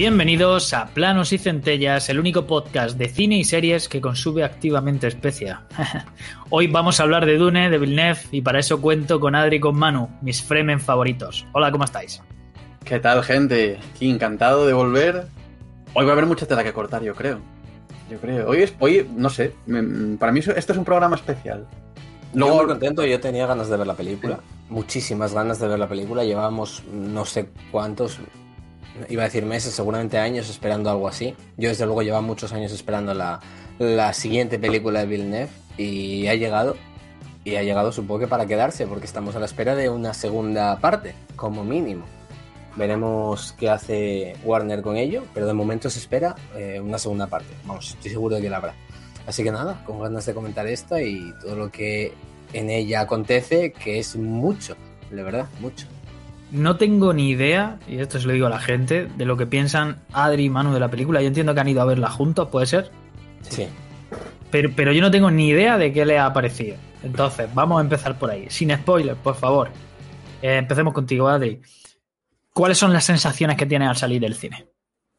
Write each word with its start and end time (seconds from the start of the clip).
Bienvenidos 0.00 0.72
a 0.72 0.86
Planos 0.86 1.30
y 1.34 1.36
Centellas, 1.36 2.08
el 2.08 2.18
único 2.18 2.46
podcast 2.46 2.96
de 2.96 3.10
cine 3.10 3.36
y 3.36 3.44
series 3.44 3.86
que 3.86 4.00
consume 4.00 4.44
activamente 4.44 5.06
especia. 5.06 5.66
Hoy 6.48 6.68
vamos 6.68 6.98
a 6.98 7.02
hablar 7.02 7.26
de 7.26 7.36
Dune, 7.36 7.68
de 7.68 7.76
Villeneuve, 7.76 8.20
y 8.30 8.40
para 8.40 8.60
eso 8.60 8.80
cuento 8.80 9.20
con 9.20 9.34
Adri 9.34 9.56
y 9.56 9.60
con 9.60 9.76
Manu, 9.76 10.08
mis 10.22 10.42
Fremen 10.42 10.80
favoritos. 10.80 11.44
Hola, 11.52 11.70
¿cómo 11.70 11.84
estáis? 11.84 12.22
¿Qué 12.82 12.98
tal, 12.98 13.22
gente? 13.22 13.78
Aquí 13.94 14.08
encantado 14.08 14.66
de 14.66 14.72
volver. 14.72 15.26
Hoy 15.92 16.06
va 16.06 16.12
a 16.12 16.14
haber 16.14 16.24
mucha 16.24 16.46
tela 16.46 16.64
que 16.64 16.72
cortar, 16.72 17.02
yo 17.02 17.14
creo. 17.14 17.38
Yo 18.10 18.18
creo. 18.18 18.48
Hoy 18.48 18.62
es, 18.62 18.74
hoy, 18.78 19.06
no 19.14 19.28
sé, 19.28 19.52
para 20.18 20.32
mí 20.32 20.40
esto 20.40 20.72
es 20.72 20.78
un 20.78 20.84
programa 20.86 21.16
especial. 21.16 21.66
Luego, 22.32 22.56
muy 22.56 22.66
contento, 22.68 23.04
yo 23.04 23.20
tenía 23.20 23.46
ganas 23.46 23.68
de 23.68 23.76
ver 23.76 23.86
la 23.86 23.94
película, 23.94 24.40
muchísimas 24.70 25.34
ganas 25.34 25.60
de 25.60 25.68
ver 25.68 25.78
la 25.78 25.90
película, 25.90 26.24
llevábamos 26.24 26.84
no 26.90 27.26
sé 27.26 27.50
cuántos, 27.70 28.18
iba 29.08 29.22
a 29.22 29.26
decir 29.26 29.44
meses, 29.44 29.74
seguramente 29.74 30.18
años 30.18 30.48
esperando 30.48 30.90
algo 30.90 31.08
así. 31.08 31.34
Yo 31.56 31.68
desde 31.68 31.84
luego 31.86 32.02
llevaba 32.02 32.22
muchos 32.22 32.52
años 32.52 32.72
esperando 32.72 33.14
la, 33.14 33.40
la 33.78 34.12
siguiente 34.12 34.58
película 34.58 35.00
de 35.00 35.06
Villeneuve 35.06 35.50
y 35.76 36.26
ha 36.26 36.34
llegado, 36.34 36.76
y 37.44 37.56
ha 37.56 37.62
llegado 37.62 37.92
supongo 37.92 38.20
que 38.20 38.26
para 38.26 38.46
quedarse, 38.46 38.86
porque 38.86 39.06
estamos 39.06 39.36
a 39.36 39.38
la 39.38 39.46
espera 39.46 39.74
de 39.74 39.88
una 39.88 40.14
segunda 40.14 40.78
parte, 40.78 41.14
como 41.36 41.64
mínimo. 41.64 42.04
Veremos 42.76 43.54
qué 43.58 43.68
hace 43.68 44.36
Warner 44.44 44.82
con 44.82 44.96
ello, 44.96 45.24
pero 45.34 45.46
de 45.46 45.54
momento 45.54 45.90
se 45.90 45.98
espera 45.98 46.36
eh, 46.56 46.80
una 46.80 46.98
segunda 46.98 47.26
parte. 47.26 47.48
Vamos, 47.66 47.90
estoy 47.90 48.10
seguro 48.10 48.36
de 48.36 48.42
que 48.42 48.50
la 48.50 48.58
habrá. 48.58 48.74
Así 49.26 49.42
que 49.42 49.50
nada, 49.50 49.82
con 49.84 50.00
ganas 50.00 50.24
de 50.26 50.34
comentar 50.34 50.66
esta 50.66 51.02
y 51.02 51.32
todo 51.40 51.56
lo 51.56 51.70
que 51.70 52.12
en 52.52 52.70
ella 52.70 53.00
acontece, 53.00 53.72
que 53.72 53.98
es 53.98 54.16
mucho, 54.16 54.76
de 55.10 55.22
verdad, 55.22 55.46
mucho. 55.60 55.86
No 56.52 56.76
tengo 56.76 57.12
ni 57.12 57.30
idea, 57.30 57.78
y 57.86 57.98
esto 57.98 58.18
se 58.18 58.26
lo 58.26 58.32
digo 58.32 58.46
a 58.46 58.50
la 58.50 58.58
gente, 58.58 59.06
de 59.16 59.24
lo 59.24 59.36
que 59.36 59.46
piensan 59.46 60.00
Adri 60.12 60.44
y 60.46 60.50
Manu 60.50 60.72
de 60.72 60.80
la 60.80 60.88
película. 60.90 61.20
Yo 61.20 61.28
entiendo 61.28 61.54
que 61.54 61.60
han 61.60 61.68
ido 61.68 61.80
a 61.82 61.84
verla 61.84 62.10
juntos, 62.10 62.48
puede 62.48 62.66
ser, 62.66 62.90
Sí. 63.42 63.68
pero, 64.50 64.70
pero 64.74 64.92
yo 64.92 65.00
no 65.00 65.10
tengo 65.10 65.30
ni 65.30 65.48
idea 65.48 65.78
de 65.78 65.92
qué 65.92 66.04
les 66.04 66.18
ha 66.18 66.32
parecido. 66.32 66.76
Entonces, 67.04 67.48
vamos 67.54 67.78
a 67.78 67.82
empezar 67.82 68.18
por 68.18 68.30
ahí. 68.30 68.46
Sin 68.50 68.74
spoilers, 68.76 69.18
por 69.18 69.36
favor. 69.36 69.70
Eh, 70.42 70.56
empecemos 70.56 70.92
contigo, 70.92 71.28
Adri. 71.28 71.60
¿Cuáles 72.52 72.76
son 72.78 72.92
las 72.92 73.04
sensaciones 73.04 73.56
que 73.56 73.66
tienes 73.66 73.88
al 73.88 73.96
salir 73.96 74.20
del 74.20 74.34
cine? 74.34 74.66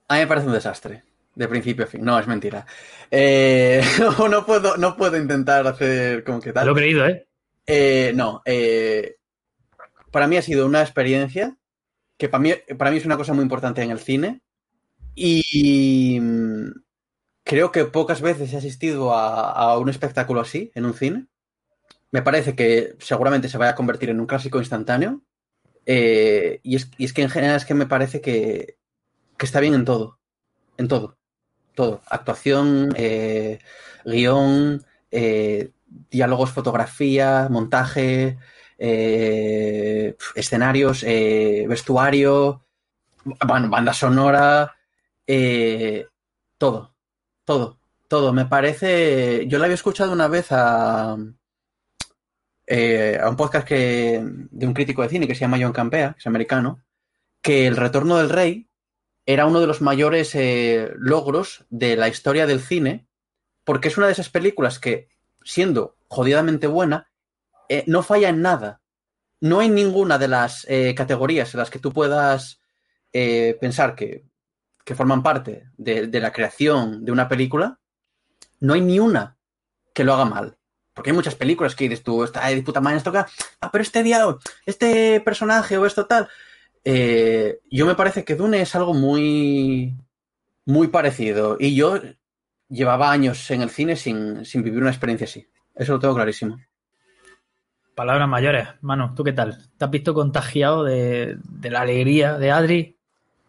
a 0.10 0.16
mí 0.16 0.20
me 0.20 0.28
parece 0.28 0.48
un 0.48 0.54
desastre. 0.54 1.04
De 1.34 1.48
principio 1.48 1.86
a 1.86 1.88
fin. 1.88 2.04
No, 2.04 2.20
es 2.20 2.28
mentira. 2.28 2.66
Eh, 3.10 3.82
no, 4.30 4.46
puedo, 4.46 4.76
no 4.76 4.98
puedo 4.98 5.16
intentar 5.16 5.66
hacer 5.66 6.26
como 6.26 6.42
que 6.42 6.52
tal. 6.52 6.66
lo 6.68 6.74
he 6.74 6.76
creído, 6.76 7.08
¿eh? 7.08 7.26
Eh, 7.66 8.12
no, 8.14 8.42
eh, 8.44 9.16
para 10.12 10.28
mí 10.28 10.38
ha 10.38 10.42
sido 10.42 10.66
una 10.66 10.82
experiencia 10.82 11.58
que 12.18 12.30
para 12.30 12.42
mí, 12.42 12.54
para 12.78 12.92
mí 12.92 12.98
es 12.98 13.06
una 13.06 13.18
cosa 13.18 13.34
muy 13.34 13.44
importante 13.44 13.82
en 13.82 13.92
el 13.92 14.00
cine 14.00 14.42
y 15.16 16.20
mm, 16.22 16.72
creo 17.44 17.72
que 17.72 17.86
pocas 17.86 18.22
veces 18.22 18.54
he 18.54 18.58
asistido 18.58 19.14
a, 19.14 19.78
un 19.78 19.90
espectáculo 19.90 20.42
así 20.42 20.72
en 20.76 20.86
un 20.86 20.94
cine. 20.94 21.28
Me 22.12 22.22
parece 22.22 22.56
que 22.56 22.96
seguramente 23.00 23.50
se 23.50 23.58
vaya 23.58 23.72
a 23.72 23.76
convertir 23.76 24.10
en 24.10 24.20
un 24.20 24.28
clásico 24.28 24.60
instantáneo 24.60 25.22
eh, 25.86 26.60
y, 26.64 26.76
es, 26.76 26.92
y 26.98 27.06
es 27.06 27.14
que 27.14 27.24
en 27.24 27.30
general 27.30 27.56
es 27.58 27.66
que 27.66 27.74
me 27.74 27.88
parece 27.88 28.22
que, 28.22 28.78
que 29.38 29.46
está 29.46 29.60
bien 29.60 29.74
en 29.74 29.86
todo, 29.86 30.20
en 30.78 30.88
todo, 30.88 31.18
todo. 31.74 32.02
Actuación, 32.08 32.94
eh, 32.96 33.60
guion, 34.06 34.86
eh, 35.12 35.72
diálogos, 36.10 36.52
fotografía, 36.52 37.48
montaje, 37.50 38.38
eh, 38.84 40.16
escenarios, 40.34 41.04
eh, 41.04 41.66
vestuario, 41.70 42.66
banda 43.24 43.94
sonora, 43.94 44.76
eh, 45.28 46.08
todo, 46.58 46.96
todo, 47.46 47.80
todo. 48.08 48.34
Me 48.34 48.46
parece. 48.46 49.46
Yo 49.48 49.60
la 49.60 49.66
había 49.66 49.76
escuchado 49.76 50.12
una 50.12 50.28
vez 50.28 50.48
a, 50.50 51.16
eh, 52.66 53.20
a 53.22 53.30
un 53.30 53.36
podcast 53.36 53.68
que, 53.68 54.20
de 54.24 54.66
un 54.66 54.74
crítico 54.74 55.04
de 55.04 55.10
cine 55.10 55.28
que 55.28 55.36
se 55.36 55.42
llama 55.42 55.60
John 55.62 55.74
Campea, 55.74 56.14
que 56.14 56.20
es 56.20 56.28
americano, 56.28 56.84
que 57.42 57.68
El 57.68 57.78
Retorno 57.78 58.18
del 58.18 58.30
Rey 58.30 58.68
era 59.28 59.46
uno 59.46 59.60
de 59.60 59.68
los 59.68 59.82
mayores 59.82 60.34
eh, 60.34 60.92
logros 60.98 61.66
de 61.70 61.96
la 61.96 62.08
historia 62.08 62.48
del 62.48 62.62
cine, 62.62 63.08
porque 63.64 63.90
es 63.90 63.98
una 63.98 64.08
de 64.08 64.14
esas 64.14 64.30
películas 64.30 64.80
que, 64.80 65.10
siendo 65.44 65.98
jodidamente 66.08 66.66
buena, 66.66 67.11
eh, 67.72 67.86
no 67.88 68.04
falla 68.04 68.28
en 68.28 68.42
nada. 68.42 68.82
No 69.40 69.62
hay 69.62 69.70
ninguna 69.70 70.18
de 70.18 70.28
las 70.28 70.66
eh, 70.68 70.94
categorías 70.94 71.54
en 71.54 71.60
las 71.60 71.70
que 71.70 71.80
tú 71.80 71.94
puedas 71.94 72.60
eh, 73.14 73.58
pensar 73.62 73.96
que, 73.96 74.26
que 74.84 74.94
forman 74.94 75.24
parte 75.24 75.70
de, 75.78 76.20
la 76.20 76.34
creación 76.34 77.06
de 77.06 77.14
una 77.14 77.30
película, 77.30 77.80
no 78.60 78.74
hay 78.74 78.82
ni 78.82 79.00
una 79.00 79.38
que 79.94 80.04
lo 80.04 80.14
haga 80.14 80.26
mal. 80.26 80.58
Porque 80.94 81.12
hay 81.12 81.16
muchas 81.16 81.36
películas 81.36 81.74
que 81.74 81.86
dices 81.86 82.04
tú, 82.04 82.26
está 82.26 82.46
de 82.46 82.62
puta 82.62 82.82
madre 82.82 82.98
esto 82.98 83.12
acá, 83.12 83.26
ah, 83.62 83.72
pero 83.72 83.84
este 83.84 84.04
diálogo, 84.04 84.40
este 84.66 85.22
personaje 85.22 85.78
o 85.78 85.86
esto 85.86 86.06
tal. 86.08 86.28
Yo 86.84 87.86
me 87.86 87.96
parece 87.96 88.26
que 88.26 88.36
Dune 88.36 88.62
es 88.62 88.76
algo 88.76 88.94
muy, 88.94 89.96
muy 90.66 90.90
parecido. 90.90 91.56
Y 91.58 91.74
yo 91.74 92.02
llevaba 92.68 93.12
años 93.12 93.50
en 93.50 93.62
el 93.62 93.70
cine 93.70 93.96
sin, 93.96 94.44
sin 94.44 94.62
vivir 94.62 94.82
una 94.82 94.92
experiencia 94.92 95.24
así. 95.24 95.48
Eso 95.74 95.94
lo 95.94 96.00
tengo 96.00 96.16
clarísimo. 96.16 96.58
Palabras 98.02 98.28
mayores. 98.28 98.68
Manu, 98.82 99.14
¿tú 99.14 99.24
qué 99.24 99.32
tal? 99.32 99.60
¿Te 99.78 99.86
has 99.86 99.92
visto 99.92 100.16
contagiado 100.16 100.84
de, 100.84 101.38
de 101.48 101.70
la 101.70 101.82
alegría 101.82 102.40
de 102.40 102.50
Adri? 102.50 102.98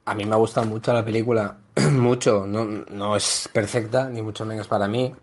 A 0.05 0.15
mí 0.15 0.27
me 0.27 0.35
ha 0.35 0.37
gustado 0.37 0.67
mucho 0.67 0.93
la 0.93 1.03
película, 1.03 1.57
mucho, 1.91 2.47
no, 2.47 2.67
no 2.67 3.17
es 3.17 3.49
perfecta, 3.51 4.11
ni 4.11 4.21
mucho 4.21 4.45
menos 4.45 4.69
para 4.69 4.89
mí, 4.89 5.15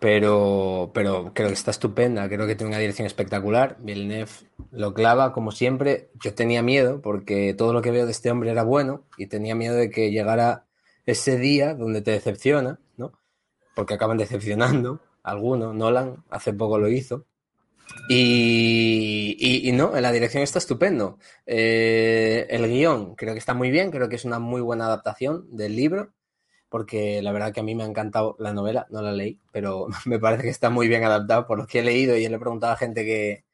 pero, 0.00 0.90
pero 0.92 1.30
creo 1.32 1.46
que 1.46 1.54
está 1.54 1.70
estupenda, 1.70 2.28
creo 2.28 2.44
que 2.48 2.56
tiene 2.56 2.70
una 2.70 2.80
dirección 2.80 3.06
espectacular, 3.06 3.76
Villeneuve 3.78 4.32
lo 4.72 4.94
clava 4.94 5.32
como 5.32 5.52
siempre, 5.52 6.10
yo 6.20 6.34
tenía 6.34 6.64
miedo 6.64 7.00
porque 7.02 7.54
todo 7.54 7.72
lo 7.72 7.82
que 7.82 7.92
veo 7.92 8.06
de 8.06 8.10
este 8.10 8.32
hombre 8.32 8.50
era 8.50 8.64
bueno 8.64 9.04
y 9.16 9.28
tenía 9.28 9.54
miedo 9.54 9.76
de 9.76 9.90
que 9.90 10.10
llegara 10.10 10.64
ese 11.06 11.38
día 11.38 11.76
donde 11.76 12.02
te 12.02 12.10
decepciona, 12.10 12.80
¿no? 12.96 13.12
Porque 13.76 13.94
acaban 13.94 14.18
decepcionando 14.18 15.00
algunos, 15.22 15.72
Nolan 15.72 16.24
hace 16.30 16.52
poco 16.52 16.78
lo 16.78 16.88
hizo. 16.88 17.26
Y, 18.08 19.36
y- 19.38 19.68
y 19.68 19.72
no, 19.72 19.98
la 20.00 20.12
dirección 20.12 20.42
está 20.42 20.58
estupendo. 20.58 21.18
Eh, 21.46 22.46
el 22.50 22.66
guion 22.68 23.14
creo 23.14 23.32
que 23.34 23.38
está 23.38 23.54
muy 23.54 23.70
bien, 23.70 23.90
creo 23.90 24.08
que 24.08 24.16
es 24.16 24.24
una 24.24 24.38
muy 24.38 24.60
buena 24.60 24.86
adaptación 24.86 25.46
del 25.56 25.76
libro, 25.76 26.12
porque 26.68 27.22
la 27.22 27.32
verdad 27.32 27.52
que 27.54 27.60
a 27.60 27.62
mí 27.64 27.74
me 27.74 27.84
ha 27.84 27.86
encantado 27.86 28.36
la 28.40 28.52
novela, 28.54 28.86
no 28.90 29.02
la 29.02 29.12
leí, 29.12 29.40
pero 29.52 29.88
me 30.06 30.18
parece 30.20 30.44
que 30.44 30.50
está 30.50 30.70
muy 30.70 30.88
bien 30.88 31.04
adaptado 31.04 31.46
por 31.46 31.58
lo 31.58 31.66
que 31.66 31.80
he 31.80 31.82
leído 31.84 32.16
y 32.16 32.28
le 32.28 32.36
he 32.36 32.40
preguntado 32.40 32.72
a 32.74 32.76
gente 32.76 33.04
que, 33.04 33.44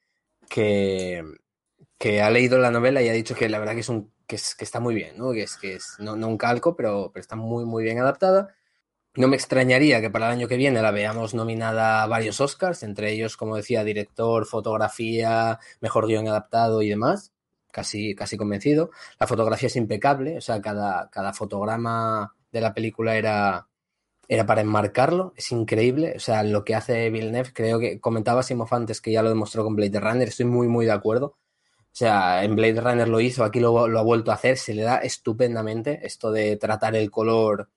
que, 1.99 2.22
ha 2.22 2.31
leído 2.31 2.59
la 2.59 2.71
novela 2.71 3.03
y 3.03 3.09
ha 3.09 3.12
dicho 3.12 3.34
que 3.34 3.49
la 3.49 3.59
verdad 3.59 3.75
que 3.75 3.81
es 3.81 3.89
un 3.89 4.12
que, 4.27 4.37
es- 4.37 4.55
que 4.55 4.65
está 4.65 4.81
muy 4.81 4.95
bien, 4.95 5.16
¿no? 5.19 5.33
Que 5.33 5.43
es, 5.45 5.56
que 5.56 5.75
es 5.77 5.97
no 6.00 6.12
un 6.15 6.37
calco, 6.39 6.77
pero, 6.77 7.10
pero 7.12 7.21
está 7.22 7.37
muy, 7.37 7.65
muy 7.65 7.83
bien 7.84 7.99
adaptada. 8.00 8.55
No 9.18 9.26
me 9.26 9.34
extrañaría 9.34 10.00
que 10.00 10.10
para 10.10 10.26
el 10.26 10.32
año 10.38 10.46
que 10.46 10.56
viene 10.56 10.80
la 10.80 10.92
veamos 10.92 11.34
nominada 11.34 12.04
a 12.04 12.06
varios 12.06 12.40
Oscars, 12.40 12.84
entre 12.84 13.10
ellos, 13.10 13.36
como 13.36 13.56
decía, 13.56 13.82
director, 13.82 14.47
fotografía, 14.47 15.59
mejor 15.80 16.06
guion 16.06 16.28
adaptado 16.28 16.82
y 16.82 16.88
demás. 16.88 17.32
Casi, 17.72 18.15
casi 18.15 18.36
convencido. 18.36 18.91
La 19.18 19.26
fotografía 19.26 19.66
es 19.66 19.74
impecable, 19.74 20.38
o 20.38 20.41
sea, 20.41 20.62
cada, 20.62 21.10
cada 21.10 21.32
fotograma 21.32 22.32
de 22.53 22.60
la 22.60 22.72
película 22.72 23.16
era, 23.16 23.66
era 24.28 24.47
para 24.47 24.60
enmarcarlo, 24.60 25.32
es 25.36 25.50
increíble. 25.50 26.14
O 26.16 26.21
sea, 26.21 26.44
lo 26.44 26.64
que 26.64 26.76
hace 26.76 27.10
Villeneuve, 27.10 27.53
creo 27.53 27.80
que 27.80 27.98
comentaba 27.98 28.44
Simov 28.44 28.72
antes 28.72 29.00
que 29.00 29.10
ya 29.10 29.22
lo 29.24 29.30
demostró 29.30 29.64
con 29.64 29.74
Blade 29.74 29.98
Runner, 29.98 30.28
estoy 30.28 30.47
muy, 30.47 30.68
muy 30.68 30.86
de 30.86 30.92
acuerdo. 30.92 31.26
O 31.26 31.97
sea, 31.98 32.44
en 32.44 32.54
Blade 32.54 32.80
Runner 32.80 33.09
lo 33.09 33.18
hizo, 33.21 33.42
aquí 33.42 33.59
lo 33.59 33.76
ha 33.80 34.03
vuelto 34.03 34.30
a 34.30 34.34
hacer, 34.34 34.59
se 34.59 34.74
le 34.74 34.82
da 34.82 34.98
estupendamente 34.98 36.06
esto 36.06 36.30
de 36.30 36.56
tratar 36.56 36.94
el 36.94 37.10
color 37.10 37.68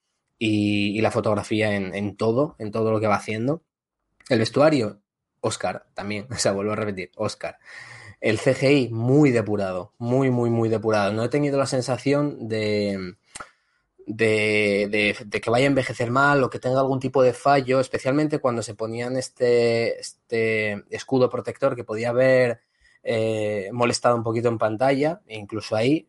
y, 0.43 0.99
la 1.01 1.11
fotografía 1.11 1.75
en, 1.75 1.93
en 1.93 2.15
todo, 2.17 2.55
en 2.57 2.71
todo 2.71 2.91
lo 2.91 2.99
que 2.99 3.05
va 3.07 3.15
haciendo. 3.15 3.61
El 4.27 4.39
vestuario, 4.39 4.99
Oscar, 5.39 5.85
también, 5.93 6.25
o 6.31 6.35
sea, 6.35 6.51
vuelvo 6.53 6.71
a 6.73 6.75
repetir, 6.75 7.11
Oscar. 7.15 7.59
El 8.19 8.39
CGI 8.39 8.89
muy 8.91 9.31
depurado, 9.31 9.93
muy, 9.99 10.29
muy, 10.31 10.49
muy 10.49 10.69
depurado. 10.69 11.13
No 11.13 11.23
he 11.23 11.29
tenido 11.29 11.57
la 11.59 11.65
sensación 11.67 12.47
de, 12.47 13.15
de, 14.07 14.87
de- 14.89 15.15
de 15.25 15.41
que 15.41 15.49
vaya 15.49 15.65
a 15.65 15.67
envejecer 15.67 16.09
mal 16.11 16.43
o 16.43 16.49
que 16.49 16.59
tenga 16.59 16.79
algún 16.79 16.99
tipo 16.99 17.21
de 17.23 17.33
fallo, 17.33 17.79
especialmente 17.79 18.39
cuando 18.39 18.63
se 18.63 18.73
ponían 18.75 19.17
este, 19.17 19.99
este 19.99 20.83
escudo 20.89 21.29
protector 21.29 21.75
que 21.75 21.83
podía 21.83 22.09
haber 22.09 22.61
eh, 23.03 23.69
molestado 23.73 24.15
un 24.15 24.23
poquito 24.23 24.49
en 24.49 24.57
pantalla, 24.57 25.21
e 25.27 25.37
incluso 25.37 25.75
ahí, 25.75 26.07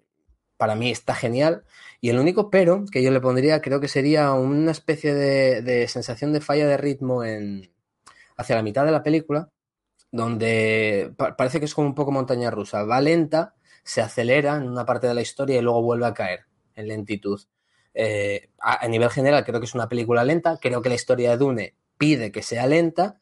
para 0.63 0.77
mí 0.77 0.93
está 0.93 1.17
genial. 1.17 1.65
Y 2.01 2.11
el 2.11 2.21
único 2.21 2.49
pero 2.49 2.85
que 2.93 3.03
yo 3.03 3.11
le 3.11 3.21
pondría 3.21 3.61
creo 3.61 3.81
que 3.81 3.89
sería 3.89 4.33
una 4.33 4.71
especie 4.71 5.13
de, 5.13 5.89
sensación 5.89 6.33
de 6.33 6.41
falla 6.41 6.69
de 6.69 6.77
ritmo 6.77 7.25
en, 7.25 7.73
hacia 8.37 8.55
la 8.55 8.63
mitad 8.63 8.85
de 8.85 8.93
la 8.93 9.03
película, 9.03 9.49
donde 10.13 11.13
pa- 11.17 11.37
parece 11.37 11.59
que 11.59 11.65
es 11.65 11.75
como 11.75 11.89
un 11.89 11.97
poco 11.97 12.13
montaña 12.13 12.53
rusa. 12.53 12.85
Va 12.85 13.01
lenta, 13.01 13.57
se 13.83 14.03
acelera 14.03 14.55
en 14.55 14.69
una 14.69 14.87
parte 14.87 15.09
de 15.09 15.15
la 15.15 15.21
historia 15.23 15.59
y 15.59 15.63
luego 15.63 15.83
vuelve 15.83 16.07
a 16.07 16.15
caer 16.15 16.45
en 16.77 16.87
lentitud. 16.87 17.41
Eh, 17.93 18.51
a, 18.61 18.85
a 18.85 18.89
nivel 18.89 19.11
general 19.11 19.45
creo 19.45 19.59
que 19.59 19.67
es 19.67 19.75
una 19.75 19.89
película 19.89 20.23
lenta, 20.23 20.59
creo 20.63 20.81
que 20.81 20.91
la 20.91 20.95
historia 20.95 21.31
de 21.31 21.39
Dune 21.39 21.75
pide 21.99 22.31
que 22.31 22.45
sea 22.45 22.69
lenta, 22.69 23.21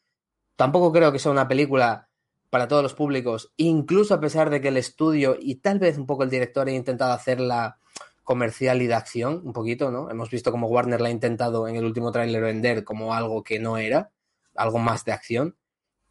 tampoco 0.55 0.91
creo 0.91 1.11
que 1.11 1.17
sea 1.17 1.31
una 1.31 1.47
película 1.47 2.10
para 2.51 2.67
todos 2.67 2.83
los 2.83 2.93
públicos, 2.93 3.53
incluso 3.55 4.13
a 4.13 4.19
pesar 4.19 4.49
de 4.49 4.59
que 4.59 4.67
el 4.67 4.77
estudio 4.77 5.37
y 5.39 5.55
tal 5.55 5.79
vez 5.79 5.97
un 5.97 6.05
poco 6.05 6.23
el 6.23 6.29
director 6.29 6.67
ha 6.67 6.71
intentado 6.71 7.13
hacerla 7.13 7.79
comercial 8.23 8.81
y 8.81 8.87
de 8.87 8.93
acción, 8.93 9.41
un 9.45 9.53
poquito, 9.53 9.89
¿no? 9.89 10.11
Hemos 10.11 10.29
visto 10.29 10.51
como 10.51 10.67
Warner 10.67 10.99
la 10.99 11.07
ha 11.07 11.11
intentado 11.11 11.67
en 11.69 11.77
el 11.77 11.85
último 11.85 12.11
tráiler 12.11 12.43
vender 12.43 12.83
como 12.83 13.13
algo 13.13 13.41
que 13.41 13.57
no 13.57 13.77
era, 13.77 14.11
algo 14.53 14.79
más 14.79 15.05
de 15.05 15.13
acción, 15.13 15.55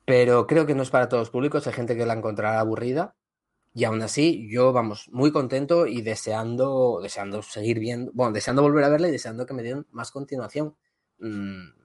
pero 0.06 0.46
creo 0.46 0.64
que 0.64 0.74
no 0.74 0.82
es 0.82 0.88
para 0.88 1.10
todos 1.10 1.20
los 1.20 1.30
públicos, 1.30 1.66
hay 1.66 1.74
gente 1.74 1.94
que 1.94 2.06
la 2.06 2.14
encontrará 2.14 2.58
aburrida 2.58 3.14
y 3.74 3.84
aún 3.84 4.00
así 4.00 4.48
yo, 4.50 4.72
vamos, 4.72 5.08
muy 5.12 5.32
contento 5.32 5.86
y 5.86 6.00
deseando, 6.00 7.00
deseando 7.02 7.42
seguir 7.42 7.78
viendo, 7.78 8.10
bueno, 8.14 8.32
deseando 8.32 8.62
volver 8.62 8.84
a 8.84 8.88
verla 8.88 9.08
y 9.08 9.12
deseando 9.12 9.44
que 9.44 9.54
me 9.54 9.62
den 9.62 9.86
más 9.90 10.10
continuación. 10.10 10.74
Mm, 11.18 11.79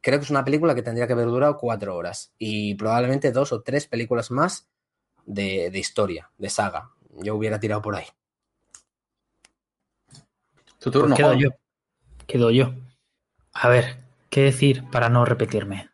creo 0.00 0.18
que 0.18 0.24
es 0.24 0.30
una 0.30 0.44
película 0.44 0.74
que 0.74 0.82
tendría 0.82 1.06
que 1.06 1.12
haber 1.14 1.26
durado 1.26 1.56
cuatro 1.56 1.96
horas 1.96 2.32
y 2.38 2.74
probablemente 2.74 3.32
dos 3.32 3.52
o 3.52 3.62
tres 3.62 3.86
películas 3.86 4.30
más 4.30 4.68
de, 5.26 5.70
de 5.70 5.78
historia, 5.78 6.30
de 6.38 6.50
saga. 6.50 6.90
Yo 7.22 7.34
hubiera 7.36 7.60
tirado 7.60 7.82
por 7.82 7.96
ahí. 7.96 8.06
Tu 10.78 10.90
Pues 10.92 10.92
turno, 10.92 11.14
quedo 11.14 11.28
Juan. 11.28 11.38
yo. 11.38 11.50
Quedo 12.26 12.50
yo. 12.50 12.74
A 13.52 13.68
ver, 13.68 13.98
¿qué 14.30 14.42
decir 14.42 14.84
para 14.90 15.08
no 15.08 15.24
repetirme? 15.24 15.90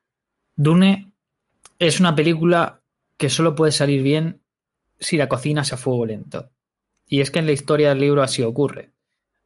Dune 0.56 1.12
es 1.78 2.00
una 2.00 2.14
película 2.14 2.82
que 3.16 3.30
solo 3.30 3.54
puede 3.54 3.72
salir 3.72 4.02
bien 4.02 4.42
si 4.98 5.16
la 5.16 5.28
cocinas 5.28 5.72
a 5.72 5.76
fuego 5.76 6.06
lento. 6.06 6.50
Y 7.06 7.20
es 7.20 7.30
que 7.30 7.38
en 7.40 7.46
la 7.46 7.52
historia 7.52 7.90
del 7.90 8.00
libro 8.00 8.22
así 8.22 8.42
ocurre. 8.42 8.92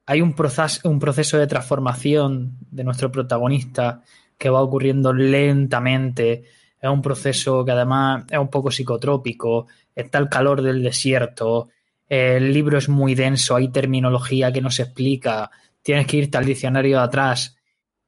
Hay 0.06 0.20
un 0.20 0.34
proceso, 0.34 0.88
un 0.88 0.98
proceso 0.98 1.38
de 1.38 1.46
transformación 1.46 2.58
de 2.70 2.84
nuestro 2.84 3.10
protagonista 3.10 4.02
que 4.36 4.50
va 4.50 4.62
ocurriendo 4.62 5.12
lentamente. 5.12 6.44
Es 6.80 6.90
un 6.90 7.00
proceso 7.00 7.64
que 7.64 7.70
además 7.72 8.24
es 8.30 8.38
un 8.38 8.48
poco 8.48 8.70
psicotrópico. 8.70 9.66
Está 9.94 10.18
el 10.18 10.28
calor 10.28 10.60
del 10.60 10.82
desierto. 10.82 11.68
El 12.08 12.52
libro 12.52 12.76
es 12.76 12.88
muy 12.88 13.14
denso, 13.14 13.56
hay 13.56 13.68
terminología 13.68 14.52
que 14.52 14.60
no 14.60 14.70
se 14.70 14.82
explica. 14.82 15.50
Tienes 15.82 16.06
que 16.06 16.18
irte 16.18 16.36
al 16.36 16.44
diccionario 16.44 16.98
de 16.98 17.04
atrás. 17.04 17.56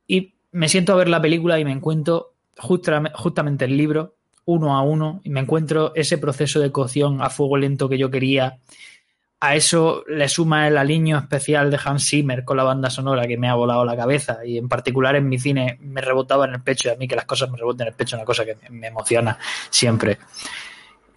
Y 0.07 0.35
me 0.53 0.69
siento 0.69 0.93
a 0.93 0.97
ver 0.97 1.09
la 1.09 1.23
película 1.23 1.59
y 1.59 1.65
me 1.65 1.73
encuentro 1.73 2.35
justa- 2.59 3.13
justamente 3.15 3.65
el 3.65 3.77
libro, 3.77 4.17
uno 4.45 4.77
a 4.77 4.83
uno, 4.83 5.21
y 5.25 5.31
me 5.31 5.41
encuentro 5.41 5.93
ese 5.95 6.19
proceso 6.19 6.61
de 6.61 6.71
cocción 6.71 7.23
a 7.23 7.31
fuego 7.31 7.57
lento 7.57 7.89
que 7.89 7.99
yo 7.99 8.11
quería. 8.11 8.59
A 9.41 9.55
eso 9.55 10.03
le 10.09 10.29
suma 10.29 10.67
el 10.67 10.79
aliño 10.79 11.19
especial 11.19 11.71
de 11.71 11.79
Hans 11.85 12.09
Zimmer 12.09 12.43
con 12.45 12.57
la 12.57 12.63
banda 12.65 12.89
sonora 12.89 13.27
que 13.27 13.37
me 13.37 13.49
ha 13.49 13.55
volado 13.55 13.85
la 13.85 13.95
cabeza 13.97 14.39
y 14.47 14.57
en 14.57 14.69
particular 14.69 15.15
en 15.15 15.29
mi 15.29 15.39
cine 15.39 15.77
me 15.83 16.01
rebotaba 16.01 16.47
en 16.47 16.55
el 16.55 16.63
pecho 16.63 16.89
y 16.89 16.93
a 16.93 16.97
mí 16.97 17.07
que 17.07 17.17
las 17.17 17.27
cosas 17.27 17.51
me 17.51 17.59
reboten 17.59 17.83
en 17.87 17.93
el 17.93 17.95
pecho 17.97 18.17
es 18.17 18.21
una 18.21 18.25
cosa 18.27 18.47
que 18.47 18.57
me- 18.71 18.87
emociona 18.87 19.39
siempre. 19.69 20.19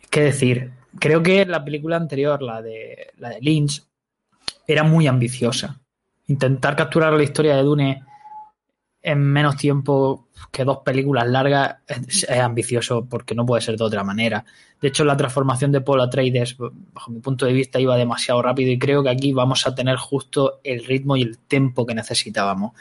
¿Qué 0.10 0.22
decir? 0.22 0.72
Creo 1.00 1.24
que 1.24 1.46
la 1.46 1.64
película 1.64 1.96
anterior, 1.96 2.42
la 2.42 2.62
de, 2.62 3.12
la 3.18 3.30
de 3.30 3.40
Lynch, 3.42 3.84
era 4.68 4.84
muy 4.84 5.08
ambiciosa. 5.08 5.80
Intentar 6.28 6.76
capturar 6.76 7.14
la 7.14 7.24
historia 7.24 7.56
de 7.56 7.64
Dune 7.64 8.04
en 9.02 9.20
menos 9.20 9.56
tiempo 9.56 10.28
que 10.52 10.64
dos 10.64 10.80
películas 10.80 11.28
largas 11.28 11.78
es, 11.88 12.30
ambicioso 12.30 13.06
porque 13.06 13.36
no 13.36 13.46
puede 13.46 13.62
ser 13.62 13.78
de 13.78 13.84
otra 13.84 14.04
manera. 14.04 14.46
De 14.82 14.90
hecho, 14.90 15.04
la 15.04 15.18
transformación 15.18 15.72
de 15.72 15.82
Paul 15.82 16.02
Atreides, 16.02 16.58
bajo 16.58 17.12
mi 17.12 17.20
punto 17.20 17.46
de 17.46 17.54
vista, 17.54 17.80
iba 17.80 17.98
demasiado 17.98 18.42
rápido 18.42 18.72
y 18.72 18.80
creo 18.80 19.04
que 19.04 19.10
aquí 19.10 19.32
vamos 19.32 19.66
a 19.68 19.76
tener 19.76 19.98
justo 19.98 20.60
el 20.64 20.84
ritmo 20.86 21.16
y 21.16 21.24
el 21.24 21.38
tempo 21.38 21.86
que 21.86 21.96
necesitábamos. 21.96 22.74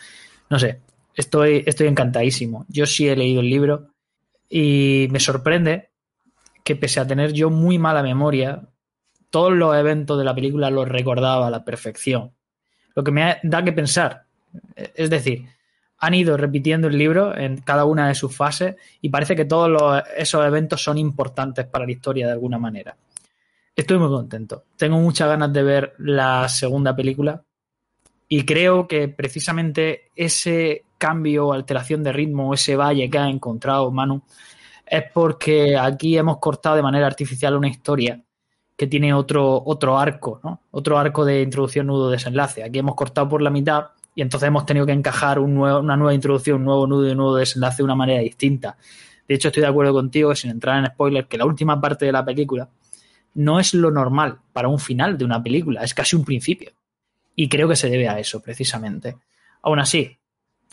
No 0.50 0.58
sé, 0.58 0.80
estoy, 1.14 1.62
estoy 1.66 1.88
encantadísimo. 1.88 2.64
Yo 2.68 2.86
sí 2.86 3.08
he 3.08 3.16
leído 3.16 3.40
el 3.40 3.50
libro 3.50 3.90
y 4.48 5.08
me 5.10 5.20
sorprende 5.20 5.90
que 6.64 6.76
pese 6.76 7.00
a 7.00 7.06
tener 7.06 7.32
yo 7.32 7.50
muy 7.50 7.78
mala 7.78 8.02
memoria, 8.02 8.68
todos 9.30 9.52
los 9.52 9.76
eventos 9.76 10.18
de 10.18 10.24
la 10.24 10.34
película 10.34 10.70
los 10.70 10.88
recordaba 10.88 11.46
a 11.46 11.50
la 11.50 11.64
perfección. 11.64 12.32
Lo 12.94 13.04
que 13.04 13.10
me 13.10 13.36
da 13.42 13.62
que 13.62 13.72
pensar. 13.72 14.24
Es 14.94 15.10
decir, 15.10 15.46
han 15.98 16.14
ido 16.14 16.36
repitiendo 16.36 16.88
el 16.88 16.96
libro 16.96 17.36
en 17.36 17.58
cada 17.58 17.84
una 17.84 18.08
de 18.08 18.14
sus 18.14 18.34
fases 18.34 18.76
y 19.00 19.08
parece 19.08 19.34
que 19.34 19.44
todos 19.44 20.02
esos 20.16 20.46
eventos 20.46 20.82
son 20.82 20.98
importantes 20.98 21.66
para 21.66 21.84
la 21.84 21.92
historia 21.92 22.26
de 22.26 22.32
alguna 22.32 22.58
manera. 22.58 22.96
Estoy 23.74 23.98
muy 23.98 24.08
contento. 24.08 24.64
Tengo 24.76 24.98
muchas 24.98 25.28
ganas 25.28 25.52
de 25.52 25.62
ver 25.62 25.94
la 25.98 26.48
segunda 26.48 26.94
película 26.94 27.42
y 28.28 28.44
creo 28.44 28.86
que 28.86 29.08
precisamente 29.08 30.10
ese 30.14 30.84
cambio 30.98 31.48
o 31.48 31.52
alteración 31.52 32.02
de 32.02 32.12
ritmo, 32.12 32.52
ese 32.54 32.76
valle 32.76 33.08
que 33.08 33.18
ha 33.18 33.28
encontrado 33.28 33.90
Manu, 33.90 34.22
es 34.86 35.04
porque 35.12 35.76
aquí 35.76 36.16
hemos 36.16 36.38
cortado 36.38 36.76
de 36.76 36.82
manera 36.82 37.06
artificial 37.06 37.56
una 37.56 37.68
historia 37.68 38.22
que 38.76 38.86
tiene 38.86 39.12
otro, 39.12 39.62
otro 39.64 39.98
arco, 39.98 40.40
¿no? 40.44 40.62
Otro 40.70 40.98
arco 40.98 41.24
de 41.24 41.42
introducción, 41.42 41.88
nudo, 41.88 42.10
desenlace. 42.10 42.62
Aquí 42.62 42.78
hemos 42.78 42.94
cortado 42.94 43.28
por 43.28 43.42
la 43.42 43.50
mitad 43.50 43.88
y 44.18 44.22
entonces 44.22 44.48
hemos 44.48 44.66
tenido 44.66 44.84
que 44.84 44.90
encajar 44.90 45.38
una 45.38 45.96
nueva 45.96 46.12
introducción, 46.12 46.56
un 46.56 46.64
nuevo 46.64 46.88
nudo 46.88 47.06
y 47.06 47.12
un 47.12 47.18
nuevo 47.18 47.36
desenlace 47.36 47.76
de 47.76 47.84
una 47.84 47.94
manera 47.94 48.20
distinta. 48.20 48.76
De 49.28 49.36
hecho, 49.36 49.46
estoy 49.46 49.60
de 49.60 49.68
acuerdo 49.68 49.92
contigo, 49.92 50.34
sin 50.34 50.50
entrar 50.50 50.76
en 50.80 50.90
spoiler, 50.90 51.28
que 51.28 51.38
la 51.38 51.44
última 51.44 51.80
parte 51.80 52.06
de 52.06 52.10
la 52.10 52.24
película 52.24 52.68
no 53.34 53.60
es 53.60 53.74
lo 53.74 53.92
normal 53.92 54.40
para 54.52 54.66
un 54.66 54.80
final 54.80 55.16
de 55.16 55.24
una 55.24 55.40
película, 55.40 55.84
es 55.84 55.94
casi 55.94 56.16
un 56.16 56.24
principio. 56.24 56.72
Y 57.36 57.48
creo 57.48 57.68
que 57.68 57.76
se 57.76 57.88
debe 57.88 58.08
a 58.08 58.18
eso, 58.18 58.42
precisamente. 58.42 59.18
Aún 59.62 59.78
así, 59.78 60.18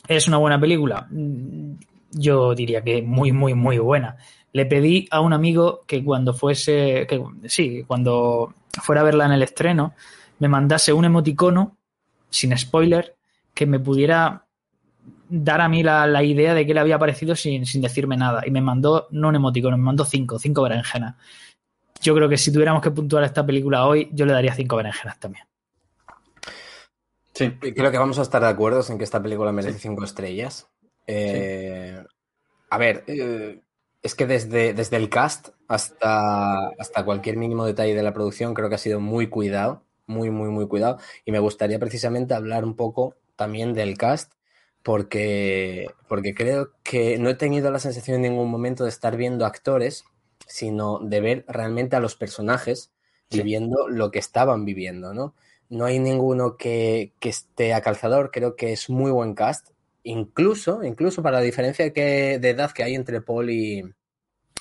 ¿es 0.08 0.28
una 0.28 0.38
buena 0.38 0.60
película? 0.60 1.06
Mm, 1.12 1.74
Yo 2.14 2.56
diría 2.56 2.82
que 2.82 3.04
muy, 3.04 3.32
muy, 3.32 3.54
muy 3.54 3.78
buena. 3.78 4.18
Le 4.54 4.66
pedí 4.66 5.08
a 5.12 5.22
un 5.22 5.34
amigo 5.34 5.84
que 5.86 6.04
cuando 6.04 6.34
fuese, 6.34 7.06
que, 7.08 7.24
sí, 7.48 7.84
cuando 7.86 8.56
fuera 8.82 9.02
a 9.02 9.04
verla 9.04 9.28
en 9.28 9.34
el 9.34 9.44
estreno, 9.44 9.94
me 10.40 10.48
mandase 10.48 10.94
un 10.94 11.06
emoticono, 11.06 11.78
sin 12.32 12.58
spoiler, 12.58 13.16
que 13.56 13.66
me 13.66 13.80
pudiera 13.80 14.46
dar 15.28 15.62
a 15.62 15.68
mí 15.68 15.82
la, 15.82 16.06
la 16.06 16.22
idea 16.22 16.54
de 16.54 16.68
qué 16.68 16.76
le 16.76 16.82
había 16.82 17.00
parecido 17.00 17.36
sin, 17.36 17.66
sin 17.66 17.82
decirme 17.82 18.18
nada. 18.18 18.44
Y 18.46 18.52
me 18.52 18.62
mandó, 18.62 19.08
no 19.10 19.30
un 19.30 19.36
emoticono, 19.36 19.78
me 19.78 19.84
mandó 19.84 20.06
cinco, 20.06 20.38
cinco 20.38 20.62
berenjenas. 20.62 21.16
Yo 22.02 22.14
creo 22.14 22.30
que 22.30 22.38
si 22.38 22.52
tuviéramos 22.52 22.84
que 22.84 22.92
puntuar 22.92 23.24
esta 23.24 23.44
película 23.44 23.88
hoy, 23.88 24.10
yo 24.12 24.28
le 24.28 24.34
daría 24.34 24.54
cinco 24.54 24.76
berenjenas 24.76 25.20
también. 25.20 25.46
Sí. 27.34 27.52
Creo 27.52 27.92
que 27.92 27.98
vamos 27.98 28.20
a 28.20 28.22
estar 28.22 28.42
de 28.42 28.50
acuerdo 28.50 28.84
en 28.88 28.98
que 28.98 29.04
esta 29.04 29.24
película 29.24 29.52
merece 29.52 29.80
cinco 29.80 30.04
estrellas. 30.04 30.70
Eh, 31.08 32.04
A 32.70 32.78
ver, 32.78 33.04
eh, 33.08 33.62
es 34.02 34.16
que 34.16 34.26
desde, 34.26 34.74
desde 34.74 34.98
el 34.98 35.10
cast 35.10 35.50
hasta, 35.68 36.68
hasta 36.80 37.06
cualquier 37.06 37.38
mínimo 37.38 37.66
detalle 37.66 37.96
de 37.96 38.04
la 38.04 38.14
producción 38.14 38.54
creo 38.54 38.70
que 38.70 38.76
ha 38.76 38.80
sido 38.80 39.00
muy 39.00 39.28
cuidado, 39.28 39.84
muy, 40.08 40.30
muy, 40.30 40.50
muy 40.50 40.68
cuidado. 40.68 41.00
Y 41.26 41.32
me 41.32 41.40
gustaría 41.40 41.80
precisamente 41.80 42.34
hablar 42.34 42.64
un 42.66 42.76
poco 42.76 43.16
también 43.36 43.74
del 43.74 43.98
cast, 43.98 44.34
porque, 44.84 45.88
porque 46.08 46.36
creo 46.36 46.72
que 46.84 47.18
no 47.18 47.30
he 47.30 47.36
tenido 47.36 47.72
la 47.72 47.80
sensación 47.80 48.18
en 48.18 48.34
ningún 48.34 48.50
momento 48.52 48.84
de 48.84 48.90
estar 48.90 49.18
viendo 49.18 49.46
actores, 49.46 50.06
sino 50.48 51.00
de 51.00 51.22
ver 51.22 51.46
realmente 51.48 51.96
a 51.96 52.00
los 52.00 52.16
personajes 52.16 52.92
Sí. 53.30 53.44
viviendo 53.44 53.88
lo 53.90 54.12
que 54.12 54.20
estaban 54.20 54.66
viviendo, 54.66 55.14
¿no? 55.14 55.36
No 55.70 55.86
hay 55.86 56.00
ninguno 56.00 56.58
que, 56.58 57.14
que 57.20 57.30
esté 57.30 57.74
a 57.74 57.82
calzador, 57.82 58.30
creo 58.32 58.56
que 58.56 58.72
es 58.74 58.90
muy 58.90 59.12
buen 59.12 59.34
cast, 59.34 59.70
incluso, 60.04 60.84
incluso 60.84 61.24
para 61.24 61.38
la 61.40 61.44
diferencia 61.44 61.92
que, 61.92 62.38
de 62.40 62.50
edad 62.52 62.72
que 62.72 62.84
hay 62.84 62.94
entre 62.96 63.22
Paul 63.22 63.50
y, 63.50 63.84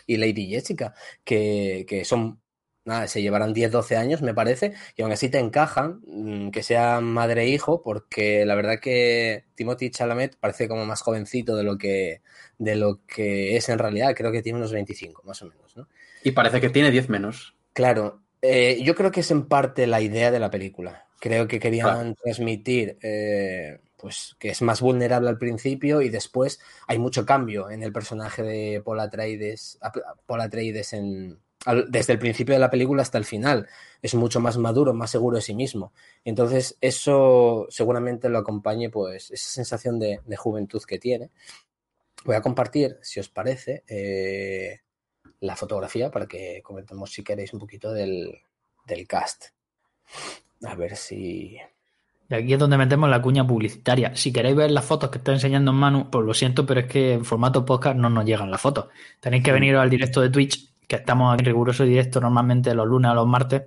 y 0.06 0.16
Lady 0.16 0.48
Jessica, 0.48 0.94
que, 1.24 1.86
que 1.88 2.04
son, 2.04 2.40
nada, 2.84 3.06
se 3.06 3.22
llevarán 3.22 3.52
10, 3.54 3.70
12 3.72 3.96
años, 3.96 4.22
me 4.22 4.34
parece, 4.34 4.74
y 4.96 5.02
aún 5.02 5.12
así 5.12 5.28
te 5.28 5.38
encajan, 5.38 6.00
mm, 6.06 6.50
que 6.50 6.62
sea 6.62 7.00
madre 7.00 7.42
e 7.42 7.48
hijo, 7.48 7.82
porque 7.82 8.44
la 8.44 8.54
verdad 8.54 8.80
que 8.80 9.44
Timothy 9.54 9.90
Chalamet 9.90 10.36
parece 10.36 10.68
como 10.68 10.84
más 10.86 11.00
jovencito 11.02 11.56
de 11.56 11.64
lo 11.64 11.78
que, 11.78 12.22
de 12.58 12.76
lo 12.76 13.00
que 13.06 13.56
es 13.56 13.68
en 13.68 13.78
realidad, 13.78 14.14
creo 14.14 14.32
que 14.32 14.42
tiene 14.42 14.58
unos 14.58 14.72
25, 14.72 15.22
más 15.24 15.42
o 15.42 15.46
menos, 15.46 15.76
¿no? 15.76 15.88
Y 16.22 16.32
parece 16.32 16.60
que 16.60 16.70
tiene 16.70 16.90
10 16.90 17.08
menos. 17.08 17.54
Claro, 17.72 18.20
Eh, 18.46 18.82
yo 18.82 18.94
creo 18.94 19.10
que 19.10 19.20
es 19.20 19.30
en 19.30 19.46
parte 19.46 19.86
la 19.86 20.02
idea 20.02 20.30
de 20.30 20.38
la 20.38 20.50
película. 20.50 21.06
Creo 21.18 21.48
que 21.48 21.58
querían 21.58 22.14
transmitir 22.14 22.98
eh, 23.02 23.80
pues, 23.96 24.36
que 24.38 24.50
es 24.50 24.60
más 24.60 24.82
vulnerable 24.82 25.30
al 25.30 25.38
principio 25.38 26.02
y 26.02 26.10
después 26.10 26.60
hay 26.86 26.98
mucho 26.98 27.24
cambio 27.24 27.70
en 27.70 27.82
el 27.82 27.90
personaje 27.90 28.42
de 28.42 28.82
Paul 28.84 29.00
Atreides, 29.00 29.78
Paul 30.26 30.42
Atreides 30.42 30.92
en, 30.92 31.38
al- 31.64 31.90
desde 31.90 32.12
el 32.14 32.18
principio 32.18 32.54
de 32.54 32.58
la 32.60 32.70
película 32.70 33.02
hasta 33.02 33.18
el 33.18 33.24
final. 33.24 33.66
Es 34.02 34.14
mucho 34.14 34.40
más 34.40 34.58
maduro, 34.58 34.92
más 34.94 35.10
seguro 35.10 35.36
de 35.36 35.42
sí 35.42 35.54
mismo. 35.54 35.92
Entonces, 36.24 36.76
eso 36.80 37.66
seguramente 37.70 38.28
lo 38.28 38.38
acompañe, 38.38 38.90
pues, 38.90 39.30
esa 39.30 39.50
sensación 39.50 39.98
de, 39.98 40.20
de 40.24 40.36
juventud 40.36 40.82
que 40.86 40.98
tiene. 40.98 41.30
Voy 42.24 42.36
a 42.36 42.42
compartir, 42.42 42.98
si 43.02 43.20
os 43.20 43.28
parece, 43.28 43.82
eh, 43.86 44.80
la 45.40 45.56
fotografía 45.56 46.10
para 46.10 46.26
que 46.26 46.60
comentemos, 46.62 47.12
si 47.12 47.22
queréis, 47.22 47.52
un 47.52 47.60
poquito 47.60 47.92
del, 47.92 48.38
del 48.86 49.06
cast. 49.06 49.46
A 50.64 50.74
ver 50.74 50.96
si. 50.96 51.58
Y 52.30 52.34
aquí 52.34 52.54
es 52.54 52.58
donde 52.58 52.78
metemos 52.78 53.10
la 53.10 53.20
cuña 53.20 53.46
publicitaria. 53.46 54.16
Si 54.16 54.32
queréis 54.32 54.56
ver 54.56 54.70
las 54.70 54.84
fotos 54.86 55.10
que 55.10 55.18
está 55.18 55.32
enseñando 55.32 55.74
Manu, 55.74 56.10
pues 56.10 56.24
lo 56.24 56.32
siento, 56.32 56.64
pero 56.64 56.80
es 56.80 56.86
que 56.86 57.12
en 57.12 57.24
formato 57.26 57.66
podcast 57.66 57.96
no 57.96 58.08
nos 58.08 58.24
llegan 58.24 58.50
las 58.50 58.62
fotos. 58.62 58.86
Tenéis 59.20 59.42
que 59.44 59.52
venir 59.52 59.76
al 59.76 59.90
directo 59.90 60.22
de 60.22 60.30
Twitch, 60.30 60.73
que 60.86 60.96
estamos 60.96 61.38
en 61.38 61.44
riguroso 61.44 61.84
directo 61.84 62.20
normalmente 62.20 62.74
los 62.74 62.86
lunes 62.86 63.10
o 63.10 63.14
los 63.14 63.26
martes, 63.26 63.64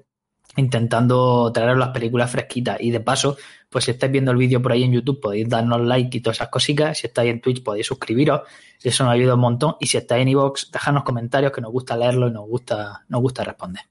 intentando 0.56 1.52
traeros 1.54 1.78
las 1.78 1.90
películas 1.90 2.32
fresquitas. 2.32 2.78
Y 2.80 2.92
de 2.92 3.00
paso, 3.00 3.38
pues 3.70 3.86
si 3.86 3.92
estáis 3.92 4.12
viendo 4.12 4.32
el 4.32 4.38
vídeo 4.38 4.62
por 4.62 4.72
ahí 4.72 4.84
en 4.84 4.94
YouTube, 4.94 5.20
podéis 5.20 5.48
darnos 5.48 5.82
like 5.82 6.18
y 6.18 6.22
todas 6.22 6.38
esas 6.38 6.50
cositas. 6.50 6.98
Si 6.98 7.08
estáis 7.08 7.32
en 7.32 7.42
Twitch, 7.42 7.64
podéis 7.64 7.88
suscribiros. 7.88 8.42
Eso 8.82 9.04
nos 9.04 9.14
ayuda 9.14 9.36
un 9.36 9.42
montón. 9.42 9.76
Y 9.80 9.88
si 9.88 9.98
estáis 9.98 10.22
en 10.24 10.30
iVoox, 10.30 10.72
dejadnos 10.72 11.04
comentarios 11.04 11.52
que 11.52 11.62
nos 11.62 11.72
gusta 11.72 11.96
leerlo 11.96 12.28
y 12.28 12.32
nos 12.32 12.48
gusta, 12.48 13.06
nos 13.08 13.22
gusta 13.22 13.44
responder. 13.44 13.84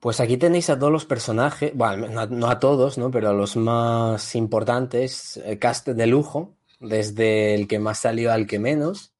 Pues 0.00 0.20
aquí 0.20 0.36
tenéis 0.36 0.70
a 0.70 0.78
todos 0.78 0.92
los 0.92 1.04
personajes, 1.04 1.72
bueno, 1.74 2.06
no, 2.06 2.26
no 2.26 2.48
a 2.48 2.60
todos, 2.60 2.98
¿no? 2.98 3.10
Pero 3.10 3.30
a 3.30 3.32
los 3.32 3.56
más 3.56 4.36
importantes, 4.36 5.38
eh, 5.38 5.58
cast 5.58 5.88
de 5.88 6.06
lujo, 6.06 6.54
desde 6.78 7.56
el 7.56 7.66
que 7.66 7.80
más 7.80 7.98
salió 7.98 8.32
al 8.32 8.46
que 8.46 8.60
menos, 8.60 9.12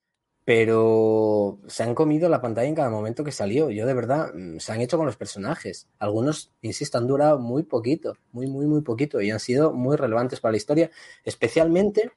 pero 0.48 1.58
se 1.66 1.82
han 1.82 1.94
comido 1.94 2.26
la 2.30 2.40
pantalla 2.40 2.66
en 2.66 2.74
cada 2.74 2.88
momento 2.88 3.22
que 3.22 3.32
salió. 3.32 3.68
Yo 3.68 3.84
de 3.86 3.92
verdad, 3.92 4.32
mm, 4.32 4.56
se 4.60 4.72
han 4.72 4.80
hecho 4.80 4.96
con 4.96 5.04
los 5.04 5.18
personajes. 5.18 5.88
Algunos, 5.98 6.50
insisto, 6.62 6.96
han 6.96 7.06
durado 7.06 7.38
muy 7.38 7.64
poquito, 7.64 8.16
muy, 8.32 8.46
muy, 8.46 8.64
muy 8.64 8.80
poquito 8.80 9.20
y 9.20 9.30
han 9.30 9.40
sido 9.40 9.74
muy 9.74 9.98
relevantes 9.98 10.40
para 10.40 10.52
la 10.52 10.56
historia. 10.56 10.90
Especialmente 11.22 12.12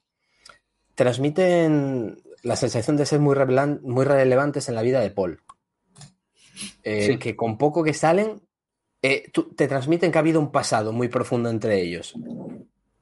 transmiten 0.96 2.22
la 2.42 2.56
sensación 2.56 2.96
de 2.96 3.06
ser 3.06 3.20
muy, 3.20 3.36
relevantes 3.36 4.70
en 4.70 4.76
la 4.76 4.82
vida 4.82 5.02
de 5.02 5.12
Paul. 5.12 5.42
Eh, 6.84 7.08
Sí. 7.08 7.18
Que 7.20 7.36
con 7.36 7.58
poco 7.58 7.84
que 7.84 7.94
salen, 7.94 8.40
eh, 9.02 9.26
tú- 9.34 9.54
te 9.54 9.68
transmiten 9.68 10.10
que 10.10 10.18
ha 10.20 10.22
habido 10.22 10.40
un 10.40 10.54
pasado 10.54 10.94
muy 10.94 11.10
profundo 11.10 11.50
entre 11.50 11.82
ellos. 11.82 12.16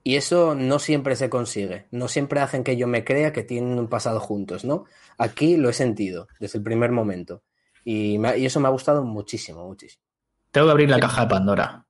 Y 0.09 0.15
eso 0.15 0.55
no 0.55 0.79
siempre 0.79 1.15
se 1.15 1.29
consigue. 1.29 1.85
No 1.91 2.07
siempre 2.07 2.39
hacen 2.39 2.63
que 2.63 2.75
yo 2.77 2.87
me 2.87 3.03
crea 3.03 3.31
que 3.31 3.43
tienen 3.43 3.77
un 3.77 3.87
pasado 3.87 4.19
juntos, 4.19 4.65
¿no? 4.65 4.85
Aquí 5.19 5.55
lo 5.55 5.69
he 5.69 5.73
sentido 5.73 6.27
desde 6.39 6.57
el 6.57 6.63
primer 6.63 6.91
momento. 6.91 7.43
Y, 7.85 8.17
me 8.17 8.29
ha- 8.29 8.35
y 8.37 8.47
eso 8.47 8.59
me 8.59 8.67
ha 8.67 8.71
gustado 8.71 9.03
muchísimo, 9.03 9.67
muchísimo. 9.67 10.03
Tengo 10.49 10.65
que 10.65 10.71
abrir 10.71 10.89
la 10.89 10.99
caja 10.99 11.21
de 11.21 11.27
Pandora. 11.27 11.85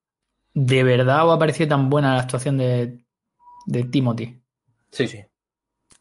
¿De 0.53 0.83
verdad 0.83 1.25
os 1.25 1.33
ha 1.33 1.39
parecido 1.39 1.69
tan 1.69 1.89
buena 1.89 2.15
la 2.15 2.21
actuación 2.23 2.57
de, 2.57 3.05
de 3.67 3.83
Timothy? 3.85 4.41
Sí, 4.91 5.07
Sí. 5.07 5.23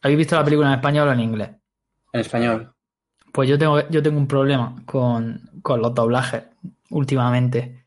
¿Habéis 0.01 0.17
visto 0.17 0.35
la 0.35 0.43
película 0.43 0.67
en 0.67 0.75
español 0.75 1.07
o 1.07 1.13
en 1.13 1.19
inglés? 1.21 1.49
en 2.11 2.19
español. 2.19 2.73
Pues 3.31 3.47
yo 3.47 3.57
tengo, 3.57 3.87
yo 3.89 4.03
tengo 4.03 4.17
un 4.17 4.27
problema 4.27 4.75
con, 4.85 5.39
con 5.61 5.81
los 5.81 5.93
doblajes 5.95 6.43
últimamente. 6.89 7.85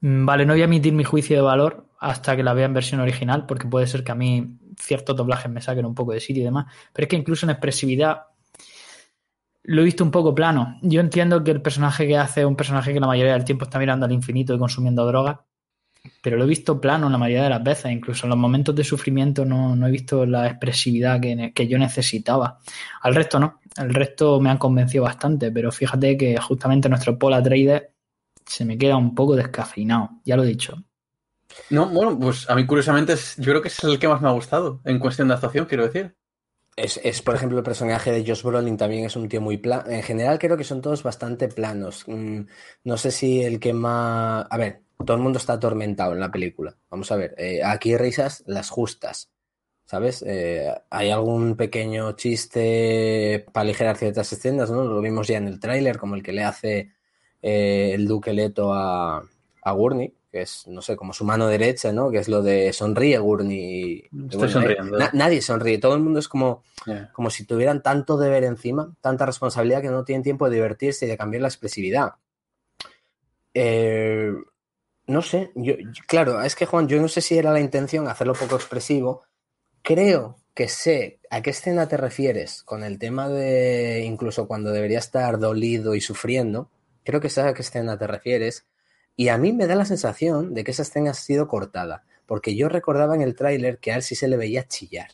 Mm, 0.00 0.26
Vale, 0.26 0.44
no 0.44 0.52
voy 0.52 0.60
a 0.60 0.66
emitir 0.66 0.92
mi 0.92 1.04
juicio 1.04 1.36
de 1.36 1.42
valor 1.42 1.86
hasta 2.00 2.34
que 2.34 2.42
la 2.42 2.54
vea 2.54 2.64
en 2.64 2.74
versión 2.74 3.00
original, 3.00 3.44
porque 3.46 3.68
puede 3.68 3.86
ser 3.86 4.02
que 4.02 4.12
a 4.12 4.14
mí 4.14 4.58
ciertos 4.78 5.14
doblajes 5.14 5.50
me 5.50 5.60
saquen 5.60 5.84
un 5.84 5.94
poco 5.94 6.12
de 6.12 6.20
sitio 6.20 6.42
y 6.42 6.46
demás. 6.46 6.66
Pero 6.92 7.04
es 7.04 7.10
que 7.10 7.16
incluso 7.16 7.46
en 7.46 7.50
expresividad 7.50 8.22
lo 9.64 9.82
he 9.82 9.84
visto 9.84 10.02
un 10.02 10.10
poco 10.10 10.34
plano. 10.34 10.78
Yo 10.82 11.00
entiendo 11.00 11.44
que 11.44 11.50
el 11.50 11.60
personaje 11.60 12.06
que 12.06 12.16
hace 12.16 12.40
es 12.40 12.46
un 12.46 12.56
personaje 12.56 12.94
que 12.94 13.00
la 13.00 13.06
mayoría 13.06 13.34
del 13.34 13.44
tiempo 13.44 13.64
está 13.64 13.78
mirando 13.78 14.06
al 14.06 14.12
infinito 14.12 14.54
y 14.54 14.58
consumiendo 14.58 15.04
drogas, 15.06 15.40
pero 16.22 16.38
lo 16.38 16.44
he 16.44 16.46
visto 16.46 16.80
plano 16.80 17.10
la 17.10 17.18
mayoría 17.18 17.44
de 17.44 17.50
las 17.50 17.62
veces. 17.62 17.92
Incluso 17.92 18.24
en 18.24 18.30
los 18.30 18.38
momentos 18.38 18.74
de 18.74 18.82
sufrimiento 18.82 19.44
no, 19.44 19.76
no 19.76 19.86
he 19.86 19.90
visto 19.90 20.24
la 20.24 20.46
expresividad 20.46 21.20
que, 21.20 21.52
que 21.54 21.68
yo 21.68 21.78
necesitaba. 21.78 22.58
Al 23.02 23.14
resto 23.14 23.38
no. 23.38 23.60
El 23.76 23.92
resto 23.94 24.40
me 24.40 24.50
han 24.50 24.58
convencido 24.58 25.04
bastante, 25.04 25.52
pero 25.52 25.70
fíjate 25.70 26.16
que 26.16 26.36
justamente 26.38 26.88
nuestro 26.88 27.18
Paul 27.18 27.34
Atreides 27.34 27.82
se 28.46 28.64
me 28.64 28.78
queda 28.78 28.96
un 28.96 29.14
poco 29.14 29.36
descafeinado. 29.36 30.10
Ya 30.24 30.36
lo 30.36 30.44
he 30.44 30.46
dicho. 30.46 30.82
No, 31.70 31.88
bueno, 31.88 32.18
pues 32.18 32.48
a 32.50 32.54
mí 32.54 32.66
curiosamente 32.66 33.12
es- 33.14 33.36
yo 33.36 33.44
creo 33.52 33.62
que 33.62 33.68
es 33.68 33.82
el 33.84 33.98
que 33.98 34.08
más 34.08 34.20
me 34.20 34.28
ha 34.28 34.32
gustado 34.32 34.80
en 34.84 34.98
cuestión 34.98 35.28
de 35.28 35.34
actuación, 35.34 35.66
quiero 35.66 35.84
decir. 35.86 36.16
Es, 36.76 37.00
es, 37.04 37.22
por 37.22 37.34
ejemplo, 37.36 37.58
el 37.58 37.64
personaje 37.64 38.12
de 38.12 38.24
Josh 38.26 38.42
Brolin 38.42 38.76
también 38.78 39.04
es 39.06 39.16
un 39.16 39.28
tío 39.28 39.40
muy 39.40 39.58
plano. 39.58 39.90
En 39.90 40.02
general 40.02 40.38
creo 40.38 40.56
que 40.56 40.64
son 40.64 40.82
todos 40.82 41.02
bastante 41.02 41.48
planos. 41.48 42.04
Mm, 42.08 42.42
no 42.84 42.96
sé 42.96 43.10
si 43.10 43.42
el 43.42 43.60
que 43.60 43.72
más... 43.74 44.46
A 44.50 44.56
ver, 44.58 44.82
todo 45.04 45.16
el 45.16 45.22
mundo 45.22 45.38
está 45.38 45.54
atormentado 45.54 46.14
en 46.14 46.20
la 46.20 46.30
película. 46.30 46.76
Vamos 46.90 47.12
a 47.12 47.16
ver, 47.16 47.34
eh, 47.38 47.62
aquí 47.64 47.96
risas 47.96 48.44
las 48.46 48.70
justas. 48.70 49.30
¿Sabes? 49.86 50.22
Eh, 50.26 50.72
hay 50.90 51.10
algún 51.10 51.56
pequeño 51.56 52.12
chiste 52.12 53.44
para 53.52 53.62
aligerar 53.62 53.96
ciertas 53.96 54.32
escenas, 54.32 54.70
¿no? 54.70 54.84
Lo 54.84 55.00
vimos 55.00 55.26
ya 55.28 55.38
en 55.38 55.48
el 55.48 55.60
tráiler, 55.60 55.98
como 55.98 56.14
el 56.14 56.22
que 56.22 56.32
le 56.32 56.44
hace 56.44 56.92
eh, 57.42 57.92
el 57.94 58.06
Duque 58.06 58.32
Leto 58.32 58.72
a, 58.72 59.18
a 59.62 59.72
Gurney, 59.72 60.14
que 60.30 60.42
es, 60.42 60.66
no 60.68 60.80
sé, 60.82 60.94
como 60.96 61.12
su 61.12 61.24
mano 61.24 61.48
derecha, 61.48 61.92
¿no? 61.92 62.10
Que 62.10 62.18
es 62.18 62.28
lo 62.28 62.40
de 62.42 62.72
sonríe 62.72 63.18
Gurney. 63.18 64.04
Estoy 64.30 64.48
sonriendo. 64.52 64.98
na- 64.98 65.10
nadie 65.12 65.42
sonríe, 65.42 65.78
todo 65.78 65.94
el 65.94 66.00
mundo 66.00 66.18
es 66.20 66.28
como, 66.28 66.62
como 67.12 67.30
si 67.30 67.44
tuvieran 67.44 67.82
tanto 67.82 68.16
deber 68.16 68.44
encima, 68.44 68.94
tanta 69.00 69.26
responsabilidad 69.26 69.82
que 69.82 69.88
no 69.90 70.04
tienen 70.04 70.22
tiempo 70.22 70.48
de 70.48 70.54
divertirse 70.56 71.06
y 71.06 71.08
de 71.08 71.16
cambiar 71.18 71.42
la 71.42 71.48
expresividad. 71.48 72.12
Eh, 73.54 74.32
no 75.06 75.22
sé, 75.22 75.50
yo, 75.56 75.74
yo- 75.78 76.02
claro, 76.06 76.40
es 76.42 76.54
que 76.54 76.66
Juan, 76.66 76.88
yo 76.88 77.00
no 77.00 77.08
sé 77.08 77.20
si 77.20 77.36
era 77.36 77.52
la 77.52 77.60
intención 77.60 78.06
hacerlo 78.08 78.34
poco 78.34 78.54
expresivo. 78.56 79.22
Creo 79.82 80.36
que 80.54 80.68
sé 80.68 81.20
a 81.30 81.42
qué 81.42 81.50
escena 81.50 81.88
te 81.88 81.96
refieres 81.96 82.62
con 82.62 82.84
el 82.84 82.98
tema 82.98 83.28
de 83.28 84.02
incluso 84.04 84.46
cuando 84.46 84.70
debería 84.70 84.98
estar 84.98 85.38
dolido 85.38 85.94
y 85.94 86.00
sufriendo. 86.00 86.70
Creo 87.02 87.20
que 87.20 87.30
sé 87.30 87.40
a 87.40 87.54
qué 87.54 87.62
escena 87.62 87.98
te 87.98 88.06
refieres. 88.06 88.66
Y 89.20 89.28
a 89.28 89.36
mí 89.36 89.52
me 89.52 89.66
da 89.66 89.74
la 89.74 89.84
sensación 89.84 90.54
de 90.54 90.64
que 90.64 90.70
esa 90.70 90.80
escena 90.80 91.10
ha 91.10 91.14
sido 91.14 91.46
cortada, 91.46 92.04
porque 92.24 92.56
yo 92.56 92.70
recordaba 92.70 93.14
en 93.14 93.20
el 93.20 93.34
tráiler 93.34 93.76
que 93.78 93.92
a 93.92 93.96
él 93.96 94.02
sí 94.02 94.14
se 94.14 94.28
le 94.28 94.38
veía 94.38 94.66
chillar. 94.66 95.10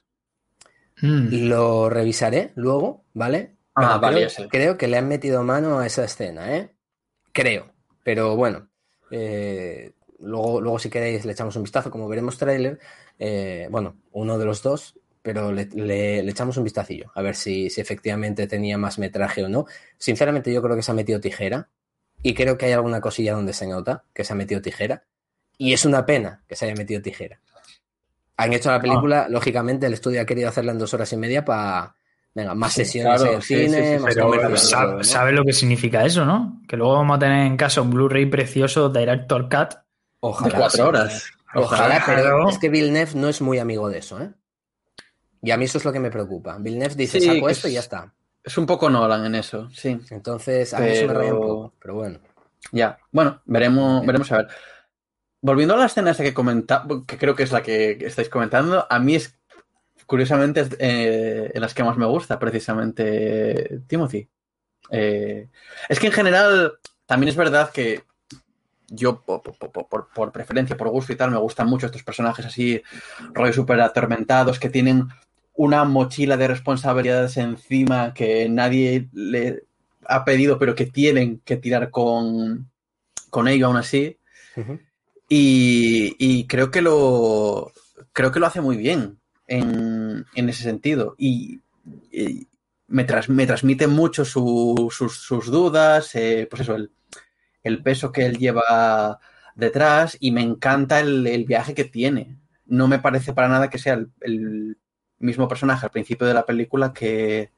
Mm. 1.02 1.48
Lo 1.48 1.90
revisaré 1.90 2.52
luego, 2.54 3.04
¿vale? 3.14 3.56
Ah, 3.74 3.98
vale, 3.98 4.28
creo, 4.28 4.48
creo 4.48 4.78
que 4.78 4.86
le 4.86 4.96
han 4.96 5.08
metido 5.08 5.42
mano 5.42 5.80
a 5.80 5.86
esa 5.86 6.04
escena, 6.04 6.56
¿eh? 6.56 6.70
Creo. 7.32 7.72
Pero 8.04 8.36
bueno, 8.36 8.68
eh, 9.10 9.90
luego, 10.20 10.60
luego 10.60 10.78
si 10.78 10.88
queréis 10.88 11.24
le 11.24 11.32
echamos 11.32 11.56
un 11.56 11.64
vistazo, 11.64 11.90
como 11.90 12.06
veremos 12.06 12.38
tráiler, 12.38 12.78
eh, 13.18 13.66
bueno, 13.72 13.96
uno 14.12 14.38
de 14.38 14.44
los 14.44 14.62
dos, 14.62 14.94
pero 15.20 15.50
le, 15.50 15.64
le- 15.74 16.22
le 16.22 16.30
echamos 16.30 16.56
un 16.58 16.62
vistacillo, 16.62 17.10
a 17.12 17.22
ver 17.22 17.34
si, 17.34 17.70
si 17.70 17.80
efectivamente 17.80 18.46
tenía 18.46 18.78
más 18.78 19.00
metraje 19.00 19.42
o 19.42 19.48
no. 19.48 19.66
Sinceramente 19.98 20.52
yo 20.52 20.62
creo 20.62 20.76
que 20.76 20.82
se 20.82 20.92
ha 20.92 20.94
metido 20.94 21.18
tijera 21.20 21.68
y 22.22 22.34
creo 22.34 22.56
que 22.58 22.66
hay 22.66 22.72
alguna 22.72 23.00
cosilla 23.00 23.34
donde 23.34 23.52
se 23.52 23.66
nota 23.66 24.04
que 24.12 24.24
se 24.24 24.32
ha 24.32 24.36
metido 24.36 24.60
tijera 24.62 25.04
y 25.58 25.72
es 25.72 25.84
una 25.84 26.04
pena 26.06 26.42
que 26.48 26.56
se 26.56 26.66
haya 26.66 26.74
metido 26.74 27.00
tijera. 27.02 27.40
Han 28.36 28.52
hecho 28.52 28.70
la 28.70 28.80
película, 28.80 29.28
lógicamente 29.30 29.86
el 29.86 29.94
estudio 29.94 30.20
ha 30.20 30.26
querido 30.26 30.48
hacerla 30.48 30.72
en 30.72 30.78
dos 30.78 30.92
horas 30.92 31.10
y 31.12 31.16
media 31.16 31.44
para, 31.44 31.94
venga, 32.34 32.54
más 32.54 32.72
Sí, 32.74 32.84
sesiones 32.84 33.14
claro, 33.20 33.30
en 33.30 33.36
el 33.36 33.42
sí, 33.42 33.56
cine, 33.56 33.96
sí, 33.96 34.02
más 34.02 34.14
pero, 34.14 34.26
comercial, 34.26 34.44
eh, 34.44 34.56
todo, 34.56 34.56
Sabe, 34.58 34.96
¿no? 34.98 35.04
sabe 35.04 35.32
lo 35.32 35.44
que 35.44 35.52
significa 35.54 36.04
eso, 36.04 36.24
¿no? 36.26 36.60
Que 36.68 36.76
luego 36.76 36.94
vamos 36.94 37.16
a 37.16 37.20
tener 37.20 37.46
en 37.46 37.56
casa 37.56 37.80
un 37.80 37.90
Blu-ray 37.90 38.26
precioso 38.26 38.90
Director 38.90 39.44
Cut. 39.48 39.70
De 39.70 39.78
Ojalá. 40.20 40.58
cuatro 40.58 40.76
sí. 40.84 40.88
horas. 40.88 41.30
Ojalá, 41.54 42.02
pero 42.04 42.20
Claro. 42.22 42.48
es 42.50 42.58
que 42.58 42.68
Villeneuve 42.68 43.12
no 43.14 43.28
es 43.30 43.40
muy 43.40 43.58
amigo 43.58 43.88
de 43.88 43.98
eso, 43.98 44.20
¿eh? 44.20 44.30
Y 45.40 45.50
a 45.52 45.56
mí 45.56 45.64
eso 45.64 45.78
es 45.78 45.84
lo 45.86 45.92
que 45.92 46.00
me 46.00 46.10
preocupa. 46.10 46.58
Villeneuve 46.58 46.94
dice, 46.94 47.20
saco 47.20 47.48
esto 47.48 47.68
y 47.68 47.72
ya 47.74 47.80
está. 47.80 48.12
Es 48.46 48.56
un 48.56 48.64
poco 48.64 48.88
Nolan 48.88 49.26
en 49.26 49.34
eso, 49.34 49.68
sí. 49.70 49.98
Entonces, 50.10 50.72
a 50.72 50.78
mí 50.80 50.88
eso 50.88 51.06
me 51.08 51.14
raya 51.14 51.34
un 51.34 51.40
Pero- 51.40 51.48
poco, 51.48 51.74
pero 51.80 51.94
bueno. 51.94 52.18
Ya, 52.72 52.96
bueno, 53.12 53.42
veremos, 53.44 54.06
veremos 54.06 54.30
a 54.32 54.36
ver. 54.38 54.48
Volviendo 55.42 55.74
a 55.74 55.78
la 55.78 55.86
escena 55.86 56.12
esa 56.12 56.22
que 56.22 56.32
comenta, 56.32 56.84
que 57.06 57.18
creo 57.18 57.34
que 57.34 57.42
es 57.42 57.52
la 57.52 57.62
que 57.62 57.98
estáis 58.00 58.28
comentando, 58.28 58.86
a 58.88 58.98
mí 58.98 59.16
es, 59.16 59.36
curiosamente, 60.06 60.60
es 60.60 60.68
eh, 60.78 61.50
en 61.54 61.60
las 61.60 61.74
que 61.74 61.84
más 61.84 61.96
me 61.96 62.06
gusta, 62.06 62.38
precisamente, 62.38 63.80
Timothy. 63.88 64.28
Eh, 64.90 65.48
es 65.88 65.98
que 66.00 66.06
en 66.06 66.12
general, 66.12 66.78
también 67.04 67.28
es 67.30 67.36
verdad 67.36 67.70
que 67.70 68.04
yo, 68.88 69.20
po- 69.22 69.42
po- 69.42 69.52
po- 69.72 69.88
por, 69.88 70.08
por 70.12 70.30
preferencia, 70.32 70.76
por 70.76 70.88
gusto 70.88 71.12
y 71.12 71.16
tal, 71.16 71.32
me 71.32 71.38
gustan 71.38 71.68
mucho 71.68 71.86
estos 71.86 72.04
personajes 72.04 72.46
así, 72.46 72.80
rollo 73.32 73.52
súper 73.52 73.80
atormentados, 73.80 74.60
que 74.60 74.70
tienen 74.70 75.08
una 75.56 75.84
mochila 75.84 76.36
de 76.36 76.48
responsabilidades 76.48 77.36
encima 77.36 78.12
que 78.14 78.48
nadie 78.48 79.08
le 79.12 79.64
ha 80.06 80.24
pedido, 80.24 80.58
pero 80.58 80.74
que 80.74 80.86
tienen 80.86 81.40
que 81.44 81.56
tirar 81.56 81.90
con, 81.90 82.70
con 83.30 83.48
ello 83.48 83.66
aún 83.66 83.76
así. 83.76 84.18
Y, 85.28 86.14
y 86.18 86.46
creo 86.46 86.70
que 86.70 86.82
lo 86.82 87.72
creo 88.12 88.30
que 88.32 88.40
lo 88.40 88.46
hace 88.46 88.60
muy 88.60 88.76
bien 88.76 89.18
en, 89.46 90.24
en 90.34 90.48
ese 90.48 90.62
sentido. 90.62 91.14
Y, 91.18 91.60
y 92.12 92.46
me, 92.88 93.04
tras- 93.06 93.28
me 93.28 93.46
transmite 93.46 93.86
mucho 93.88 94.24
su- 94.24 94.88
sus, 94.92 95.16
sus 95.18 95.46
dudas, 95.50 96.14
eh, 96.14 96.46
pues 96.50 96.62
eso, 96.62 96.76
el, 96.76 96.90
el 97.64 97.82
peso 97.82 98.12
que 98.12 98.24
él 98.26 98.38
lleva 98.38 99.18
detrás 99.56 100.16
y 100.20 100.30
me 100.30 100.42
encanta 100.42 101.00
el, 101.00 101.26
el 101.26 101.44
viaje 101.44 101.74
que 101.74 101.84
tiene. 101.84 102.36
No 102.66 102.88
me 102.88 102.98
parece 103.00 103.32
para 103.32 103.48
nada 103.48 103.68
que 103.70 103.78
sea 103.78 103.94
el, 103.94 104.10
el 104.20 104.78
mismo 105.18 105.48
personaje 105.48 105.86
al 105.86 105.92
principio 105.92 106.26
de 106.26 106.34
la 106.34 106.44
película 106.44 106.92
que, 106.92 107.50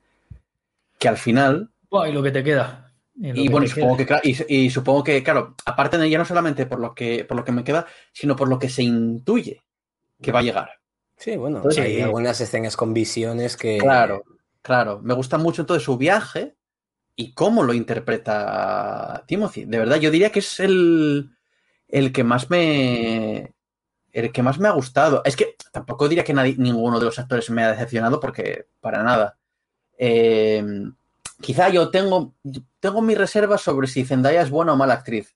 que 0.98 1.08
al 1.08 1.16
final. 1.16 1.70
Buah, 1.90 2.08
y 2.08 2.12
lo 2.12 2.22
que 2.22 2.30
te 2.30 2.42
queda. 2.44 2.92
Y 3.14 3.32
que 3.32 3.50
bueno, 3.50 3.66
supongo 3.66 3.96
queda. 3.96 3.98
que, 3.98 4.06
claro, 4.06 4.22
y, 4.48 4.56
y 4.56 4.70
supongo 4.70 5.04
que, 5.04 5.22
claro, 5.22 5.56
aparte 5.64 5.98
de 5.98 6.08
ya 6.08 6.18
no 6.18 6.24
solamente 6.24 6.66
por 6.66 6.78
lo 6.78 6.94
que, 6.94 7.24
por 7.24 7.36
lo 7.36 7.44
que 7.44 7.52
me 7.52 7.64
queda, 7.64 7.86
sino 8.12 8.36
por 8.36 8.48
lo 8.48 8.58
que 8.58 8.68
se 8.68 8.82
intuye 8.82 9.64
que 10.20 10.32
va 10.32 10.40
a 10.40 10.42
llegar. 10.42 10.70
Sí, 11.16 11.36
bueno, 11.36 11.62
hay 11.76 12.00
algunas 12.00 12.40
escenas 12.40 12.76
con 12.76 12.94
visiones 12.94 13.56
que... 13.56 13.78
Claro, 13.78 14.22
claro. 14.62 15.00
Me 15.02 15.14
gusta 15.14 15.36
mucho 15.36 15.62
entonces 15.62 15.84
su 15.84 15.96
viaje 15.96 16.54
y 17.16 17.34
cómo 17.34 17.64
lo 17.64 17.74
interpreta 17.74 19.24
Timothy. 19.26 19.64
De 19.64 19.78
verdad, 19.78 19.96
yo 19.96 20.12
diría 20.12 20.30
que 20.30 20.38
es 20.38 20.60
el, 20.60 21.30
el 21.88 22.12
que 22.12 22.22
más 22.22 22.48
me. 22.50 23.54
El 24.12 24.32
que 24.32 24.42
más 24.42 24.58
me 24.58 24.68
ha 24.68 24.72
gustado. 24.72 25.22
Es 25.24 25.36
que 25.36 25.56
tampoco 25.72 26.08
diría 26.08 26.24
que 26.24 26.32
nadie- 26.34 26.56
ninguno 26.58 26.98
de 26.98 27.04
los 27.04 27.18
actores 27.18 27.50
me 27.50 27.62
ha 27.64 27.70
decepcionado 27.72 28.18
porque 28.20 28.66
para 28.80 29.02
nada. 29.02 29.36
Eh, 29.98 30.64
quizá 31.40 31.68
yo 31.68 31.90
tengo, 31.90 32.34
tengo 32.80 33.02
mis 33.02 33.18
reservas 33.18 33.60
sobre 33.60 33.86
si 33.86 34.04
Zendaya 34.04 34.42
es 34.42 34.50
buena 34.50 34.72
o 34.72 34.76
mala 34.76 34.94
actriz. 34.94 35.34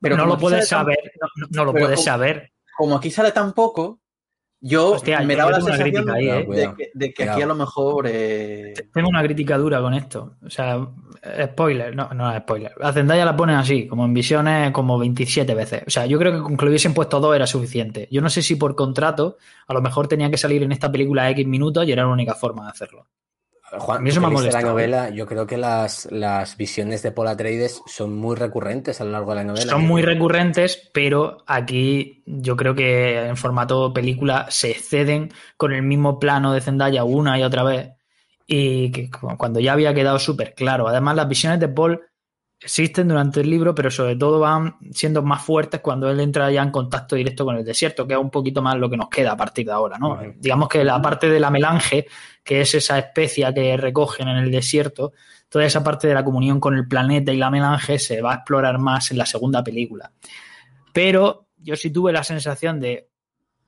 Pero 0.00 0.16
no 0.16 0.26
lo 0.26 0.38
puedes 0.38 0.68
tan- 0.68 0.80
saber, 0.80 1.12
no, 1.50 1.64
lo 1.64 1.72
puedes 1.72 1.96
como- 1.96 2.04
saber. 2.04 2.52
como 2.76 2.96
aquí 2.96 3.10
sale 3.10 3.32
tan 3.32 3.52
poco, 3.52 4.00
yo 4.60 4.92
Hostia, 4.92 5.20
me 5.20 5.36
daba 5.36 5.52
la 5.52 5.56
tengo 5.58 5.68
una 5.68 5.76
sensación 5.76 6.04
crítica 6.04 6.18
ahí, 6.18 6.26
de, 6.26 6.62
eh. 6.62 6.66
de 6.68 6.74
que, 6.76 6.90
de 6.94 7.14
que 7.14 7.28
aquí 7.28 7.42
a 7.42 7.46
lo 7.46 7.54
mejor. 7.54 8.06
eh, 8.08 8.74
Tengo 8.92 9.08
una 9.08 9.22
crítica 9.22 9.56
dura 9.56 9.80
con 9.80 9.94
esto. 9.94 10.36
O 10.44 10.50
sea, 10.50 10.86
spoiler, 11.44 11.94
no, 11.94 12.08
no 12.14 12.30
es 12.32 12.38
spoiler. 12.42 12.72
A 12.80 12.92
Zendaya 12.92 13.24
la 13.24 13.36
ponen 13.36 13.56
así, 13.56 13.86
como 13.86 14.04
en 14.04 14.14
visiones, 14.14 14.72
como 14.72 14.98
27 14.98 15.54
veces. 15.54 15.82
O 15.86 15.90
sea, 15.90 16.06
yo 16.06 16.18
creo 16.18 16.32
que 16.32 16.40
con 16.40 16.56
que 16.56 16.64
le 16.64 16.70
hubiesen 16.70 16.94
puesto 16.94 17.20
dos 17.20 17.36
era 17.36 17.46
suficiente. 17.46 18.08
Yo 18.10 18.20
no 18.20 18.30
sé 18.30 18.42
si 18.42 18.56
por 18.56 18.74
contrato, 18.74 19.36
a 19.66 19.74
lo 19.74 19.80
mejor 19.80 20.08
tenía 20.08 20.30
que 20.30 20.36
salir 20.38 20.62
en 20.62 20.72
esta 20.72 20.90
película 20.90 21.30
X 21.30 21.46
minutos 21.46 21.86
y 21.86 21.92
era 21.92 22.02
la 22.02 22.08
única 22.08 22.34
forma 22.34 22.64
de 22.64 22.70
hacerlo. 22.70 23.06
Juan, 23.76 24.02
me 24.02 24.10
la 24.12 24.20
molestado, 24.20 24.68
novela, 24.68 25.10
yo 25.10 25.26
creo 25.26 25.46
que 25.46 25.56
las, 25.58 26.08
las 26.10 26.56
visiones 26.56 27.02
de 27.02 27.12
Paul 27.12 27.28
Atreides 27.28 27.82
son 27.86 28.16
muy 28.16 28.34
recurrentes 28.36 29.00
a 29.00 29.04
lo 29.04 29.10
largo 29.10 29.30
de 29.30 29.36
la 29.36 29.44
novela. 29.44 29.72
Son 29.72 29.82
muy 29.86 30.02
recurrentes, 30.02 30.90
pero 30.92 31.38
aquí 31.46 32.22
yo 32.26 32.56
creo 32.56 32.74
que 32.74 33.26
en 33.26 33.36
formato 33.36 33.92
película 33.92 34.46
se 34.48 34.70
exceden 34.70 35.32
con 35.56 35.72
el 35.72 35.82
mismo 35.82 36.18
plano 36.18 36.52
de 36.52 36.60
Zendaya 36.60 37.04
una 37.04 37.38
y 37.38 37.42
otra 37.42 37.62
vez. 37.62 37.90
Y 38.46 38.90
que 38.92 39.10
cu- 39.10 39.36
cuando 39.36 39.60
ya 39.60 39.74
había 39.74 39.92
quedado 39.92 40.18
súper 40.18 40.54
claro. 40.54 40.88
Además, 40.88 41.16
las 41.16 41.28
visiones 41.28 41.60
de 41.60 41.68
Paul 41.68 42.00
existen 42.60 43.08
durante 43.08 43.40
el 43.40 43.50
libro, 43.50 43.74
pero 43.74 43.90
sobre 43.90 44.16
todo 44.16 44.40
van 44.40 44.76
siendo 44.92 45.22
más 45.22 45.42
fuertes 45.42 45.80
cuando 45.80 46.10
él 46.10 46.18
entra 46.20 46.50
ya 46.50 46.62
en 46.62 46.70
contacto 46.70 47.14
directo 47.14 47.44
con 47.44 47.56
el 47.56 47.64
desierto, 47.64 48.06
que 48.06 48.14
es 48.14 48.20
un 48.20 48.30
poquito 48.30 48.62
más 48.62 48.76
lo 48.76 48.90
que 48.90 48.96
nos 48.96 49.08
queda 49.08 49.32
a 49.32 49.36
partir 49.36 49.66
de 49.66 49.72
ahora, 49.72 49.96
¿no? 49.98 50.20
Digamos 50.36 50.68
que 50.68 50.82
la 50.82 51.00
parte 51.00 51.28
de 51.28 51.38
la 51.38 51.50
melange, 51.50 52.06
que 52.42 52.60
es 52.62 52.74
esa 52.74 52.98
especia 52.98 53.54
que 53.54 53.76
recogen 53.76 54.28
en 54.28 54.38
el 54.38 54.50
desierto, 54.50 55.12
toda 55.48 55.64
esa 55.64 55.84
parte 55.84 56.08
de 56.08 56.14
la 56.14 56.24
comunión 56.24 56.58
con 56.58 56.74
el 56.74 56.88
planeta 56.88 57.32
y 57.32 57.36
la 57.36 57.50
melange 57.50 57.98
se 57.98 58.20
va 58.20 58.32
a 58.32 58.34
explorar 58.36 58.78
más 58.78 59.10
en 59.12 59.18
la 59.18 59.26
segunda 59.26 59.62
película. 59.62 60.12
Pero 60.92 61.48
yo 61.58 61.76
sí 61.76 61.90
tuve 61.90 62.12
la 62.12 62.24
sensación 62.24 62.80
de 62.80 63.08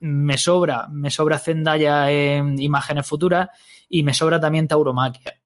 me 0.01 0.37
sobra, 0.37 0.87
me 0.89 1.11
sobra 1.11 1.37
Zendaya 1.37 2.11
en 2.11 2.59
imágenes 2.59 3.07
futuras 3.07 3.49
y 3.87 4.03
me 4.03 4.13
sobra 4.13 4.39
también 4.39 4.67
Tauromaquia. 4.67 5.39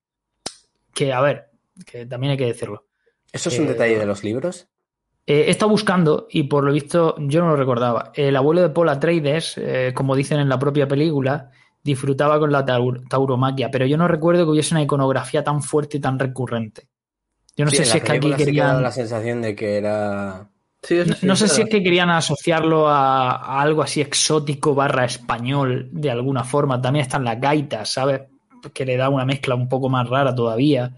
Que, 0.93 1.11
a 1.11 1.19
ver, 1.19 1.51
que 1.85 2.05
también 2.05 2.31
hay 2.31 2.37
que 2.37 2.45
decirlo. 2.45 2.85
¿Eso 3.35 3.49
es 3.49 3.59
un 3.59 3.65
Eh, 3.65 3.69
detalle 3.73 3.99
de 3.99 4.05
los 4.07 4.23
libros? 4.23 4.67
Eh, 5.27 5.45
he 5.47 5.49
estado 5.51 5.71
buscando 5.71 6.27
y 6.29 6.43
por 6.43 6.63
lo 6.63 6.71
visto 6.71 7.15
yo 7.19 7.41
no 7.41 7.49
lo 7.49 7.55
recordaba. 7.55 8.11
El 8.13 8.35
abuelo 8.35 8.61
de 8.61 8.69
Paul 8.69 8.89
Atreides, 8.89 9.57
eh, 9.57 9.91
como 9.95 10.15
dicen 10.15 10.39
en 10.39 10.49
la 10.49 10.59
propia 10.59 10.87
película, 10.87 11.49
disfrutaba 11.83 12.39
con 12.39 12.51
la 12.51 12.65
taur- 12.65 13.07
tauromaquia, 13.09 13.71
pero 13.71 13.85
yo 13.87 13.97
no 13.97 14.07
recuerdo 14.07 14.45
que 14.45 14.51
hubiese 14.51 14.73
una 14.75 14.83
iconografía 14.83 15.43
tan 15.43 15.61
fuerte 15.63 15.97
y 15.97 15.99
tan 15.99 16.19
recurrente. 16.19 16.87
Yo 17.57 17.65
no 17.65 17.71
Sí, 17.71 17.77
sé 17.77 17.85
si 17.85 17.97
es 17.97 18.03
que 18.03 18.11
aquí 18.13 18.33
querían... 18.35 18.83
la 18.83 18.91
sensación 18.91 19.41
de 19.41 19.55
que 19.55 19.77
era... 19.77 20.49
sí, 20.83 21.01
No, 21.23 21.35
sé 21.35 21.47
si 21.47 21.61
es 21.61 21.69
que 21.69 21.81
querían 21.81 22.09
asociarlo 22.09 22.87
a, 22.87 23.31
a 23.31 23.61
algo 23.61 23.81
así 23.81 24.01
exótico 24.01 24.75
barra 24.75 25.05
español 25.05 25.89
de 25.91 26.11
alguna 26.11 26.43
forma. 26.43 26.81
También 26.81 27.03
están 27.05 27.23
las 27.23 27.39
gaitas, 27.39 27.89
¿sabes? 27.89 28.21
Que 28.73 28.85
le 28.85 28.97
da 28.97 29.09
una 29.09 29.25
mezcla 29.25 29.55
un 29.55 29.69
poco 29.69 29.89
más 29.89 30.07
rara 30.09 30.35
todavía. 30.35 30.91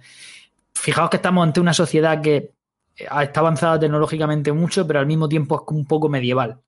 Fijaos 0.80 1.10
que 1.10 1.18
estamos 1.18 1.44
ante 1.44 1.60
una 1.60 1.74
sociedad 1.74 2.22
que 2.22 2.54
está 2.96 3.40
avanzada 3.40 3.80
tecnológicamente 3.80 4.52
mucho, 4.52 4.86
pero 4.88 5.00
al 5.00 5.06
mismo 5.06 5.28
tiempo 5.30 5.56
es 5.56 5.76
un 5.76 5.86
poco 5.86 6.10
medieval. 6.10 6.60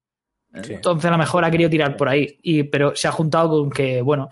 Sí. 0.64 0.74
Entonces 0.74 1.06
a 1.06 1.12
lo 1.12 1.18
mejor 1.18 1.46
ha 1.46 1.52
querido 1.52 1.70
tirar 1.70 1.96
por 1.96 2.10
ahí. 2.10 2.40
Y, 2.42 2.64
pero 2.64 2.96
se 2.96 3.08
ha 3.08 3.12
juntado 3.12 3.50
con 3.50 3.70
que, 3.70 4.02
bueno, 4.02 4.30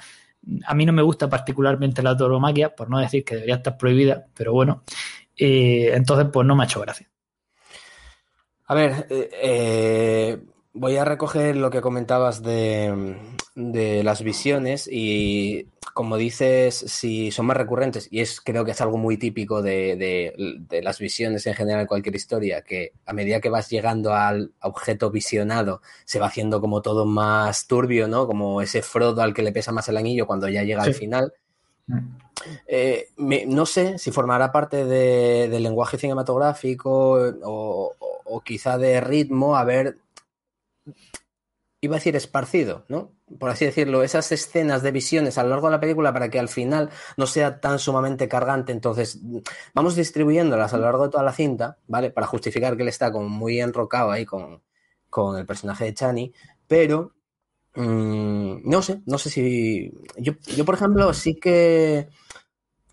a 0.65 0.73
mí 0.73 0.85
no 0.85 0.93
me 0.93 1.01
gusta 1.01 1.29
particularmente 1.29 2.01
la 2.01 2.15
tauromaquia, 2.15 2.75
por 2.75 2.89
no 2.89 2.99
decir 2.99 3.23
que 3.23 3.35
debería 3.35 3.55
estar 3.55 3.77
prohibida, 3.77 4.25
pero 4.33 4.53
bueno. 4.53 4.83
eh, 5.35 5.91
entonces, 5.93 6.27
pues 6.31 6.45
no 6.47 6.55
me 6.55 6.63
ha 6.63 6.65
hecho 6.65 6.81
gracia. 6.81 7.09
A 8.65 8.75
ver, 8.75 9.07
eh, 9.09 9.29
eh, 9.41 10.37
voy 10.73 10.97
a 10.97 11.05
recoger 11.05 11.55
lo 11.55 11.69
que 11.69 11.81
comentabas 11.81 12.41
de, 12.43 13.17
de 13.55 14.03
las 14.03 14.21
visiones 14.21 14.89
y 14.91 15.67
como 15.97 16.15
dices, 16.15 16.75
si 16.75 17.31
son 17.31 17.47
más 17.47 17.57
recurrentes, 17.57 18.07
y 18.11 18.19
es 18.19 18.39
creo 18.39 18.63
que 18.63 18.69
es 18.69 18.81
algo 18.81 18.97
muy 18.99 19.17
típico 19.17 19.63
de, 19.63 19.95
de- 19.95 20.55
de 20.69 20.83
las 20.83 20.99
visiones 20.99 21.47
en 21.47 21.55
general 21.55 21.81
en 21.81 21.87
cualquier 21.87 22.15
historia, 22.15 22.61
que 22.61 22.91
a 23.07 23.13
medida 23.13 23.41
que 23.41 23.49
vas 23.49 23.67
llegando 23.71 24.13
al 24.13 24.51
objeto 24.61 25.09
visionado, 25.09 25.81
se 26.05 26.19
va 26.19 26.27
haciendo 26.27 26.61
como 26.61 26.83
todo 26.83 27.07
más 27.07 27.65
turbio, 27.65 28.07
¿no? 28.07 28.27
Como 28.27 28.61
ese 28.61 28.83
Frodo 28.83 29.23
al 29.23 29.33
que 29.33 29.41
le 29.41 29.51
pesa 29.51 29.71
más 29.71 29.89
el 29.89 29.97
anillo 29.97 30.27
cuando 30.27 30.47
ya 30.47 30.61
llega 30.61 30.83
al 30.83 30.93
final. 30.93 31.33
Eh, 32.67 33.07
me- 33.17 33.47
no 33.47 33.65
sé 33.65 33.97
si 33.97 34.11
formará 34.11 34.51
parte 34.51 34.85
de- 34.85 35.49
del 35.49 35.63
lenguaje 35.63 35.97
cinematográfico 35.97 37.25
eh, 37.25 37.33
o, 37.43 37.95
o- 37.97 38.21
o 38.23 38.41
quizá 38.41 38.77
de 38.77 39.01
ritmo, 39.01 39.57
a 39.57 39.63
ver, 39.63 39.97
iba 41.81 41.95
a 41.95 41.99
decir 41.99 42.15
esparcido, 42.15 42.85
¿no? 42.87 43.16
Por 43.39 43.49
así 43.49 43.65
decirlo, 43.65 44.03
esas 44.03 44.31
escenas 44.31 44.83
de 44.83 44.91
visiones 44.91 45.37
a 45.37 45.43
lo 45.43 45.49
largo 45.49 45.67
de 45.67 45.73
la 45.73 45.79
película 45.81 46.13
para 46.13 46.29
que 46.29 46.39
al 46.39 46.47
final 46.47 46.89
no 47.17 47.27
sea 47.27 47.59
tan 47.59 47.77
sumamente 47.77 48.29
cargante. 48.29 48.71
Entonces, 48.71 49.19
vamos 49.73 49.95
distribuyéndolas 49.95 50.73
a 50.73 50.77
lo 50.77 50.83
largo 50.83 51.03
de 51.03 51.09
toda 51.09 51.23
la 51.23 51.33
cinta, 51.33 51.77
¿vale? 51.87 52.09
Para 52.09 52.25
justificar 52.25 52.77
que 52.77 52.83
él 52.83 52.89
está 52.89 53.11
como 53.11 53.27
muy 53.27 53.59
enrocado 53.59 54.11
ahí 54.11 54.25
con, 54.25 54.61
con 55.09 55.37
el 55.37 55.45
personaje 55.45 55.85
de 55.85 55.93
Chani, 55.93 56.33
pero 56.67 57.15
mm, 57.75 58.69
no 58.69 58.81
sé, 58.81 59.01
no 59.05 59.17
sé 59.17 59.29
si. 59.29 59.91
Yo, 60.17 60.33
yo, 60.55 60.63
por 60.65 60.75
ejemplo, 60.75 61.13
sí 61.13 61.35
que. 61.35 62.09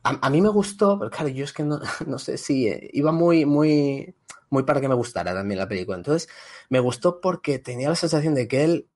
A, 0.02 0.28
mí 0.28 0.42
me 0.42 0.50
gustó, 0.50 0.98
pero 0.98 1.10
claro, 1.10 1.28
yo 1.28 1.44
es 1.44 1.52
que 1.54 1.62
no, 1.62 1.80
no 2.06 2.18
sé 2.18 2.36
si 2.38 2.68
eh, 2.68 2.90
iba 2.92 3.10
muy, 3.12 3.46
muy, 3.46 4.14
muy 4.50 4.62
para 4.64 4.80
que 4.80 4.88
me 4.88 4.94
gustara 4.94 5.32
también 5.32 5.58
la 5.58 5.68
película. 5.68 5.96
Entonces, 5.96 6.28
me 6.68 6.80
gustó 6.80 7.20
porque 7.20 7.58
tenía 7.58 7.88
la 7.88 7.96
sensación 7.96 8.34
de 8.34 8.48
que 8.48 8.64
él 8.64 8.88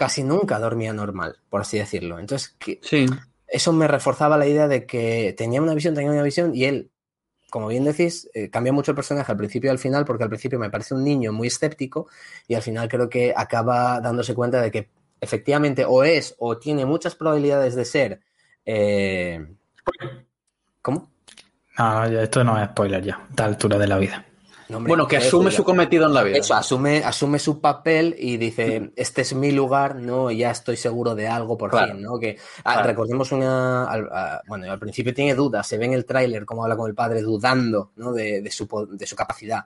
casi 0.00 0.22
nunca 0.24 0.58
dormía 0.58 0.94
normal, 0.94 1.36
por 1.50 1.60
así 1.60 1.76
decirlo. 1.76 2.18
Entonces, 2.18 2.56
que 2.58 2.80
Sí. 2.82 3.04
eso 3.46 3.70
me 3.74 3.86
reforzaba 3.86 4.38
la 4.38 4.46
idea 4.46 4.66
de 4.66 4.86
que 4.86 5.34
tenía 5.36 5.60
una 5.60 5.74
visión, 5.74 5.94
tenía 5.94 6.10
una 6.10 6.22
visión, 6.22 6.54
y 6.54 6.64
él, 6.64 6.90
como 7.50 7.68
bien 7.68 7.84
decís, 7.84 8.30
eh, 8.32 8.48
cambia 8.48 8.72
mucho 8.72 8.92
el 8.92 8.94
personaje 8.94 9.30
al 9.30 9.36
principio 9.36 9.68
y 9.68 9.72
al 9.72 9.78
final, 9.78 10.06
porque 10.06 10.24
al 10.24 10.30
principio 10.30 10.58
me 10.58 10.70
parece 10.70 10.94
un 10.94 11.04
niño 11.04 11.34
muy 11.34 11.48
escéptico, 11.48 12.08
y 12.48 12.54
al 12.54 12.62
final 12.62 12.88
creo 12.88 13.10
que 13.10 13.34
acaba 13.36 14.00
dándose 14.00 14.34
cuenta 14.34 14.62
de 14.62 14.70
que 14.70 14.88
efectivamente 15.20 15.84
o 15.84 16.02
es 16.02 16.34
o 16.38 16.56
tiene 16.56 16.86
muchas 16.86 17.14
probabilidades 17.14 17.74
de 17.74 17.84
ser. 17.84 18.20
eh, 18.64 19.46
¿Cómo? 20.80 21.10
No, 21.78 22.04
esto 22.06 22.42
no 22.42 22.58
es 22.58 22.70
spoiler 22.70 23.04
ya, 23.04 23.16
a 23.16 23.26
esta 23.28 23.44
altura 23.44 23.76
de 23.76 23.86
la 23.86 23.98
vida. 23.98 24.24
No, 24.70 24.76
hombre, 24.78 24.90
Bueno, 24.90 25.06
que 25.08 25.18
¿qué 25.18 25.26
asume 25.26 25.46
decir? 25.46 25.56
su 25.58 25.64
cometido 25.64 26.06
en 26.06 26.14
la 26.14 26.22
vida. 26.22 26.38
Eso, 26.38 26.54
asume, 26.54 27.02
asume 27.04 27.38
su 27.38 27.60
papel 27.60 28.14
y 28.18 28.36
dice, 28.36 28.92
este 28.96 29.22
es 29.22 29.34
mi 29.34 29.50
lugar, 29.50 29.96
¿no? 29.96 30.30
Ya 30.30 30.50
estoy 30.50 30.76
seguro 30.76 31.14
de 31.14 31.26
algo 31.28 31.58
por 31.58 31.70
Claro. 31.70 31.92
fin, 31.94 32.02
¿no? 32.02 32.18
Que 32.18 32.38
ah, 32.64 32.82
recordemos 32.82 33.32
una. 33.32 33.84
al- 33.90 34.08
a- 34.12 34.42
bueno, 34.46 34.70
al 34.70 34.78
principio 34.78 35.12
tiene 35.12 35.34
dudas, 35.34 35.66
se 35.66 35.76
ve 35.76 35.86
en 35.86 35.92
el 35.94 36.04
tráiler 36.04 36.44
cómo 36.44 36.62
habla 36.62 36.76
con 36.76 36.88
el 36.88 36.94
padre 36.94 37.20
dudando, 37.22 37.92
¿no? 37.96 38.12
De, 38.12 38.40
de 38.42 38.50
su, 38.50 38.68
de 38.92 39.06
su 39.06 39.16
capacidad. 39.16 39.64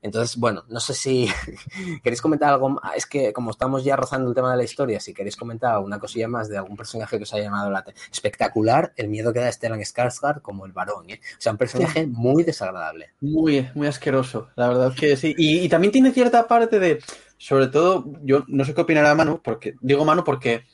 Entonces, 0.00 0.36
bueno, 0.36 0.64
no 0.68 0.78
sé 0.80 0.94
si 0.94 1.28
queréis 2.02 2.22
comentar 2.22 2.52
algo. 2.52 2.70
más. 2.70 2.82
Es 2.96 3.06
que 3.06 3.32
como 3.32 3.50
estamos 3.50 3.84
ya 3.84 3.96
rozando 3.96 4.28
el 4.28 4.34
tema 4.34 4.50
de 4.50 4.56
la 4.56 4.64
historia, 4.64 5.00
si 5.00 5.12
queréis 5.12 5.36
comentar 5.36 5.74
alguna 5.74 5.98
cosilla 5.98 6.28
más 6.28 6.48
de 6.48 6.56
algún 6.58 6.76
personaje 6.76 7.16
que 7.16 7.24
os 7.24 7.34
haya 7.34 7.44
llamado 7.44 7.70
la 7.70 7.80
atención. 7.80 8.08
Espectacular 8.12 8.92
el 8.96 9.08
miedo 9.08 9.32
que 9.32 9.40
da 9.40 9.50
Stellan 9.50 9.80
Skarsgård 9.80 10.40
como 10.42 10.66
el 10.66 10.72
varón, 10.72 11.10
¿eh? 11.10 11.20
O 11.38 11.40
sea, 11.40 11.52
un 11.52 11.58
personaje 11.58 12.06
muy 12.06 12.44
desagradable. 12.44 13.10
Muy, 13.20 13.68
muy 13.74 13.86
asqueroso, 13.86 14.48
la 14.56 14.68
verdad 14.68 14.92
es 14.92 15.00
que 15.00 15.16
sí. 15.16 15.34
Y, 15.36 15.60
y 15.60 15.68
también 15.68 15.92
tiene 15.92 16.12
cierta 16.12 16.46
parte 16.46 16.78
de, 16.78 17.00
sobre 17.36 17.68
todo, 17.68 18.04
yo 18.22 18.44
no 18.46 18.64
sé 18.64 18.74
qué 18.74 18.80
opinará 18.82 19.14
Manu, 19.14 19.40
porque 19.42 19.74
digo 19.80 20.04
Manu 20.04 20.24
porque 20.24 20.64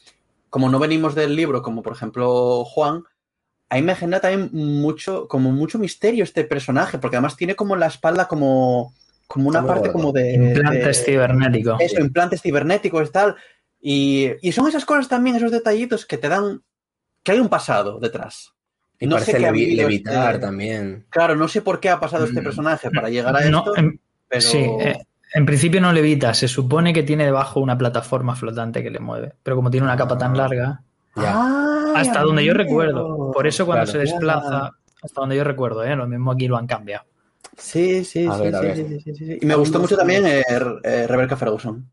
como 0.51 0.69
no 0.69 0.79
venimos 0.79 1.15
del 1.15 1.35
libro, 1.35 1.63
como 1.63 1.83
por 1.83 1.95
ejemplo 1.95 2.65
Juan, 2.65 3.05
a 3.69 3.77
mí 3.77 3.83
me 3.83 3.97
genera 3.97 4.21
también 4.21 4.51
mucho, 4.53 5.27
como 5.27 5.51
mucho 5.51 5.79
misterio 5.79 6.23
este 6.23 6.45
personaje, 6.45 6.99
porque 6.99 7.17
además 7.17 7.37
tiene 7.37 7.57
como 7.57 7.75
la 7.75 7.87
espalda 7.87 8.29
como, 8.29 8.95
como 9.27 9.49
una 9.49 9.67
parte 9.67 9.91
como 9.93 10.13
de... 10.13 10.33
Implantes 10.35 10.99
de- 10.99 11.05
cibernéticos. 11.05 11.81
Eso, 11.81 12.01
implantes 12.01 12.43
cibernéticos 12.43 13.09
y 13.09 13.13
tal. 13.13 13.37
Y, 13.81 14.31
y 14.43 14.53
son 14.53 14.69
esas 14.69 14.85
cosas 14.85 15.09
también, 15.09 15.37
esos 15.37 15.51
detallitos 15.51 16.07
que 16.07 16.19
te 16.19 16.29
dan 16.29 16.63
que 17.23 17.33
hay 17.33 17.41
un 17.41 17.49
pasado 17.49 17.99
detrás. 18.01 18.53
Y 18.99 19.07
No 19.07 19.19
sé 19.19 19.33
parece 19.33 19.39
qué 19.39 19.51
levi- 19.51 19.53
vivido 19.67 19.89
levitar 19.89 20.35
este- 20.35 20.47
también. 20.47 21.07
Claro, 21.11 21.35
no 21.37 21.49
sé 21.49 21.63
por 21.63 21.81
qué 21.81 21.91
ha 21.91 21.99
pasado 22.01 22.25
este 22.27 22.41
Mm, 22.41 22.45
personaje 22.45 22.91
para 22.91 23.09
llegar 23.11 23.37
a 23.37 23.41
No, 23.51 23.59
esto, 23.59 23.77
en- 23.77 24.01
pero... 24.29 24.41
Sí, 24.43 24.59
eh, 24.59 24.99
en 25.35 25.47
principio 25.47 25.81
no 25.81 25.93
levita, 25.93 26.33
se 26.33 26.47
supone 26.49 26.93
que 26.93 27.03
tiene 27.03 27.25
debajo 27.25 27.61
una 27.61 27.77
plataforma 27.77 28.37
flotante 28.37 28.83
que 28.83 28.91
le 28.91 29.01
mueve, 29.01 29.33
pero 29.43 29.57
como 29.57 29.71
tiene 29.71 29.85
una 29.87 29.97
capa 29.97 30.17
tan 30.17 30.33
Ah. 30.35 30.37
larga, 30.37 30.83
Ya. 31.17 31.93
Ay, 31.95 32.07
hasta 32.09 32.23
donde 32.23 32.45
yo 32.45 32.53
amigo. 32.53 32.65
recuerdo, 32.65 33.31
por 33.33 33.47
eso 33.47 33.67
cuando 33.67 33.85
Claro. 33.85 33.93
se 33.93 33.99
desplaza, 34.11 34.71
hasta 35.03 35.21
donde 35.21 35.37
yo 35.37 35.45
recuerdo, 35.45 35.85
¿eh? 35.85 35.95
lo 35.97 36.07
mismo 36.09 36.33
aquí 36.33 36.47
lo 36.49 36.57
han 36.57 36.67
cambiado. 36.67 37.05
Sí, 37.57 38.05
sí, 38.05 38.27
A 38.27 38.37
sí, 38.37 38.43
ver, 38.43 38.55
a 38.55 38.61
sí, 38.61 38.67
ver. 38.67 38.77
sí, 38.77 38.85
sí, 38.89 39.01
sí, 39.01 39.15
sí. 39.15 39.39
Y 39.41 39.47
me 39.47 39.55
gustó 39.55 39.79
mucho 39.79 39.97
también 39.97 40.27
eh, 40.27 40.43
eh, 40.83 41.07
Rebecca 41.07 41.37
Ferguson. 41.37 41.91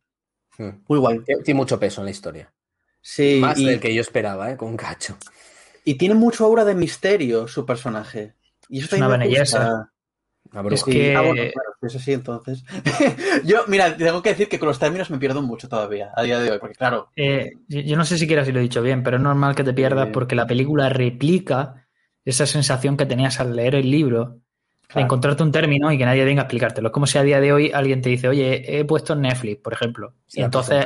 Hmm. 0.57 0.69
Muy 0.87 0.99
guay. 0.99 1.19
Tiene 1.43 1.57
mucho 1.57 1.79
peso 1.79 2.01
en 2.01 2.05
la 2.05 2.11
historia. 2.11 2.51
Sí, 3.01 3.39
Más 3.41 3.57
y, 3.57 3.65
del 3.65 3.79
que 3.79 3.93
yo 3.93 4.01
esperaba, 4.01 4.51
¿eh? 4.51 4.57
Con 4.57 4.69
un 4.69 4.77
cacho. 4.77 5.17
y 5.83 5.95
tiene 5.95 6.13
mucho 6.15 6.45
aura 6.45 6.63
de 6.65 6.75
misterio 6.75 7.47
su 7.47 7.65
personaje. 7.65 8.35
Y 8.69 8.79
eso 8.79 8.95
Es 8.95 9.01
una 9.01 9.17
belleza. 9.17 9.91
Es 10.69 10.83
que- 10.83 11.15
Ah, 11.15 11.21
bueno, 11.21 11.43
claro, 11.53 11.69
eso 11.81 11.97
sí, 11.99 12.11
entonces. 12.13 12.63
yo, 13.45 13.59
mira, 13.67 13.95
tengo 13.95 14.21
que 14.21 14.29
decir 14.29 14.49
que 14.49 14.59
con 14.59 14.67
los 14.67 14.79
términos 14.79 15.09
me 15.09 15.17
pierdo 15.17 15.41
mucho 15.41 15.69
todavía, 15.69 16.11
a 16.15 16.23
día 16.23 16.39
de 16.39 16.51
hoy, 16.51 16.59
porque 16.59 16.75
claro, 16.75 17.09
Eh, 17.15 17.51
yo 17.67 17.95
no 17.95 18.03
sé 18.05 18.17
siquiera 18.17 18.43
si 18.43 18.51
lo 18.51 18.59
he 18.59 18.63
dicho 18.63 18.81
bien, 18.81 19.01
pero 19.03 19.17
es 19.17 19.23
normal 19.23 19.55
que 19.55 19.63
te 19.63 19.73
pierdas 19.73 20.07
Sí. 20.07 20.11
porque 20.13 20.35
la 20.35 20.47
película 20.47 20.89
replica 20.89 21.87
esa 22.25 22.45
sensación 22.45 22.97
que 22.97 23.05
tenías 23.05 23.39
al 23.39 23.55
leer 23.55 23.75
el 23.75 23.89
libro, 23.89 24.41
Claro. 24.91 25.05
encontrarte 25.05 25.43
un 25.43 25.51
término 25.51 25.91
y 25.91 25.97
que 25.97 26.05
nadie 26.05 26.25
venga 26.25 26.41
a 26.41 26.45
explicártelo. 26.45 26.89
Es 26.89 26.93
como 26.93 27.07
si 27.07 27.17
a 27.17 27.23
día 27.23 27.39
de 27.39 27.53
hoy 27.53 27.71
alguien 27.73 28.01
te 28.01 28.09
dice, 28.09 28.27
oye, 28.27 28.79
he 28.79 28.83
puesto 28.85 29.13
en 29.13 29.21
Netflix, 29.21 29.61
por 29.61 29.73
ejemplo. 29.73 30.13
Se 30.27 30.41
y 30.41 30.43
entonces, 30.43 30.85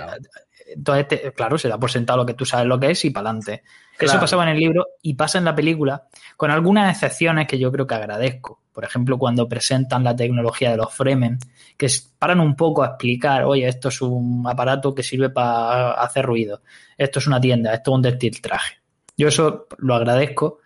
entonces 0.67 1.07
te- 1.07 1.31
claro, 1.33 1.57
se 1.57 1.69
da 1.69 1.77
por 1.79 1.91
sentado 1.91 2.17
lo 2.17 2.25
que 2.25 2.33
tú 2.33 2.45
sabes 2.45 2.67
lo 2.67 2.79
que 2.79 2.91
es 2.91 3.05
y 3.05 3.09
para 3.09 3.29
adelante. 3.29 3.63
Eso 3.99 4.19
pasaba 4.19 4.43
en 4.43 4.49
el 4.49 4.59
libro 4.59 4.87
y 5.01 5.13
pasa 5.13 5.37
en 5.37 5.45
la 5.45 5.55
película, 5.55 6.03
con 6.37 6.51
algunas 6.51 6.91
excepciones 6.93 7.47
que 7.47 7.57
yo 7.57 7.71
creo 7.71 7.87
que 7.87 7.95
agradezco. 7.95 8.61
Por 8.73 8.83
ejemplo, 8.83 9.17
cuando 9.17 9.47
presentan 9.47 10.03
la 10.03 10.15
tecnología 10.15 10.69
de 10.71 10.77
los 10.77 10.93
Fremen, 10.93 11.39
que 11.77 11.87
paran 12.19 12.41
un 12.41 12.55
poco 12.57 12.83
a 12.83 12.87
explicar, 12.87 13.45
oye, 13.45 13.67
esto 13.67 13.87
es 13.87 14.01
un 14.01 14.43
aparato 14.45 14.93
que 14.93 15.01
sirve 15.01 15.29
para 15.29 15.93
hacer 15.93 16.25
ruido, 16.25 16.61
esto 16.97 17.19
es 17.19 17.27
una 17.27 17.39
tienda, 17.39 17.73
esto 17.73 17.91
es 17.91 17.95
un 17.95 18.01
destiltraje. 18.01 18.75
Yo 19.17 19.29
eso 19.29 19.67
lo 19.77 19.95
agradezco, 19.95 20.59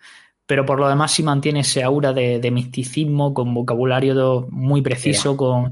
pero 0.50 0.66
por 0.66 0.80
lo 0.80 0.88
demás 0.88 1.12
sí 1.12 1.22
mantiene 1.22 1.60
ese 1.60 1.80
aura 1.84 2.12
de, 2.12 2.40
de 2.40 2.50
misticismo, 2.50 3.32
con 3.32 3.54
vocabulario 3.54 4.48
muy 4.50 4.82
preciso, 4.82 5.36
con 5.36 5.70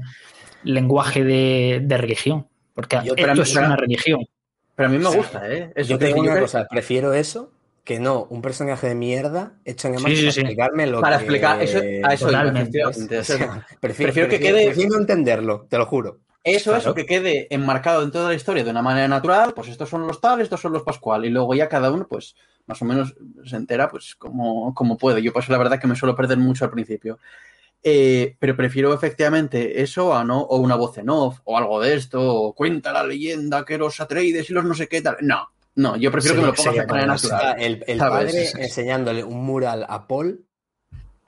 lenguaje 0.63 1.25
de, 1.25 1.81
de 1.83 1.97
religión. 1.97 2.47
Porque 2.73 2.95
Yo- 2.95 3.01
esto 3.01 3.15
pero 3.17 3.31
a 3.33 3.35
mí- 3.35 3.41
es 3.41 3.55
una 3.57 3.75
religión. 3.75 4.25
pero 4.75 4.87
a 4.87 4.91
mí 4.93 4.97
me 4.99 5.09
Sí. 5.11 5.17
gusta, 5.17 5.51
¿eh? 5.51 5.73
Eso 5.75 5.89
yo 5.89 5.97
te 5.99 6.05
digo 6.05 6.21
una 6.21 6.39
cosa, 6.39 6.65
prefiero 6.69 7.11
eso 7.13 7.51
que 7.83 7.99
no 7.99 8.25
un 8.29 8.41
personaje 8.41 8.87
de 8.87 8.95
mierda 8.95 9.51
hecho 9.65 9.89
en 9.89 9.97
Sí, 9.97 10.03
para 10.03 10.15
sí, 10.15 10.21
sí. 10.31 10.39
explicarme 10.39 10.87
lo 10.87 11.01
Para 11.01 11.17
que... 11.17 11.23
explicar, 11.25 11.61
eso, 11.61 11.79
a 12.03 12.13
eso 12.13 12.25
Totalmente. 12.27 12.85
O 12.85 12.93
sea, 12.93 13.65
prefiero, 13.81 14.13
prefiero 14.13 14.29
que 14.29 14.39
quede- 14.39 14.65
prefiero 14.67 14.97
entenderlo, 14.97 15.65
te 15.69 15.77
lo 15.77 15.85
juro. 15.87 16.19
Eso, 16.41 16.69
Claro. 16.69 16.79
eso, 16.79 16.93
que 16.95 17.05
quede 17.05 17.53
enmarcado 17.53 17.99
dentro 17.99 18.21
de 18.21 18.29
la 18.29 18.33
historia 18.35 18.63
de 18.63 18.69
una 18.71 18.81
manera 18.81 19.09
natural, 19.09 19.51
pues 19.53 19.67
estos 19.67 19.89
son 19.89 20.07
los 20.07 20.21
tales, 20.21 20.43
estos 20.45 20.61
son 20.61 20.71
los 20.71 20.83
pascual, 20.83 21.25
y 21.25 21.29
luego 21.29 21.53
ya 21.53 21.67
cada 21.67 21.91
uno, 21.91 22.07
pues, 22.09 22.33
más 22.69 22.81
o 22.83 22.85
menos 22.85 23.15
se 23.43 23.55
entera, 23.55 23.89
pues, 23.89 24.15
como, 24.15 24.75
como 24.75 24.95
puede. 24.95 25.23
Yo, 25.23 25.33
pues, 25.33 25.49
la 25.49 25.57
verdad 25.57 25.79
que 25.79 25.87
me 25.87 25.95
suelo 25.95 26.15
perder 26.15 26.37
mucho 26.37 26.63
al 26.63 26.71
principio. 26.71 27.17
Eh, 27.81 28.35
pero 28.37 28.55
prefiero 28.55 28.93
efectivamente 28.93 29.81
eso 29.81 30.15
a 30.15 30.23
no, 30.23 30.39
o 30.41 30.57
una 30.57 30.75
voz 30.75 30.97
en 30.99 31.09
off, 31.09 31.39
o 31.45 31.57
algo 31.57 31.81
de 31.81 31.95
esto, 31.95 32.21
o 32.21 32.53
cuenta 32.53 32.93
la 32.93 33.03
leyenda 33.03 33.65
que 33.65 33.77
los 33.77 33.99
Atreides 33.99 34.49
y 34.49 34.53
los 34.53 34.65
no 34.65 34.75
sé 34.75 34.87
qué 34.87 35.01
tal. 35.01 35.17
No, 35.21 35.49
no, 35.75 35.97
yo 35.97 36.11
prefiero 36.11 36.35
que 36.35 36.41
me 36.41 36.47
lo 36.47 36.53
pongas 36.53 36.75
de 36.75 36.85
manera 36.85 37.07
natural. 37.07 37.55
El, 37.59 37.97
padre 37.97 38.49
enseñándole 38.55 39.23
un 39.23 39.43
mural 39.43 39.85
a 39.89 40.07
Paul. 40.07 40.45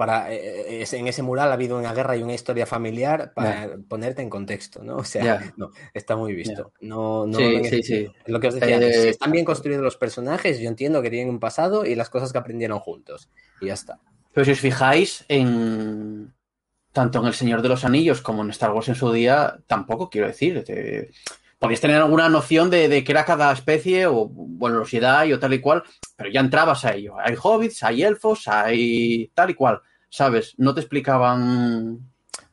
Para, 0.02 0.34
eh, 0.34 0.82
es- 0.82 0.94
en 0.94 1.08
ese 1.08 1.22
mural 1.22 1.52
ha 1.52 1.54
habido 1.54 1.78
una 1.78 1.94
guerra 1.94 2.18
y 2.18 2.24
una 2.24 2.34
historia 2.34 2.66
familiar 2.66 3.34
para 3.36 3.78
ponerte 3.88 4.24
en 4.24 4.32
contexto, 4.32 4.84
¿no? 4.84 4.96
O 4.98 5.04
sea, 5.04 5.54
no, 5.58 5.70
está 5.94 6.16
muy 6.16 6.34
visto. 6.34 6.74
No, 6.82 7.28
no 7.28 7.38
Sí, 7.38 7.44
lo 7.44 7.50
sí, 7.50 7.56
necesito. 7.62 7.86
sí. 8.12 8.16
Es 8.26 8.32
lo 8.34 8.40
que 8.40 8.48
os 8.48 8.56
decía 8.56 8.78
Eh. 8.80 8.94
Si 8.94 9.08
están 9.10 9.32
bien 9.32 9.46
construidos 9.46 9.84
los 9.84 9.98
personajes, 9.98 10.60
yo 10.60 10.68
entiendo 10.70 11.04
que 11.04 11.12
tienen 11.12 11.30
un 11.30 11.40
pasado 11.40 11.86
y 11.86 11.94
las 11.94 12.10
cosas 12.10 12.32
que 12.32 12.40
aprendieron 12.40 12.80
juntos. 12.80 13.30
Y 13.62 13.68
ya 13.68 13.74
está. 13.76 14.00
Pero 14.34 14.46
si 14.46 14.52
os 14.52 14.60
fijáis 14.60 15.24
en 15.28 16.34
tanto 16.92 17.20
en 17.20 17.28
El 17.28 17.34
Señor 17.36 17.62
de 17.62 17.70
los 17.70 17.86
Anillos 17.86 18.22
como 18.22 18.42
en 18.42 18.50
Star 18.50 18.72
Wars 18.72 18.90
en 18.90 18.96
su 18.96 19.12
día, 19.12 19.60
tampoco 19.68 20.10
quiero 20.10 20.26
decir. 20.26 20.64
te- 20.64 21.12
Podrías 21.60 21.80
tener 21.80 21.98
alguna 21.98 22.28
noción 22.28 22.72
de, 22.72 22.90
de 22.90 23.04
qué 23.04 23.12
era 23.12 23.24
cada 23.24 23.52
especie, 23.54 24.08
o 24.08 24.28
bueno, 24.34 24.80
los 24.80 24.90
Jedi 24.90 25.32
o 25.32 25.38
tal 25.40 25.54
y 25.54 25.60
cual, 25.62 25.84
pero 26.16 26.32
ya 26.32 26.40
entrabas 26.40 26.86
a 26.86 26.96
ello. 26.96 27.14
Hay 27.20 27.36
hobbits, 27.40 27.84
hay 27.84 28.02
elfos, 28.02 28.48
hay 28.48 29.30
tal 29.36 29.52
y 29.52 29.54
cual, 29.54 29.80
¿sabes? 30.12 30.54
No 30.58 30.76
te 30.76 30.82
explicaban. 30.82 32.00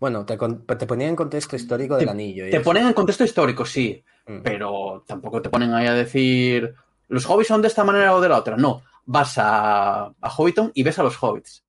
Bueno, 0.00 0.24
te, 0.24 0.38
te 0.38 0.86
ponía 0.86 1.08
en 1.08 1.16
contexto 1.16 1.56
histórico 1.56 1.96
del 1.98 2.08
anillo. 2.08 2.46
y 2.46 2.50
Te 2.50 2.56
eso. 2.56 2.64
ponen 2.64 2.86
en 2.86 2.92
contexto 2.94 3.24
histórico, 3.24 3.66
sí, 3.66 4.02
Mm. 4.26 4.42
pero 4.42 5.04
tampoco 5.06 5.40
te 5.40 5.48
ponen 5.48 5.72
ahí 5.72 5.86
a 5.86 5.94
decir 5.94 6.74
los 7.08 7.24
hobbits 7.24 7.48
son 7.48 7.62
de 7.62 7.68
esta 7.68 7.82
manera 7.84 8.14
o 8.14 8.20
de 8.20 8.28
la 8.28 8.36
otra. 8.36 8.56
No, 8.58 8.82
vas 9.06 9.38
a, 9.38 10.04
a 10.20 10.30
Hobbiton 10.30 10.70
y 10.74 10.82
ves 10.82 10.98
a 10.98 11.02
los 11.02 11.16
hobbits. 11.22 11.64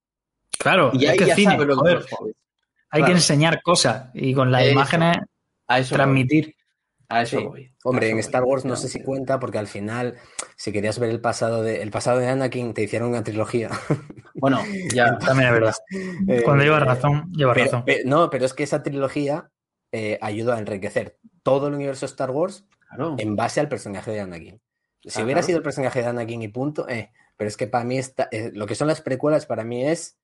Claro, 0.59 0.91
Y 0.93 1.05
es 1.05 1.17
que 1.17 1.25
ya 1.25 1.35
cine, 1.35 1.51
sabes 1.53 1.67
lo 1.67 1.81
que 1.81 1.91
los 1.93 2.05
hobbits. 2.11 2.37
hay 2.89 3.03
que 3.05 3.11
enseñar 3.13 3.61
cosas 3.61 4.09
y 4.13 4.33
con 4.33 4.51
las 4.51 4.63
Eso. 4.63 4.71
imágenes 4.73 5.17
A 5.67 5.79
eso 5.79 5.91
voy. 5.91 5.95
transmitir. 5.95 6.55
A 7.11 7.23
eso 7.23 7.39
Sí. 7.39 7.45
voy. 7.45 7.71
Hombre, 7.83 8.09
en 8.11 8.19
Star 8.19 8.43
voy, 8.43 8.51
Wars 8.51 8.65
no 8.65 8.75
sé 8.75 8.87
si 8.87 9.01
cuenta 9.01 9.39
porque 9.39 9.57
al 9.57 9.67
final, 9.67 10.15
si 10.55 10.71
querías 10.71 10.99
ver 10.99 11.09
el 11.09 11.19
pasado 11.21 11.63
de, 11.63 11.81
el 11.81 11.89
pasado 11.91 12.19
de 12.19 12.27
Anakin, 12.27 12.73
te 12.73 12.83
hicieron 12.83 13.09
una 13.09 13.23
trilogía. 13.23 13.69
Bueno, 14.35 14.61
ya. 14.93 15.17
También 15.17 15.49
es 15.49 15.53
verdad. 15.53 15.73
Cuando 16.45 16.63
Eh, 16.63 16.67
llevas 16.67 16.83
razón, 16.83 17.29
llevas 17.33 17.55
pero- 17.55 17.65
razón. 17.71 17.83
no, 18.05 18.29
pero 18.29 18.45
es 18.45 18.53
que 18.53 18.63
esa 18.63 18.83
trilogía 18.83 19.51
eh, 19.91 20.17
ayuda 20.21 20.55
a 20.55 20.59
enriquecer 20.59 21.17
todo 21.43 21.67
el 21.67 21.73
universo 21.73 22.05
Star 22.05 22.31
Wars 22.31 22.63
Claro. 22.87 23.15
en 23.17 23.35
base 23.35 23.59
al 23.59 23.67
personaje 23.67 24.11
de 24.11 24.21
Anakin. 24.21 24.61
Si 25.03 25.19
Ah, 25.19 25.25
hubiera 25.25 25.41
sido 25.43 25.57
el 25.57 25.63
personaje 25.63 26.01
de 26.01 26.05
Anakin 26.07 26.41
y 26.41 26.47
punto, 26.47 26.87
eh, 26.87 27.11
pero 27.35 27.49
es 27.49 27.57
que 27.57 27.67
para 27.67 27.83
mí 27.83 27.97
está, 27.97 28.29
eh, 28.31 28.51
lo 28.53 28.65
que 28.65 28.75
son 28.75 28.87
las 28.87 29.01
precuelas 29.01 29.45
para 29.45 29.65
mí 29.65 29.85
es, 29.85 30.17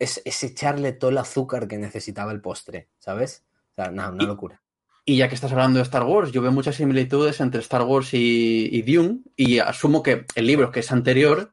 es, 0.00 0.20
es 0.24 0.42
echarle 0.42 0.92
todo 0.92 1.10
el 1.10 1.18
azúcar 1.18 1.68
que 1.68 1.78
necesitaba 1.78 2.32
el 2.32 2.40
postre, 2.40 2.88
¿sabes? 2.98 3.44
O 3.72 3.74
sea, 3.76 3.90
no, 3.92 4.10
una 4.10 4.24
Y- 4.24 4.26
locura. 4.26 4.60
Y 5.04 5.16
ya 5.16 5.28
que 5.28 5.34
estás 5.34 5.50
hablando 5.52 5.78
de 5.78 5.82
Star 5.82 6.04
Wars, 6.04 6.30
yo 6.32 6.42
veo 6.42 6.52
muchas 6.52 6.76
similitudes 6.76 7.40
entre 7.40 7.60
Star 7.60 7.82
Wars 7.82 8.14
y, 8.14 8.68
y 8.70 8.82
Dune, 8.82 9.20
y 9.36 9.58
asumo 9.58 10.02
que 10.02 10.26
el 10.36 10.46
libro 10.46 10.70
que 10.70 10.80
es 10.80 10.92
anterior, 10.92 11.52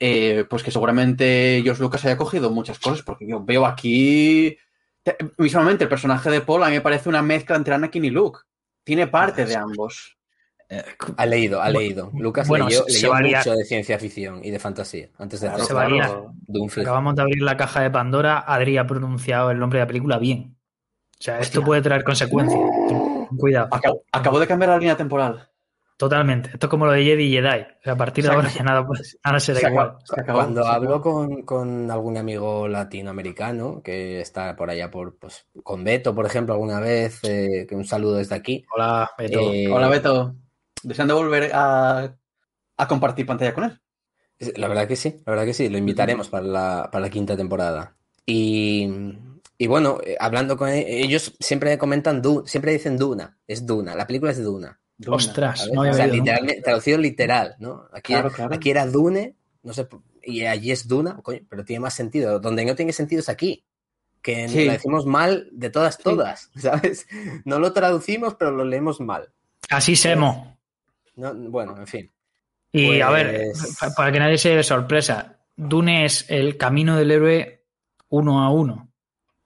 eh, 0.00 0.46
pues 0.48 0.62
que 0.62 0.70
seguramente 0.70 1.60
George 1.62 1.82
Lucas 1.82 2.04
haya 2.06 2.16
cogido 2.16 2.50
muchas 2.50 2.78
cosas, 2.78 3.02
porque 3.02 3.26
yo 3.28 3.44
veo 3.44 3.66
aquí, 3.66 4.56
te- 5.02 5.16
mismamente 5.36 5.84
el 5.84 5.90
personaje 5.90 6.30
de 6.30 6.40
Paul 6.40 6.62
a 6.62 6.68
mí 6.68 6.74
me 6.76 6.80
parece 6.80 7.08
una 7.10 7.20
mezcla 7.22 7.56
entre 7.56 7.74
Anakin 7.74 8.04
y 8.06 8.10
Luke. 8.10 8.38
Tiene 8.84 9.06
parte 9.06 9.44
de 9.44 9.56
ambos. 9.56 10.16
Ha 11.16 11.24
leído, 11.26 11.60
ha 11.60 11.64
Bueno, 11.64 11.78
leído. 11.80 12.10
Lucas 12.14 12.46
bueno, 12.48 12.66
leyó, 12.68 12.84
se- 12.84 12.90
se 12.92 12.96
leyó 12.98 13.10
varía. 13.10 13.38
mucho 13.38 13.54
de 13.54 13.64
ciencia 13.64 13.98
ficción 13.98 14.40
y 14.44 14.50
de 14.50 14.58
fantasía 14.58 15.08
antes 15.18 15.40
de 15.40 15.48
Claro, 15.48 15.62
hacer 15.62 15.76
se. 15.76 16.80
Acabamos 16.80 17.16
de 17.16 17.22
abrir 17.22 17.42
la 17.42 17.56
caja 17.56 17.80
de 17.82 17.90
Pandora. 17.90 18.38
Adri 18.46 18.76
ha 18.78 18.86
pronunciado 18.86 19.50
el 19.50 19.58
nombre 19.58 19.78
de 19.78 19.84
la 19.84 19.88
película 19.88 20.18
bien. 20.18 20.57
O 21.20 21.22
sea, 21.22 21.40
esto 21.40 21.62
puede 21.64 21.82
traer 21.82 22.04
consecuencias. 22.04 22.60
Cuidado. 23.36 23.68
Acabo, 23.72 24.02
acabo 24.12 24.38
de 24.38 24.46
cambiar 24.46 24.70
la 24.70 24.78
línea 24.78 24.96
temporal. 24.96 25.48
Totalmente. 25.98 26.50
Esto 26.50 26.66
es 26.66 26.70
como 26.70 26.86
lo 26.86 26.92
de 26.92 27.02
Jedi 27.02 27.24
y 27.24 27.32
Jedi. 27.32 27.62
O 27.62 27.82
sea, 27.82 27.94
a 27.94 27.96
partir 27.96 28.22
de 28.24 28.30
ahora 28.30 28.48
ya 28.48 28.62
nada, 28.62 28.86
pues, 28.86 29.18
nada 29.24 29.40
será 29.40 29.58
Se 29.58 29.68
igual. 29.68 29.96
Se 30.04 30.24
Cuando 30.24 30.64
hablo 30.64 31.02
con, 31.02 31.42
con 31.42 31.90
algún 31.90 32.16
amigo 32.16 32.68
latinoamericano 32.68 33.82
que 33.82 34.20
está 34.20 34.54
por 34.54 34.70
allá, 34.70 34.92
por, 34.92 35.18
pues, 35.18 35.46
con 35.64 35.82
Beto, 35.82 36.14
por 36.14 36.24
ejemplo, 36.24 36.54
alguna 36.54 36.78
vez, 36.78 37.18
eh, 37.24 37.66
que 37.68 37.74
un 37.74 37.84
saludo 37.84 38.14
desde 38.14 38.36
aquí. 38.36 38.64
Hola, 38.72 39.10
Beto. 39.18 39.40
Eh, 39.40 39.68
Hola, 39.68 39.88
Beto. 39.88 40.36
Deseando 40.84 41.16
volver 41.16 41.50
a, 41.52 42.14
a 42.76 42.88
compartir 42.88 43.26
pantalla 43.26 43.52
con 43.52 43.64
él. 43.64 43.80
La 44.56 44.68
verdad 44.68 44.86
que 44.86 44.94
sí, 44.94 45.20
la 45.26 45.32
verdad 45.32 45.46
que 45.46 45.54
sí, 45.54 45.68
lo 45.68 45.78
invitaremos 45.78 46.28
para 46.28 46.46
la, 46.46 46.88
para 46.92 47.06
la 47.06 47.10
quinta 47.10 47.36
temporada. 47.36 47.96
Y, 48.24 48.88
Y 49.60 49.66
bueno, 49.66 49.98
eh, 50.04 50.16
hablando 50.20 50.56
con 50.56 50.68
e- 50.68 51.00
ellos, 51.02 51.34
siempre 51.40 51.76
comentan, 51.78 52.22
Du- 52.22 52.44
siempre 52.46 52.72
dicen 52.72 52.96
Duna, 52.96 53.36
es 53.46 53.66
Duna, 53.66 53.94
la 53.96 54.06
película 54.06 54.30
es 54.32 54.42
Duna. 54.42 54.78
Duna. 54.96 55.16
Ostras, 55.16 55.58
¿sabes? 55.60 55.74
no 55.74 55.80
había 55.82 55.92
o 55.92 55.96
sea, 55.96 56.06
literalmente, 56.06 56.62
traducido 56.62 56.98
literal, 56.98 57.56
¿no? 57.58 57.86
Aquí, 57.92 58.12
Claro, 58.12 58.30
claro. 58.30 58.54
aquí 58.54 58.70
era 58.70 58.86
Dune, 58.86 59.34
no 59.62 59.72
sé, 59.72 59.86
y 60.22 60.44
allí 60.44 60.70
es 60.72 60.86
Duna, 60.88 61.16
coño, 61.22 61.40
pero 61.48 61.64
tiene 61.64 61.80
más 61.80 61.94
sentido. 61.94 62.38
Donde 62.40 62.64
no 62.64 62.74
tiene 62.74 62.92
sentido 62.92 63.20
es 63.20 63.28
aquí, 63.28 63.64
que 64.22 64.48
Sí. 64.48 64.64
lo 64.64 64.72
decimos 64.72 65.06
mal 65.06 65.48
de 65.52 65.70
todas, 65.70 65.98
todas, 65.98 66.50
¿sabes? 66.56 67.06
No 67.44 67.58
lo 67.58 67.72
traducimos, 67.72 68.34
pero 68.34 68.50
lo 68.52 68.64
leemos 68.64 69.00
mal. 69.00 69.28
Así 69.70 69.96
semos. 69.96 70.36
No, 71.16 71.34
bueno, 71.34 71.76
en 71.78 71.86
fin. 71.86 72.12
Y 72.72 73.00
a 73.00 73.08
Pues- 73.08 73.24
ver, 73.26 73.42
pa- 73.80 73.90
para 73.94 74.12
que 74.12 74.18
nadie 74.20 74.38
se 74.38 74.50
dé 74.50 74.62
sorpresa, 74.62 75.38
Dune 75.56 76.04
es 76.04 76.26
el 76.28 76.56
camino 76.56 76.96
del 76.96 77.10
héroe 77.10 77.64
uno 78.08 78.42
a 78.42 78.50
uno. 78.52 78.87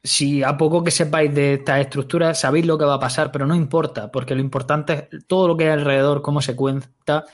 Si 0.05 0.43
a 0.43 0.57
poco 0.57 0.83
que 0.83 0.91
sepáis 0.91 1.33
de 1.33 1.55
esta 1.55 1.81
estructura, 1.81 2.35
sabéis 2.35 2.67
lo 2.67 2.77
que 2.77 2.85
va 2.85 2.95
a 2.95 3.01
pasar, 3.01 3.31
pero 3.31 3.47
no 3.47 3.55
importa, 3.55 4.11
porque 4.11 4.35
lo 4.35 4.41
importante 4.41 5.09
es 5.12 5.27
todo 5.27 5.47
lo 5.47 5.57
que 5.57 5.65
hay 5.65 5.71
alrededor, 5.71 6.23
cómo 6.23 6.43
se 6.43 6.57
cuenta 6.57 7.25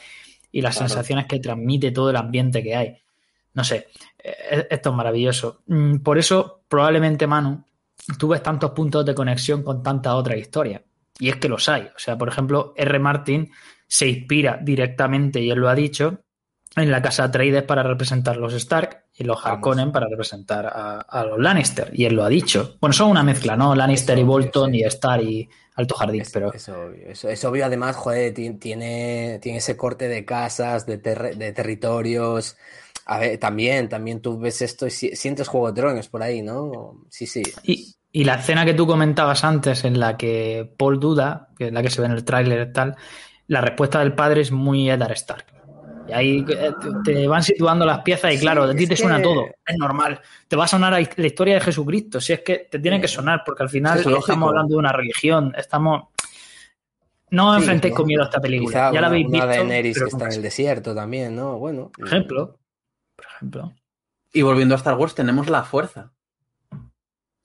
y 0.52 0.60
las 0.60 0.76
Claro. 0.76 0.88
sensaciones 0.88 1.26
que 1.26 1.40
transmite 1.40 1.90
todo 1.92 2.10
el 2.10 2.16
ambiente 2.16 2.62
que 2.62 2.76
hay. 2.76 2.96
No 3.54 3.64
sé, 3.64 3.88
eh, 4.22 4.66
esto 4.70 4.90
es 4.90 4.96
maravilloso. 4.96 5.62
Mm, 5.66 5.96
Por 5.98 6.18
eso, 6.18 6.60
probablemente, 6.68 7.26
Manu, 7.26 7.64
tú 8.18 8.28
ves 8.28 8.42
tantos 8.42 8.70
puntos 8.72 9.04
de 9.04 9.14
conexión 9.14 9.62
con 9.62 9.82
tantas 9.82 10.12
otras 10.14 10.38
historias. 10.38 10.82
Y 11.18 11.30
es 11.30 11.36
que 11.36 11.48
los 11.48 11.68
hay. 11.68 11.82
O 11.82 11.98
sea, 11.98 12.16
por 12.18 12.28
ejemplo, 12.28 12.74
R. 12.76 12.98
Martin 12.98 13.50
se 13.86 14.06
inspira 14.08 14.58
directamente, 14.62 15.40
y 15.40 15.50
él 15.50 15.58
lo 15.58 15.68
ha 15.70 15.74
dicho, 15.74 16.20
en 16.80 16.90
la 16.90 17.02
casa 17.02 17.24
Atreides 17.24 17.62
para 17.62 17.82
representar 17.82 18.36
los 18.36 18.54
Stark 18.54 19.04
y 19.14 19.24
los. 19.24 19.44
Harkonnen 19.44 19.92
para 19.92 20.06
representar 20.08 20.66
a, 20.66 21.00
a 21.00 21.24
los 21.24 21.38
Lannister. 21.38 21.90
Y 21.92 22.04
él 22.04 22.14
lo 22.14 22.24
ha 22.24 22.28
dicho. 22.28 22.76
Bueno, 22.80 22.92
son 22.92 23.10
una 23.10 23.22
mezcla, 23.22 23.56
¿no? 23.56 23.74
Lannister 23.74 24.16
y 24.18 24.22
obvio, 24.22 24.32
Bolton 24.32 24.70
sí. 24.72 24.78
y 24.78 24.82
Stark 24.84 25.22
y 25.22 25.48
Alto 25.76 25.94
Jardín. 25.94 26.22
Es, 26.22 26.30
pero 26.30 26.52
es 26.52 26.68
obvio. 26.68 27.08
Es, 27.08 27.24
es 27.24 27.44
obvio, 27.44 27.64
además, 27.66 27.96
joder, 27.96 28.34
ti- 28.34 28.54
tiene, 28.54 29.38
tiene 29.40 29.58
ese 29.58 29.76
corte 29.76 30.08
de 30.08 30.24
casas, 30.24 30.86
de, 30.86 30.98
terre- 30.98 31.34
de 31.36 31.52
territorios. 31.52 32.56
A 33.06 33.18
ver, 33.18 33.38
también, 33.38 33.88
también 33.88 34.20
tú 34.20 34.38
ves 34.38 34.60
esto 34.62 34.86
y 34.86 34.90
si- 34.90 35.16
sientes 35.16 35.48
Juego 35.48 35.72
de 35.72 35.80
Tronos 35.80 36.08
por 36.08 36.22
ahí, 36.22 36.42
¿no? 36.42 37.02
Sí, 37.08 37.26
sí. 37.26 37.42
Y, 37.62 37.94
y 38.12 38.24
la 38.24 38.34
escena 38.34 38.64
que 38.64 38.74
tú 38.74 38.86
comentabas 38.86 39.44
antes, 39.44 39.84
en 39.84 39.98
la 40.00 40.16
que 40.16 40.74
Paul 40.76 40.98
duda, 41.00 41.48
que 41.56 41.68
es 41.68 41.72
la 41.72 41.82
que 41.82 41.90
se 41.90 42.00
ve 42.00 42.06
en 42.06 42.12
el 42.12 42.24
tráiler 42.24 42.68
y 42.68 42.72
tal, 42.72 42.96
la 43.46 43.60
respuesta 43.62 44.00
del 44.00 44.14
padre 44.14 44.42
es 44.42 44.52
muy 44.52 44.90
Eddard 44.90 45.12
Stark. 45.12 45.46
Y 46.08 46.12
ahí 46.12 46.44
eh, 46.48 46.72
te- 47.04 47.28
van 47.28 47.42
situando 47.42 47.84
las 47.84 48.00
piezas 48.00 48.32
y 48.32 48.36
Sí, 48.36 48.40
claro, 48.42 48.64
a 48.64 48.74
ti 48.74 48.86
te 48.86 48.96
suena 48.96 49.18
que- 49.18 49.22
todo, 49.22 49.44
es 49.66 49.76
normal. 49.76 50.20
Te 50.48 50.56
va 50.56 50.64
a 50.64 50.68
sonar 50.68 50.94
a 50.94 51.00
la 51.00 51.26
historia 51.26 51.54
de 51.54 51.60
Jesucristo, 51.60 52.20
si 52.20 52.32
es 52.32 52.40
que 52.40 52.66
te 52.70 52.78
tiene 52.78 53.00
que 53.00 53.08
sonar, 53.08 53.42
porque 53.44 53.62
al 53.62 53.68
final 53.68 53.98
estamos 53.98 54.48
hablando 54.48 54.70
de 54.74 54.78
una 54.78 54.92
religión, 54.92 55.52
estamos... 55.56 56.04
No 57.30 57.50
os 57.50 57.56
Sí, 57.56 57.62
enfrentéis 57.64 57.94
con 57.94 58.06
miedo 58.06 58.22
a 58.22 58.24
esta 58.24 58.40
película, 58.40 58.70
Quizá 58.70 58.84
ya 58.86 58.90
una, 58.92 59.00
la 59.02 59.06
habéis 59.08 59.30
visto. 59.30 59.46
Daenerys 59.46 59.94
pero 59.98 60.06
que 60.06 60.10
está 60.12 60.24
en 60.28 60.32
el 60.32 60.42
desierto 60.42 60.94
también, 60.94 61.36
¿no? 61.36 61.58
Bueno. 61.58 61.90
Por 61.94 62.06
ejemplo, 62.06 62.58
por 63.14 63.26
ejemplo. 63.26 63.72
Y 64.32 64.40
volviendo 64.40 64.74
a 64.74 64.78
Star 64.78 64.94
Wars, 64.96 65.14
tenemos 65.14 65.50
la 65.50 65.62
fuerza. 65.62 66.10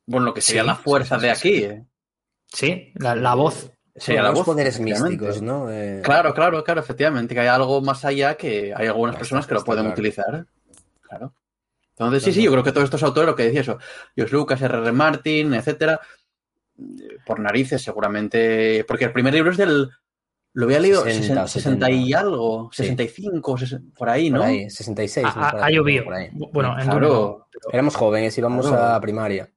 Bueno, 0.06 0.28
lo 0.28 0.34
que 0.34 0.40
sería 0.40 0.62
Sí, 0.62 0.68
la 0.68 0.76
fuerza 0.76 1.18
sí, 1.18 1.22
de 1.26 1.32
aquí. 1.32 1.40
sí. 1.58 1.64
eh. 1.66 1.86
Sí, 2.48 2.92
la, 2.96 3.14
la 3.16 3.34
voz. 3.36 3.72
Sería 3.96 4.24
la 4.24 4.30
los 4.30 4.40
voz. 4.40 4.46
poderes 4.46 4.80
místicos, 4.80 5.42
¿no? 5.42 5.70
Eh, 5.72 6.02
Claro, 6.04 6.34
claro, 6.34 6.64
claro, 6.64 6.80
efectivamente, 6.82 7.34
que 7.36 7.42
hay 7.42 7.48
algo 7.48 7.82
más 7.82 8.04
allá 8.06 8.36
que 8.36 8.74
hay 8.76 8.88
algunas 8.88 9.14
Está- 9.14 9.20
personas 9.20 9.48
que 9.48 9.54
lo 9.54 9.64
pueden 9.64 9.84
claro. 9.84 9.94
utilizar. 9.94 10.46
Claro. 11.02 11.34
Entonces, 11.92 12.24
sí, 12.24 12.30
Claro. 12.32 12.36
sí, 12.36 12.44
yo 12.44 12.52
creo 12.52 12.64
que 12.64 12.72
todos 12.72 12.86
estos 12.86 13.04
autores, 13.04 13.28
lo 13.30 13.36
que 13.36 13.44
decía 13.44 13.62
eso, 13.62 13.78
George 14.16 14.34
Lucas, 14.34 14.62
R.R. 14.62 14.92
Martin, 14.92 15.54
etcétera, 15.54 16.00
eh, 16.80 17.18
por 17.26 17.40
narices, 17.40 17.84
seguramente. 17.84 18.84
Porque 18.88 19.06
el 19.06 19.14
primer 19.14 19.34
libro 19.34 19.52
es 19.52 19.58
del. 19.58 19.90
Lo 20.56 20.66
había 20.66 20.80
leído 20.80 21.04
60 21.04 21.44
o 21.44 21.48
60, 21.48 21.90
y 21.92 22.14
algo, 22.14 22.70
Sí. 22.72 22.84
65, 22.84 23.58
60, 23.58 23.96
por 23.98 24.10
ahí, 24.10 24.30
por 24.30 24.40
¿no? 24.40 24.46
ahí, 24.46 24.70
66. 24.70 25.26
Ha, 25.36 25.70
llovido. 25.72 26.04
por. 26.06 26.14
Bueno, 26.52 26.72
en 26.80 26.88
Dune 26.88 27.00
Claro, 27.00 27.48
pero- 27.52 27.70
Éramos 27.74 27.96
jóvenes, 27.96 28.38
íbamos 28.38 28.68
Claro. 28.68 28.84
a 28.96 29.02
primaria. 29.02 29.50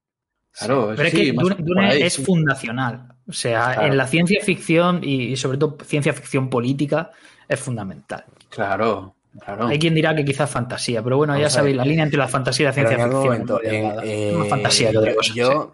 claro. 0.53 0.93
Pero 0.97 1.03
es 1.09 1.11
sí, 1.11 1.17
que 1.17 1.33
Dune, 1.33 1.55
por 1.57 1.65
Dune 1.65 1.87
ahí, 1.91 2.03
es 2.03 2.15
sí. 2.15 2.25
fundacional. 2.25 3.09
O 3.29 3.33
sea, 3.33 3.73
Claro. 3.75 3.87
en 3.89 3.97
la 3.97 4.07
ciencia 4.07 4.41
ficción 4.43 5.01
y, 5.03 5.25
y 5.33 5.37
sobre 5.37 5.59
todo 5.59 5.77
ciencia 5.85 6.13
ficción 6.13 6.49
política 6.49 7.11
es 7.49 7.59
fundamental. 7.61 8.25
Claro, 8.51 9.15
claro. 9.41 9.67
Hay 9.67 9.79
quien 9.79 9.95
dirá 9.95 10.15
que 10.15 10.25
quizás 10.25 10.49
fantasía, 10.51 11.03
pero 11.03 11.17
bueno, 11.17 11.35
ya 11.35 11.41
Vamos 11.41 11.53
sabéis, 11.55 11.77
la 11.77 11.85
línea 11.85 12.05
entre 12.05 12.19
la 12.19 12.29
fantasía 12.29 12.65
y 12.65 12.67
la 12.69 12.73
ciencia 12.73 12.97
ficción. 12.97 13.23
momento, 13.23 13.61
eh, 13.65 14.35
más 14.39 14.49
fantasía 14.49 14.91
que 14.91 14.99
otra 14.99 15.15
cosa. 15.15 15.33
Yo 15.35 15.73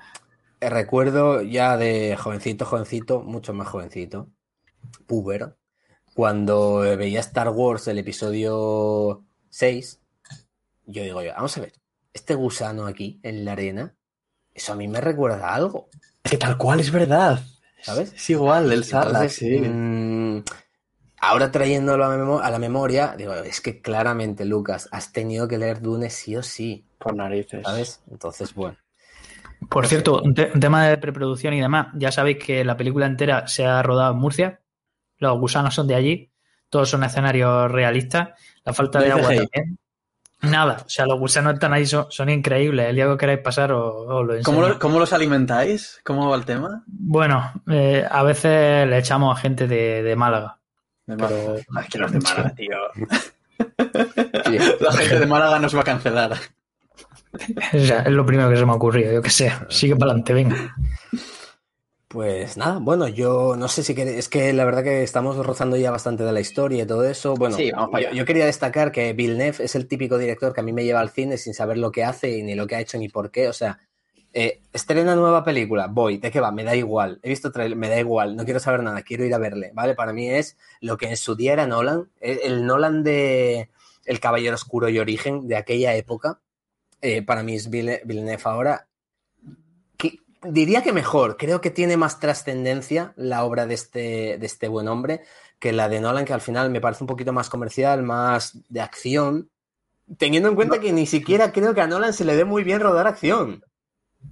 recuerdo 0.60 1.42
ya 1.42 1.76
de 1.76 2.16
jovencito, 2.18 2.64
jovencito, 2.64 3.20
mucho 3.22 3.52
más 3.52 3.68
jovencito, 3.68 4.28
puber, 5.06 5.56
cuando 6.14 6.78
veía 6.96 7.20
Star 7.20 7.48
Wars 7.50 7.86
el 7.88 7.98
episodio 7.98 9.24
6, 9.50 10.00
yo 10.86 11.02
digo, 11.02 11.22
yo, 11.22 11.32
vamos 11.34 11.56
a 11.56 11.60
ver, 11.62 11.72
este 12.12 12.34
gusano 12.34 12.86
aquí 12.86 13.20
en 13.22 13.44
la 13.44 13.52
arena, 13.52 13.94
eso 14.54 14.72
a 14.72 14.76
mí 14.76 14.88
me 14.88 15.00
recuerda 15.00 15.48
a 15.48 15.54
algo, 15.54 15.88
Es 16.24 16.30
que 16.30 16.38
tal 16.38 16.56
cual 16.56 16.80
es 16.80 16.90
verdad. 16.90 17.40
¿sabes? 17.82 18.12
Es 18.12 18.30
igual, 18.30 18.72
el 18.72 18.84
Sarlacc, 18.84 19.28
sí. 19.30 19.58
mm, 19.58 20.44
ahora 21.20 21.50
trayéndolo 21.50 22.04
a, 22.04 22.16
memo- 22.16 22.40
a 22.40 22.50
la 22.50 22.58
memoria, 22.58 23.14
digo, 23.16 23.34
es 23.34 23.60
que 23.60 23.80
claramente, 23.80 24.44
Lucas, 24.44 24.88
has 24.92 25.12
tenido 25.12 25.48
que 25.48 25.58
leer 25.58 25.80
Dune 25.80 26.08
sí 26.10 26.36
o 26.36 26.42
sí, 26.42 26.86
Por 26.98 27.16
narices. 27.16 27.62
¿sabes? 27.64 28.00
Entonces, 28.10 28.54
bueno. 28.54 28.76
Por 29.68 29.86
cierto, 29.86 30.20
un, 30.22 30.34
te- 30.34 30.50
un 30.54 30.60
tema 30.60 30.86
de 30.86 30.98
preproducción 30.98 31.54
y 31.54 31.60
demás. 31.60 31.88
Ya 31.94 32.12
sabéis 32.12 32.38
que 32.44 32.64
la 32.64 32.76
película 32.76 33.06
entera 33.06 33.46
se 33.48 33.64
ha 33.64 33.82
rodado 33.82 34.12
en 34.12 34.18
Murcia. 34.18 34.60
Los 35.18 35.38
gusanos 35.38 35.74
son 35.74 35.86
de 35.86 35.94
allí. 35.94 36.30
Todos 36.68 36.88
son 36.90 37.04
escenarios 37.04 37.70
realistas. 37.70 38.30
La 38.64 38.72
falta 38.72 39.00
de 39.00 39.12
agua 39.12 39.28
también. 39.34 39.78
Nada. 40.42 40.78
O 40.84 40.88
sea, 40.88 41.06
los 41.06 41.18
gusanos 41.18 41.54
están 41.54 41.72
ahí, 41.72 41.86
son, 41.86 42.06
son 42.10 42.28
increíbles. 42.28 42.88
El 42.88 42.96
día 42.96 43.06
que 43.08 43.16
queréis 43.16 43.40
pasar 43.40 43.72
os, 43.72 43.94
os 44.08 44.26
lo 44.26 44.34
enseño. 44.34 44.44
¿Cómo, 44.44 44.66
lo- 44.68 44.78
cómo 44.78 44.98
los 44.98 45.12
alimentáis? 45.12 46.00
¿Cómo 46.04 46.28
va 46.28 46.36
el 46.36 46.44
tema? 46.44 46.82
Bueno, 46.86 47.52
eh, 47.70 48.04
a 48.10 48.22
veces 48.22 48.86
le 48.88 48.98
echamos 48.98 49.36
a 49.36 49.40
gente 49.40 49.66
de, 49.68 50.02
de 50.02 50.16
Málaga. 50.16 50.58
De 51.06 51.16
Pero- 51.16 51.28
Málaga. 51.36 51.62
Ay, 51.76 51.86
que 51.90 51.98
los 51.98 52.12
de 52.12 52.20
Málaga, 52.20 52.54
tío. 52.54 52.76
La 54.80 54.92
gente 54.92 55.18
de 55.20 55.26
Málaga 55.26 55.58
nos 55.58 55.76
va 55.76 55.80
a 55.80 55.84
cancelar. 55.84 56.32
O 57.72 57.78
sea, 57.78 58.00
es 58.02 58.10
lo 58.12 58.26
primero 58.26 58.50
que 58.50 58.56
se 58.58 58.66
me 58.66 58.72
ha 58.72 58.74
ocurrido. 58.74 59.10
Yo 59.10 59.22
qué 59.22 59.30
sé. 59.30 59.50
Sigue 59.70 59.96
para 59.96 60.10
adelante, 60.10 60.34
venga. 60.34 60.76
Pues 62.12 62.58
nada, 62.58 62.78
bueno, 62.78 63.08
yo 63.08 63.56
no 63.56 63.68
sé 63.68 63.82
si 63.82 63.94
queréis, 63.94 64.18
es 64.18 64.28
que 64.28 64.52
la 64.52 64.66
verdad 64.66 64.82
que 64.84 65.02
estamos 65.02 65.34
rozando 65.46 65.78
ya 65.78 65.90
bastante 65.90 66.24
de 66.24 66.32
la 66.32 66.40
historia 66.40 66.82
y 66.82 66.86
todo 66.86 67.04
eso. 67.08 67.34
Bueno, 67.34 67.56
Sí, 67.56 67.70
vamos 67.70 68.02
yo, 68.12 68.24
quería 68.26 68.44
destacar 68.44 68.92
que 68.92 69.14
Villeneuve 69.14 69.64
es 69.64 69.74
el 69.76 69.88
típico 69.88 70.18
director 70.18 70.52
que 70.52 70.60
a 70.60 70.62
mí 70.64 70.74
me 70.74 70.84
lleva 70.84 71.00
al 71.00 71.08
cine 71.08 71.38
sin 71.38 71.54
saber 71.54 71.78
lo 71.78 71.90
que 71.90 72.04
hace 72.04 72.36
y 72.36 72.42
ni 72.42 72.54
lo 72.54 72.66
que 72.66 72.76
ha 72.76 72.80
hecho 72.80 72.98
ni 72.98 73.08
por 73.08 73.30
qué. 73.30 73.48
O 73.48 73.54
sea, 73.54 73.78
eh, 74.34 74.60
estrena 74.74 75.16
nueva 75.16 75.42
película, 75.42 75.86
voy, 75.86 76.18
¿de 76.18 76.30
qué 76.30 76.38
va? 76.40 76.52
Me 76.52 76.64
da 76.64 76.76
igual. 76.76 77.18
He 77.22 77.30
visto 77.30 77.50
trailer, 77.50 77.78
me 77.78 77.88
da 77.88 77.98
igual, 77.98 78.36
no 78.36 78.44
quiero 78.44 78.60
saber 78.60 78.82
nada, 78.82 79.00
quiero 79.00 79.24
ir 79.24 79.32
a 79.32 79.38
verle, 79.38 79.70
¿vale? 79.72 79.94
Para 79.94 80.12
mí 80.12 80.28
es 80.28 80.58
lo 80.82 80.98
que 80.98 81.08
en 81.08 81.16
su 81.16 81.34
día 81.34 81.54
era 81.54 81.66
Nolan, 81.66 82.10
el, 82.20 82.40
el 82.44 82.66
Nolan 82.66 83.02
de 83.04 83.70
El 84.04 84.20
Caballero 84.20 84.54
Oscuro 84.56 84.90
y 84.90 84.98
Origen 84.98 85.48
de 85.48 85.56
aquella 85.56 85.94
época. 85.94 86.40
eh, 87.00 87.22
para 87.22 87.42
mí 87.42 87.54
es 87.54 87.70
Ville- 87.70 88.02
Villeneuve 88.04 88.42
ahora 88.44 88.86
diría 90.44 90.82
que 90.82 90.92
mejor. 90.92 91.36
Creo 91.36 91.60
que 91.60 91.70
tiene 91.70 91.96
más 91.96 92.20
trascendencia 92.20 93.12
la 93.16 93.44
obra 93.44 93.66
de 93.66 93.74
este, 93.74 94.38
de 94.38 94.46
este 94.46 94.68
buen 94.68 94.88
hombre 94.88 95.22
que 95.58 95.72
la 95.72 95.88
de 95.88 96.00
Nolan, 96.00 96.24
que 96.24 96.32
al 96.32 96.40
final 96.40 96.70
me 96.70 96.80
parece 96.80 97.04
un 97.04 97.08
poquito 97.08 97.32
más 97.32 97.48
comercial, 97.48 98.02
más 98.02 98.58
de 98.68 98.80
acción. 98.80 99.48
Teniendo 100.18 100.48
en 100.48 100.56
cuenta 100.56 100.80
que 100.80 100.92
ni 100.92 101.06
siquiera 101.06 101.52
creo 101.52 101.72
que 101.72 101.80
a 101.80 101.86
Nolan 101.86 102.12
se 102.12 102.24
le 102.24 102.34
dé 102.34 102.44
muy 102.44 102.64
bien 102.64 102.80
rodar 102.80 103.06
acción. 103.06 103.64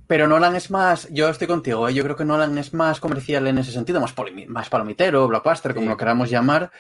Pero 0.07 0.27
Nolan 0.27 0.57
es 0.57 0.71
más, 0.71 1.09
yo 1.11 1.29
estoy 1.29 1.47
contigo, 1.47 1.89
¿eh? 1.89 1.95
yo 1.95 2.03
creo 2.03 2.17
que 2.17 2.25
Nolan 2.25 2.59
es 2.59 2.75
más 2.75 3.01
comercial 3.01 3.47
en 3.47 3.59
ese 3.59 3.73
sentido, 3.73 4.01
más, 4.01 4.13
palomitero, 4.13 5.27
blockbuster, 5.29 5.73
como 5.75 5.87
Sí. 5.87 5.91
lo 5.91 5.97
queramos 5.97 6.31
llamar. 6.31 6.71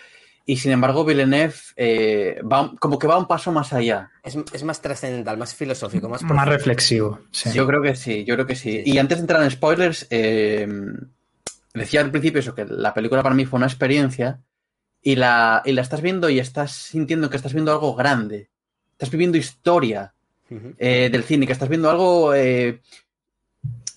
Y 0.50 0.56
sin 0.56 0.72
embargo, 0.72 1.04
Villeneuve 1.04 1.54
eh, 1.76 2.40
va, 2.42 2.72
como 2.80 2.98
que 2.98 3.06
va 3.06 3.16
un 3.16 3.28
paso 3.28 3.52
más 3.52 3.72
allá. 3.72 4.10
Es, 4.20 4.36
es 4.52 4.64
más 4.64 4.82
trascendental, 4.82 5.38
más 5.38 5.54
filosófico, 5.54 6.08
más 6.08 6.24
Más 6.24 6.48
reflexivo. 6.48 7.20
sí. 7.30 7.52
Yo 7.52 7.68
creo 7.68 7.80
que 7.80 7.94
sí, 7.94 8.24
yo 8.24 8.34
creo 8.34 8.46
que 8.48 8.56
sí. 8.56 8.78
Sí, 8.78 8.82
sí. 8.84 8.90
Y 8.90 8.98
antes 8.98 9.18
de 9.18 9.20
entrar 9.20 9.44
en 9.44 9.50
spoilers, 9.52 10.08
eh, 10.10 10.66
decía 11.72 12.00
al 12.00 12.10
principio 12.10 12.40
eso, 12.40 12.52
que 12.52 12.64
la 12.64 12.92
película 12.92 13.22
para 13.22 13.36
mí 13.36 13.44
fue 13.44 13.58
una 13.58 13.68
experiencia 13.68 14.40
y 15.00 15.14
la, 15.14 15.62
y 15.64 15.70
la 15.70 15.82
estás 15.82 16.00
viendo 16.00 16.28
y 16.28 16.40
estás 16.40 16.72
sintiendo 16.72 17.30
que 17.30 17.36
estás 17.36 17.52
viendo 17.52 17.70
algo 17.70 17.94
grande. 17.94 18.50
Estás 18.90 19.12
viviendo 19.12 19.38
historia 19.38 20.14
eh, 20.78 21.10
del 21.12 21.22
cine, 21.22 21.46
que 21.46 21.52
estás 21.52 21.68
viendo 21.68 21.88
algo 21.88 22.34
eh, 22.34 22.80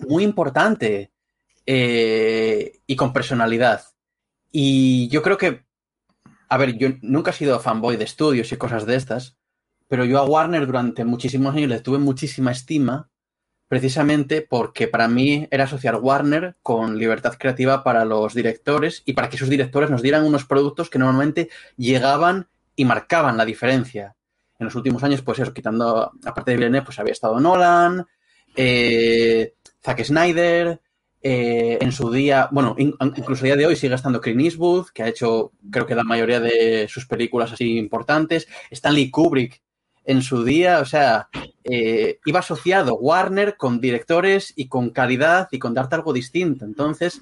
muy 0.08 0.24
importante 0.24 1.10
eh, 1.66 2.80
y 2.86 2.96
con 2.96 3.12
personalidad. 3.12 3.82
Y 4.52 5.08
yo 5.08 5.24
creo 5.24 5.40
que, 5.40 5.64
a 6.54 6.58
ver, 6.58 6.78
yo 6.78 6.90
nunca 7.02 7.32
he 7.32 7.34
sido 7.34 7.60
fanboy 7.60 7.98
de 7.98 8.04
estudios 8.04 8.52
y 8.52 8.58
cosas 8.58 8.86
de 8.86 8.96
estas, 8.96 9.38
pero 9.88 10.06
yo 10.06 10.20
a 10.20 10.24
Warner 10.24 10.68
durante 10.68 11.04
muchísimos 11.04 11.56
años 11.56 11.68
le 11.68 11.80
tuve 11.80 11.98
muchísima 11.98 12.52
estima, 12.52 13.10
precisamente 13.68 14.46
porque 14.48 14.88
para 14.88 15.08
mí 15.08 15.48
era 15.50 15.64
asociar 15.64 15.96
Warner 15.96 16.56
con 16.62 17.00
libertad 17.00 17.38
creativa 17.40 17.84
para 17.84 18.06
los 18.06 18.36
directores 18.36 19.02
y 19.04 19.14
para 19.14 19.30
que 19.30 19.38
esos 19.38 19.50
directores 19.50 19.90
nos 19.90 20.04
dieran 20.04 20.26
unos 20.26 20.46
productos 20.46 20.92
que 20.92 21.00
normalmente 21.00 21.50
llegaban 21.76 22.48
y 22.76 22.86
marcaban 22.86 23.36
la 23.36 23.46
diferencia. 23.46 24.16
En 24.60 24.66
los 24.66 24.76
últimos 24.76 25.04
años, 25.04 25.24
pues 25.24 25.40
eso, 25.40 25.56
quitando, 25.56 26.12
aparte 26.24 26.52
de 26.52 26.58
Villeneuve, 26.58 26.86
pues 26.86 27.00
había 27.00 27.14
estado 27.14 27.40
Nolan, 27.40 28.06
eh, 28.56 29.56
Zack 29.84 30.04
Snyder, 30.04 30.80
eh, 31.24 31.78
en 31.82 31.92
su 31.92 32.12
día, 32.12 32.50
bueno, 32.52 32.76
in- 32.78 32.94
incluso 33.16 33.44
a 33.44 33.48
día 33.48 33.56
de 33.56 33.66
hoy 33.66 33.76
sigue 33.76 33.96
estando 33.96 34.22
Clint 34.22 34.42
Eastwood, 34.42 34.88
que 34.94 35.04
ha 35.04 35.08
hecho, 35.08 35.52
creo 35.72 35.86
que 35.86 35.96
la 35.96 36.04
mayoría 36.04 36.40
de 36.40 36.88
sus 36.90 37.06
películas 37.06 37.54
así 37.54 37.78
importantes, 37.78 38.48
Stanley 38.70 39.10
Kubrick 39.10 39.62
en 40.06 40.22
su 40.22 40.44
día, 40.44 40.80
o 40.80 40.86
sea, 40.86 41.30
eh, 41.64 42.20
iba 42.26 42.40
asociado 42.42 42.96
Warner 42.96 43.56
con 43.56 43.80
directores 43.80 44.52
y 44.56 44.68
con 44.68 44.90
calidad 44.90 45.48
y 45.52 45.60
con 45.60 45.74
darte 45.74 45.96
algo 45.96 46.12
distinto. 46.12 46.66
Entonces, 46.66 47.22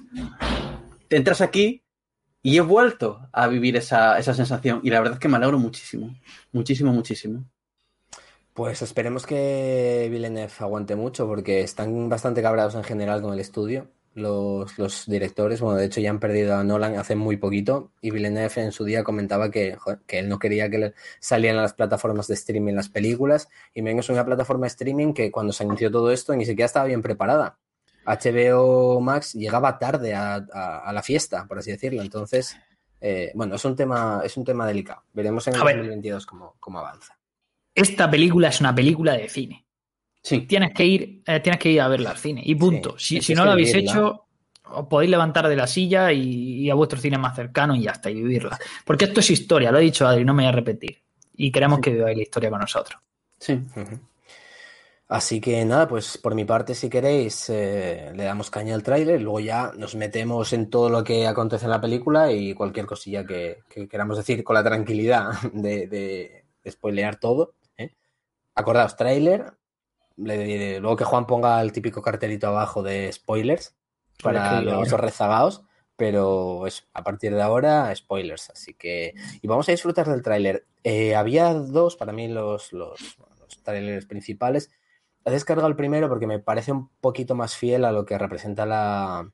te 1.08 1.16
entras 1.16 1.40
aquí 1.40 1.82
y 2.42 2.56
he 2.56 2.60
vuelto 2.60 3.28
a 3.32 3.46
vivir 3.46 3.76
esa, 3.76 4.18
esa 4.18 4.34
sensación 4.34 4.80
y 4.82 4.90
la 4.90 4.98
verdad 4.98 5.14
es 5.14 5.20
que 5.20 5.28
me 5.28 5.36
alegro 5.36 5.58
muchísimo, 5.58 6.14
muchísimo, 6.50 6.92
muchísimo. 6.92 7.44
Pues 8.54 8.82
esperemos 8.82 9.24
que 9.26 10.08
Villeneuve 10.10 10.52
aguante 10.58 10.94
mucho 10.94 11.26
porque 11.26 11.62
están 11.62 12.08
bastante 12.08 12.42
cabreados 12.42 12.74
en 12.74 12.84
general 12.84 13.22
con 13.22 13.32
el 13.32 13.40
estudio. 13.40 13.88
Los, 14.14 14.78
los 14.78 15.06
directores, 15.06 15.62
bueno, 15.62 15.78
de 15.78 15.86
hecho 15.86 15.98
ya 16.02 16.10
han 16.10 16.20
perdido 16.20 16.54
a 16.56 16.62
Nolan 16.62 16.96
hace 16.98 17.16
muy 17.16 17.38
poquito 17.38 17.92
y 18.02 18.10
Villeneuve 18.10 18.60
en 18.60 18.70
su 18.72 18.84
día 18.84 19.02
comentaba 19.02 19.50
que, 19.50 19.76
joder, 19.76 20.00
que 20.06 20.18
él 20.18 20.28
no 20.28 20.38
quería 20.38 20.68
que 20.68 20.92
salieran 21.18 21.58
a 21.60 21.62
las 21.62 21.72
plataformas 21.72 22.26
de 22.26 22.34
streaming 22.34 22.74
las 22.74 22.90
películas 22.90 23.48
y 23.72 23.80
Mengo 23.80 24.00
es 24.00 24.10
una 24.10 24.26
plataforma 24.26 24.64
de 24.64 24.68
streaming 24.68 25.14
que 25.14 25.30
cuando 25.30 25.54
se 25.54 25.64
anunció 25.64 25.90
todo 25.90 26.10
esto 26.12 26.36
ni 26.36 26.44
siquiera 26.44 26.66
estaba 26.66 26.84
bien 26.84 27.00
preparada. 27.00 27.56
HBO 28.04 29.00
Max 29.00 29.32
llegaba 29.32 29.78
tarde 29.78 30.12
a, 30.14 30.34
a- 30.52 30.78
a 30.80 30.92
la 30.92 31.02
fiesta, 31.02 31.46
por 31.46 31.58
así 31.58 31.70
decirlo. 31.70 32.02
Entonces, 32.02 32.54
eh, 33.00 33.32
bueno, 33.34 33.54
es 33.54 33.64
un 33.64 33.74
tema, 33.76 34.20
es 34.24 34.36
un 34.36 34.44
tema 34.44 34.66
delicado. 34.66 35.04
Veremos 35.14 35.46
en 35.48 35.54
el 35.54 35.60
A 35.62 35.64
ver. 35.64 35.76
2022 35.76 36.26
cómo, 36.26 36.56
cómo 36.60 36.80
avanza. 36.80 37.16
Esta 37.74 38.10
película 38.10 38.48
es 38.48 38.60
una 38.60 38.74
película 38.74 39.14
de 39.14 39.28
cine. 39.28 39.64
Sí, 40.22 40.42
Tienes 40.42 40.72
que 40.72 40.84
ir, 40.84 41.22
eh, 41.26 41.40
tienes 41.40 41.60
que 41.60 41.70
ir 41.70 41.80
a 41.80 41.88
verla 41.88 42.10
al 42.10 42.18
cine. 42.18 42.42
Y 42.44 42.54
punto. 42.54 42.94
Sí, 42.98 43.20
si 43.20 43.34
no 43.34 43.44
lo 43.44 43.52
habéis 43.52 43.72
vivirla. 43.72 43.92
hecho, 43.92 44.26
os 44.64 44.86
podéis 44.86 45.10
levantar 45.10 45.48
de 45.48 45.56
la 45.56 45.66
silla 45.66 46.12
y, 46.12 46.60
y 46.64 46.70
a 46.70 46.74
vuestro 46.74 47.00
cine 47.00 47.18
más 47.18 47.34
cercano 47.34 47.74
y 47.74 47.82
ya 47.82 47.92
está, 47.92 48.10
y 48.10 48.14
vivirla. 48.14 48.58
Porque 48.84 49.06
esto 49.06 49.20
es 49.20 49.30
historia, 49.30 49.72
lo 49.72 49.78
ha 49.78 49.80
dicho 49.80 50.06
Adri, 50.06 50.24
no 50.24 50.34
me 50.34 50.44
voy 50.44 50.48
a 50.48 50.52
repetir. 50.52 50.98
Y 51.34 51.50
queremos 51.50 51.80
que 51.80 51.90
viváis 51.90 52.16
la 52.16 52.22
historia 52.22 52.50
con 52.50 52.60
nosotros. 52.60 53.00
sí. 53.38 53.60
Así 55.08 55.42
que 55.42 55.62
nada, 55.66 55.86
pues 55.86 56.16
por 56.16 56.34
mi 56.34 56.46
parte, 56.46 56.74
si 56.74 56.88
queréis, 56.88 57.50
eh, 57.50 58.12
le 58.14 58.24
damos 58.24 58.50
caña 58.50 58.74
al 58.74 58.82
tráiler, 58.82 59.20
luego 59.20 59.40
ya 59.40 59.70
nos 59.76 59.94
metemos 59.94 60.54
en 60.54 60.70
todo 60.70 60.88
lo 60.88 61.04
que 61.04 61.26
acontece 61.26 61.66
en 61.66 61.70
la 61.70 61.82
película 61.82 62.32
y 62.32 62.54
cualquier 62.54 62.86
cosilla 62.86 63.22
que, 63.26 63.58
que 63.68 63.86
queramos 63.88 64.16
decir 64.16 64.42
con 64.42 64.54
la 64.54 64.64
tranquilidad 64.64 65.32
de, 65.52 65.86
de, 65.86 66.44
de 66.64 66.70
spoilear 66.70 67.16
todo. 67.16 67.52
Acordaos, 68.54 68.96
tráiler, 68.96 69.54
luego 70.16 70.96
que 70.96 71.04
Juan 71.04 71.26
ponga 71.26 71.60
el 71.60 71.72
típico 71.72 72.02
cartelito 72.02 72.48
abajo 72.48 72.82
de 72.82 73.12
spoilers 73.12 73.74
para 74.22 74.60
los 74.60 74.90
rezagados, 74.92 75.62
pero 75.96 76.66
es, 76.66 76.88
a 76.92 77.02
partir 77.02 77.34
de 77.34 77.42
ahora, 77.42 77.94
spoilers. 77.94 78.50
Así 78.50 78.74
que, 78.74 79.14
y 79.40 79.46
vamos 79.46 79.68
a 79.68 79.72
disfrutar 79.72 80.08
del 80.08 80.22
tráiler. 80.22 80.66
Eh, 80.84 81.14
había 81.14 81.54
dos, 81.54 81.96
para 81.96 82.12
mí, 82.12 82.28
los, 82.28 82.72
los, 82.72 83.16
los 83.40 83.62
tráilers 83.62 84.06
principales. 84.06 84.70
He 85.24 85.30
descargado 85.30 85.68
el 85.68 85.76
primero 85.76 86.08
porque 86.08 86.26
me 86.26 86.40
parece 86.40 86.72
un 86.72 86.88
poquito 87.00 87.34
más 87.34 87.56
fiel 87.56 87.84
a 87.84 87.92
lo 87.92 88.04
que 88.04 88.18
representa 88.18 88.66
la, 88.66 89.30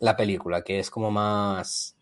la 0.00 0.16
película, 0.16 0.62
que 0.62 0.80
es 0.80 0.90
como 0.90 1.10
más... 1.10 1.96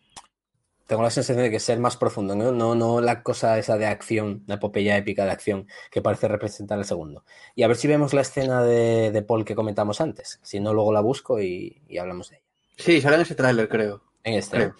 Tengo 0.89 1.03
la 1.03 1.11
sensación 1.11 1.43
de 1.43 1.51
que 1.51 1.57
es 1.57 1.63
ser 1.63 1.77
más 1.77 1.97
profundo, 1.97 2.35
¿no? 2.35 2.51
No, 2.51 2.73
no 2.73 2.99
la 2.99 3.21
cosa 3.21 3.59
esa 3.59 3.77
de 3.77 3.85
acción, 3.85 4.41
la 4.47 4.55
epopeya 4.55 4.97
épica 4.97 5.23
de 5.23 5.29
acción 5.29 5.67
que 5.91 6.01
parece 6.01 6.27
representar 6.27 6.79
el 6.79 6.85
segundo. 6.85 7.23
Y 7.53 7.61
a 7.61 7.67
ver 7.67 7.77
si 7.77 7.87
vemos 7.87 8.15
la 8.15 8.21
escena 8.21 8.63
de, 8.63 9.11
de 9.11 9.21
Paul 9.21 9.45
que 9.45 9.53
comentamos 9.53 10.01
antes. 10.01 10.39
Si 10.41 10.59
no, 10.59 10.73
luego 10.73 10.91
la 10.91 11.01
busco 11.01 11.39
y, 11.39 11.79
y 11.87 11.99
hablamos 11.99 12.31
de 12.31 12.37
ella. 12.37 12.45
Sí, 12.75 13.01
sale 13.01 13.17
en 13.17 13.21
ese 13.21 13.35
tráiler, 13.35 13.69
creo. 13.69 14.01
En 14.23 14.33
este. 14.33 14.57
creo. 14.57 14.75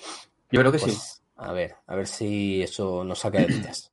Yo 0.51 0.61
creo 0.61 0.71
que 0.71 0.79
sí. 0.79 0.85
Pues, 0.85 1.21
a 1.35 1.53
ver, 1.53 1.75
a 1.85 1.95
ver 1.95 2.07
si 2.07 2.63
eso 2.63 3.03
nos 3.03 3.19
saca 3.19 3.41
de 3.41 3.45
dudas. 3.45 3.91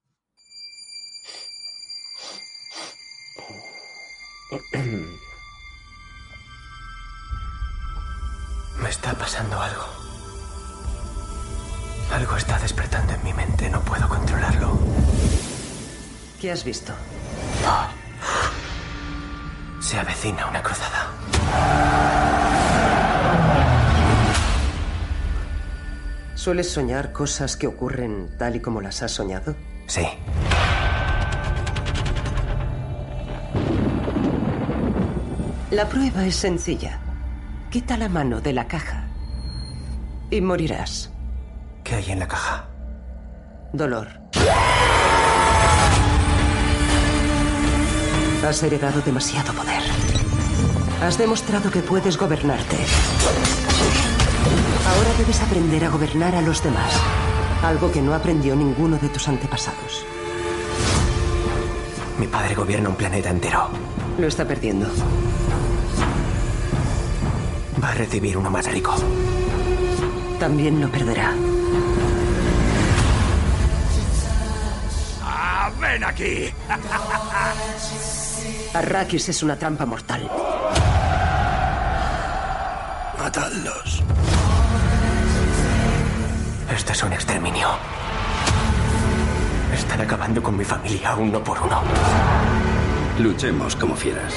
Me 8.82 8.88
está 8.88 9.12
pasando 9.12 9.60
algo. 9.60 10.05
Algo 12.12 12.36
está 12.36 12.58
despertando 12.58 13.12
en 13.12 13.24
mi 13.24 13.32
mente, 13.32 13.68
no 13.68 13.80
puedo 13.82 14.08
controlarlo. 14.08 14.78
¿Qué 16.40 16.50
has 16.50 16.64
visto? 16.64 16.92
Se 19.80 19.98
avecina 19.98 20.46
una 20.46 20.62
cruzada. 20.62 21.10
¿Sueles 26.34 26.70
soñar 26.70 27.12
cosas 27.12 27.56
que 27.56 27.66
ocurren 27.66 28.30
tal 28.38 28.56
y 28.56 28.60
como 28.60 28.80
las 28.80 29.02
has 29.02 29.12
soñado? 29.12 29.56
Sí, 29.86 30.06
La 35.76 35.88
prueba 35.88 36.24
es 36.24 36.36
sencilla. 36.36 37.00
Quita 37.70 37.98
la 37.98 38.08
mano 38.08 38.40
de 38.40 38.52
la 38.52 38.66
caja 38.66 39.04
y 40.30 40.40
morirás. 40.40 41.10
¿Qué 41.86 41.94
hay 41.94 42.10
en 42.10 42.18
la 42.18 42.26
caja? 42.26 42.64
Dolor. 43.72 44.08
Has 48.46 48.62
heredado 48.62 49.00
demasiado 49.02 49.52
poder. 49.52 49.82
Has 51.02 51.16
demostrado 51.16 51.70
que 51.70 51.80
puedes 51.80 52.16
gobernarte. 52.16 52.76
Ahora 54.88 55.10
debes 55.18 55.40
aprender 55.40 55.84
a 55.84 55.90
gobernar 55.90 56.34
a 56.34 56.42
los 56.42 56.62
demás. 56.62 56.92
Algo 57.62 57.90
que 57.90 58.02
no 58.02 58.14
aprendió 58.14 58.56
ninguno 58.56 58.98
de 58.98 59.08
tus 59.08 59.28
antepasados. 59.28 60.04
Mi 62.18 62.26
padre 62.26 62.54
gobierna 62.54 62.88
un 62.88 62.96
planeta 62.96 63.30
entero. 63.30 63.68
Lo 64.18 64.26
está 64.26 64.44
perdiendo. 64.44 64.88
Va 67.82 67.90
a 67.90 67.94
recibir 67.94 68.38
uno 68.38 68.50
más 68.50 68.70
rico. 68.70 68.94
También 70.38 70.80
lo 70.80 70.88
perderá. 70.88 71.34
¡Ven 75.80 76.04
aquí! 76.04 76.52
Arrakis 78.74 79.28
es 79.28 79.42
una 79.42 79.56
trampa 79.56 79.86
mortal. 79.86 80.30
Matadlos. 83.18 84.02
Esto 86.72 86.92
es 86.92 87.02
un 87.02 87.12
exterminio. 87.12 87.68
Están 89.74 90.00
acabando 90.00 90.42
con 90.42 90.56
mi 90.56 90.64
familia 90.64 91.14
uno 91.16 91.42
por 91.42 91.60
uno. 91.60 91.82
Luchemos 93.18 93.74
como 93.76 93.96
fieras. 93.96 94.34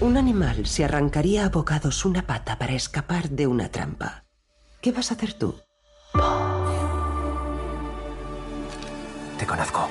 Un 0.00 0.16
animal 0.16 0.66
se 0.66 0.84
arrancaría 0.84 1.46
a 1.46 1.48
bocados 1.48 2.04
una 2.04 2.26
pata 2.26 2.58
para 2.58 2.72
escapar 2.72 3.30
de 3.30 3.46
una 3.46 3.70
trampa. 3.70 4.24
¿Qué 4.80 4.92
vas 4.92 5.10
a 5.10 5.14
hacer 5.14 5.34
tú? 5.34 5.54
Te 9.44 9.48
conozco. 9.48 9.86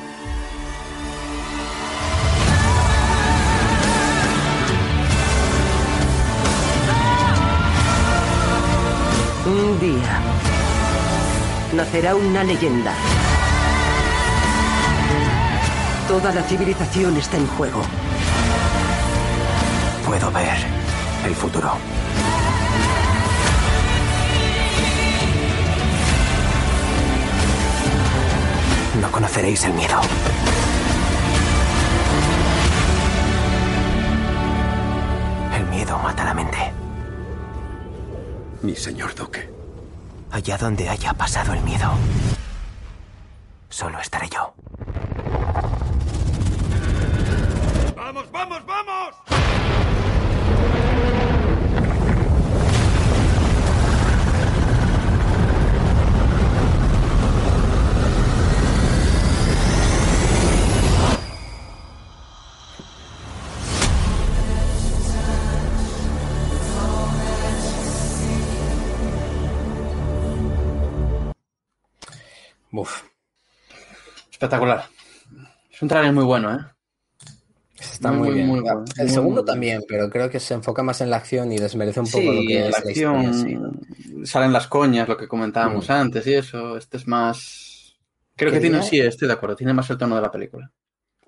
Un 9.45 9.79
día 9.79 10.21
nacerá 11.75 12.15
una 12.15 12.43
leyenda. 12.43 12.93
Toda 16.07 16.33
la 16.33 16.41
civilización 16.41 17.15
está 17.17 17.37
en 17.37 17.45
juego. 17.45 17.83
Puedo 20.03 20.31
ver 20.31 20.57
el 21.27 21.35
futuro. 21.35 21.73
no 29.01 29.11
conoceréis 29.11 29.63
el 29.63 29.73
miedo. 29.73 29.99
El 35.55 35.65
miedo 35.67 35.97
mata 35.99 36.23
la 36.23 36.33
mente. 36.33 36.71
Mi 38.61 38.75
señor 38.75 39.13
duque. 39.15 39.49
Allá 40.31 40.57
donde 40.57 40.89
haya 40.89 41.13
pasado 41.13 41.53
el 41.53 41.61
miedo, 41.61 41.91
solo 43.69 43.99
estaré 43.99 44.29
yo. 44.29 44.53
¡Vamos, 47.95 48.31
vamos, 48.31 48.65
vamos! 48.65 49.22
Uf, 72.73 73.03
Espectacular. 74.31 74.85
Es 75.71 75.81
un 75.81 75.87
trailer 75.87 76.13
muy 76.13 76.23
bueno, 76.25 76.53
¿eh? 76.53 76.59
está 77.79 78.11
Muy, 78.11 78.27
muy, 78.27 78.35
bien. 78.35 78.47
muy 78.47 78.59
bueno. 78.61 78.85
el 78.97 79.05
Muy, 79.05 79.13
segundo 79.13 79.45
también, 79.45 79.83
pero 79.87 80.09
creo 80.09 80.29
que 80.29 80.39
se 80.39 80.53
enfoca 80.53 80.83
más 80.83 81.01
en 81.01 81.09
la 81.09 81.17
acción 81.17 81.51
y 81.51 81.57
desmerece 81.57 81.99
un 81.99 82.05
poco 82.07 82.19
Sí, 82.19 82.35
lo 82.35 82.41
que 82.47 82.59
la 82.59 82.65
es 82.67 82.71
la 82.71 82.77
acción, 82.79 83.21
historia. 83.23 83.33
sí. 83.33 84.25
salen 84.25 84.53
las 84.53 84.67
coñas, 84.67 85.07
lo 85.07 85.17
que 85.17 85.27
comentábamos 85.27 85.89
Mm. 85.89 85.91
antes 85.91 86.27
y 86.27 86.33
eso. 86.33 86.77
Este 86.77 86.97
es 86.97 87.07
más... 87.07 87.95
Creo 88.35 88.51
que 88.51 88.59
tiene, 88.59 88.81
sí, 88.81 88.99
estoy 88.99 89.27
de 89.27 89.33
acuerdo, 89.35 89.55
tiene 89.55 89.73
más 89.73 89.89
el 89.89 89.97
tono 89.97 90.15
de 90.15 90.21
la 90.21 90.31
película. 90.31 90.71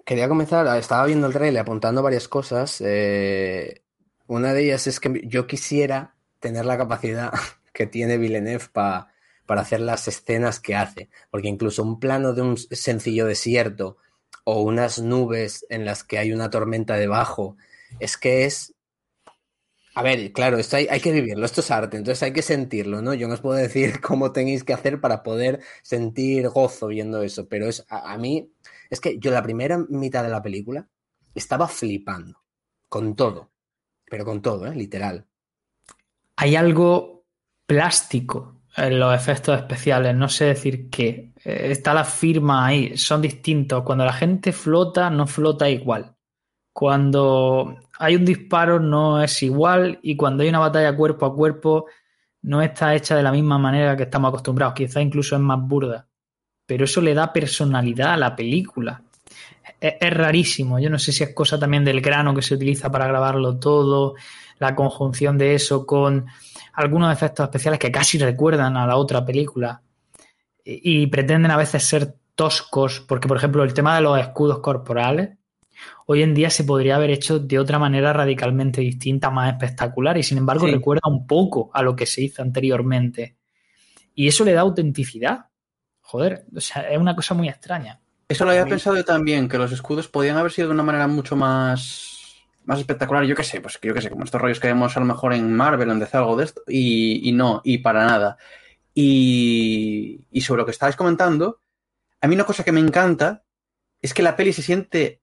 Quería 0.06 0.28
comenzar, 0.28 0.66
estaba 0.78 1.06
viendo 1.06 1.28
el 1.28 1.34
trailer 1.34 1.62
apuntando 1.62 2.02
varias 2.04 2.28
cosas. 2.28 2.82
eh, 2.84 3.84
una 4.28 4.54
de 4.54 4.64
ellas 4.66 4.88
es 4.88 5.00
que 5.00 5.22
yo 5.26 5.46
quisiera 5.48 6.16
tener 6.40 6.66
la 6.66 6.78
capacidad 6.78 7.32
que 7.74 7.86
tiene 7.88 8.18
Villeneuve 8.18 8.66
pa- 8.72 9.12
para 9.46 9.62
hacer 9.62 9.82
las 9.82 10.08
escenas 10.08 10.60
que 10.60 10.76
hace. 10.76 11.10
Porque 11.32 11.48
incluso 11.48 11.84
un 11.84 12.00
plano 12.00 12.34
de 12.34 12.42
un 12.42 12.58
sencillo 12.58 13.26
desierto 13.26 13.98
o 14.44 14.62
unas 14.62 15.00
nubes 15.00 15.66
en 15.70 15.86
las 15.86 16.04
que 16.04 16.18
hay 16.18 16.32
una 16.32 16.50
tormenta 16.50 16.96
debajo, 16.96 17.58
es 18.00 18.18
que 18.18 18.46
es... 18.46 18.74
A 19.96 20.04
ver, 20.04 20.34
claro, 20.34 20.58
esto 20.58 20.76
hay, 20.76 21.00
que 21.00 21.14
vivirlo, 21.14 21.46
esto 21.46 21.62
es 21.62 21.72
arte, 21.72 21.96
entonces 21.96 22.22
hay 22.22 22.34
que 22.34 22.42
sentirlo, 22.42 23.02
¿no? 23.02 23.14
Yo 23.14 23.30
no 23.30 23.36
os 23.36 23.40
puedo 23.40 23.56
decir 23.56 24.02
cómo 24.02 24.34
tenéis 24.34 24.66
que 24.66 24.74
hacer 24.74 25.00
para 25.00 25.24
poder 25.24 25.62
sentir 25.84 26.50
gozo 26.50 26.88
viendo 26.88 27.22
eso, 27.22 27.48
pero 27.48 27.68
es 27.68 27.86
a, 27.88 28.12
a 28.12 28.18
mí 28.18 28.52
es 28.90 29.00
que 29.00 29.18
yo 29.20 29.32
la 29.32 29.42
primera 29.42 29.78
mitad 29.90 30.24
de 30.24 30.30
la 30.30 30.42
película 30.42 30.88
estaba 31.34 31.68
flipando. 31.68 32.42
Con 32.90 33.16
todo. 33.16 33.52
Pero 34.06 34.26
con 34.26 34.42
todo, 34.42 34.68
¿eh? 34.68 34.76
Literal. 34.76 35.26
Hay 36.36 36.56
algo 36.56 37.26
plástico 37.66 38.55
los 38.78 39.16
efectos 39.16 39.58
especiales, 39.58 40.16
no 40.16 40.28
sé 40.28 40.46
decir 40.46 40.90
qué. 40.90 41.32
Eh, 41.44 41.68
Está 41.72 41.94
la 41.94 42.04
firma 42.04 42.66
ahí, 42.66 42.98
son 42.98 43.22
distintos. 43.22 43.84
Cuando 43.84 44.06
la 44.06 44.14
gente 44.14 44.52
flota, 44.52 45.10
no 45.10 45.28
flota 45.28 45.70
igual. 45.70 46.16
Cuando 46.74 47.78
hay 48.00 48.16
un 48.16 48.26
disparo, 48.26 48.80
no 48.80 49.22
es 49.22 49.42
igual. 49.44 50.00
Y 50.02 50.18
cuando 50.18 50.44
hay 50.44 50.50
una 50.50 50.60
batalla 50.60 50.96
cuerpo 50.96 51.26
a 51.26 51.34
cuerpo, 51.34 51.86
no 52.42 52.62
está 52.62 52.94
hecha 52.96 53.16
de 53.16 53.24
la 53.24 53.32
misma 53.32 53.58
manera 53.58 53.96
que 53.96 54.04
estamos 54.04 54.30
acostumbrados. 54.30 54.76
Quizá 54.76 55.02
incluso 55.02 55.36
es 55.36 55.42
más 55.42 55.60
burda. 55.62 56.08
Pero 56.66 56.84
eso 56.86 57.02
le 57.02 57.14
da 57.14 57.32
personalidad 57.32 58.14
a 58.14 58.18
la 58.18 58.36
película. 58.36 59.02
Es, 59.80 59.94
es 60.02 60.14
rarísimo. 60.14 60.80
Yo 60.80 60.90
no 60.90 61.00
sé 61.00 61.14
si 61.14 61.24
es 61.24 61.34
cosa 61.34 61.58
también 61.58 61.86
del 61.86 62.02
grano 62.02 62.36
que 62.36 62.42
se 62.42 62.56
utiliza 62.56 62.92
para 62.92 63.08
grabarlo 63.08 63.58
todo, 63.58 64.16
la 64.60 64.76
conjunción 64.76 65.38
de 65.38 65.56
eso 65.56 65.86
con 65.86 66.26
algunos 66.76 67.12
efectos 67.14 67.44
especiales 67.46 67.80
que 67.80 67.92
casi 67.92 68.18
recuerdan 68.18 68.78
a 68.78 68.86
la 68.88 68.96
otra 68.98 69.26
película 69.26 69.82
y, 70.64 71.04
y 71.04 71.08
pretenden 71.08 71.52
a 71.52 71.58
veces 71.58 71.84
ser 71.84 72.16
toscos, 72.36 73.00
porque 73.02 73.28
por 73.28 73.38
ejemplo 73.38 73.64
el 73.64 73.74
tema 73.74 73.96
de 73.96 74.02
los 74.02 74.20
escudos 74.20 74.60
corporales 74.60 75.38
hoy 76.08 76.22
en 76.24 76.34
día 76.34 76.50
se 76.50 76.64
podría 76.64 76.96
haber 76.96 77.10
hecho 77.10 77.40
de 77.40 77.60
otra 77.60 77.80
manera 77.80 78.14
radicalmente 78.14 78.82
distinta, 78.82 79.30
más 79.30 79.52
espectacular, 79.52 80.18
y 80.18 80.24
sin 80.24 80.38
embargo 80.38 80.66
Sí. 80.68 80.72
recuerda 80.74 81.02
un 81.10 81.26
poco 81.28 81.70
a 81.74 81.82
lo 81.82 81.96
que 81.96 82.06
se 82.06 82.22
hizo 82.22 82.42
anteriormente. 82.42 83.36
Y 84.14 84.28
eso 84.28 84.46
le 84.46 84.54
da 84.54 84.62
autenticidad. 84.62 85.48
Joder, 86.02 86.46
o 86.56 86.62
sea, 86.62 86.84
es 86.90 86.98
una 86.98 87.16
cosa 87.16 87.34
muy 87.34 87.50
extraña. 87.50 88.00
Eso 88.30 88.46
lo 88.46 88.52
había 88.52 88.64
mí- 88.64 88.70
pensado 88.70 88.96
yo 88.96 89.04
también, 89.04 89.50
que 89.50 89.58
los 89.58 89.72
escudos 89.72 90.08
podían 90.08 90.38
haber 90.38 90.52
sido 90.52 90.70
de 90.70 90.74
una 90.76 90.84
manera 90.84 91.08
mucho 91.08 91.36
más, 91.36 92.15
más 92.66 92.80
espectacular. 92.80 93.24
Yo 93.26 93.36
qué 93.36 93.44
sé, 93.44 93.62
pues 93.62 93.80
yo 93.82 93.94
qué 93.94 94.02
sé, 94.02 94.10
como 94.10 94.24
estos 94.24 94.42
rollos 94.42 94.60
que 94.60 94.68
vemos 94.68 94.96
a 94.96 95.00
lo 95.00 95.06
mejor 95.06 95.34
en 95.34 95.54
Marvel, 95.54 95.90
en 95.90 96.00
DC, 96.00 96.18
algo 96.18 96.36
de 96.36 96.46
esto, 96.46 96.62
y, 96.68 97.28
y 97.28 97.32
no, 97.32 97.62
y 97.64 97.80
para 97.80 98.06
nada. 98.06 98.38
Y, 98.94 100.26
y 100.32 100.42
sobre 100.42 100.62
lo 100.62 100.66
que 100.66 100.72
estabais 100.72 100.96
comentando, 100.96 101.62
a 102.22 102.28
mí 102.28 102.36
una 102.36 102.46
cosa 102.46 102.64
que 102.64 102.72
me 102.72 102.80
encanta 102.80 103.44
es 104.02 104.14
que 104.14 104.24
la 104.24 104.36
peli 104.36 104.54
se 104.54 104.62
siente 104.62 105.22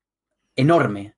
enorme. 0.57 1.17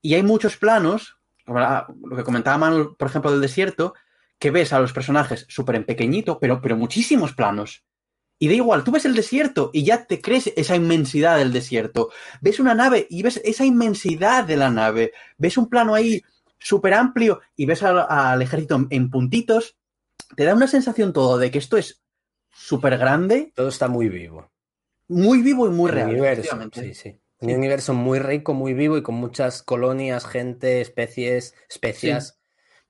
Y 0.00 0.14
hay 0.14 0.22
muchos 0.22 0.56
planos, 0.56 1.18
como 1.46 1.60
lo 1.60 2.16
que 2.16 2.24
comentaba 2.24 2.58
Manu, 2.58 2.96
por 2.96 3.08
ejemplo, 3.08 3.30
del 3.30 3.40
desierto, 3.40 3.94
que 4.38 4.50
ves 4.50 4.72
a 4.72 4.80
los 4.80 4.92
personajes 4.92 5.46
súper 5.48 5.76
en 5.76 5.84
pequeñito, 5.84 6.38
pero, 6.38 6.60
pero 6.60 6.76
muchísimos 6.76 7.32
planos. 7.32 7.84
Y 8.38 8.48
da 8.48 8.54
igual, 8.54 8.84
tú 8.84 8.90
ves 8.90 9.04
el 9.04 9.14
desierto 9.14 9.70
y 9.72 9.84
ya 9.84 10.06
te 10.06 10.20
crees 10.20 10.48
esa 10.56 10.76
inmensidad 10.76 11.38
del 11.38 11.52
desierto. 11.52 12.10
Ves 12.40 12.60
una 12.60 12.74
nave 12.74 13.06
y 13.08 13.22
ves 13.22 13.40
esa 13.44 13.64
inmensidad 13.64 14.44
de 14.44 14.56
la 14.56 14.70
nave. 14.70 15.12
Ves 15.38 15.56
un 15.56 15.68
plano 15.68 15.94
ahí 15.94 16.22
súper 16.58 16.94
amplio 16.94 17.40
y 17.56 17.66
ves 17.66 17.82
al, 17.82 18.04
al 18.08 18.42
ejército 18.42 18.74
en, 18.76 18.86
en 18.90 19.10
puntitos. 19.10 19.76
Te 20.36 20.44
da 20.44 20.54
una 20.54 20.66
sensación 20.66 21.12
todo 21.12 21.38
de 21.38 21.50
que 21.50 21.58
esto 21.58 21.76
es 21.76 22.02
súper 22.50 22.98
grande, 22.98 23.52
Todo 23.54 23.68
está 23.68 23.88
muy 23.88 24.08
vivo. 24.08 24.50
muy 25.08 25.42
vivo 25.42 25.66
y 25.66 25.70
muy 25.70 25.88
El 25.90 25.94
real. 25.94 26.10
universo, 26.10 26.58
sí, 26.72 26.94
sí. 26.94 27.20
Un 27.40 27.52
universo 27.54 27.92
muy 27.94 28.18
rico, 28.20 28.54
muy 28.54 28.72
vivo 28.74 28.96
y 28.96 29.02
con 29.02 29.16
muchas 29.16 29.62
colonias, 29.62 30.24
gente, 30.26 30.80
especies, 30.80 31.54
especias, 31.68 32.38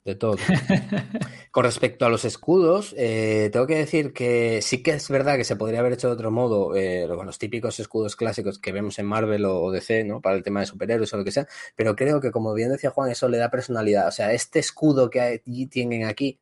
de 0.04 0.14
todo. 0.14 0.36
Con 1.50 1.64
respecto 1.64 2.04
a 2.04 2.08
los 2.10 2.24
escudos, 2.24 2.94
eh, 2.98 3.48
tengo 3.52 3.66
que 3.66 3.76
decir 3.76 4.12
que 4.12 4.60
sí 4.60 4.82
que 4.82 4.92
es 4.92 5.08
verdad 5.08 5.36
que 5.36 5.44
se 5.44 5.56
podría 5.56 5.80
haber 5.80 5.94
hecho 5.94 6.08
de 6.08 6.14
otro 6.14 6.30
modo, 6.30 6.76
eh, 6.76 7.06
con 7.08 7.26
los 7.26 7.38
típicos 7.38 7.80
escudos 7.80 8.16
clásicos 8.16 8.58
que 8.58 8.72
vemos 8.72 8.98
en 8.98 9.06
Marvel 9.06 9.44
o, 9.46 9.62
o 9.62 9.70
DC, 9.72 10.04
¿no? 10.04 10.20
Para 10.20 10.36
el 10.36 10.42
tema 10.42 10.60
de 10.60 10.66
superhéroes 10.66 11.12
o 11.14 11.16
lo 11.16 11.24
que 11.24 11.30
sea, 11.32 11.46
pero 11.76 11.96
creo 11.96 12.20
que, 12.20 12.30
como 12.32 12.52
bien 12.54 12.70
decía 12.70 12.90
Juan, 12.90 13.10
eso 13.10 13.28
le 13.28 13.38
da 13.38 13.50
personalidad. 13.50 14.08
O 14.08 14.12
sea, 14.12 14.32
este 14.32 14.58
escudo 14.58 15.08
que 15.10 15.20
hay- 15.20 15.38
tienen 15.68 16.04
aquí, 16.04 16.40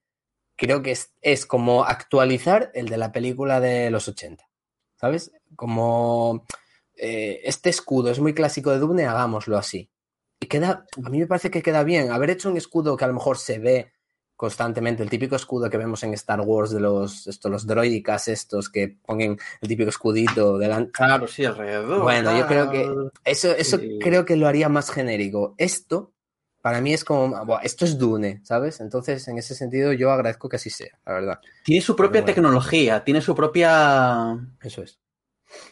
creo 0.56 0.82
que 0.82 0.92
es, 0.92 1.12
es 1.22 1.46
como 1.46 1.84
actualizar 1.84 2.72
el 2.74 2.88
de 2.88 2.98
la 2.98 3.12
película 3.12 3.60
de 3.60 3.90
los 3.90 4.08
80, 4.08 4.48
¿sabes? 4.96 5.32
Como 5.56 6.46
eh, 6.96 7.42
este 7.44 7.70
escudo 7.70 8.10
es 8.10 8.20
muy 8.20 8.34
clásico 8.34 8.72
de 8.72 8.80
Dune, 8.80 9.06
hagámoslo 9.06 9.58
así. 9.58 9.91
Y 10.42 10.46
queda, 10.46 10.84
a 11.04 11.08
mí 11.08 11.20
me 11.20 11.28
parece 11.28 11.52
que 11.52 11.62
queda 11.62 11.84
bien. 11.84 12.10
Haber 12.10 12.30
hecho 12.30 12.50
un 12.50 12.56
escudo 12.56 12.96
que 12.96 13.04
a 13.04 13.06
lo 13.06 13.14
mejor 13.14 13.38
se 13.38 13.60
ve 13.60 13.92
constantemente, 14.34 15.04
el 15.04 15.08
típico 15.08 15.36
escudo 15.36 15.70
que 15.70 15.78
vemos 15.78 16.02
en 16.02 16.14
Star 16.14 16.40
Wars 16.40 16.72
de 16.72 16.80
los, 16.80 17.28
esto, 17.28 17.48
los 17.48 17.64
droidicas 17.64 18.26
estos 18.26 18.68
que 18.68 18.98
ponen 19.06 19.38
el 19.60 19.68
típico 19.68 19.88
escudito 19.88 20.58
delante. 20.58 20.90
Claro, 20.90 21.28
sí, 21.28 21.44
alrededor. 21.44 22.02
Bueno, 22.02 22.36
yo 22.36 22.48
creo 22.48 22.68
que 22.72 22.92
eso, 23.24 23.52
eso 23.52 23.78
Sí. 23.78 23.98
creo 24.00 24.24
que 24.24 24.34
lo 24.34 24.48
haría 24.48 24.68
más 24.68 24.90
genérico. 24.90 25.54
Esto, 25.58 26.12
para 26.60 26.80
mí 26.80 26.92
es 26.92 27.04
como, 27.04 27.44
"Buah, 27.46 27.60
esto 27.62 27.84
es 27.84 27.96
Dune, 27.98 28.40
¿sabes? 28.42 28.80
Entonces, 28.80 29.28
en 29.28 29.38
ese 29.38 29.54
sentido, 29.54 29.92
yo 29.92 30.10
agradezco 30.10 30.48
que 30.48 30.56
así 30.56 30.70
sea, 30.70 30.98
la 31.06 31.12
verdad. 31.12 31.40
Tiene 31.62 31.82
su 31.82 31.94
propia 31.94 32.22
bueno. 32.22 32.34
tecnología, 32.34 33.04
tiene 33.04 33.20
su 33.20 33.36
propia 33.36 34.36
Eso 34.60 34.82
es. 34.82 34.98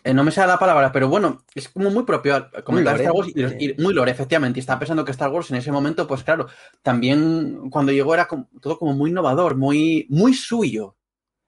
Eh, 0.05 0.14
no 0.14 0.24
me 0.24 0.31
sale 0.31 0.49
la 0.49 0.59
palabra, 0.59 0.93
pero 0.93 1.09
bueno, 1.09 1.45
es 1.55 1.68
como 1.68 1.91
muy 1.91 2.05
propio. 2.05 2.51
Comentar. 2.64 2.97
Star 2.97 3.12
Wars 3.12 3.28
y, 3.35 3.74
muy 3.81 3.95
lore, 3.95 4.11
efectivamente. 4.11 4.59
Y 4.59 4.61
estaba 4.61 4.78
pensando 4.81 5.05
que 5.05 5.12
Star 5.12 5.31
Wars 5.31 5.51
en 5.51 5.57
ese 5.57 5.72
momento, 5.72 6.07
pues 6.07 6.22
claro, 6.22 6.47
también 6.83 7.70
cuando 7.70 7.93
llegó 7.93 8.14
era 8.14 8.26
como- 8.28 8.49
todo 8.61 8.78
como 8.78 8.93
muy 8.95 9.11
innovador, 9.11 9.57
muy, 9.57 10.07
muy 10.11 10.35
suyo. 10.35 10.97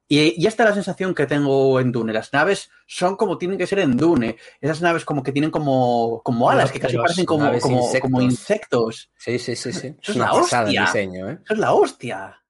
Y, 0.08 0.42
y 0.42 0.46
esta 0.46 0.64
es 0.64 0.68
la 0.70 0.74
sensación 0.74 1.14
que 1.14 1.26
tengo 1.26 1.80
en 1.80 1.90
Dune. 1.90 2.12
Las 2.12 2.32
naves 2.34 2.70
son 2.86 3.16
como 3.16 3.38
tienen 3.38 3.56
que 3.56 3.66
ser 3.66 3.78
en 3.78 3.96
Dune. 3.96 4.36
Esas 4.60 4.82
naves 4.82 5.06
como 5.06 5.22
que 5.22 5.32
tienen 5.32 5.50
como, 5.50 6.20
como 6.22 6.50
alas, 6.50 6.70
que 6.70 6.80
casi 6.80 6.98
parecen 6.98 7.24
como, 7.24 7.46
como, 7.60 7.78
insectos. 7.78 8.00
como 8.00 8.20
insectos. 8.20 9.10
Sí, 9.16 9.38
sí, 9.38 9.56
sí, 9.56 9.72
sí. 9.72 9.86
Eso 10.02 10.12
Es 10.12 10.16
una 10.16 10.26
la 10.26 10.32
pasada 10.32 10.70
el 10.70 10.76
diseño, 10.76 11.30
¿eh? 11.30 11.38
Eso 11.42 11.54
es 11.54 11.58
la 11.58 11.72
hostia. 11.72 12.42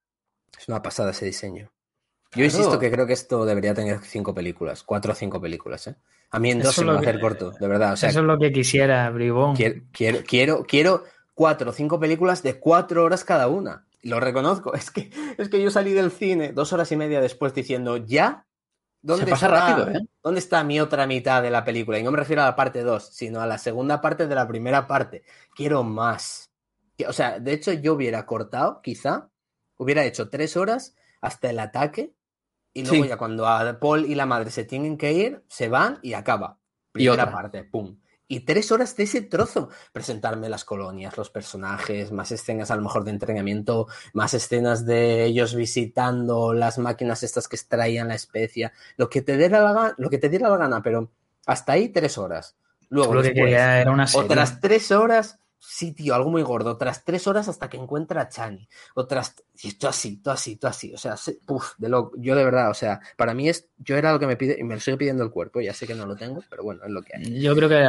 Es 0.59 0.67
una 0.67 0.81
pasada 0.81 1.11
ese 1.11 1.25
diseño. 1.27 1.71
Yo 2.35 2.43
insisto 2.43 2.79
que 2.79 2.91
creo 2.91 3.05
que 3.05 3.13
esto 3.13 3.45
debería 3.45 3.73
tener 3.73 3.99
cinco 4.01 4.33
películas, 4.33 4.83
cuatro 4.83 5.13
o 5.13 5.15
cinco 5.15 5.39
películas, 5.39 5.87
¿eh? 5.87 5.95
A 6.31 6.39
mí 6.39 6.51
en 6.51 6.59
dos 6.59 6.71
Eso 6.71 6.81
se 6.81 6.85
me 6.85 6.93
va 6.93 6.97
a 6.97 7.01
hacer 7.01 7.19
corto, 7.19 7.51
de 7.51 7.67
verdad. 7.67 7.93
O 7.93 7.95
sea, 7.95 8.09
Eso 8.09 8.19
es 8.21 8.25
lo 8.25 8.39
que 8.39 8.51
quisiera, 8.51 9.09
Bribón. 9.11 9.55
quiero, 9.55 9.81
quiero, 9.91 10.19
quiero, 10.25 10.63
quiero 10.63 11.03
cuatro 11.33 11.69
o 11.69 11.73
cinco 11.73 11.99
películas 11.99 12.41
de 12.41 12.59
cuatro 12.59 13.03
horas 13.03 13.23
cada 13.23 13.47
una. 13.47 13.85
Lo 14.01 14.19
reconozco. 14.19 14.73
Es 14.75 14.91
que, 14.91 15.11
es 15.37 15.49
que 15.49 15.61
yo 15.61 15.69
salí 15.69 15.93
del 15.93 16.11
cine 16.11 16.51
dos 16.51 16.73
horas 16.73 16.91
y 16.91 16.95
media 16.95 17.21
después 17.21 17.53
diciendo, 17.53 17.97
¿ya? 17.97 18.45
¿Dónde 19.01 19.25
Se 19.25 19.31
pasa 19.31 19.47
está, 19.47 19.59
rápido, 19.59 19.89
¿eh? 19.89 20.07
¿Dónde 20.23 20.39
está 20.39 20.63
mi 20.63 20.79
otra 20.79 21.05
mitad 21.05 21.43
de 21.43 21.51
la 21.51 21.65
película? 21.65 21.99
Y 21.99 22.03
no 22.03 22.11
me 22.11 22.17
refiero 22.17 22.41
a 22.41 22.45
la 22.45 22.55
parte 22.55 22.83
2, 22.83 23.09
sino 23.11 23.41
a 23.41 23.47
la 23.47 23.57
segunda 23.57 23.99
parte 23.99 24.27
de 24.27 24.35
la 24.35 24.47
primera 24.47 24.87
parte. 24.87 25.23
Quiero 25.53 25.83
más. 25.83 26.51
O 27.07 27.11
sea, 27.13 27.39
de 27.39 27.51
hecho, 27.53 27.73
yo 27.73 27.93
hubiera 27.93 28.25
cortado, 28.25 28.81
quizá, 28.81 29.29
hubiera 29.77 30.05
hecho 30.05 30.29
tres 30.29 30.55
horas 30.55 30.95
hasta 31.19 31.49
el 31.49 31.59
ataque. 31.59 32.13
Y 32.73 32.83
luego 32.83 33.03
Sí. 33.03 33.09
ya 33.09 33.17
cuando 33.17 33.47
a 33.47 33.79
Paul 33.79 34.05
y 34.05 34.15
la 34.15 34.25
madre 34.25 34.49
se 34.49 34.63
tienen 34.65 34.97
que 34.97 35.13
ir, 35.13 35.43
se 35.47 35.69
van 35.69 35.99
y 36.01 36.13
acaba. 36.13 36.57
Y 36.89 36.91
Primera 36.93 37.23
otra. 37.23 37.31
parte, 37.31 37.63
pum. 37.63 37.97
Y 38.27 38.39
tres 38.41 38.71
horas 38.71 38.95
de 38.95 39.03
ese 39.03 39.21
trozo. 39.21 39.69
Presentarme 39.91 40.49
las 40.49 40.65
colonias, 40.65 41.15
los 41.17 41.29
personajes, 41.29 42.11
más 42.11 42.31
escenas 42.31 42.71
a 42.71 42.75
lo 42.75 42.81
mejor 42.81 43.03
de 43.03 43.11
entrenamiento, 43.11 43.87
más 44.13 44.33
escenas 44.33 44.85
de 44.87 45.25
ellos 45.25 45.53
visitando 45.53 46.53
las 46.53 46.79
máquinas 46.79 47.21
estas 47.21 47.47
que 47.47 47.57
extraían 47.57 48.07
la 48.07 48.15
especia. 48.15 48.73
Lo 48.97 49.09
que 49.09 49.21
te 49.21 49.37
diera 49.37 49.59
la 49.61 49.73
gana, 49.73 49.95
lo 49.97 50.09
que 50.09 50.17
te 50.17 50.29
diera 50.29 50.49
la 50.49 50.57
gana, 50.57 50.81
pero 50.81 51.11
hasta 51.45 51.73
ahí 51.73 51.89
tres 51.89 52.17
horas. 52.17 52.55
Luego 52.89 53.13
Lo 53.15 53.21
que 53.21 53.29
después, 53.33 53.53
era 53.53 53.91
una 53.91 54.07
serie. 54.07 54.25
otras 54.25 54.59
tres 54.59 54.91
horas 54.91 55.39
sí, 55.65 55.93
tío, 55.93 56.13
algo 56.13 56.29
muy 56.29 56.41
gordo. 56.41 56.71
Otras 56.71 57.05
tres 57.05 57.25
horas 57.27 57.47
hasta 57.47 57.69
que 57.69 57.77
encuentra 57.77 58.21
a 58.21 58.29
Chani. 58.29 58.67
Otras, 58.95 59.35
y 59.61 59.69
esto 59.69 59.87
así, 59.87 60.17
todo 60.17 60.33
así, 60.33 60.57
todo 60.57 60.69
así. 60.69 60.93
O 60.93 60.97
sea, 60.97 61.15
de 61.77 61.89
lo, 61.89 62.11
yo 62.17 62.35
de 62.35 62.43
verdad, 62.43 62.69
o 62.69 62.73
sea, 62.73 62.99
para 63.17 63.33
mí 63.33 63.49
es, 63.49 63.69
yo 63.77 63.95
era 63.95 64.11
lo 64.11 64.19
que 64.19 64.27
me 64.27 64.35
pide 64.35 64.57
y 64.59 64.63
me 64.63 64.75
lo 64.75 64.81
sigue 64.81 64.97
pidiendo 64.97 65.23
el 65.23 65.31
cuerpo. 65.31 65.61
Ya 65.61 65.73
sé 65.73 65.87
que 65.87 65.95
no 65.95 66.05
lo 66.05 66.15
tengo, 66.15 66.43
pero 66.49 66.63
bueno, 66.63 66.83
es 66.83 66.91
lo 66.91 67.01
que 67.01 67.15
hay. 67.15 67.41
Yo 67.41 67.55
creo 67.55 67.69
que, 67.69 67.87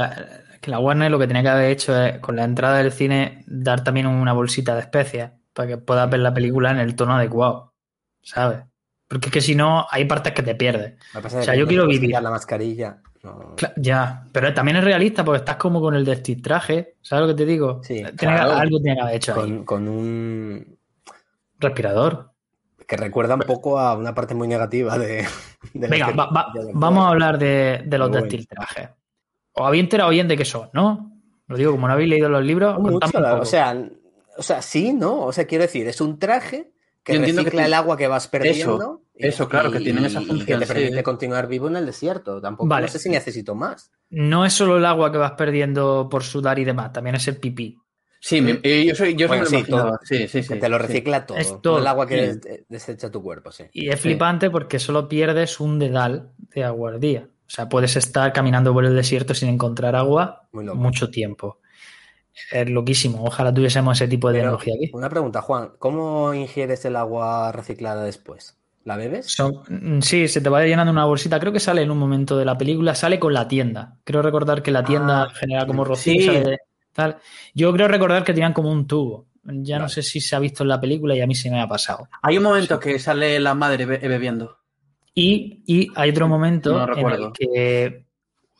que 0.60 0.70
la 0.70 0.78
Warner 0.78 1.10
lo 1.10 1.18
que 1.18 1.26
tenía 1.26 1.42
que 1.42 1.48
haber 1.48 1.70
hecho 1.70 2.00
es, 2.00 2.18
con 2.20 2.36
la 2.36 2.44
entrada 2.44 2.78
del 2.78 2.92
cine, 2.92 3.44
dar 3.46 3.82
también 3.82 4.06
una 4.06 4.32
bolsita 4.32 4.74
de 4.74 4.82
especias 4.82 5.32
para 5.52 5.68
que 5.68 5.76
puedas 5.78 6.08
ver 6.08 6.20
la 6.20 6.34
película 6.34 6.70
en 6.70 6.78
el 6.78 6.94
tono 6.94 7.16
adecuado, 7.16 7.74
¿sabes? 8.22 8.60
Porque 9.08 9.26
es 9.26 9.32
que 9.32 9.40
si 9.40 9.54
no, 9.54 9.86
hay 9.90 10.06
partes 10.06 10.32
que 10.32 10.42
te 10.42 10.54
pierdes. 10.54 10.94
O 11.14 11.28
sea, 11.28 11.54
yo 11.54 11.66
quiero 11.66 11.86
vivir. 11.86 12.10
la 12.10 12.30
mascarilla. 12.30 13.02
No- 13.24 13.54
Ya, 13.76 14.26
pero 14.32 14.52
también 14.54 14.76
es 14.76 14.84
realista 14.84 15.24
porque 15.24 15.38
estás 15.38 15.56
como 15.56 15.80
con 15.80 15.94
el 15.94 16.04
de 16.04 16.16
Steve 16.16 16.40
traje, 16.42 16.96
¿sabes 17.02 17.22
lo 17.28 17.34
que 17.34 17.42
te 17.42 17.46
digo? 17.46 17.80
Sí, 17.82 17.94
Tiene 17.94 18.10
que- 18.10 18.16
claro. 18.16 18.52
algo 18.52 18.78
tiene 18.80 18.96
que 18.96 19.02
haber 19.02 19.14
hecho 19.16 19.32
ahí. 19.34 19.40
con, 19.40 19.64
con 19.64 19.88
un 19.88 20.78
Respirador. 21.58 22.30
que 22.86 22.96
recuerda 22.96 23.34
un 23.34 23.40
poco 23.40 23.78
a 23.78 23.94
una 23.96 24.14
parte 24.14 24.34
muy 24.34 24.46
negativa 24.48 24.98
de, 24.98 25.24
de 25.74 25.88
Venga, 25.88 26.08
que- 26.08 26.12
va- 26.14 26.30
va- 26.30 26.50
de 26.52 26.60
la 26.60 26.66
que- 26.66 26.72
vamos 26.74 27.04
a 27.06 27.08
hablar 27.08 27.38
de, 27.38 27.82
de 27.86 27.98
los 27.98 28.08
Muy 28.10 28.14
de 28.16 28.20
bueno. 28.20 28.30
Steel 28.30 28.48
traje. 28.48 28.88
Os 29.54 29.66
habéis 29.66 29.84
enterado 29.84 30.10
bien 30.10 30.28
de 30.28 30.36
qué 30.36 30.44
son, 30.44 30.68
¿no? 30.72 31.10
Lo 31.46 31.56
digo, 31.56 31.70
como 31.72 31.86
no 31.86 31.92
habéis 31.92 32.08
leído 32.10 32.28
los 32.28 32.44
libros, 32.44 32.78
mucho, 32.78 33.20
la- 33.20 33.34
o 33.34 33.44
sea, 33.44 33.76
o 34.36 34.42
sea, 34.42 34.60
sí, 34.62 34.92
¿no? 34.92 35.20
O 35.22 35.32
sea, 35.32 35.46
quiero 35.46 35.62
decir, 35.62 35.86
es 35.86 36.00
un 36.00 36.18
traje 36.18 36.72
que 37.02 37.12
Yo 37.12 37.18
entiendo 37.20 37.42
que 37.42 37.46
recicla 37.50 37.62
te- 37.62 37.66
el 37.68 37.74
agua 37.74 37.96
que 37.96 38.08
vas 38.08 38.26
perdiendo. 38.28 39.00
y- 39.00 39.03
eso, 39.14 39.48
claro, 39.48 39.70
que 39.70 39.80
y- 39.80 39.84
tienen 39.84 40.04
esa 40.04 40.20
y 40.20 40.24
función, 40.26 40.46
que 40.46 40.56
te 40.56 40.66
sí. 40.66 40.72
permite 40.74 41.02
continuar 41.02 41.46
vivo 41.46 41.68
en 41.68 41.76
el 41.76 41.86
desierto. 41.86 42.40
Tampoco 42.40 42.68
Vale. 42.68 42.86
no 42.86 42.92
sé 42.92 42.98
si 42.98 43.08
necesito 43.08 43.54
más. 43.54 43.90
no 44.10 44.44
es 44.44 44.52
solo 44.52 44.76
el 44.76 44.84
agua 44.84 45.10
que 45.10 45.18
vas 45.18 45.32
perdiendo 45.32 46.08
por 46.10 46.22
sudar 46.22 46.58
y 46.58 46.64
demás, 46.64 46.92
también 46.92 47.16
es 47.16 47.26
el 47.28 47.36
pipí. 47.38 47.78
Sí, 48.20 48.40
me- 48.40 48.58
eh, 48.62 48.86
yo 48.86 48.94
soy, 48.94 49.14
yo 49.16 49.28
Bueno, 49.28 49.44
lo 49.44 49.50
sí, 49.50 49.64
todo. 49.64 49.98
Sí, 50.02 50.28
sí, 50.28 50.42
sí. 50.42 50.48
que 50.54 50.56
te 50.60 50.68
lo 50.68 50.78
sí. 50.78 50.82
recicla 50.86 51.26
todo. 51.26 51.36
Es 51.36 51.60
todo. 51.60 51.78
el 51.78 51.86
agua 51.86 52.06
que 52.06 52.32
sí. 52.32 52.40
des- 52.40 52.64
desecha 52.68 53.10
tu 53.10 53.22
cuerpo, 53.22 53.52
sí. 53.52 53.64
Y 53.72 53.88
es 53.90 53.96
Sí. 53.96 54.02
flipante 54.08 54.50
porque 54.50 54.78
solo 54.78 55.08
pierdes 55.08 55.60
un 55.60 55.78
dedal 55.78 56.30
de 56.38 56.64
agua 56.64 56.92
al 56.92 57.00
día. 57.00 57.28
O 57.46 57.50
sea, 57.50 57.68
puedes 57.68 57.94
estar 57.96 58.32
caminando 58.32 58.72
por 58.72 58.84
el 58.86 58.94
desierto 58.96 59.34
sin 59.34 59.50
encontrar 59.50 59.94
agua 59.94 60.48
mucho 60.52 61.10
tiempo. 61.10 61.60
Es 62.50 62.68
loquísimo. 62.70 63.22
Ojalá 63.24 63.52
tuviésemos 63.52 63.96
ese 64.00 64.08
tipo 64.08 64.28
de 64.28 64.38
Pero, 64.40 64.44
tecnología 64.58 64.74
aquí. 64.76 64.90
una 64.94 65.10
pregunta, 65.10 65.42
Juan. 65.42 65.72
¿Cómo 65.78 66.32
ingieres 66.34 66.84
el 66.86 66.96
agua 66.96 67.52
reciclada 67.52 68.02
después? 68.04 68.56
¿La 68.84 68.96
bebes? 68.96 69.26
Son- 69.32 69.62
mm, 69.68 70.00
sí, 70.02 70.28
se 70.28 70.40
te 70.40 70.48
va 70.50 70.62
llenando 70.64 70.92
una 70.92 71.04
bolsita. 71.06 71.40
Creo 71.40 71.52
que 71.52 71.60
sale 71.60 71.82
en 71.82 71.90
un 71.90 71.98
momento 71.98 72.36
de 72.36 72.44
la 72.44 72.56
película, 72.58 72.94
sale 72.94 73.18
con 73.18 73.32
la 73.32 73.48
tienda. 73.48 73.96
Creo 74.04 74.20
recordar 74.22 74.62
que 74.62 74.70
la 74.70 74.84
tienda 74.84 75.22
Ah, 75.22 75.30
genera 75.34 75.66
como 75.66 75.84
rocío. 75.84 76.14
sí. 76.20 76.26
sale 76.26 76.40
de- 76.44 76.58
tal. 76.92 77.16
Yo 77.54 77.72
creo 77.72 77.88
recordar 77.88 78.22
que 78.24 78.34
tenían 78.34 78.52
como 78.52 78.70
un 78.70 78.86
tubo. 78.86 79.26
Ya 79.42 79.78
no 79.78 79.88
sé 79.88 80.02
si 80.02 80.20
se 80.20 80.36
ha 80.36 80.38
visto 80.38 80.62
en 80.64 80.68
la 80.70 80.80
película 80.80 81.14
y 81.14 81.20
a 81.20 81.26
mí 81.26 81.34
se 81.34 81.50
me 81.50 81.60
ha 81.60 81.68
pasado. 81.68 82.08
Hay 82.22 82.36
un 82.38 82.44
momento 82.44 82.78
que 82.80 82.98
sale 82.98 83.38
la 83.40 83.54
madre 83.54 83.84
be- 83.84 83.98
bebiendo. 83.98 84.58
Y, 85.14 85.62
y 85.66 85.88
hay 85.94 86.10
otro 86.10 86.28
momento 86.28 86.72
No 86.86 86.96
en 86.96 87.10
el 87.10 87.32
que 87.32 88.04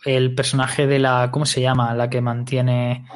el 0.05 0.35
personaje 0.35 0.87
de 0.87 0.99
la, 0.99 1.31
¿cómo 1.33 1.47
se 1.47 1.61
llama? 1.63 1.95
La 1.95 2.11
que 2.11 2.21
mantiene 2.21 3.07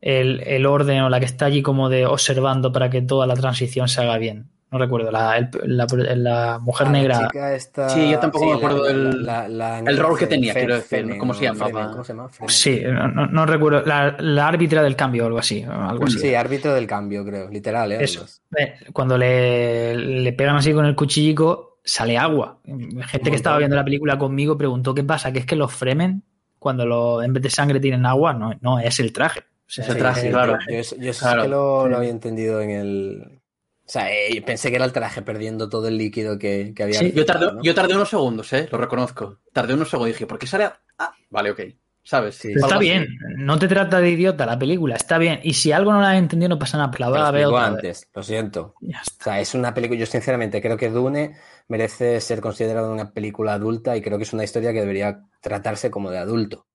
el, 0.00 0.40
el 0.46 0.66
orden 0.66 1.02
o 1.02 1.08
la 1.10 1.20
que 1.20 1.26
está 1.26 1.46
allí 1.46 1.62
como 1.62 1.88
de 1.88 2.06
observando 2.06 2.72
para 2.72 2.90
que 2.90 3.02
toda 3.02 3.26
la 3.26 3.34
transición 3.34 3.88
se 3.88 4.00
haga 4.02 4.16
bien. 4.18 4.50
No 4.74 4.80
recuerdo, 4.80 5.12
la, 5.12 5.36
el- 5.38 5.48
la, 5.64 5.86
la 6.16 6.58
mujer 6.58 6.88
Ah, 6.88 6.90
la 6.90 6.98
negra. 6.98 7.18
chica 7.28 7.54
esta- 7.54 7.88
Sí, 7.90 8.10
yo 8.10 8.18
tampoco 8.18 8.44
me 8.46 8.50
la- 8.50 8.56
acuerdo 8.56 8.82
la- 8.82 8.88
del- 8.88 9.24
la- 9.24 9.48
la- 9.48 9.78
el 9.78 9.96
rol 9.98 10.18
que 10.18 10.26
tenía, 10.26 10.52
Fe- 10.52 10.58
quiero 10.60 10.74
decir, 10.74 11.16
¿cómo 11.16 11.32
se? 11.32 11.38
Fremen, 11.54 11.88
¿Cómo 11.90 12.02
se 12.04 12.12
llama? 12.12 12.28
Fremen. 12.28 12.48
Sí, 12.48 12.82
no, 13.30 13.46
recuerdo. 13.46 13.82
La, 13.86 14.16
la 14.18 14.48
árbitra 14.48 14.82
del 14.82 14.96
cambio 14.96 15.22
o 15.22 15.26
algo 15.26 15.38
así. 15.38 15.64
o 15.64 15.70
Algo 15.72 16.06
así. 16.06 16.18
Sí, 16.18 16.34
árbitro 16.34 16.74
del 16.74 16.88
cambio, 16.88 17.24
creo. 17.24 17.48
Literal, 17.48 17.92
¿eh? 17.92 17.98
Eso. 18.02 18.26
Eh, 18.58 18.74
Cuando 18.92 19.16
le, 19.16 19.94
le 19.94 20.32
pegan 20.32 20.56
así 20.56 20.72
con 20.72 20.86
el 20.86 20.96
cuchillico, 20.96 21.78
sale 21.84 22.18
agua. 22.18 22.58
Gente 23.06 23.30
que 23.30 23.36
estaba 23.36 23.58
viendo 23.58 23.76
la 23.76 23.84
película 23.84 24.18
conmigo 24.18 24.58
preguntó 24.58 24.92
qué 24.92 25.04
pasa, 25.04 25.32
que 25.32 25.38
es 25.38 25.46
que 25.46 25.54
los 25.54 25.72
Fremen, 25.72 26.24
cuando 26.58 26.84
lo, 26.84 27.22
en 27.22 27.32
vez 27.32 27.42
de 27.44 27.50
sangre 27.50 27.78
tienen 27.78 28.06
agua, 28.06 28.32
no, 28.34 28.52
no 28.60 28.80
es 28.80 28.98
el 28.98 29.12
traje. 29.12 29.42
Es 29.68 29.88
el 29.88 29.96
traje, 29.96 30.22
Sí, 30.22 30.28
claro. 30.30 30.58
Yo, 30.68 30.74
yo 30.98 31.10
eso 31.10 31.20
Claro, 31.24 31.42
sí 31.42 31.46
que 31.46 31.50
lo, 31.50 31.82
sí. 31.84 31.90
lo 31.90 31.96
había 31.96 32.10
entendido 32.10 32.60
en 32.60 32.70
el. 32.70 33.40
O 33.86 33.90
sea, 33.90 34.10
eh, 34.12 34.40
pensé 34.42 34.70
que 34.70 34.76
era 34.76 34.84
el 34.86 34.92
traje 34.92 35.20
perdiendo 35.22 35.68
todo 35.68 35.88
el 35.88 35.98
líquido 35.98 36.38
que, 36.38 36.72
que 36.74 36.82
había. 36.82 37.00
Sí, 37.00 37.12
Yo 37.12 37.26
tardé, 37.26 37.52
¿no? 37.52 37.62
yo 37.62 37.74
tardé 37.74 37.94
unos 37.94 38.08
segundos, 38.08 38.52
¿eh? 38.54 38.66
Lo 38.72 38.78
reconozco. 38.78 39.40
Tardé 39.52 39.74
unos 39.74 39.90
segundos 39.90 40.10
y 40.10 40.12
dije, 40.14 40.26
¿por 40.26 40.38
qué 40.38 40.46
sale? 40.46 40.64
a- 40.64 40.80
Ah, 40.98 41.12
vale, 41.30 41.50
ok. 41.50 41.60
¿Sabes? 42.02 42.36
Sí. 42.36 42.52
Está 42.54 42.76
así. 42.76 42.84
bien, 42.84 43.06
no 43.36 43.58
te 43.58 43.66
trata 43.66 43.98
de 43.98 44.10
idiota 44.10 44.44
la 44.46 44.58
película, 44.58 44.94
está 44.94 45.16
bien. 45.18 45.40
Y 45.42 45.54
si 45.54 45.72
algo 45.72 45.90
no 45.92 46.00
la 46.02 46.10
has 46.12 46.18
entendido, 46.18 46.50
no 46.50 46.58
pasa 46.58 46.76
nada, 46.76 46.90
pero 46.90 47.06
la 47.06 47.06
Te 47.06 47.18
lo 47.18 47.20
vas 47.22 47.28
a 47.28 47.32
ver 47.32 47.46
vez. 47.46 47.76
antes, 47.76 48.08
lo 48.14 48.22
siento. 48.22 48.74
Ya 48.80 48.98
O 48.98 49.02
está. 49.02 49.24
sea, 49.24 49.40
es 49.40 49.54
una 49.54 49.72
película. 49.74 49.98
Yo, 50.00 50.06
sinceramente, 50.06 50.60
creo 50.62 50.76
que 50.76 50.90
Dune 50.90 51.36
merece 51.68 52.20
ser 52.20 52.40
considerada 52.42 52.90
una 52.90 53.10
película 53.12 53.54
adulta 53.54 53.96
y 53.96 54.02
creo 54.02 54.18
que 54.18 54.24
es 54.24 54.32
una 54.34 54.44
historia 54.44 54.72
que 54.72 54.80
debería 54.80 55.22
tratarse 55.40 55.90
como 55.90 56.10
de 56.10 56.18
adulto. 56.18 56.66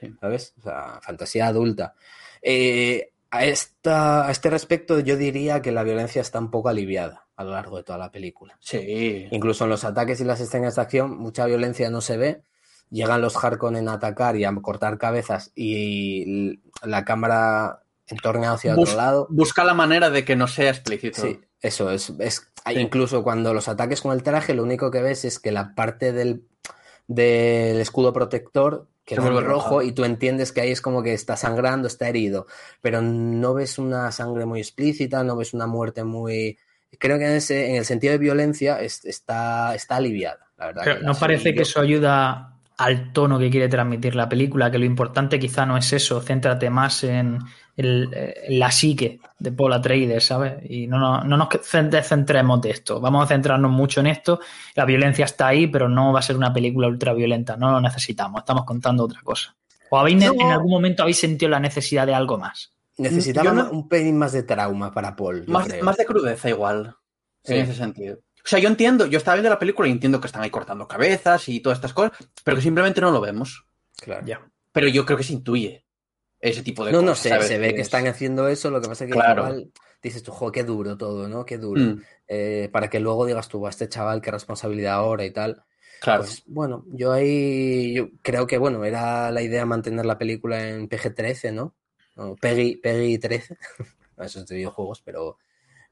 Sí. 0.00 0.12
¿Sabes? 0.20 0.54
O 0.58 0.62
sea, 0.62 1.00
fantasía 1.00 1.46
adulta. 1.46 1.94
Eh, 2.42 3.11
a, 3.32 3.44
esta, 3.44 4.28
a 4.28 4.30
este 4.30 4.48
respecto, 4.50 5.00
yo 5.00 5.16
diría 5.16 5.60
que 5.62 5.72
la 5.72 5.82
violencia 5.82 6.20
está 6.22 6.38
un 6.38 6.50
poco 6.50 6.68
aliviada 6.68 7.26
a 7.34 7.44
lo 7.44 7.50
largo 7.50 7.78
de 7.78 7.82
toda 7.82 7.98
la 7.98 8.12
película. 8.12 8.56
Sí. 8.60 9.26
Incluso 9.32 9.64
en 9.64 9.70
los 9.70 9.84
ataques 9.84 10.20
y 10.20 10.24
las 10.24 10.40
escenas 10.40 10.76
de 10.76 10.82
acción, 10.82 11.16
mucha 11.18 11.46
violencia 11.46 11.90
no 11.90 12.00
se 12.00 12.16
ve. 12.16 12.42
Llegan 12.90 13.22
los 13.22 13.42
Harkonnen 13.42 13.88
a 13.88 13.94
atacar 13.94 14.36
y 14.36 14.44
a 14.44 14.54
cortar 14.62 14.98
cabezas 14.98 15.50
y 15.56 16.60
la 16.84 17.04
cámara 17.06 17.82
entorna 18.06 18.52
hacia 18.52 18.74
Bus- 18.74 18.90
otro 18.90 18.96
lado. 19.00 19.26
Busca 19.30 19.64
la 19.64 19.72
manera 19.74 20.10
de 20.10 20.24
que 20.26 20.36
no 20.36 20.46
sea 20.46 20.68
explícito. 20.70 21.22
Sí, 21.22 21.40
eso 21.60 21.90
es. 21.90 22.10
es 22.20 22.48
Sí. 22.66 22.78
Incluso 22.78 23.24
cuando 23.24 23.54
los 23.54 23.66
ataques 23.68 24.00
con 24.02 24.12
el 24.12 24.22
traje, 24.22 24.54
lo 24.54 24.62
único 24.62 24.90
que 24.92 25.02
ves 25.02 25.24
es 25.24 25.40
que 25.40 25.50
la 25.50 25.74
parte 25.74 26.12
del, 26.12 26.44
del 27.08 27.80
escudo 27.80 28.12
protector 28.12 28.88
queda 29.14 29.30
vuelve 29.30 29.40
rojo 29.48 29.82
y 29.82 29.92
tú 29.92 30.04
entiendes 30.04 30.52
que 30.52 30.60
ahí 30.60 30.70
es 30.70 30.80
como 30.80 31.02
que 31.02 31.12
está 31.14 31.36
sangrando, 31.36 31.88
está 31.88 32.08
herido, 32.08 32.46
pero 32.80 33.00
no 33.02 33.54
ves 33.54 33.78
una 33.78 34.10
sangre 34.12 34.46
muy 34.46 34.60
explícita, 34.60 35.22
no 35.24 35.36
ves 35.36 35.54
una 35.54 35.66
muerte 35.66 36.04
muy... 36.04 36.58
Creo 36.98 37.18
que 37.18 37.24
en, 37.26 37.32
ese, 37.32 37.70
en 37.70 37.76
el 37.76 37.84
sentido 37.84 38.12
de 38.12 38.18
violencia 38.18 38.80
es- 38.80 39.04
está, 39.04 39.74
está 39.74 39.96
aliviada, 39.96 40.50
la 40.58 40.66
verdad. 40.66 40.82
Pero 40.84 40.98
que 40.98 41.04
¿no 41.04 41.14
parece 41.14 41.54
que 41.54 41.62
eso 41.62 41.80
ayuda 41.80 42.58
al 42.76 43.12
tono 43.12 43.38
que 43.38 43.50
quiere 43.50 43.68
transmitir 43.68 44.14
la 44.14 44.28
película? 44.28 44.70
Que 44.70 44.78
lo 44.78 44.84
importante 44.84 45.38
quizá 45.38 45.64
no 45.64 45.76
es 45.76 45.92
eso, 45.92 46.20
céntrate 46.20 46.68
más 46.68 47.02
en, 47.04 47.38
el- 47.76 48.08
en 48.12 48.58
la 48.58 48.70
psique 48.70 49.20
de 49.38 49.52
Paul 49.52 49.72
Atreides, 49.72 50.24
¿sabes? 50.26 50.54
Y 50.68 50.86
no, 50.86 50.98
no, 50.98 51.24
no 51.24 51.36
nos 51.36 51.48
centremos 52.02 52.60
de 52.60 52.70
esto. 52.70 53.00
Vamos 53.00 53.24
a 53.24 53.28
centrarnos 53.28 53.70
mucho 53.70 54.00
en 54.00 54.08
esto. 54.08 54.40
La 54.74 54.84
violencia 54.84 55.24
está 55.24 55.48
ahí, 55.48 55.66
pero 55.66 55.88
no 55.88 56.12
va 56.12 56.18
a 56.20 56.22
ser 56.22 56.36
una 56.36 56.52
película 56.52 56.88
ultra 56.88 57.12
violenta. 57.14 57.56
No 57.56 57.70
lo 57.70 57.80
necesitamos. 57.80 58.40
Estamos 58.40 58.64
contando 58.64 59.04
otra 59.04 59.20
cosa. 59.22 59.56
¿O 59.90 59.98
habéis, 59.98 60.16
No. 60.24 60.32
en 60.32 60.50
algún 60.50 60.70
momento 60.70 61.02
habéis 61.02 61.18
sentido 61.18 61.50
la 61.50 61.60
necesidad 61.60 62.06
de 62.06 62.14
algo 62.14 62.38
más? 62.38 62.72
Necesitaba 62.98 63.52
no- 63.52 63.70
un 63.70 63.88
pelín 63.88 64.18
más 64.18 64.32
de 64.32 64.42
trauma 64.42 64.92
para 64.92 65.16
Paul. 65.16 65.44
Más, 65.48 65.66
más 65.82 65.96
de 65.96 66.04
crudeza 66.04 66.48
igual. 66.48 66.94
Sí. 67.42 67.54
En 67.54 67.60
ese 67.62 67.74
sentido. 67.74 68.16
O 68.44 68.48
sea, 68.48 68.58
yo 68.58 68.68
entiendo, 68.68 69.06
yo 69.06 69.18
estaba 69.18 69.36
viendo 69.36 69.50
la 69.50 69.58
película 69.58 69.88
y 69.88 69.92
entiendo 69.92 70.20
que 70.20 70.26
están 70.26 70.42
ahí 70.42 70.50
cortando 70.50 70.86
cabezas 70.88 71.48
y 71.48 71.60
todas 71.60 71.78
estas 71.78 71.92
cosas, 71.92 72.12
pero 72.44 72.56
que 72.56 72.62
simplemente 72.62 73.00
no 73.00 73.10
lo 73.10 73.20
vemos. 73.20 73.64
Claro. 73.96 74.26
Ya. 74.26 74.40
Pero 74.72 74.88
yo 74.88 75.04
creo 75.06 75.16
que 75.16 75.24
se 75.24 75.32
intuye 75.32 75.84
ese 76.42 76.62
tipo 76.62 76.84
de 76.84 76.92
No, 76.92 76.98
cosas. 76.98 77.08
no 77.10 77.14
sé, 77.16 77.28
¿sabes? 77.30 77.46
se 77.48 77.58
ve 77.58 77.74
que 77.74 77.80
Es- 77.80 77.86
están 77.86 78.06
haciendo 78.06 78.48
eso, 78.48 78.70
lo 78.70 78.82
que 78.82 78.88
pasa 78.88 79.04
es 79.04 79.08
que 79.08 79.14
Claro. 79.14 79.42
igual 79.44 79.72
dices 80.02 80.22
tú, 80.22 80.32
jo, 80.32 80.52
qué 80.52 80.64
duro 80.64 80.96
todo, 80.98 81.28
¿no? 81.28 81.46
Qué 81.46 81.56
duro. 81.58 81.80
Mm, 81.80 82.02
Eh, 82.28 82.68
para 82.72 82.88
que 82.90 82.98
luego 83.00 83.24
digas 83.26 83.48
tú, 83.48 83.58
"Buah, 83.58 83.70
este 83.70 83.88
chaval, 83.88 84.20
qué 84.20 84.30
responsabilidad 84.30 84.94
ahora 84.94 85.24
y 85.24 85.30
tal. 85.32 85.64
claro. 86.00 86.22
Pues 86.22 86.42
bueno, 86.46 86.84
yo 86.92 87.12
ahí 87.12 87.94
yo 87.94 88.08
creo 88.22 88.46
que, 88.46 88.58
bueno, 88.58 88.84
era 88.84 89.30
la 89.30 89.42
idea 89.42 89.64
mantener 89.66 90.04
la 90.06 90.18
película 90.18 90.68
en 90.68 90.88
PG-13, 90.88 91.52
¿no? 91.52 91.74
O 92.16 92.36
Peggy, 92.36 92.76
Peggy 92.76 93.18
13, 93.20 93.56
eso 94.18 94.40
es 94.40 94.46
de 94.46 94.56
videojuegos, 94.56 95.00
pero, 95.02 95.38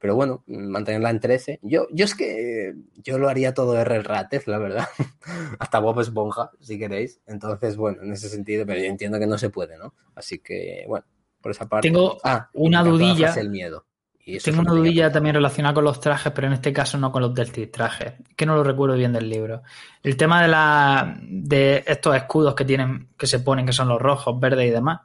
pero 0.00 0.16
bueno, 0.16 0.42
mantenerla 0.46 1.10
en 1.10 1.20
13. 1.20 1.60
Yo, 1.62 1.86
yo 1.92 2.06
es 2.06 2.14
que 2.14 2.74
yo 2.96 3.18
lo 3.18 3.28
haría 3.28 3.52
todo 3.52 3.78
R. 3.78 4.02
Ratez, 4.02 4.46
la 4.48 4.58
verdad. 4.58 4.88
Hasta 5.58 5.78
Bob 5.78 6.00
Esponja, 6.00 6.50
si 6.58 6.78
queréis. 6.78 7.20
Entonces, 7.26 7.76
bueno, 7.76 8.02
en 8.02 8.12
ese 8.12 8.30
sentido, 8.30 8.64
pero 8.64 8.80
yo 8.80 8.86
entiendo 8.86 9.18
que 9.18 9.26
no 9.26 9.36
se 9.36 9.50
puede, 9.50 9.76
¿no? 9.76 9.92
Así 10.14 10.38
que, 10.38 10.84
bueno, 10.88 11.04
por 11.40 11.52
esa 11.52 11.68
parte. 11.68 11.88
Tengo 11.88 12.18
Ah, 12.24 12.48
una 12.54 12.82
dudilla. 12.82 13.34
El 13.34 13.50
miedo. 13.50 13.84
Y 14.24 14.38
Tengo 14.38 14.60
una 14.60 14.72
dudilla 14.72 15.10
también 15.10 15.34
relacionada 15.34 15.74
con 15.74 15.84
los 15.84 16.00
trajes, 16.00 16.32
pero 16.32 16.46
en 16.46 16.52
este 16.54 16.72
caso 16.72 16.96
no 16.98 17.10
con 17.10 17.22
los 17.22 17.34
del 17.34 17.70
traje, 17.70 18.18
que 18.36 18.46
no 18.46 18.54
lo 18.54 18.62
recuerdo 18.62 18.94
bien 18.94 19.12
del 19.12 19.28
libro. 19.28 19.62
El 20.02 20.16
tema 20.16 20.40
de 20.42 20.48
la 20.48 21.18
de 21.22 21.82
estos 21.86 22.14
escudos 22.14 22.54
que 22.54 22.64
tienen, 22.64 23.08
que 23.18 23.26
se 23.26 23.40
ponen, 23.40 23.66
que 23.66 23.72
son 23.72 23.88
los 23.88 24.00
rojos, 24.00 24.38
verdes 24.38 24.68
y 24.68 24.70
demás. 24.70 25.00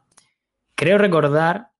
Creo 0.76 0.98
recordar 0.98 1.72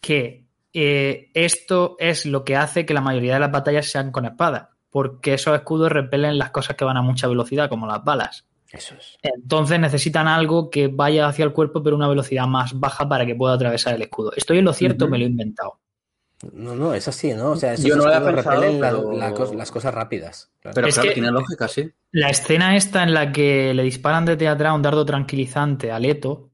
que 0.00 0.41
eh, 0.72 1.30
esto 1.34 1.96
es 1.98 2.26
lo 2.26 2.44
que 2.44 2.56
hace 2.56 2.86
que 2.86 2.94
la 2.94 3.00
mayoría 3.00 3.34
de 3.34 3.40
las 3.40 3.50
batallas 3.52 3.86
sean 3.90 4.10
con 4.12 4.24
espadas, 4.24 4.68
porque 4.90 5.34
esos 5.34 5.54
escudos 5.54 5.90
repelen 5.92 6.38
las 6.38 6.50
cosas 6.50 6.76
que 6.76 6.84
van 6.84 6.96
a 6.96 7.02
mucha 7.02 7.26
velocidad, 7.28 7.68
como 7.68 7.86
las 7.86 8.02
balas. 8.04 8.46
Eso 8.70 8.94
es. 8.94 9.18
Entonces 9.22 9.78
necesitan 9.78 10.28
algo 10.28 10.70
que 10.70 10.88
vaya 10.88 11.26
hacia 11.26 11.44
el 11.44 11.52
cuerpo 11.52 11.82
pero 11.82 11.94
a 11.96 11.98
una 11.98 12.08
velocidad 12.08 12.46
más 12.46 12.78
baja 12.78 13.06
para 13.06 13.26
que 13.26 13.34
pueda 13.34 13.52
atravesar 13.54 13.94
el 13.94 14.02
escudo. 14.02 14.32
¿Estoy 14.34 14.58
en 14.58 14.64
lo 14.64 14.72
cierto 14.72 15.08
me 15.08 15.18
lo 15.18 15.24
he 15.24 15.28
inventado? 15.28 15.78
No, 16.54 16.74
no, 16.74 16.92
es 16.94 17.06
así, 17.06 17.32
¿no? 17.34 17.50
O 17.50 17.56
sea, 17.56 17.74
esos 17.74 17.84
Yo 17.84 17.94
no 17.96 18.04
lo 18.06 18.14
había 18.14 18.30
repelen 18.30 18.44
pensado, 18.44 18.62
la- 18.80 18.90
pero- 18.90 19.12
la 19.12 19.32
cos- 19.34 19.54
las 19.54 19.70
cosas 19.70 19.94
rápidas. 19.94 20.50
claro. 20.60 20.74
Pero 20.74 20.86
Es 20.88 20.94
claro, 20.94 21.08
que- 21.10 21.14
tiene 21.14 21.30
lógica, 21.30 21.68
sí. 21.68 21.88
La 22.10 22.30
escena 22.30 22.74
esta 22.74 23.02
en 23.02 23.12
la 23.14 23.30
que 23.30 23.72
le 23.74 23.82
disparan 23.84 24.24
desde 24.24 24.48
atrás 24.48 24.74
un 24.74 24.82
dardo 24.82 25.04
tranquilizante 25.04 25.92
a 25.92 25.98
Leto, 26.00 26.50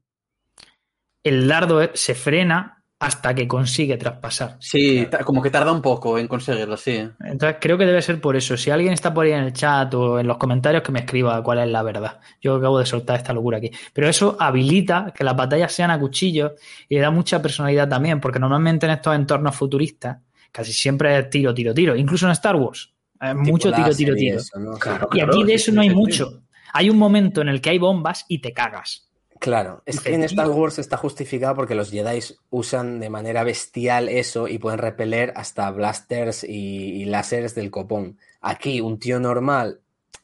el 1.23 1.47
dardo 1.47 1.81
eh, 1.81 1.91
se 1.93 2.15
frena 2.15 2.78
hasta 2.99 3.33
que 3.33 3.47
consigue 3.47 3.95
traspasar. 3.95 4.57
Sí, 4.59 5.07
como 5.23 5.41
que 5.41 5.49
tarda 5.49 5.71
un 5.71 5.81
poco 5.81 6.17
en 6.19 6.27
conseguirlo, 6.27 6.75
sí. 6.75 7.07
Entonces 7.23 7.57
creo 7.61 7.77
que 7.77 7.85
debe 7.85 8.01
ser 8.01 8.19
por 8.19 8.35
eso. 8.35 8.57
Si 8.57 8.71
alguien 8.71 8.91
está 8.91 9.13
por 9.13 9.25
ahí 9.25 9.31
en 9.31 9.45
el 9.45 9.53
chat 9.53 9.93
o 9.93 10.19
en 10.19 10.27
los 10.27 10.37
comentarios 10.37 10.83
que 10.83 10.91
me 10.91 10.99
escriba 10.99 11.41
cuál 11.41 11.59
es 11.59 11.69
la 11.69 11.81
verdad. 11.81 12.19
Yo 12.41 12.55
acabo 12.55 12.77
de 12.77 12.85
soltar 12.85 13.15
esta 13.15 13.31
locura 13.31 13.57
aquí. 13.59 13.71
Pero 13.93 14.09
eso 14.09 14.35
habilita 14.37 15.13
que 15.15 15.23
las 15.23 15.35
batallas 15.35 15.71
sean 15.71 15.91
a 15.91 15.99
cuchillo 15.99 16.55
y 16.89 16.95
le 16.95 17.01
da 17.01 17.09
mucha 17.09 17.41
personalidad 17.41 17.87
también, 17.87 18.19
porque 18.19 18.37
normalmente 18.39 18.85
en 18.85 18.91
estos 18.91 19.15
entornos 19.15 19.55
futuristas 19.55 20.17
casi 20.51 20.73
siempre 20.73 21.17
es 21.17 21.29
tiro, 21.29 21.53
tiro, 21.53 21.73
tiro. 21.73 21.95
Incluso 21.95 22.25
en 22.25 22.33
Star 22.33 22.57
Wars. 22.57 22.93
Es 23.21 23.29
Tipo 23.29 23.43
mucho 23.43 23.71
tiro, 23.71 23.95
tiro, 23.95 24.15
tiro. 24.15 24.37
eso, 24.37 24.59
¿no? 24.59 24.73
Claro. 24.73 25.07
Y 25.13 25.21
aquí 25.21 25.43
de 25.45 25.53
eso 25.53 25.71
no 25.71 25.81
hay 25.81 25.89
mucho. 25.89 26.41
Hay 26.73 26.89
un 26.89 26.97
momento 26.97 27.41
en 27.41 27.47
el 27.49 27.61
que 27.61 27.69
hay 27.69 27.77
bombas 27.77 28.25
y 28.27 28.39
te 28.39 28.51
cagas. 28.51 29.08
Claro, 29.39 29.81
es 29.85 30.01
que 30.01 30.13
en 30.13 30.23
Star 30.25 30.49
Wars 30.49 30.79
está 30.79 30.97
justificado 30.97 31.55
porque 31.55 31.73
los 31.73 31.91
Jedi 31.91 32.19
usan 32.49 32.99
de 32.99 33.09
manera 33.09 33.43
bestial 33.43 34.09
eso 34.09 34.49
y 34.49 34.57
pueden 34.59 34.79
repeler 34.79 35.31
hasta 35.35 35.71
blasters 35.71 36.43
y, 36.43 37.01
y 37.01 37.05
láseres 37.05 37.55
del 37.55 37.71
copón. 37.71 38.17
Aquí, 38.41 38.81
un 38.81 38.99
tío 38.99 39.19
normal, 39.19 39.79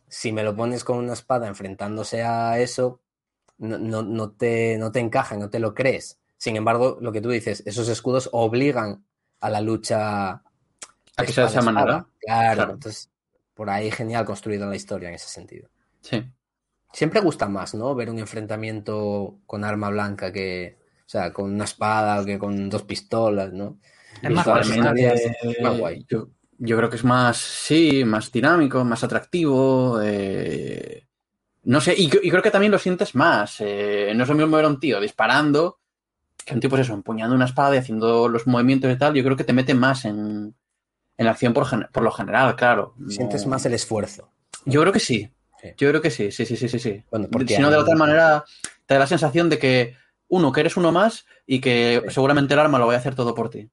si 0.09 0.34
me 0.34 0.43
lo 0.43 0.53
pones 0.55 0.84
con 0.84 0.97
una 0.97 1.13
espada 1.13 1.47
enfrentándose 1.47 2.24
a 2.24 2.59
eso, 2.59 2.99
no, 3.57 3.78
no, 3.78 4.03
no 4.03 4.32
te, 4.32 4.78
no 4.78 4.91
te 4.91 4.99
encaja, 4.99 5.38
no 5.38 5.49
te 5.49 5.59
lo 5.59 5.74
crees. 5.74 6.20
Sin 6.38 6.57
embargo, 6.57 6.97
lo 6.99 7.13
que 7.13 7.22
tú 7.22 7.30
dices, 7.30 7.63
esos 7.66 7.88
escudos 7.88 8.30
obligan 8.34 9.05
a 9.39 9.49
la 9.49 9.61
lucha 9.61 10.30
A 10.32 10.41
que 11.26 11.32
sea 11.32 11.45
de 11.45 11.49
esa 11.51 11.59
espada-espada. 11.59 11.72
manera. 11.72 12.07
Claro, 12.20 12.55
Claro. 12.55 12.74
entonces 12.74 13.09
por 13.53 13.70
ahí 13.70 13.89
genial 13.91 14.26
construida 14.26 14.66
la 14.66 14.76
historia 14.76 15.07
en 15.07 15.16
ese 15.16 15.30
sentido. 15.30 15.70
Sí. 16.01 16.22
Siempre 16.96 17.20
gusta 17.22 17.48
más, 17.50 17.76
¿no? 17.76 17.93
Ver 17.96 18.10
un 18.10 18.20
enfrentamiento 18.20 19.39
con 19.46 19.64
arma 19.66 19.89
blanca 19.89 20.32
que, 20.32 20.78
o 21.06 21.10
sea, 21.10 21.34
con 21.34 21.54
una 21.54 21.66
espada 21.66 22.22
o 22.22 22.26
que 22.26 22.39
con 22.39 22.70
dos 22.70 22.84
pistolas, 22.84 23.52
¿no? 23.54 23.78
Es 24.22 24.32
más 24.32 24.48
es 24.48 25.78
guay. 25.78 26.06
Yo, 26.10 26.30
yo 26.58 26.78
creo 26.78 26.89
que 26.89 26.96
es 26.96 27.04
más, 27.04 27.38
sí, 27.38 28.06
más 28.06 28.32
dinámico, 28.32 28.84
más 28.86 29.04
atractivo. 29.04 30.00
eh, 30.04 31.06
no 31.64 31.82
sé, 31.82 31.96
y, 31.98 32.06
y 32.24 32.30
creo 32.32 32.43
que 32.43 32.52
también 32.52 32.72
lo 32.72 32.80
sientes 32.80 33.16
más. 33.16 33.58
eh, 33.62 34.14
no 34.16 34.24
es 34.24 34.30
lo 34.30 34.36
mismo 34.36 34.56
ver 34.58 34.66
a 34.66 34.70
un 34.70 34.80
tío 34.80 35.02
disparando 35.02 35.80
que 36.46 36.54
un 36.56 36.60
tío, 36.62 36.70
pues 36.70 36.82
eso, 36.84 36.93
empuñando 36.93 37.36
una 37.36 37.46
espada 37.46 37.76
y 37.76 37.80
haciendo 37.80 38.30
los 38.30 38.48
movimientos 38.48 38.91
y 38.91 38.98
tal. 38.98 39.14
Yo 39.16 39.24
creo 39.24 39.38
que 39.38 39.43
te 39.46 39.54
mete 39.54 39.74
más 39.76 40.06
en, 40.06 40.56
en 41.18 41.26
la 41.26 41.32
acción 41.32 41.54
por, 41.54 41.68
por 41.91 42.04
lo 42.04 42.12
general, 42.12 42.56
claro. 42.56 42.96
No- 42.98 43.12
Sientes 43.12 43.48
más 43.48 43.66
el 43.66 43.74
esfuerzo. 43.76 44.30
Yo 44.66 44.82
creo 44.82 44.93
que 44.93 45.00
sí. 45.00 45.32
Sí. 45.70 45.74
Yo 45.78 45.89
creo 45.89 46.01
que 46.01 46.11
sí, 46.11 46.32
sí, 46.32 46.45
sí, 46.45 46.55
sí, 46.57 46.68
sí. 46.70 46.80
sí. 46.80 47.03
Bueno, 47.11 47.28
porque 47.32 47.55
si 47.55 47.61
no, 47.61 47.70
de 47.70 47.78
otra 47.78 47.95
manera, 47.95 48.43
te 48.86 48.93
da 48.95 48.99
la 49.01 49.07
sensación 49.07 49.49
de 49.49 49.57
que, 49.59 49.95
uno, 50.28 50.51
que 50.51 50.61
eres 50.61 50.78
uno 50.78 50.91
más 50.91 51.26
y 51.45 51.59
que 51.61 52.01
Sí. 52.07 52.13
seguramente 52.13 52.53
el 52.53 52.59
arma 52.59 52.80
lo 52.80 52.86
voy 52.86 52.95
a 52.95 52.99
hacer 52.99 53.16
todo 53.16 53.34
por 53.36 53.49
ti. 53.49 53.70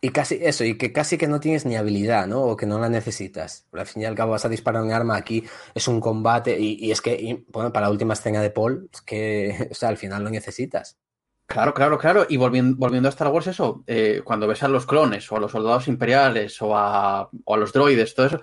Y 0.00 0.10
casi 0.10 0.38
eso, 0.42 0.64
y 0.64 0.76
que 0.76 0.92
casi 0.92 1.16
que 1.16 1.26
no 1.28 1.40
tienes 1.40 1.64
ni 1.64 1.76
habilidad, 1.76 2.26
¿no? 2.26 2.42
O 2.42 2.56
que 2.56 2.66
no 2.66 2.78
la 2.78 2.90
necesitas. 2.90 3.66
Pero 3.70 3.80
al 3.82 3.86
fin 3.86 4.02
y 4.02 4.04
al 4.04 4.14
cabo 4.14 4.32
vas 4.32 4.44
a 4.44 4.50
disparar 4.50 4.82
un 4.82 4.92
arma 4.92 5.16
aquí, 5.16 5.42
es 5.74 5.88
un 5.88 5.98
combate, 6.00 6.58
y, 6.60 6.76
y 6.78 6.90
es 6.90 7.00
que, 7.00 7.14
y, 7.14 7.44
bueno, 7.48 7.72
para 7.72 7.86
la 7.86 7.90
última 7.92 8.12
escena 8.12 8.42
de 8.42 8.50
Paul, 8.50 8.90
es 8.92 9.00
que, 9.00 9.68
o 9.70 9.74
sea, 9.74 9.88
al 9.88 9.96
final 9.96 10.22
lo 10.24 10.28
necesitas. 10.30 10.98
Claro, 11.46 11.72
claro, 11.72 11.96
claro. 11.98 12.26
Y 12.28 12.36
volviendo, 12.36 12.76
volviendo 12.76 13.08
a 13.08 13.10
Star 13.10 13.28
Wars, 13.28 13.46
eso, 13.46 13.82
eh, 13.86 14.20
cuando 14.24 14.46
ves 14.46 14.62
a 14.62 14.68
los 14.68 14.84
clones 14.86 15.30
o 15.32 15.36
a 15.36 15.40
los 15.40 15.52
soldados 15.52 15.88
imperiales 15.88 16.60
o 16.60 16.76
a, 16.76 17.28
o 17.44 17.54
a 17.54 17.56
los 17.58 17.72
droides, 17.72 18.14
todo 18.14 18.26
eso, 18.26 18.40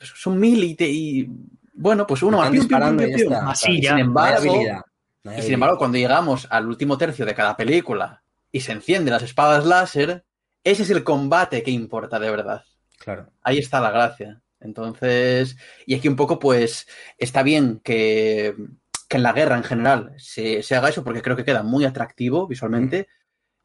son 0.00 0.38
mil 0.38 0.62
y, 0.64 0.74
te- 0.74 0.88
y 0.88 1.28
bueno, 1.78 2.06
pues 2.06 2.22
uno 2.22 2.42
pium. 2.50 3.32
Así 3.46 3.80
ya. 3.80 3.90
sin 3.90 3.98
embargo, 4.00 4.54
no 5.22 5.38
y 5.38 5.42
sin 5.42 5.54
embargo, 5.54 5.78
cuando 5.78 5.98
llegamos 5.98 6.46
al 6.50 6.66
último 6.66 6.98
tercio 6.98 7.24
de 7.24 7.34
cada 7.34 7.56
película 7.56 8.22
y 8.50 8.60
se 8.60 8.72
encienden 8.72 9.12
las 9.12 9.22
espadas 9.22 9.64
láser, 9.64 10.24
ese 10.64 10.82
es 10.82 10.90
el 10.90 11.04
combate 11.04 11.62
que 11.62 11.70
importa 11.70 12.18
de 12.18 12.30
verdad. 12.30 12.64
Claro. 12.98 13.30
Ahí 13.42 13.58
está 13.58 13.80
la 13.80 13.92
gracia. 13.92 14.40
Entonces, 14.60 15.56
y 15.86 15.94
aquí 15.94 16.08
un 16.08 16.16
poco, 16.16 16.40
pues, 16.40 16.88
está 17.16 17.44
bien 17.44 17.80
que, 17.84 18.56
que 19.08 19.16
en 19.16 19.22
la 19.22 19.32
guerra 19.32 19.56
en 19.56 19.64
general 19.64 20.14
se, 20.18 20.64
se 20.64 20.74
haga 20.74 20.88
eso 20.88 21.04
porque 21.04 21.22
creo 21.22 21.36
que 21.36 21.44
queda 21.44 21.62
muy 21.62 21.84
atractivo 21.84 22.48
visualmente. 22.48 23.06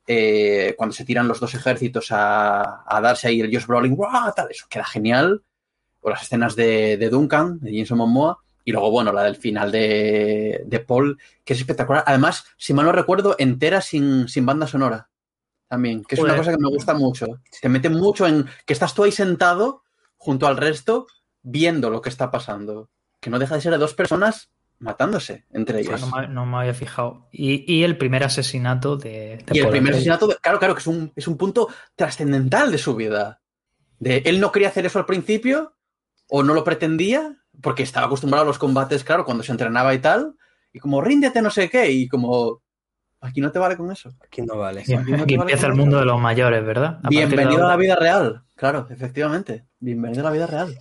Eh, 0.06 0.76
cuando 0.78 0.94
se 0.94 1.06
tiran 1.06 1.28
los 1.28 1.40
dos 1.40 1.56
ejércitos 1.56 2.12
a, 2.12 2.84
a 2.86 3.02
darse 3.02 3.28
ahí 3.30 3.42
el 3.42 3.52
Josh 3.52 3.66
Brolin, 3.66 3.96
¡guau! 3.96 4.34
Tal, 4.36 4.52
eso 4.52 4.68
queda 4.70 4.86
genial. 4.86 5.42
O 6.04 6.10
las 6.10 6.22
escenas 6.22 6.56
de, 6.56 6.98
de 6.98 7.10
Duncan, 7.10 7.60
de 7.60 7.78
Jason 7.80 7.98
Momoa. 7.98 8.38
Y 8.66 8.72
luego, 8.72 8.92
bueno, 8.92 9.12
la 9.12 9.24
del 9.24 9.36
final 9.36 9.72
de, 9.72 10.64
de 10.66 10.80
Paul, 10.80 11.18
que 11.44 11.54
es 11.54 11.60
espectacular. 11.60 12.04
Además, 12.08 12.46
si 12.56 12.74
mal 12.74 12.86
no 12.86 12.92
recuerdo, 12.94 13.36
entera 13.38 13.82
sin, 13.82 14.28
sin 14.30 14.46
banda 14.46 14.68
sonora. 14.68 15.10
También, 15.68 16.04
que 16.04 16.16
es 16.16 16.22
una 16.22 16.38
cosa 16.38 16.52
que 16.52 16.58
me 16.62 16.70
gusta 16.70 16.94
mucho. 16.94 17.26
Te 17.62 17.68
mete 17.68 17.90
mucho 17.90 18.28
en 18.28 18.46
que 18.66 18.74
estás 18.74 18.94
tú 18.94 19.04
ahí 19.04 19.12
sentado 19.12 19.84
junto 20.18 20.48
al 20.48 20.56
resto 20.58 21.08
viendo 21.42 21.90
lo 21.90 22.02
que 22.02 22.10
está 22.10 22.30
pasando. 22.32 22.90
Que 23.20 23.30
no 23.30 23.40
deja 23.40 23.56
de 23.56 23.62
ser 23.62 23.72
de 23.72 23.80
dos 23.80 23.94
personas 23.94 24.50
matándose 24.80 25.46
entre 25.52 25.80
O 25.82 25.84
sea, 25.84 25.96
ellos. 25.96 26.10
no, 26.10 26.18
me, 26.22 26.28
no 26.28 26.46
me 26.46 26.58
había 26.58 26.74
fijado. 26.74 27.28
Y, 27.32 27.66
y 27.74 27.84
el 27.84 27.98
primer 27.98 28.24
asesinato 28.24 28.98
de, 28.98 29.38
de 29.38 29.46
Y 29.52 29.58
el 29.60 29.64
Paul 29.66 29.72
primer 29.72 29.94
asesinato, 29.94 30.28
de- 30.28 30.36
claro, 30.38 30.60
claro, 30.60 30.74
que 30.76 30.80
es 30.82 30.88
un, 30.88 31.12
es 31.16 31.28
un 31.28 31.38
punto 31.38 31.68
trascendental 31.96 32.72
de 32.72 32.78
su 32.78 32.96
vida. 32.96 33.42
De 34.00 34.18
él 34.26 34.40
no 34.40 34.52
quería 34.52 34.68
hacer 34.70 34.86
eso 34.86 35.00
al 35.00 35.06
principio, 35.06 35.74
o 36.30 36.44
no 36.44 36.54
lo 36.54 36.64
pretendía, 36.64 37.38
porque 37.62 37.84
estaba 37.84 38.08
acostumbrado 38.08 38.44
a 38.44 38.48
los 38.48 38.60
combates, 38.60 39.04
claro, 39.04 39.26
cuando 39.26 39.44
se 39.44 39.52
entrenaba 39.52 39.94
y 39.94 40.00
tal, 40.00 40.36
y 40.72 40.80
como 40.80 41.02
ríndete, 41.02 41.42
no 41.42 41.50
sé 41.50 41.70
qué, 41.70 41.92
y 41.92 42.08
como 42.08 42.62
aquí 43.22 43.42
no 43.42 43.52
te 43.52 43.60
vale 43.60 43.78
con 43.78 43.92
eso. 43.92 44.10
Aquí 44.24 44.42
no 44.42 44.58
vale. 44.58 44.82
Aquí 44.82 44.94
no 44.94 45.04
te 45.04 45.14
aquí 45.14 45.38
vale 45.38 45.52
empieza 45.52 45.68
el 45.68 45.76
mundo 45.76 45.98
eso. 45.98 46.06
de 46.06 46.12
los 46.12 46.20
mayores, 46.20 46.66
¿verdad? 46.66 46.98
A 46.98 47.02
partir 47.04 47.20
de 47.20 47.26
Bienvenido 47.28 47.66
a 47.66 47.70
la 47.70 47.78
vida 47.78 47.96
real, 47.96 48.44
claro, 48.56 48.88
efectivamente. 48.90 49.66
Bienvenido 49.80 50.22
a 50.22 50.26
la 50.26 50.32
vida 50.32 50.48
real. 50.48 50.78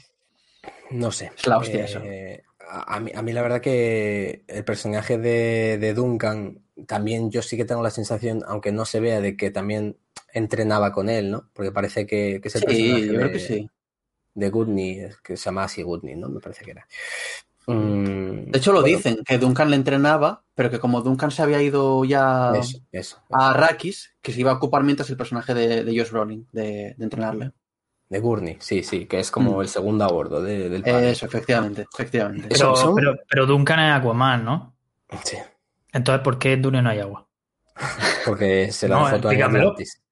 No 0.90 1.10
sé. 1.10 1.32
Es 1.36 1.46
la 1.46 1.58
hostia 1.58 1.84
eso. 1.84 2.00
Eh, 2.02 2.42
a, 2.68 2.96
a 2.96 3.00
mí, 3.00 3.10
a 3.14 3.22
mí 3.22 3.32
la 3.32 3.42
verdad 3.42 3.60
que 3.60 4.44
el 4.46 4.64
personaje 4.64 5.18
de, 5.18 5.78
de 5.78 5.94
Duncan, 5.94 6.62
también 6.86 7.30
yo 7.30 7.42
sí 7.42 7.56
que 7.56 7.64
tengo 7.64 7.82
la 7.82 7.90
sensación, 7.90 8.42
aunque 8.46 8.72
no 8.72 8.84
se 8.84 9.00
vea, 9.00 9.20
de 9.20 9.36
que 9.36 9.50
también 9.50 9.96
entrenaba 10.32 10.92
con 10.92 11.08
él, 11.08 11.30
¿no? 11.30 11.50
Porque 11.52 11.72
parece 11.72 12.06
que, 12.06 12.40
que 12.42 12.48
es 12.48 12.54
el 12.56 12.62
personaje 12.62 13.00
Sí, 13.00 13.06
yo 13.06 13.14
creo 13.14 13.26
de, 13.26 13.32
que 13.32 13.38
sí. 13.38 13.70
De 14.34 14.50
Goodney, 14.50 15.08
que 15.22 15.36
se 15.36 15.44
llama 15.44 15.64
así 15.64 15.82
Goodney, 15.82 16.16
¿no? 16.16 16.28
Me 16.28 16.40
parece 16.40 16.64
que 16.64 16.70
era. 16.72 16.86
Mm, 17.66 18.50
De 18.50 18.58
hecho, 18.58 18.72
lo 18.72 18.80
bueno, 18.80 18.96
dicen, 18.96 19.18
que 19.24 19.38
Duncan 19.38 19.70
le 19.70 19.76
entrenaba, 19.76 20.44
pero 20.54 20.70
que 20.70 20.80
como 20.80 21.00
Duncan 21.00 21.30
se 21.30 21.42
había 21.42 21.62
ido 21.62 22.04
ya 22.04 22.52
Eso, 22.56 22.78
eso. 22.90 23.22
a 23.30 23.50
Arrakis, 23.50 24.14
que 24.20 24.32
se 24.32 24.40
iba 24.40 24.50
a 24.50 24.54
ocupar 24.54 24.82
mientras 24.82 25.08
el 25.10 25.16
personaje 25.16 25.54
de, 25.54 25.84
de 25.84 25.98
Josh 25.98 26.10
Brolin, 26.10 26.48
de, 26.52 26.94
de 26.96 27.04
entrenarle. 27.04 27.52
De 28.08 28.18
Gurney, 28.20 28.56
sí, 28.60 28.82
sí, 28.82 29.06
que 29.06 29.20
es 29.20 29.30
como 29.30 29.58
Mm. 29.58 29.62
el 29.62 29.68
segundo 29.68 30.04
a 30.04 30.08
bordo 30.08 30.42
de- 30.42 30.68
del 30.68 30.82
padre. 30.82 31.12
Eso, 31.12 31.24
efectivamente, 31.26 31.86
efectivamente. 31.92 32.48
Pero, 32.50 32.74
pero, 32.94 33.14
pero 33.28 33.46
Duncan 33.46 33.80
es 33.80 33.94
Aquaman, 33.96 34.44
¿no? 34.44 34.74
Sí, 35.24 35.38
Entonces, 35.92 36.22
¿por 36.22 36.38
qué 36.38 36.54
en 36.54 36.62
Dune 36.62 36.82
no 36.82 36.90
hay 36.90 36.98
agua? 37.00 37.26
porque 38.26 38.70
se 38.72 38.88
la 38.88 38.96
No, 38.98 39.20
toda. 39.20 39.32
Atlantis. 39.34 40.02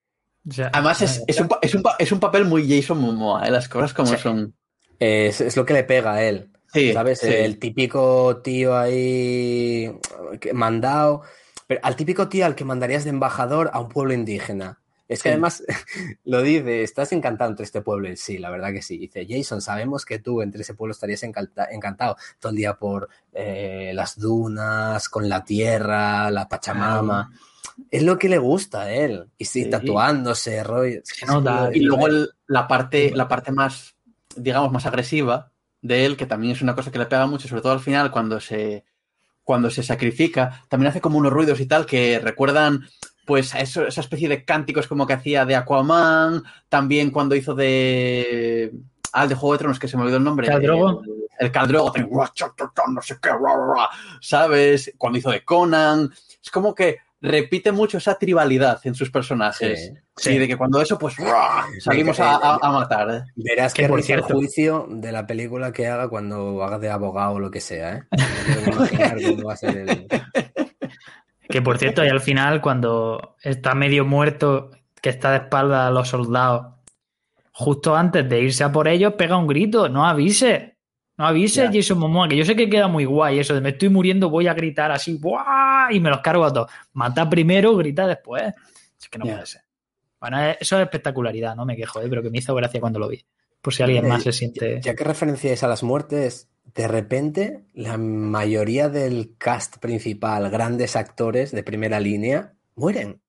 Además, 0.73 1.03
es, 1.03 1.23
es, 1.27 1.41
un, 1.41 1.49
es, 1.61 1.75
un, 1.75 1.83
es 1.99 2.13
un 2.13 2.21
papel 2.21 2.45
muy 2.45 2.69
Jason 2.69 2.99
Momoa, 2.99 3.47
¿eh? 3.47 3.51
las 3.51 3.69
cosas 3.69 3.93
como 3.95 4.09
Sí. 4.09 4.17
son. 4.19 4.55
Es, 4.99 5.41
es 5.41 5.57
lo 5.57 5.65
que 5.65 5.75
le 5.75 5.85
pega 5.85 6.15
a 6.15 6.23
él. 6.23 6.51
Sí, 6.73 6.93
¿Sabes? 6.93 7.19
sí. 7.21 7.29
El 7.29 7.59
típico 7.59 8.41
tío 8.43 8.77
ahí 8.79 9.93
que- 10.41 10.53
mandado. 10.53 11.23
Pero 11.67 11.81
al 11.85 11.97
típico 11.97 12.29
tío 12.29 12.47
al 12.47 12.55
que 12.55 12.65
mandarías 12.65 13.05
de 13.05 13.11
embajador 13.11 13.71
a 13.73 13.81
un 13.81 13.89
pueblo 13.89 14.13
indígena. 14.15 14.81
Es 15.09 15.23
que 15.23 15.29
Sí. 15.29 15.33
además 15.33 15.63
lo 16.25 16.41
dice, 16.43 16.83
estás 16.85 17.13
encantado 17.13 17.51
entre 17.51 17.65
este 17.65 17.81
pueblo. 17.83 18.09
Sí, 18.17 18.39
la 18.39 18.51
verdad 18.51 18.73
que 18.73 18.83
sí. 18.83 18.99
Dice, 18.99 19.27
Jason, 19.29 19.61
sabemos 19.61 20.05
que 20.05 20.19
tú 20.21 20.43
entre 20.43 20.63
ese 20.63 20.75
pueblo 20.75 20.93
estarías 20.93 21.23
encanta- 21.25 21.69
encantado 21.71 22.17
todo 22.39 22.51
el 22.51 22.57
día 22.57 22.75
por 22.75 23.09
eh, 23.33 23.91
las 23.95 24.19
dunas, 24.19 25.09
con 25.09 25.29
la 25.29 25.45
tierra, 25.45 26.31
la 26.31 26.49
Pachamama. 26.49 27.33
Es 27.91 28.03
lo 28.03 28.19
que 28.19 28.29
le 28.29 28.39
gusta 28.39 28.83
a 28.83 28.93
él. 28.93 29.27
Y 29.39 29.45
sí, 29.45 29.65
Sí. 29.65 29.71
tatuándose, 29.71 30.63
rollo. 30.65 31.01
Se 31.05 31.27
nota. 31.27 31.71
Y 31.73 31.81
luego 31.81 32.07
el- 32.07 32.31
la, 32.47 32.67
parte, 32.69 33.13
la 33.15 33.29
parte 33.29 33.53
más, 33.53 33.95
digamos, 34.37 34.71
más 34.73 34.87
agresiva 34.87 35.51
de 35.83 36.05
él, 36.07 36.17
que 36.17 36.27
también 36.27 36.53
es 36.53 36.63
una 36.63 36.75
cosa 36.75 36.91
que 36.91 36.99
le 36.99 37.07
pega 37.07 37.27
mucho, 37.27 37.49
sobre 37.49 37.63
todo 37.63 37.73
al 37.73 37.81
final, 37.81 38.11
cuando 38.11 38.41
se, 38.41 38.85
cuando 39.45 39.71
se 39.71 39.83
sacrifica, 39.83 40.65
también 40.69 40.91
hace 40.91 41.01
como 41.01 41.19
unos 41.19 41.33
ruidos 41.33 41.59
y 41.61 41.67
tal 41.67 41.87
que 41.87 42.19
recuerdan 42.21 42.83
pues 43.27 43.55
a 43.55 43.61
eso- 43.61 43.87
esa 43.87 44.01
especie 44.01 44.29
de 44.29 44.45
cánticos 44.45 44.87
como 44.89 45.07
que 45.07 45.13
hacía 45.13 45.45
de 45.45 45.55
Aquaman, 45.55 46.43
también 46.69 47.11
cuando 47.11 47.35
hizo 47.37 47.55
de... 47.55 48.73
Ah, 49.13 49.23
el 49.25 49.29
de 49.29 49.35
Juego 49.37 49.53
de 49.55 49.59
Tronos, 49.59 49.79
que 49.79 49.89
se 49.89 49.97
me 49.97 50.03
olvidó 50.03 50.19
el 50.19 50.25
nombre. 50.25 50.47
¿Khal 50.49 50.63
Drogo? 50.63 51.03
El- 51.05 51.21
el 51.47 51.51
Caldrogo, 51.53 51.93
no 52.93 53.03
sé 53.03 53.17
qué, 53.23 53.31
¿sabes? 54.21 54.93
Cuando 54.99 55.19
hizo 55.19 55.31
de 55.31 55.45
Conan. 55.45 56.11
Es 56.43 56.51
como 56.51 56.75
que 56.75 56.99
repite 57.23 57.71
mucho 57.73 57.99
esa 57.99 58.19
tribalidad 58.19 58.81
en 58.85 58.95
sus 58.95 59.11
personajes. 59.11 59.93
Sí, 60.17 60.31
sí. 60.33 60.39
de 60.39 60.49
que 60.49 60.57
cuando 60.57 60.81
eso, 60.81 60.99
pues 60.99 61.17
¡ruah! 61.17 61.67
salimos 61.81 62.19
a, 62.21 62.37
a- 62.37 62.59
a 62.63 62.73
matar. 62.73 63.11
¿eh? 63.11 63.23
Verás 63.37 63.75
Que 63.75 63.83
que 63.83 63.89
por 63.89 64.03
cierto- 64.03 64.35
juicio 64.35 64.87
de 64.91 65.13
la 65.13 65.27
película 65.27 65.73
que 65.73 65.87
haga 65.87 66.09
cuando 66.09 66.63
haga 66.65 66.79
de 66.79 66.89
abogado 66.91 67.33
o 67.33 67.39
lo 67.41 67.51
que 67.51 67.61
sea, 67.61 67.95
¿eh? 67.97 68.03
No 68.75 68.87
quiero 68.87 69.47
va 69.47 69.53
a 69.53 69.57
ser 69.57 69.77
el... 69.77 70.07
Que 71.49 71.63
por 71.63 71.79
cierto, 71.79 72.05
y 72.05 72.09
al 72.09 72.21
final, 72.21 72.61
cuando 72.61 73.37
está 73.43 73.75
medio 73.75 74.05
muerto, 74.05 74.71
que 75.03 75.11
está 75.11 75.33
de 75.33 75.39
espalda 75.39 75.87
a 75.87 75.91
los 75.91 76.09
soldados, 76.09 76.75
justo 77.53 77.97
antes 77.97 78.29
de 78.29 78.41
irse 78.41 78.63
a 78.63 78.71
por 78.71 78.87
ellos, 78.87 79.15
pega 79.15 79.37
un 79.37 79.47
grito, 79.49 79.89
no 79.89 80.07
avise. 80.07 80.77
No 81.21 81.27
avise 81.27 81.65
Ya. 81.65 81.71
Jason 81.71 81.99
Momoa, 81.99 82.29
que 82.29 82.37
yo 82.37 82.47
sé 82.47 82.57
que 82.57 82.71
queda 82.71 82.89
muy 82.89 83.05
guay 83.05 83.41
eso 83.41 83.53
de 83.53 83.61
me 83.61 83.69
estoy 83.69 83.91
muriendo, 83.91 84.31
voy 84.31 84.47
a 84.47 84.55
gritar 84.55 84.91
así, 84.91 85.19
¡buah! 85.19 85.93
y 85.93 86.01
me 86.01 86.09
los 86.09 86.21
cargo 86.23 86.47
a 86.47 86.51
todos. 86.51 86.71
Mata 86.95 87.29
primero, 87.29 87.77
grita 87.77 88.07
después. 88.07 88.55
Es 88.99 89.07
que 89.11 89.19
no 89.19 89.27
puede 89.27 89.45
ser. 89.45 89.61
Bueno, 90.19 90.41
eso 90.59 90.79
es 90.79 90.83
espectacularidad, 90.83 91.55
no 91.55 91.67
me 91.67 91.77
quejo, 91.77 92.01
eh, 92.01 92.07
pero 92.09 92.23
que 92.23 92.31
me 92.31 92.39
hizo 92.39 92.55
gracia 92.55 92.81
cuando 92.81 92.99
lo 92.99 93.07
vi. 93.07 93.23
Por 93.61 93.75
si 93.75 93.83
alguien 93.83 94.09
más 94.09 94.23
se 94.23 94.33
siente. 94.33 94.81
Ya 94.81 94.95
que 94.95 95.05
referenciáis 95.05 95.63
a 95.63 95.69
las 95.69 95.83
muertes, 95.83 96.49
de 96.75 96.89
repente 96.89 97.65
la 97.75 97.99
mayoría 97.99 98.89
del 98.89 99.35
cast 99.37 99.77
principal, 99.77 100.49
grandes 100.49 100.97
actores 100.97 101.51
de 101.51 101.63
primera 101.63 102.01
línea, 102.01 102.55
mueren. 102.77 103.21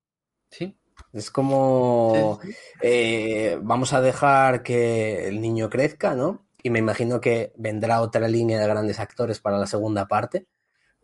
Sí. 0.48 0.74
Es 1.12 1.30
como 1.30 2.40
eh, 2.80 3.58
vamos 3.60 3.92
a 3.92 4.00
dejar 4.00 4.62
que 4.62 5.28
el 5.28 5.42
niño 5.42 5.68
crezca, 5.68 6.14
¿no? 6.14 6.46
Y 6.62 6.70
me 6.70 6.78
imagino 6.78 7.20
que 7.20 7.52
vendrá 7.56 8.00
otra 8.00 8.28
línea 8.28 8.60
de 8.60 8.66
grandes 8.66 9.00
actores 9.00 9.40
para 9.40 9.58
la 9.58 9.66
segunda 9.66 10.06
parte, 10.06 10.46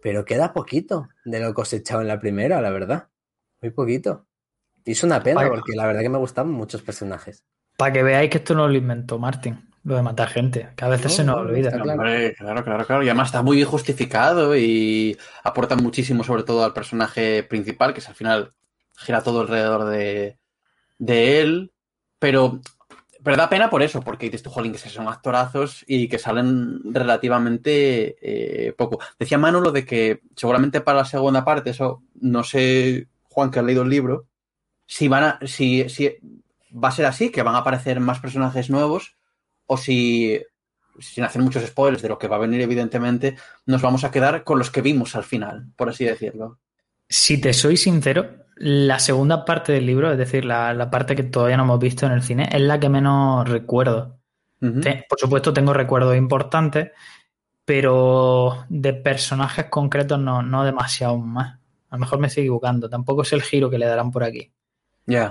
pero 0.00 0.24
queda 0.24 0.52
poquito 0.52 1.08
de 1.24 1.40
lo 1.40 1.52
cosechado 1.54 2.00
en 2.00 2.08
la 2.08 2.20
primera, 2.20 2.60
la 2.60 2.70
verdad. 2.70 3.08
Muy 3.60 3.70
poquito. 3.72 4.26
Y 4.84 4.92
es 4.92 5.02
una 5.02 5.22
pena 5.22 5.48
porque 5.48 5.74
la 5.74 5.86
verdad 5.86 6.02
que 6.02 6.08
me 6.08 6.18
gustaban 6.18 6.52
muchos 6.52 6.82
personajes. 6.82 7.44
Para 7.76 7.92
que 7.92 8.02
veáis 8.02 8.30
que 8.30 8.38
esto 8.38 8.54
no 8.54 8.68
lo 8.68 8.74
inventó 8.74 9.18
Martin, 9.18 9.68
lo 9.84 9.96
de 9.96 10.02
matar 10.02 10.28
gente, 10.28 10.68
que 10.76 10.84
a 10.84 10.88
veces 10.88 11.06
No, 11.06 11.10
se 11.16 11.24
nos 11.24 11.36
no, 11.36 11.42
olvida. 11.42 11.70
claro. 11.72 11.90
Hombre, 11.92 12.34
claro, 12.34 12.64
claro, 12.64 12.86
claro. 12.86 13.02
Y 13.02 13.08
además 13.08 13.28
está 13.28 13.42
muy 13.42 13.56
bien 13.56 13.68
justificado 13.68 14.56
y 14.56 15.16
aporta 15.42 15.76
muchísimo, 15.76 16.22
sobre 16.24 16.44
todo 16.44 16.64
al 16.64 16.72
personaje 16.72 17.42
principal, 17.42 17.92
que 17.92 18.00
es 18.00 18.08
al 18.08 18.14
final 18.14 18.54
gira 18.96 19.22
todo 19.22 19.40
alrededor 19.42 19.84
de, 19.86 20.38
de 20.98 21.40
él. 21.40 21.72
Pero, 22.18 22.60
pero 23.22 23.36
da 23.36 23.48
pena 23.48 23.70
por 23.70 23.82
eso, 23.82 24.00
porque 24.00 24.26
dices 24.26 24.42
tú, 24.42 24.50
jolín, 24.50 24.72
que 24.72 24.78
son 24.78 25.08
actorazos 25.08 25.84
y 25.86 26.08
que 26.08 26.18
salen 26.18 26.80
relativamente 26.94 28.16
eh, 28.20 28.72
poco. 28.72 29.00
Decía 29.18 29.38
Manu 29.38 29.60
lo 29.60 29.72
de 29.72 29.84
que 29.84 30.22
seguramente 30.36 30.80
para 30.80 30.98
la 30.98 31.04
segunda 31.04 31.44
parte, 31.44 31.70
eso 31.70 32.02
no 32.20 32.44
sé, 32.44 33.08
Juan, 33.24 33.50
que 33.50 33.58
ha 33.58 33.62
leído 33.62 33.82
el 33.82 33.90
libro, 33.90 34.26
si 34.86 35.08
van 35.08 35.24
a, 35.24 35.38
si, 35.46 35.88
si 35.88 36.16
va 36.72 36.88
a 36.88 36.92
ser 36.92 37.06
así, 37.06 37.30
que 37.30 37.42
van 37.42 37.54
a 37.54 37.58
aparecer 37.58 38.00
más 38.00 38.20
personajes 38.20 38.70
nuevos, 38.70 39.16
o 39.66 39.76
si 39.76 40.40
sin 41.00 41.24
hacer 41.24 41.42
muchos 41.42 41.64
spoilers 41.64 42.02
de 42.02 42.08
lo 42.08 42.18
que 42.18 42.28
va 42.28 42.36
a 42.36 42.40
venir, 42.40 42.60
evidentemente, 42.60 43.36
nos 43.66 43.82
vamos 43.82 44.04
a 44.04 44.10
quedar 44.10 44.44
con 44.44 44.58
los 44.58 44.70
que 44.70 44.82
vimos 44.82 45.14
al 45.14 45.24
final, 45.24 45.68
por 45.76 45.88
así 45.88 46.04
decirlo. 46.04 46.58
Si 47.08 47.40
te 47.40 47.52
soy 47.52 47.76
sincero, 47.76 48.46
la 48.60 48.98
segunda 48.98 49.44
parte 49.44 49.72
del 49.72 49.86
libro, 49.86 50.10
es 50.12 50.18
decir, 50.18 50.44
la, 50.44 50.74
la 50.74 50.90
parte 50.90 51.14
que 51.16 51.22
todavía 51.22 51.56
no 51.56 51.62
hemos 51.64 51.78
visto 51.78 52.06
en 52.06 52.12
el 52.12 52.22
cine, 52.22 52.48
es 52.52 52.60
la 52.60 52.78
que 52.80 52.88
menos 52.88 53.48
recuerdo. 53.48 54.18
Te- 54.80 55.04
por 55.08 55.18
supuesto, 55.18 55.52
tengo 55.52 55.72
recuerdos 55.72 56.16
importantes, 56.16 56.90
pero 57.64 58.64
de 58.68 58.94
personajes 58.94 59.66
concretos 59.66 60.18
no, 60.18 60.42
no 60.42 60.64
demasiado 60.64 61.18
más. 61.18 61.58
A 61.90 61.96
lo 61.96 62.00
mejor 62.00 62.18
me 62.18 62.26
estoy 62.28 62.42
equivocando. 62.44 62.88
Tampoco 62.88 63.22
es 63.22 63.32
el 63.32 63.42
giro 63.42 63.70
que 63.70 63.78
le 63.78 63.86
darán 63.86 64.10
por 64.10 64.24
aquí. 64.24 64.50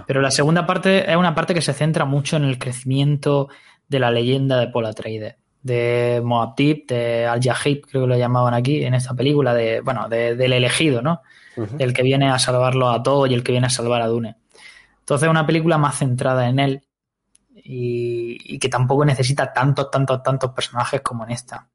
Pero 0.07 0.21
la 0.21 0.32
segunda 0.32 0.65
parte 0.65 1.09
es 1.09 1.15
una 1.17 1.36
parte 1.36 1.53
que 1.53 1.61
se 1.61 1.73
centra 1.73 2.05
mucho 2.05 2.38
en 2.38 2.43
el 2.45 2.57
crecimiento 2.57 3.49
de 3.88 3.99
la 3.99 4.11
leyenda 4.11 4.59
de 4.59 4.67
Paul 4.67 4.86
Atreides, 4.86 5.36
de 5.61 6.21
Moab 6.23 6.55
Deep, 6.55 6.88
de 6.88 7.25
Al 7.25 7.39
Yahid, 7.39 7.82
creo 7.82 8.03
que 8.03 8.07
lo 8.07 8.17
llamaban 8.17 8.53
aquí 8.53 8.84
en 8.84 8.93
esta 8.93 9.13
película, 9.13 9.53
de, 9.53 9.82
bueno, 9.82 10.07
de- 10.09 10.36
del 10.36 10.53
elegido, 10.53 11.01
¿no? 11.01 11.21
El 11.80 11.93
que 11.93 12.03
viene 12.03 12.30
a 12.30 12.39
salvarlo 12.39 12.89
a 12.89 13.01
todos 13.03 13.30
y 13.30 13.34
el 13.34 13.43
que 13.43 13.51
viene 13.51 13.68
a 13.68 13.70
salvar 13.72 14.01
a 14.01 14.08
Dune. 14.08 14.36
Entonces 14.99 15.26
es 15.28 15.30
una 15.32 15.45
película 15.45 15.78
más 15.78 15.97
centrada 15.97 16.47
en 16.49 16.60
él 16.60 16.84
y, 17.55 18.38
y 18.55 18.60
que 18.60 18.70
tampoco 18.70 19.05
necesita 19.05 19.51
tantos, 19.53 19.89
tantos, 19.91 20.22
tantos 20.24 20.51
personajes 20.51 21.01
como 21.01 21.24
en 21.26 21.32
esta. 21.32 21.68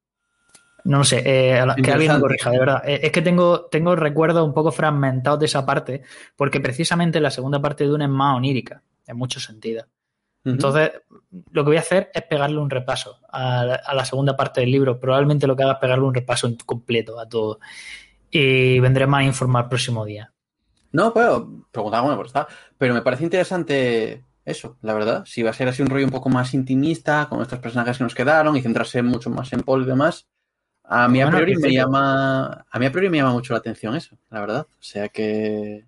No 0.85 0.99
lo 0.99 1.05
sé, 1.05 1.22
eh, 1.24 1.61
que 1.76 1.83
alguien 1.93 2.09
me 2.16 2.20
corrija, 2.20 2.51
de 2.51 2.59
verdad. 2.59 2.83
Eh, 2.85 3.01
Es 3.05 3.12
que 3.12 3.22
tengo, 3.22 3.66
tengo 3.66 3.95
recuerdos 3.95 4.45
un 4.45 4.53
poco 4.53 4.72
fragmentados 4.72 5.39
de 5.39 5.47
esa 5.47 5.64
parte, 5.64 6.03
porque 6.37 6.61
precisamente 6.61 7.20
la 7.20 7.30
segunda 7.30 7.61
parte 7.62 7.85
de 7.85 7.91
Dune 7.91 8.05
es 8.05 8.11
más 8.11 8.37
onírica, 8.37 8.83
en 9.07 9.16
muchos 9.16 9.45
sentidos. 9.45 9.87
Entonces, 10.45 10.91
lo 11.53 11.62
que 11.62 11.68
voy 11.70 11.76
a 11.76 11.80
hacer 11.80 12.11
es 12.12 12.22
pegarle 12.22 12.59
un 12.59 12.68
repaso 12.68 13.20
a, 13.30 13.64
la- 13.64 13.74
a 13.76 13.95
la 13.95 14.05
segunda 14.05 14.37
parte 14.37 14.61
del 14.61 14.72
libro. 14.72 14.99
Probablemente 14.99 15.47
lo 15.47 15.55
que 15.55 15.62
haga 15.62 15.74
es 15.74 15.78
pegarle 15.78 16.05
un 16.05 16.14
repaso 16.14 16.49
en 16.49 16.57
completo 16.57 17.20
a 17.20 17.28
todo. 17.28 17.61
Y 18.33 18.80
vendré 18.80 19.07
más 19.07 19.20
a 19.20 19.24
informar 19.24 19.64
el 19.64 19.68
próximo 19.68 20.05
día. 20.05 20.33
No, 20.91 21.12
puedo 21.12 21.66
preguntar, 21.70 22.01
bueno, 22.03 22.16
pues 22.16 22.28
está. 22.28 22.49
Pero 22.78 22.95
me 22.95 23.03
parece 23.03 23.24
interesante 23.24 24.24
eso, 24.45 24.76
la 24.83 24.95
verdad. 24.95 25.22
Si 25.26 25.43
va 25.43 25.51
a 25.51 25.55
ser 25.55 25.68
así 25.68 25.83
un 25.83 25.89
rollo 25.89 26.07
un 26.07 26.11
poco 26.11 26.28
más 26.30 26.53
intimista, 26.55 27.26
con 27.28 27.41
estos 27.43 27.59
personajes 27.61 27.99
que 27.99 28.05
nos 28.05 28.14
quedaron 28.14 28.57
y 28.57 28.62
centrarse 28.62 29.03
mucho 29.03 29.30
más 29.30 29.53
en 29.53 29.61
Paul 29.61 29.83
y 29.83 29.87
demás. 29.87 30.26
A 30.85 31.07
mí 31.09 31.20
a 31.20 31.26
Bueno, 31.26 31.39
priori 31.39 31.57
me 31.57 31.72
llama. 31.72 32.66
A 32.70 32.78
mí 32.78 32.87
a 32.87 32.91
priori 32.91 33.09
me 33.09 33.18
llama 33.18 33.33
mucho 33.33 33.53
la 33.53 33.59
atención 33.61 33.95
eso, 33.95 34.16
la 34.30 34.41
verdad. 34.41 34.66
O 34.68 34.83
sea 34.83 35.09
que. 35.11 35.85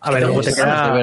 A 0.00 0.10
ver, 0.10 0.22
luego 0.24 0.40
te 0.40 0.54
queda 0.54 0.94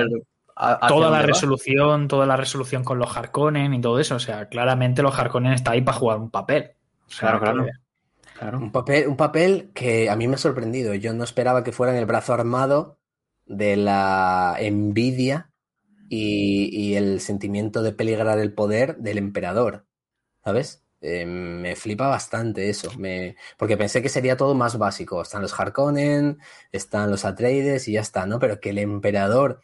a- 0.57 0.88
toda 0.88 1.09
la 1.09 1.18
va. 1.20 1.24
resolución, 1.26 2.07
toda 2.07 2.26
la 2.26 2.38
resolución 2.38 2.84
con 2.84 2.97
los 2.99 3.16
Harkonnen 3.16 3.74
y 3.74 3.82
todo 3.82 3.99
eso. 3.99 4.16
O 4.16 4.20
sea, 4.20 4.47
claramente 4.49 5.01
los 5.01 5.18
Harkonnen 5.18 5.53
está 5.53 5.72
ahí 5.72 5.82
para 5.82 5.97
jugar 5.97 6.18
un 6.20 6.30
papel. 6.30 6.72
O 7.07 7.11
sea, 7.11 7.30
Claro, 7.30 7.39
claro. 7.39 7.66
que- 7.66 7.72
Un 8.41 8.71
papel, 8.71 9.07
un 9.07 9.17
papel 9.17 9.71
que 9.73 10.09
a 10.09 10.15
mí 10.15 10.27
me 10.27 10.36
ha 10.36 10.38
sorprendido. 10.38 10.93
Yo 10.93 11.13
no 11.13 11.23
esperaba 11.23 11.63
que 11.63 11.71
fuera 11.71 11.93
en 11.93 11.99
el 11.99 12.05
brazo 12.05 12.33
armado 12.33 12.99
de 13.45 13.77
la 13.77 14.55
envidia 14.59 15.51
y, 16.09 16.69
y 16.71 16.95
el 16.95 17.21
sentimiento 17.21 17.81
de 17.81 17.93
peligrar 17.93 18.39
el 18.39 18.53
poder 18.53 18.97
del 18.97 19.17
emperador. 19.17 19.86
¿Sabes? 20.43 20.86
Eh, 21.01 21.25
me 21.25 21.75
flipa 21.75 22.07
bastante 22.07 22.69
eso. 22.69 22.91
Me... 22.97 23.36
Porque 23.57 23.77
pensé 23.77 24.01
que 24.01 24.09
sería 24.09 24.38
todo 24.38 24.55
más 24.55 24.77
básico. 24.77 25.21
Están 25.21 25.43
los 25.43 25.57
Harkonnen, 25.59 26.39
están 26.71 27.11
los 27.11 27.25
Atreides 27.25 27.88
y 27.88 27.93
ya 27.93 28.01
está, 28.01 28.25
¿no? 28.25 28.39
Pero 28.39 28.59
que 28.59 28.71
el 28.71 28.79
emperador 28.79 29.61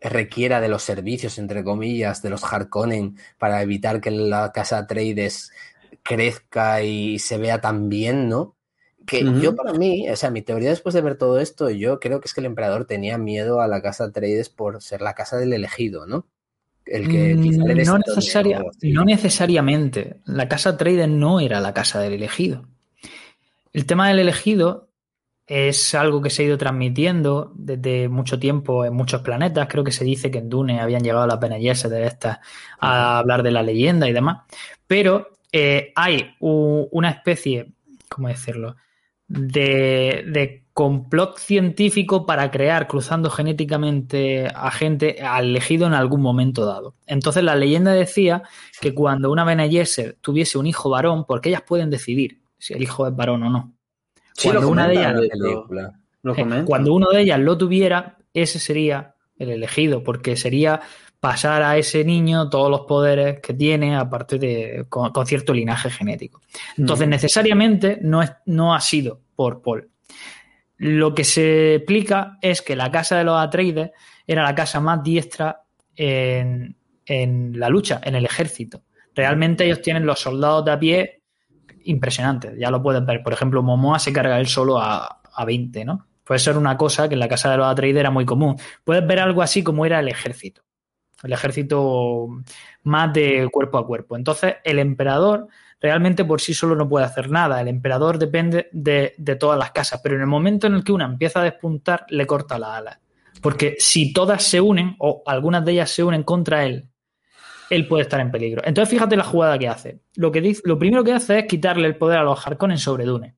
requiera 0.00 0.60
de 0.60 0.68
los 0.68 0.82
servicios, 0.82 1.38
entre 1.38 1.64
comillas, 1.64 2.22
de 2.22 2.30
los 2.30 2.44
Harkonnen 2.44 3.18
para 3.38 3.62
evitar 3.62 4.00
que 4.00 4.10
la 4.10 4.52
casa 4.52 4.78
Atreides 4.78 5.50
crezca 6.04 6.82
y 6.82 7.18
se 7.18 7.38
vea 7.38 7.60
tan 7.60 7.88
bien, 7.88 8.28
¿no? 8.28 8.56
Que 9.06 9.22
yo 9.42 9.54
para 9.54 9.72
mí, 9.74 10.08
o 10.08 10.16
sea, 10.16 10.30
mi 10.30 10.40
teoría 10.40 10.70
después 10.70 10.94
de 10.94 11.02
ver 11.02 11.16
todo 11.18 11.38
esto, 11.40 11.68
yo 11.68 12.00
creo 12.00 12.20
que 12.20 12.26
es 12.26 12.32
que 12.34 12.40
el 12.40 12.46
emperador 12.46 12.86
tenía 12.86 13.18
miedo 13.18 13.60
a 13.60 13.66
la 13.68 13.82
casa 13.82 14.04
Atreides 14.04 14.48
por 14.48 14.80
ser 14.82 15.02
la 15.02 15.14
casa 15.14 15.36
del 15.36 15.52
elegido, 15.52 16.06
¿no? 16.06 16.26
El 16.86 17.08
que 17.08 17.38
quizá 17.42 17.64
le 17.64 17.74
Mm, 17.74 17.86
no, 17.86 17.94
destone 17.98 18.02
necesaria- 18.06 18.56
o 18.56 18.58
algo 18.60 18.70
así. 18.70 18.92
no 18.92 19.04
necesariamente. 19.04 20.20
La 20.24 20.48
casa 20.48 20.70
Atreides 20.70 21.08
no 21.08 21.40
era 21.40 21.60
la 21.60 21.74
casa 21.74 22.00
del 22.00 22.14
elegido. 22.14 22.66
El 23.72 23.84
tema 23.86 24.08
del 24.08 24.20
elegido 24.20 24.88
es 25.46 25.94
algo 25.94 26.22
que 26.22 26.30
se 26.30 26.42
ha 26.42 26.46
ido 26.46 26.56
transmitiendo 26.56 27.52
desde 27.56 28.08
mucho 28.08 28.38
tiempo 28.38 28.84
en 28.86 28.94
muchos 28.94 29.20
planetas. 29.20 29.68
Creo 29.68 29.84
que 29.84 29.92
se 29.92 30.04
dice 30.04 30.30
que 30.30 30.38
en 30.38 30.48
Dune 30.48 30.80
habían 30.80 31.02
llegado 31.02 31.26
las 31.26 31.40
Bene 31.40 31.58
de 31.58 32.06
estas 32.06 32.38
a 32.80 33.18
hablar 33.18 33.42
de 33.42 33.50
la 33.50 33.62
leyenda 33.62 34.08
y 34.08 34.12
demás. 34.14 34.44
Pero 34.86 35.28
eh, 35.56 35.92
hay 35.94 36.34
u- 36.40 36.88
una 36.90 37.10
especie, 37.10 37.72
¿cómo 38.08 38.26
decirlo? 38.26 38.74
De, 39.28 40.24
de 40.28 40.64
complot 40.72 41.38
científico 41.38 42.26
para 42.26 42.50
crear, 42.50 42.88
cruzando 42.88 43.30
genéticamente 43.30 44.48
a 44.52 44.70
gente, 44.72 45.22
al 45.22 45.44
elegido 45.50 45.86
en 45.86 45.94
algún 45.94 46.20
momento 46.20 46.66
dado. 46.66 46.96
Entonces 47.06 47.44
la 47.44 47.54
leyenda 47.54 47.92
decía 47.92 48.42
que 48.80 48.92
cuando 48.92 49.30
una 49.30 49.44
Bene 49.44 49.70
Gesserit 49.70 50.16
tuviese 50.20 50.58
un 50.58 50.66
hijo 50.66 50.90
varón, 50.90 51.24
porque 51.26 51.50
ellas 51.50 51.62
pueden 51.62 51.90
decidir 51.90 52.40
si 52.58 52.74
el 52.74 52.82
hijo 52.82 53.06
es 53.06 53.14
varón 53.14 53.44
o 53.44 53.50
no. 53.50 53.72
Sí, 54.32 54.48
Cuando 54.48 54.68
una 54.68 54.88
de 54.88 54.94
ellas-. 54.94 55.14
Lo 56.22 56.34
Eh. 56.36 56.64
Cuando 56.66 56.92
uno 56.94 57.10
de 57.10 57.20
ellas 57.20 57.38
lo 57.38 57.56
tuviera, 57.56 58.18
ese 58.32 58.58
sería 58.58 59.14
el 59.38 59.50
elegido, 59.50 60.02
porque 60.02 60.36
sería 60.36 60.80
pasar 61.24 61.62
a 61.62 61.78
ese 61.78 62.04
niño 62.04 62.50
todos 62.50 62.70
los 62.70 62.82
poderes 62.82 63.40
que 63.40 63.54
tiene, 63.54 63.96
aparte 63.96 64.38
de 64.38 64.84
con, 64.90 65.10
con 65.10 65.24
cierto 65.24 65.54
linaje 65.54 65.88
genético. 65.88 66.42
Entonces, 66.76 67.08
necesariamente 67.08 67.98
no, 68.02 68.22
es, 68.22 68.30
no 68.44 68.74
ha 68.74 68.80
sido 68.82 69.22
por 69.34 69.62
Paul. 69.62 69.88
Lo 70.76 71.14
que 71.14 71.24
se 71.24 71.76
explica 71.76 72.36
es 72.42 72.60
que 72.60 72.76
la 72.76 72.90
casa 72.90 73.16
de 73.16 73.24
los 73.24 73.40
Atreides 73.40 73.92
era 74.26 74.42
la 74.42 74.54
casa 74.54 74.80
más 74.80 75.02
diestra 75.02 75.62
en, 75.96 76.76
en 77.06 77.58
la 77.58 77.70
lucha, 77.70 78.02
en 78.04 78.16
el 78.16 78.26
ejército. 78.26 78.82
Realmente 79.14 79.64
ellos 79.64 79.80
tienen 79.80 80.04
los 80.04 80.20
soldados 80.20 80.66
de 80.66 80.72
a 80.72 80.78
pie 80.78 81.22
impresionantes. 81.84 82.52
Ya 82.58 82.70
lo 82.70 82.82
puedes 82.82 83.02
ver. 83.06 83.22
Por 83.22 83.32
ejemplo, 83.32 83.62
Momoa 83.62 83.98
se 83.98 84.12
carga 84.12 84.38
él 84.38 84.46
solo 84.46 84.78
a, 84.78 85.22
a 85.32 85.44
20, 85.46 85.86
¿no? 85.86 86.06
Puede 86.22 86.38
ser 86.38 86.58
una 86.58 86.76
cosa 86.76 87.08
que 87.08 87.14
en 87.14 87.20
la 87.20 87.28
casa 87.28 87.50
de 87.50 87.56
los 87.56 87.66
Atreides 87.66 88.00
era 88.00 88.10
muy 88.10 88.26
común. 88.26 88.56
Puedes 88.84 89.06
ver 89.06 89.20
algo 89.20 89.40
así 89.40 89.62
como 89.62 89.86
era 89.86 90.00
el 90.00 90.08
ejército. 90.08 90.60
El 91.24 91.32
ejército 91.32 92.28
más 92.84 93.12
de 93.12 93.48
cuerpo 93.50 93.78
a 93.78 93.86
cuerpo. 93.86 94.16
Entonces, 94.16 94.56
el 94.64 94.78
emperador 94.78 95.48
realmente 95.80 96.24
por 96.24 96.40
sí 96.40 96.54
solo 96.54 96.74
no 96.74 96.88
puede 96.88 97.06
hacer 97.06 97.30
nada. 97.30 97.60
El 97.60 97.68
emperador 97.68 98.18
depende 98.18 98.68
de, 98.72 99.14
de 99.16 99.36
todas 99.36 99.58
las 99.58 99.72
casas, 99.72 100.00
pero 100.02 100.14
en 100.14 100.22
el 100.22 100.26
momento 100.26 100.66
en 100.66 100.74
el 100.74 100.84
que 100.84 100.92
una 100.92 101.04
empieza 101.04 101.40
a 101.40 101.44
despuntar, 101.44 102.06
le 102.08 102.26
corta 102.26 102.58
las 102.58 102.70
alas. 102.70 102.98
Porque 103.42 103.76
si 103.78 104.12
todas 104.12 104.42
se 104.42 104.60
unen, 104.60 104.96
o 104.98 105.22
algunas 105.26 105.64
de 105.64 105.72
ellas 105.72 105.90
se 105.90 106.02
unen 106.02 106.22
contra 106.22 106.64
él, 106.64 106.88
él 107.70 107.86
puede 107.86 108.02
estar 108.02 108.20
en 108.20 108.30
peligro. 108.30 108.62
Entonces, 108.64 108.90
fíjate 108.90 109.16
la 109.16 109.24
jugada 109.24 109.58
que 109.58 109.68
hace. 109.68 110.00
Lo, 110.16 110.30
que 110.32 110.40
dice, 110.40 110.62
lo 110.64 110.78
primero 110.78 111.04
que 111.04 111.12
hace 111.12 111.40
es 111.40 111.46
quitarle 111.46 111.86
el 111.86 111.96
poder 111.96 112.18
a 112.18 112.22
los 112.22 112.46
Harkonnen 112.46 112.78
sobre 112.78 113.04
Dune, 113.04 113.36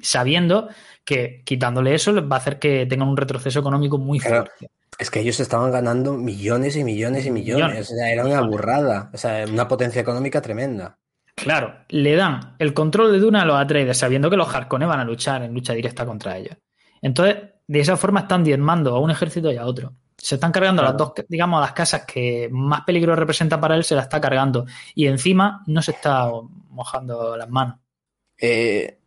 sabiendo 0.00 0.68
que 1.04 1.42
quitándole 1.44 1.94
eso 1.94 2.14
va 2.26 2.36
a 2.36 2.38
hacer 2.38 2.58
que 2.58 2.86
tengan 2.86 3.08
un 3.08 3.16
retroceso 3.16 3.60
económico 3.60 3.98
muy 3.98 4.18
Claro. 4.18 4.46
Es 5.02 5.10
que 5.10 5.18
ellos 5.18 5.40
estaban 5.40 5.72
ganando 5.72 6.12
millones 6.12 6.76
y 6.76 6.84
millones 6.84 7.26
y 7.26 7.32
millones. 7.32 7.66
Millones. 7.66 7.90
O 7.90 7.94
sea, 7.96 8.12
era 8.12 8.24
una 8.24 8.40
burrada. 8.42 9.10
O 9.12 9.18
sea, 9.18 9.44
una 9.48 9.66
potencia 9.66 10.00
económica 10.00 10.40
tremenda. 10.40 10.96
Claro, 11.34 11.74
le 11.88 12.14
dan 12.14 12.54
el 12.60 12.72
control 12.72 13.10
de 13.10 13.18
Duna 13.18 13.42
a 13.42 13.44
los 13.44 13.56
Atreides, 13.56 13.98
sabiendo 13.98 14.30
que 14.30 14.36
los 14.36 14.54
Harkonnen 14.54 14.88
van 14.88 15.00
a 15.00 15.04
luchar 15.04 15.42
en 15.42 15.52
lucha 15.52 15.72
directa 15.72 16.06
contra 16.06 16.38
ellos. 16.38 16.56
Entonces, 17.00 17.36
de 17.66 17.80
esa 17.80 17.96
forma 17.96 18.20
están 18.20 18.44
diezmando 18.44 18.94
a 18.94 19.00
un 19.00 19.10
ejército 19.10 19.50
y 19.50 19.56
a 19.56 19.66
otro. 19.66 19.92
Se 20.16 20.36
están 20.36 20.52
cargando 20.52 20.84
las 20.84 20.96
dos, 20.96 21.14
digamos, 21.28 21.60
las 21.60 21.72
casas 21.72 22.04
que 22.06 22.48
más 22.52 22.82
peligro 22.82 23.16
representa 23.16 23.60
para 23.60 23.74
él, 23.74 23.82
se 23.82 23.96
las 23.96 24.04
está 24.04 24.20
cargando. 24.20 24.66
Y 24.94 25.08
encima 25.08 25.64
no 25.66 25.82
se 25.82 25.90
está 25.90 26.30
mojando 26.68 27.36
las 27.36 27.50
manos. 27.50 27.80
Eh, 28.40 29.00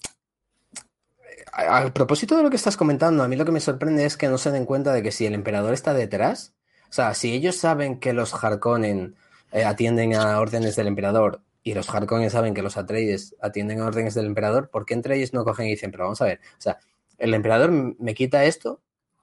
a, 1.56 1.94
propósito 1.94 2.36
de 2.36 2.44
lo 2.44 2.50
que 2.50 2.58
estás 2.58 2.78
comentando, 2.78 3.24
a 3.24 3.28
mí 3.28 3.36
lo 3.36 3.46
que 3.46 3.52
me 3.52 3.60
sorprende 3.60 4.06
es 4.06 4.18
que 4.18 4.28
no 4.28 4.38
se 4.38 4.52
den 4.52 4.66
cuenta 4.66 4.94
de 4.94 5.02
que 5.02 5.12
si 5.12 5.26
el 5.26 5.34
emperador 5.34 5.74
está 5.74 5.94
detrás, 5.94 6.54
o 6.90 6.94
sea, 6.94 7.14
si 7.14 7.34
ellos 7.34 7.56
saben 7.56 8.00
que 8.00 8.14
los 8.14 8.34
Harkonnen 8.34 9.16
eh, 9.52 9.64
atienden 9.64 10.16
a 10.16 10.40
órdenes 10.40 10.76
del 10.76 10.88
emperador 10.88 11.42
y 11.64 11.74
los 11.74 11.90
Harkonnen 11.90 12.30
saben 12.30 12.54
que 12.54 12.62
los 12.62 12.78
Atreides 12.78 13.36
atienden 13.42 13.80
a 13.80 13.86
órdenes 13.86 14.14
del 14.14 14.26
emperador, 14.26 14.70
¿por 14.70 14.86
qué 14.86 14.94
entre 14.94 15.16
ellos 15.16 15.34
no 15.34 15.46
cogen 15.46 15.68
y 15.68 15.72
dicen, 15.72 15.92
pero 15.92 16.04
vamos 16.04 16.22
a 16.22 16.26
ver, 16.26 16.42
o 16.58 16.62
sea, 16.62 16.78
el 17.18 17.34
emperador 17.34 17.72
me 17.72 18.14
quita 18.14 18.44
esto 18.44 18.82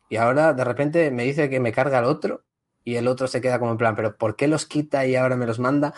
y 0.09 0.16
ahora 0.16 0.55
de 0.55 0.64
repente 0.64 1.11
me 1.11 1.24
dice 1.24 1.51
que 1.51 1.61
me 1.61 1.72
carga 1.72 1.99
el 1.99 2.07
otro 2.07 2.45
y 2.85 2.97
el 2.97 3.09
otro 3.09 3.28
se 3.28 3.41
queda 3.41 3.59
como 3.59 3.72
en 3.72 3.78
plan, 3.78 3.95
pero 3.95 4.16
¿por 4.16 4.37
qué 4.37 4.49
los 4.49 4.66
quita 4.66 5.07
y 5.07 5.16
ahora 5.16 5.37
me 5.37 5.47
los 5.47 5.59
manda? 5.59 5.95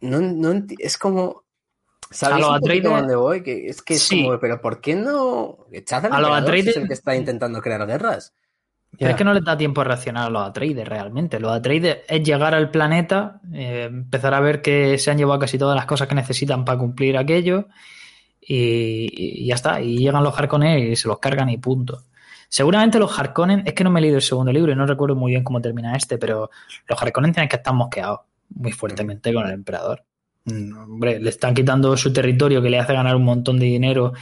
No, 0.00 0.20
no 0.20 0.64
es 0.78 0.98
como... 0.98 1.45
¿Sabéis 2.10 2.40
los 2.46 2.54
un 2.54 2.60
poquito 2.60 2.88
Atreides- 2.88 3.00
dónde 3.00 3.16
voy? 3.16 3.42
Que 3.42 3.66
es 3.68 3.82
que 3.82 3.94
es 3.94 4.02
Sí. 4.02 4.24
como, 4.24 4.38
pero 4.38 4.60
¿por 4.60 4.80
qué 4.80 4.94
no 4.94 5.58
echad 5.72 6.06
al 6.06 6.12
A 6.12 6.20
los 6.20 6.28
si 6.30 6.34
es 6.36 6.42
Atreides- 6.42 6.76
el 6.76 6.88
que 6.88 6.94
está 6.94 7.16
intentando 7.16 7.60
crear 7.60 7.86
guerras? 7.86 8.32
Pero 8.98 9.10
es 9.10 9.16
que 9.16 9.24
no 9.24 9.34
les 9.34 9.44
da 9.44 9.58
tiempo 9.58 9.82
a 9.82 9.84
reaccionar 9.84 10.26
a 10.26 10.30
los 10.30 10.42
Atreides 10.48 10.88
realmente. 10.88 11.38
Los 11.38 11.52
Atreides 11.52 11.98
es 12.08 12.22
llegar 12.22 12.54
al 12.54 12.70
planeta, 12.70 13.40
eh, 13.52 13.84
empezar 13.90 14.32
a 14.32 14.40
ver 14.40 14.62
que 14.62 14.96
se 14.96 15.10
han 15.10 15.18
llevado 15.18 15.38
casi 15.40 15.58
todas 15.58 15.76
las 15.76 15.84
cosas 15.84 16.08
que 16.08 16.14
necesitan 16.14 16.64
para 16.64 16.78
cumplir 16.78 17.18
aquello 17.18 17.66
y, 18.40 19.42
y 19.42 19.46
ya 19.46 19.54
está. 19.56 19.80
Y 19.82 19.98
llegan 19.98 20.22
los 20.24 20.38
Harkonnen 20.38 20.78
y 20.92 20.96
se 20.96 21.08
los 21.08 21.18
cargan 21.18 21.50
y 21.50 21.58
punto. 21.58 22.02
Seguramente 22.48 22.98
los 22.98 23.18
Harkonnen, 23.18 23.64
es 23.66 23.74
que 23.74 23.84
no 23.84 23.90
me 23.90 23.98
he 24.00 24.02
leído 24.02 24.16
el 24.16 24.22
segundo 24.22 24.52
libro 24.52 24.72
y 24.72 24.76
no 24.76 24.86
recuerdo 24.86 25.16
muy 25.16 25.32
bien 25.32 25.42
cómo 25.44 25.60
termina 25.60 25.94
este, 25.96 26.16
pero 26.16 26.50
los 26.88 27.02
Harkonnen 27.02 27.32
tienen 27.32 27.48
que 27.48 27.56
estar 27.56 27.74
mosqueados 27.74 28.20
muy 28.54 28.72
fuertemente 28.72 29.34
con 29.34 29.46
el 29.46 29.52
emperador. 29.52 30.04
Hombre, 30.46 31.18
le 31.20 31.30
están 31.30 31.54
quitando 31.54 31.96
su 31.96 32.12
territorio 32.12 32.62
que 32.62 32.70
le 32.70 32.78
hace 32.78 32.92
ganar 32.92 33.16
un 33.16 33.24
montón 33.24 33.58
de 33.58 33.66
dinero. 33.66 34.12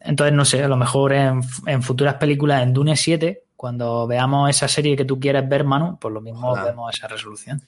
Entonces, 0.00 0.34
no 0.34 0.44
sé, 0.44 0.62
a 0.62 0.68
lo 0.68 0.76
mejor 0.76 1.12
en, 1.12 1.40
en 1.66 1.82
futuras 1.82 2.14
películas, 2.14 2.62
en 2.62 2.72
Dune 2.72 2.96
7, 2.96 3.44
cuando 3.56 4.06
veamos 4.06 4.50
esa 4.50 4.68
serie 4.68 4.96
que 4.96 5.04
tú 5.04 5.18
quieres 5.20 5.48
ver, 5.48 5.64
Manu, 5.64 5.98
pues 5.98 6.12
lo 6.12 6.20
mismo 6.20 6.54
vemos 6.54 6.94
esa 6.94 7.08
resolución. 7.08 7.62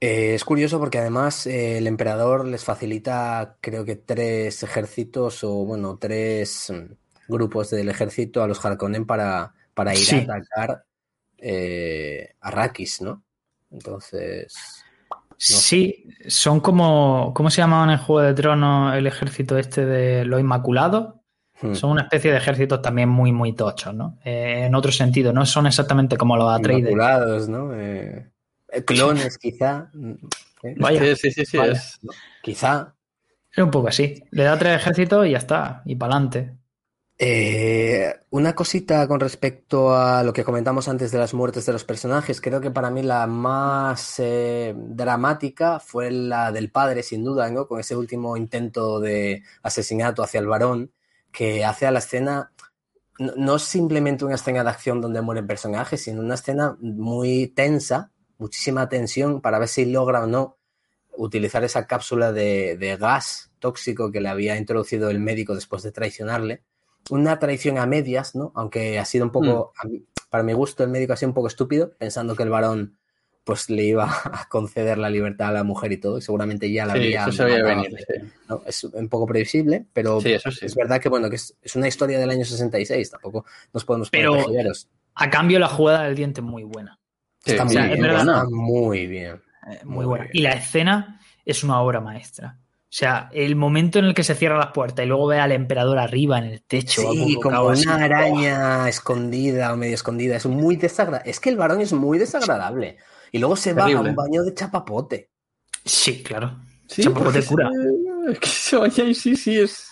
Eh, 0.00 0.34
es 0.34 0.44
curioso 0.44 0.78
porque 0.78 0.98
además 0.98 1.46
eh, 1.46 1.76
el 1.78 1.86
emperador 1.86 2.46
les 2.46 2.64
facilita, 2.64 3.56
creo 3.60 3.84
que 3.84 3.96
tres 3.96 4.62
ejércitos 4.62 5.44
o, 5.44 5.52
bueno, 5.66 5.98
tres 5.98 6.72
grupos 7.28 7.70
del 7.70 7.90
ejército 7.90 8.42
a 8.42 8.46
los 8.48 8.64
Harkonnen 8.64 9.04
para, 9.06 9.52
para 9.74 9.92
ir 9.92 9.98
Sí. 10.00 10.16
a 10.16 10.22
atacar 10.22 10.84
eh, 11.38 12.34
Arrakis, 12.40 13.02
¿no? 13.02 13.22
Entonces, 13.70 14.79
Sí, 15.42 16.04
son 16.28 16.60
como, 16.60 17.32
¿cómo 17.34 17.48
se 17.50 17.62
llamaba 17.62 17.84
en 17.84 17.90
el 17.90 17.98
Juego 17.98 18.20
de 18.26 18.34
Tronos 18.34 18.94
el 18.94 19.06
ejército 19.06 19.56
este 19.56 19.86
de 19.86 20.24
los 20.26 20.38
Inmaculados? 20.40 21.14
hmm, 21.62 21.74
Son 21.74 21.90
una 21.90 22.02
especie 22.02 22.30
de 22.30 22.36
ejércitos 22.36 22.82
también 22.82 23.08
muy, 23.08 23.32
muy 23.32 23.54
tochos, 23.54 23.94
¿no? 23.94 24.18
Eh, 24.24 24.64
en 24.66 24.74
otro 24.74 24.92
sentido, 24.92 25.32
no 25.32 25.46
son 25.46 25.66
exactamente 25.66 26.16
como 26.18 26.36
los 26.36 26.52
Atreides. 26.52 26.80
inmaculados, 26.90 27.48
¿no? 27.48 27.74
Eh, 27.74 28.30
eh, 28.68 28.84
clones, 28.84 29.38
quizá. 29.38 29.90
Vaya, 30.76 31.00
Sí, 31.16 31.16
sí, 31.16 31.30
sí, 31.32 31.46
sí, 31.46 31.56
vaya. 31.56 31.72
es- 31.72 31.98
Quizá. 32.42 32.94
es 33.50 33.64
un 33.64 33.70
poco 33.70 33.88
así. 33.88 34.22
Le 34.30 34.42
da 34.44 34.58
tres 34.58 34.76
ejércitos 34.76 35.26
y 35.26 35.30
ya 35.30 35.38
está, 35.38 35.82
y 35.86 35.96
para 35.96 36.14
adelante. 36.16 36.54
Eh, 37.22 38.14
una 38.30 38.54
cosita 38.54 39.06
con 39.06 39.20
respecto 39.20 39.94
a 39.94 40.22
lo 40.22 40.32
que 40.32 40.42
comentamos 40.42 40.88
antes 40.88 41.12
de 41.12 41.18
las 41.18 41.34
muertes 41.34 41.66
de 41.66 41.74
los 41.74 41.84
personajes, 41.84 42.40
creo 42.40 42.62
que 42.62 42.70
para 42.70 42.88
mí 42.88 43.02
la 43.02 43.26
más 43.26 44.14
eh, 44.18 44.74
dramática 44.74 45.80
fue 45.80 46.10
la 46.10 46.50
del 46.50 46.70
padre, 46.70 47.02
sin 47.02 47.22
duda, 47.22 47.50
¿no? 47.50 47.68
Con 47.68 47.78
ese 47.78 47.94
último 47.94 48.38
intento 48.38 49.00
de 49.00 49.42
asesinato 49.62 50.22
hacia 50.22 50.40
el 50.40 50.46
varón, 50.46 50.92
que 51.30 51.62
hace 51.62 51.86
a 51.86 51.90
la 51.90 51.98
escena, 51.98 52.52
no, 53.18 53.58
simplemente 53.58 54.24
una 54.24 54.36
escena 54.36 54.64
de 54.64 54.70
acción 54.70 55.02
donde 55.02 55.20
mueren 55.20 55.46
personajes, 55.46 56.02
sino 56.02 56.22
una 56.22 56.36
escena 56.36 56.78
muy 56.80 57.48
tensa, 57.48 58.12
muchísima 58.38 58.88
tensión 58.88 59.42
para 59.42 59.58
ver 59.58 59.68
si 59.68 59.84
logra 59.84 60.24
o 60.24 60.26
no 60.26 60.56
utilizar 61.18 61.64
esa 61.64 61.86
cápsula 61.86 62.32
de 62.32 62.96
gas 62.98 63.50
tóxico 63.58 64.10
que 64.10 64.22
le 64.22 64.30
había 64.30 64.56
introducido 64.56 65.10
el 65.10 65.20
médico 65.20 65.54
después 65.54 65.82
de 65.82 65.92
traicionarle 65.92 66.64
una 67.08 67.38
traición 67.38 67.78
a 67.78 67.86
medias, 67.86 68.34
¿no? 68.34 68.52
Aunque 68.54 68.98
ha 68.98 69.04
sido 69.04 69.24
un 69.24 69.32
poco, 69.32 69.72
mí- 69.88 70.04
para 70.28 70.44
mi 70.44 70.52
gusto, 70.52 70.84
el 70.84 70.90
médico 70.90 71.12
ha 71.12 71.16
sido 71.16 71.30
un 71.30 71.34
poco 71.34 71.48
estúpido, 71.48 71.92
pensando 71.98 72.36
que 72.36 72.42
el 72.42 72.50
varón 72.50 72.96
pues 73.42 73.70
le 73.70 73.82
iba 73.84 74.04
a 74.24 74.48
conceder 74.48 74.98
la 74.98 75.08
libertad 75.10 75.48
a 75.48 75.52
la 75.52 75.64
mujer 75.64 75.90
y 75.92 75.96
todo, 75.96 76.18
y 76.18 76.22
seguramente 76.22 76.70
ya 76.70 76.86
la 76.86 76.92
Sí, 76.92 76.98
habría 77.00 77.22
eso 77.22 77.32
se 77.32 77.44
veía 77.44 77.62
matado, 77.64 77.82
venir. 77.82 77.98
sí. 77.98 78.30
¿no? 78.48 78.62
Es 78.66 78.84
un 78.84 79.08
poco 79.08 79.26
previsible, 79.26 79.86
pero 79.92 80.20
Sí, 80.20 80.32
eso 80.32 80.50
sí. 80.52 80.66
es 80.66 80.74
verdad 80.74 81.00
que 81.00 81.08
bueno, 81.08 81.28
que 81.30 81.36
es, 81.36 81.56
es 81.62 81.74
una 81.74 81.88
historia 81.88 82.18
del 82.18 82.30
año 82.30 82.44
66, 82.44 83.10
tampoco 83.10 83.44
nos 83.72 83.84
podemos 83.84 84.10
poner 84.10 84.26
Pero-. 84.26 84.72
A 85.14 85.30
cambio, 85.30 85.58
la 85.58 85.68
jugada 85.68 86.04
del 86.04 86.14
diente 86.14 86.40
es 86.42 86.46
muy 86.46 86.62
buena. 86.62 86.98
Está 87.44 87.64
muy 87.64 87.74
bien, 87.76 88.00
verdad. 88.02 88.20
está 88.20 88.44
muy 88.50 89.06
bien. 89.06 89.40
Eh, 89.68 89.80
Muy 89.84 89.94
muy 89.96 90.04
buena. 90.06 90.24
bien. 90.26 90.36
Y 90.36 90.42
la 90.42 90.52
escena 90.52 91.20
es 91.44 91.64
una 91.64 91.80
obra 91.80 92.00
maestra. 92.00 92.58
O 92.92 92.92
sea, 92.92 93.28
el 93.32 93.54
momento 93.54 94.00
en 94.00 94.06
el 94.06 94.14
que 94.14 94.24
se 94.24 94.34
cierran 94.34 94.58
las 94.58 94.72
puertas 94.72 95.04
y 95.04 95.08
luego 95.08 95.28
ve 95.28 95.38
al 95.38 95.52
emperador 95.52 95.98
arriba 96.00 96.38
en 96.38 96.44
el 96.46 96.62
techo. 96.64 97.02
Sí, 97.12 97.38
como 97.40 97.70
así. 97.70 97.86
una 97.86 98.04
araña 98.04 98.88
escondida 98.88 99.72
o 99.72 99.76
medio 99.76 99.94
escondida. 99.94 100.34
Es 100.34 100.46
muy 100.46 100.74
desagradable. 100.74 101.30
Es 101.30 101.38
que 101.38 101.50
el 101.50 101.56
varón 101.56 101.80
es 101.80 101.92
muy 101.92 102.18
desagradable. 102.18 102.96
Y 103.30 103.38
luego 103.38 103.54
se 103.54 103.74
va 103.74 103.84
a 103.86 104.00
un 104.00 104.16
baño 104.16 104.42
de 104.42 104.54
chapapote. 104.54 105.30
Sí, 105.84 106.20
claro. 106.24 106.58
Sí, 106.88 107.02
Chapapote 107.04 107.42
porque 107.42 107.46
cura. 107.46 107.70
se- 107.70 108.32
Es 108.32 108.38
que 108.40 108.48
se 108.48 108.76
baña 108.76 109.04
y 109.04 109.14
sí, 109.14 109.36
sí, 109.36 109.56
es. 109.56 109.86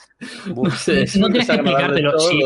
No 0.53 0.68
sé, 0.72 1.03
es 1.05 1.16
No 1.16 1.28
tienes 1.28 1.46
que 1.46 1.55
explicártelo, 1.55 2.18
sí. 2.18 2.40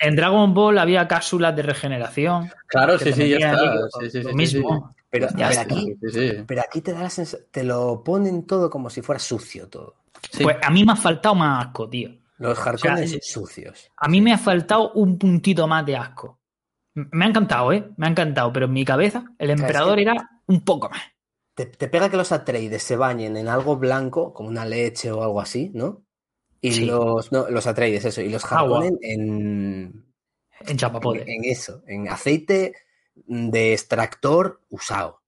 En 0.00 0.16
Dragon 0.16 0.54
Ball 0.54 0.78
había 0.78 1.06
cápsulas 1.06 1.54
de 1.54 1.60
regeneración. 1.60 2.50
Claro, 2.68 2.98
sí, 2.98 3.12
sí, 3.12 3.28
ya 3.28 3.36
está. 3.36 3.60
ahí, 3.60 3.78
Sí, 4.00 4.10
sí, 4.10 4.22
lo 4.22 4.30
sí, 4.30 4.34
mismo. 4.34 4.94
Pero, 5.14 5.28
Ya 5.36 5.48
pero 5.48 5.50
está. 5.50 5.62
aquí, 5.62 5.94
Sí, 6.02 6.08
sí. 6.10 6.44
pero 6.44 6.60
aquí 6.62 6.80
te 6.80 6.92
da 6.92 7.02
la 7.02 7.10
sensación, 7.10 7.46
te 7.52 7.62
lo 7.62 8.02
ponen 8.02 8.46
todo 8.48 8.68
como 8.68 8.90
si 8.90 9.00
fuera 9.00 9.20
sucio 9.20 9.68
todo. 9.68 9.94
Sí. 10.32 10.42
Pues 10.42 10.56
a 10.60 10.70
mí 10.70 10.84
me 10.84 10.92
ha 10.92 10.96
faltado 10.96 11.36
más 11.36 11.66
asco, 11.66 11.88
tío. 11.88 12.10
Los 12.38 12.58
Harkonnen 12.58 13.04
O 13.04 13.06
sea, 13.06 13.18
sucios. 13.22 13.92
A 13.96 14.08
mí 14.08 14.20
me 14.20 14.32
ha 14.32 14.38
faltado 14.38 14.90
un 14.94 15.16
puntito 15.16 15.68
más 15.68 15.86
de 15.86 15.96
asco. 15.96 16.40
Me 16.94 17.24
ha 17.24 17.28
encantado, 17.28 17.72
¿eh? 17.72 17.90
Me 17.96 18.06
ha 18.06 18.10
encantado, 18.10 18.52
pero 18.52 18.66
en 18.66 18.72
mi 18.72 18.84
cabeza 18.84 19.24
el 19.38 19.50
emperador 19.50 19.94
que- 19.96 20.02
era 20.02 20.30
un 20.46 20.64
poco 20.64 20.88
más. 20.90 21.00
Te, 21.54 21.66
te 21.66 21.86
pega 21.86 22.08
que 22.10 22.16
los 22.16 22.32
Atreides 22.32 22.82
se 22.82 22.96
bañen 22.96 23.36
en 23.36 23.46
algo 23.46 23.76
blanco, 23.76 24.32
como 24.34 24.48
una 24.48 24.64
leche 24.66 25.12
o 25.12 25.22
algo 25.22 25.40
así, 25.40 25.70
¿no? 25.74 26.02
Y 26.60 26.72
Sí. 26.72 26.86
los, 26.86 27.30
no, 27.30 27.48
los 27.48 27.68
Atreides, 27.68 28.04
eso, 28.04 28.20
y 28.20 28.30
los. 28.30 28.44
Harkonnen 28.50 28.98
en, 29.00 30.04
En 30.66 30.76
chapapote. 30.76 31.22
en, 31.22 31.44
en 31.44 31.44
eso, 31.44 31.82
en 31.86 32.08
aceite 32.08 32.72
de 33.26 33.72
extractor 33.72 34.60
usado. 34.70 35.20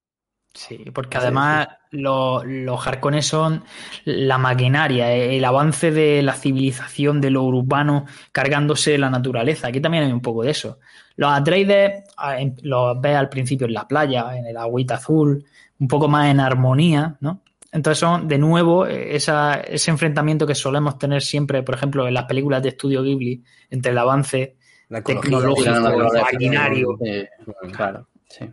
Sí, 0.55 0.85
porque 0.95 1.19
además 1.19 1.69
lo- 1.91 2.43
los 2.43 2.87
Harkonnen 2.87 3.23
son 3.23 3.63
la 4.07 4.39
maquinaria, 4.39 5.13
eh, 5.15 5.37
el 5.37 5.45
avance 5.45 5.91
de 5.91 6.23
la 6.23 6.33
civilización, 6.33 7.21
de 7.21 7.31
lo 7.31 7.43
urbano, 7.43 8.07
cargándose 8.33 8.97
la 8.97 9.11
naturaleza. 9.11 9.69
Aquí 9.69 9.81
también 9.81 10.05
hay 10.05 10.13
un 10.13 10.23
poco 10.23 10.43
de 10.45 10.53
eso. 10.53 10.79
Los 11.17 11.31
Atreides 11.31 12.05
ah, 12.17 12.39
los 12.63 12.99
ves 13.01 13.17
al 13.17 13.29
principio 13.29 13.67
en 13.67 13.75
la 13.75 13.87
playa, 13.87 14.35
en 14.37 14.47
el 14.47 14.57
agüita 14.57 14.95
azul, 14.95 15.45
un 15.79 15.89
poco 15.89 16.09
más 16.09 16.29
en 16.31 16.41
armonía, 16.41 17.17
¿no? 17.21 17.43
Entonces 17.73 17.99
son 17.99 18.27
de 18.27 18.39
nuevo 18.39 18.87
eh, 18.87 19.15
esa, 19.15 19.55
ese 19.61 19.91
enfrentamiento 19.91 20.47
que 20.47 20.55
solemos 20.55 20.97
tener 20.99 21.21
siempre, 21.21 21.63
por 21.63 21.75
ejemplo, 21.75 22.09
en 22.09 22.15
las 22.15 22.25
películas 22.25 22.63
de 22.63 22.71
estudio 22.71 23.03
Ghibli, 23.03 23.45
entre 23.69 23.93
el 23.93 23.99
avance 23.99 24.56
La 24.89 24.99
ecología, 24.99 25.31
tecnológico, 25.31 25.71
la 25.71 25.81
naturaleza, 25.81 26.27
maquinario. 26.33 26.99
Eh, 27.05 27.29
claro, 27.73 28.07
sí. 28.29 28.51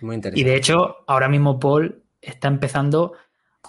Muy 0.00 0.16
interesante. 0.16 0.40
Y 0.40 0.44
de 0.44 0.56
hecho, 0.56 1.04
ahora 1.06 1.28
mismo 1.28 1.58
Paul 1.58 2.02
está 2.20 2.48
empezando 2.48 3.12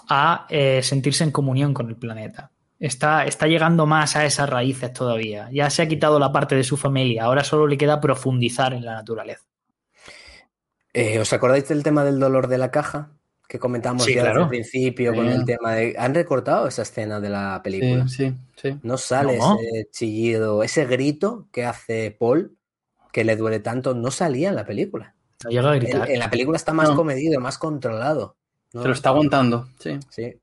a 0.08 0.46
eh, 0.48 0.82
sentirse 0.82 1.24
en 1.24 1.30
comunión 1.30 1.74
con 1.74 1.88
el 1.88 1.96
planeta. 1.96 2.50
Está, 2.78 3.24
está 3.24 3.46
llegando 3.46 3.86
más 3.86 4.16
a 4.16 4.26
esas 4.26 4.48
raíces 4.48 4.92
todavía. 4.92 5.48
Ya 5.52 5.70
se 5.70 5.82
ha 5.82 5.88
quitado 5.88 6.18
la 6.18 6.32
parte 6.32 6.54
de 6.54 6.64
su 6.64 6.76
familia, 6.76 7.24
ahora 7.24 7.42
solo 7.44 7.66
le 7.66 7.78
queda 7.78 8.00
profundizar 8.00 8.74
en 8.74 8.84
la 8.84 8.94
naturaleza. 8.94 9.44
Eh, 10.92 11.18
¿Os 11.18 11.32
acordáis 11.32 11.68
del 11.68 11.82
tema 11.82 12.04
del 12.04 12.18
dolor 12.18 12.48
de 12.48 12.58
la 12.58 12.70
caja? 12.70 13.10
Que 13.48 13.58
comentamos 13.60 14.02
Sí, 14.04 14.10
ya 14.14 14.22
desde 14.22 14.30
claro. 14.32 14.42
el 14.44 14.48
principio 14.48 15.14
con 15.14 15.28
el 15.28 15.44
tema 15.44 15.74
de... 15.74 15.94
¿Han 15.98 16.14
recortado 16.14 16.66
esa 16.66 16.82
escena 16.82 17.20
de 17.20 17.28
la 17.28 17.60
película? 17.62 18.08
Sí, 18.08 18.30
sí, 18.56 18.70
sí. 18.72 18.78
No 18.82 18.98
sale 18.98 19.38
No. 19.38 19.56
ese 19.60 19.88
chillido, 19.90 20.62
ese 20.64 20.84
grito 20.86 21.48
que 21.52 21.64
hace 21.64 22.10
Paul, 22.18 22.56
que 23.12 23.24
le 23.24 23.36
duele 23.36 23.60
tanto, 23.60 23.94
no 23.94 24.10
salía 24.10 24.48
en 24.48 24.56
la 24.56 24.64
película. 24.66 25.14
No 25.44 25.50
llega 25.50 25.70
a 25.70 25.74
En, 25.76 25.80
gritar. 25.80 26.10
en 26.10 26.18
la 26.18 26.28
película 26.30 26.56
está 26.56 26.72
más 26.72 26.88
No. 26.90 26.96
comedido, 26.96 27.40
más 27.40 27.56
controlado. 27.58 28.36
¿no? 28.72 28.82
Se 28.82 28.88
lo 28.88 28.94
está 28.94 29.10
aguantando, 29.10 29.68
sí. 29.78 29.98
Sí, 30.10 30.34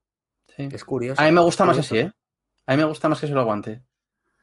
sí. 0.56 0.70
es 0.72 0.84
curioso. 0.86 1.22
A 1.22 1.26
mí 1.26 1.32
me 1.34 1.42
gusta 1.42 1.66
más 1.66 1.78
así, 1.78 1.98
¿eh? 1.98 2.12
A 2.66 2.72
mí 2.72 2.78
me 2.78 2.86
gusta 2.88 3.10
más 3.10 3.20
que 3.20 3.28
se 3.28 3.34
lo 3.34 3.42
aguante. 3.42 3.82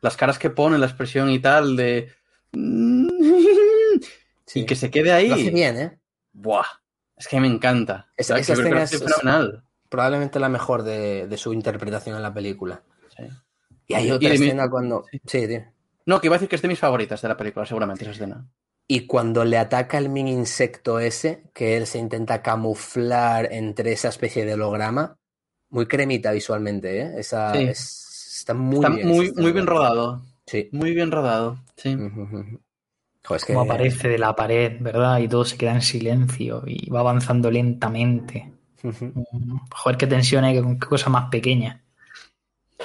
Las 0.03 0.17
caras 0.19 0.39
que 0.39 0.51
pone, 0.51 0.77
la 0.77 0.87
expresión 0.87 1.31
y 1.31 1.39
tal 1.39 1.77
de... 1.77 2.11
Sí. 4.47 4.61
Y 4.61 4.67
que 4.67 4.75
se 4.75 4.91
quede 4.91 5.13
ahí. 5.13 5.29
Lo 5.29 5.37
hace 5.37 5.51
bien, 5.51 5.79
¿eh? 5.79 5.99
Buah. 6.33 6.65
Es 7.21 7.29
que 7.29 7.39
me 7.41 7.47
encanta. 7.47 8.09
Esa- 8.17 8.35
O 8.35 8.37
sea, 8.37 8.41
esa 8.41 8.55
que 8.55 8.61
creo 8.69 8.77
que 8.79 8.83
escena 8.83 9.07
es- 9.07 9.15
fenomenal. 9.15 9.65
Probablemente 9.89 10.41
la 10.41 10.49
mejor 10.49 10.83
de, 10.83 11.27
de 11.29 11.37
su 11.37 11.53
interpretación 11.53 12.17
en 12.17 12.23
la 12.23 12.35
película. 12.35 12.83
Sí. 13.17 13.25
Y 13.89 13.95
hay 13.95 14.09
Y 14.09 14.11
otra 14.13 14.29
mi- 14.31 14.35
escena 14.37 14.69
cuando... 14.71 15.05
Sí, 15.27 15.47
dime. 15.47 15.73
No, 16.07 16.21
que 16.21 16.27
iba 16.29 16.35
a 16.37 16.39
decir 16.39 16.49
que 16.49 16.57
es 16.57 16.63
de 16.63 16.69
mis 16.69 16.79
favoritas 16.79 17.21
de 17.23 17.29
la 17.29 17.37
película, 17.37 17.67
seguramente, 17.67 18.03
esa 18.05 18.13
escena. 18.13 18.49
Y 18.89 19.07
cuando 19.07 19.45
le 19.45 19.59
ataca 19.59 19.99
el 19.99 20.09
mini 20.09 20.33
insecto 20.33 20.99
ese, 20.99 21.45
que 21.55 21.77
él 21.77 21.87
se 21.87 21.99
intenta 21.99 22.43
camuflar 22.43 23.53
entre 23.53 23.93
esa 23.93 24.09
especie 24.09 24.45
de 24.45 24.55
holograma, 24.55 25.17
muy 25.69 25.87
cremita 25.87 26.33
visualmente, 26.33 27.01
¿eh? 27.03 27.13
Esa, 27.19 27.53
Sí. 27.53 27.63
es- 27.65 28.37
está 28.41 28.55
muy 28.55 28.79
Está 28.79 28.89
bien. 28.91 29.07
muy, 29.09 29.53
bien 29.53 29.67
rodado. 29.67 30.23
Sí. 30.47 30.69
Muy 30.73 30.95
bien 30.95 31.13
rodado. 31.13 31.59
Sí. 31.77 31.97
Que- 33.23 33.39
Como 33.47 33.61
aparece 33.63 34.09
de 34.09 34.19
la 34.19 34.35
pared, 34.35 34.77
¿verdad? 34.81 35.19
Y 35.19 35.29
todo 35.29 35.45
se 35.45 35.57
queda 35.57 35.73
en 35.75 35.83
silencio 35.83 36.63
y 36.67 36.89
va 36.91 37.01
avanzando 37.01 37.51
lentamente. 37.51 38.53
Joder, 39.75 39.97
qué 39.99 40.07
tensión 40.07 40.45
hay, 40.45 40.61
qué 40.61 40.87
cosa 40.87 41.11
más 41.11 41.29
pequeña. 41.31 41.83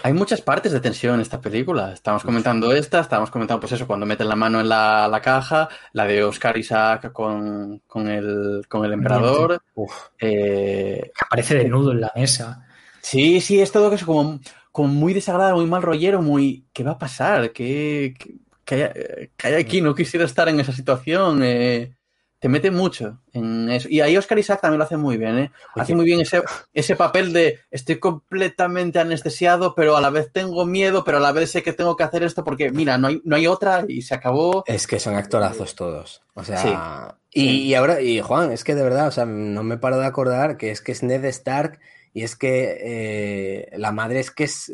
Hay 0.03 0.11
muchas 0.11 0.41
partes 0.41 0.73
de 0.73 0.81
tensión 0.81 1.15
en 1.15 1.21
esta 1.21 1.39
película. 1.39 1.93
Estamos 1.93 2.21
comentando 2.23 2.73
esta, 2.73 2.99
estábamos 2.99 3.31
comentando, 3.31 3.61
pues 3.61 3.71
eso, 3.71 3.87
cuando 3.87 4.05
meten 4.05 4.27
la 4.27 4.35
mano 4.35 4.59
en 4.59 4.67
la, 4.67 5.07
la 5.07 5.21
caja, 5.21 5.69
la 5.93 6.05
de 6.05 6.21
Oscar 6.23 6.57
Isaac 6.57 7.13
con, 7.13 7.81
con, 7.87 8.09
el, 8.09 8.65
con 8.67 8.83
el 8.83 8.91
emperador. 8.91 9.61
Uf. 9.73 9.93
Eh, 10.19 11.11
aparece 11.25 11.55
desnudo 11.55 11.93
en 11.93 12.01
la 12.01 12.11
mesa. 12.13 12.67
sí, 13.01 13.39
sí, 13.39 13.61
es 13.61 13.71
todo 13.71 13.89
que 13.89 13.95
es 13.95 14.03
como, 14.03 14.39
como 14.71 14.89
muy 14.89 15.13
desagradable, 15.13 15.61
muy 15.61 15.69
mal 15.69 15.81
rollero, 15.81 16.21
muy... 16.21 16.65
¿Qué 16.73 16.83
va 16.83 16.91
a 16.91 16.97
pasar? 16.99 17.53
¿Qué, 17.53 18.13
qué, 18.19 18.35
qué 18.65 18.75
hay, 18.85 19.29
qué 19.37 19.47
hay 19.47 19.53
aquí? 19.55 19.81
No 19.81 19.95
quisiera 19.95 20.25
estar 20.25 20.49
en 20.49 20.59
esa 20.59 20.71
situación. 20.73 21.41
eh, 21.43 21.93
te 22.37 22.49
mete 22.49 22.69
mucho 22.69 23.21
en 23.33 23.71
eso. 23.71 23.87
Y 23.89 24.01
ahí 24.01 24.15
Oscar 24.17 24.37
Isaac 24.37 24.61
también 24.61 24.77
lo 24.77 24.83
hace 24.83 24.97
muy 24.97 25.17
bien, 25.17 25.39
¿eh? 25.39 25.51
Hace 25.73 25.93
Oye. 25.93 25.95
muy 25.95 26.05
bien 26.05 26.21
ese, 26.21 26.43
ese 26.73 26.95
papel 26.95 27.33
de 27.33 27.59
estoy 27.71 27.97
completamente 27.97 28.99
anestesiado, 28.99 29.73
pero 29.73 29.97
a 29.97 30.01
la 30.01 30.11
vez 30.11 30.31
tengo 30.31 30.63
miedo, 30.65 31.03
pero 31.03 31.17
a 31.17 31.21
la 31.21 31.31
vez 31.31 31.49
sé 31.49 31.63
que 31.63 31.73
tengo 31.73 31.95
que 31.95 32.03
hacer 32.03 32.21
esto 32.21 32.43
porque, 32.43 32.69
mira, 32.69 32.99
no 32.99 33.07
hay, 33.07 33.19
no 33.23 33.35
hay 33.35 33.47
otra 33.47 33.85
y 33.87 34.03
se 34.03 34.13
acabó. 34.13 34.63
Es 34.67 34.85
que 34.85 34.99
son 34.99 35.15
actorazos 35.15 35.73
todos. 35.73 36.21
O 36.35 36.43
sea, 36.43 36.57
Sí. 36.59 37.41
y, 37.41 37.49
y 37.61 37.73
ahora, 37.73 38.01
y 38.01 38.19
Juan, 38.21 38.51
es 38.51 38.63
que 38.63 38.75
de 38.75 38.83
verdad, 38.83 39.07
o 39.07 39.11
sea, 39.11 39.25
no 39.25 39.63
me 39.63 39.77
paro 39.77 39.97
de 39.97 40.05
acordar 40.05 40.57
que 40.57 40.69
es 40.69 40.81
que 40.81 40.91
es 40.91 41.01
Ned 41.01 41.25
Stark 41.25 41.79
y 42.13 42.23
es 42.23 42.35
que 42.35 42.77
eh, 42.79 43.69
la 43.77 43.91
madre 43.91 44.19
es 44.19 44.29
que 44.29 44.43
es 44.43 44.71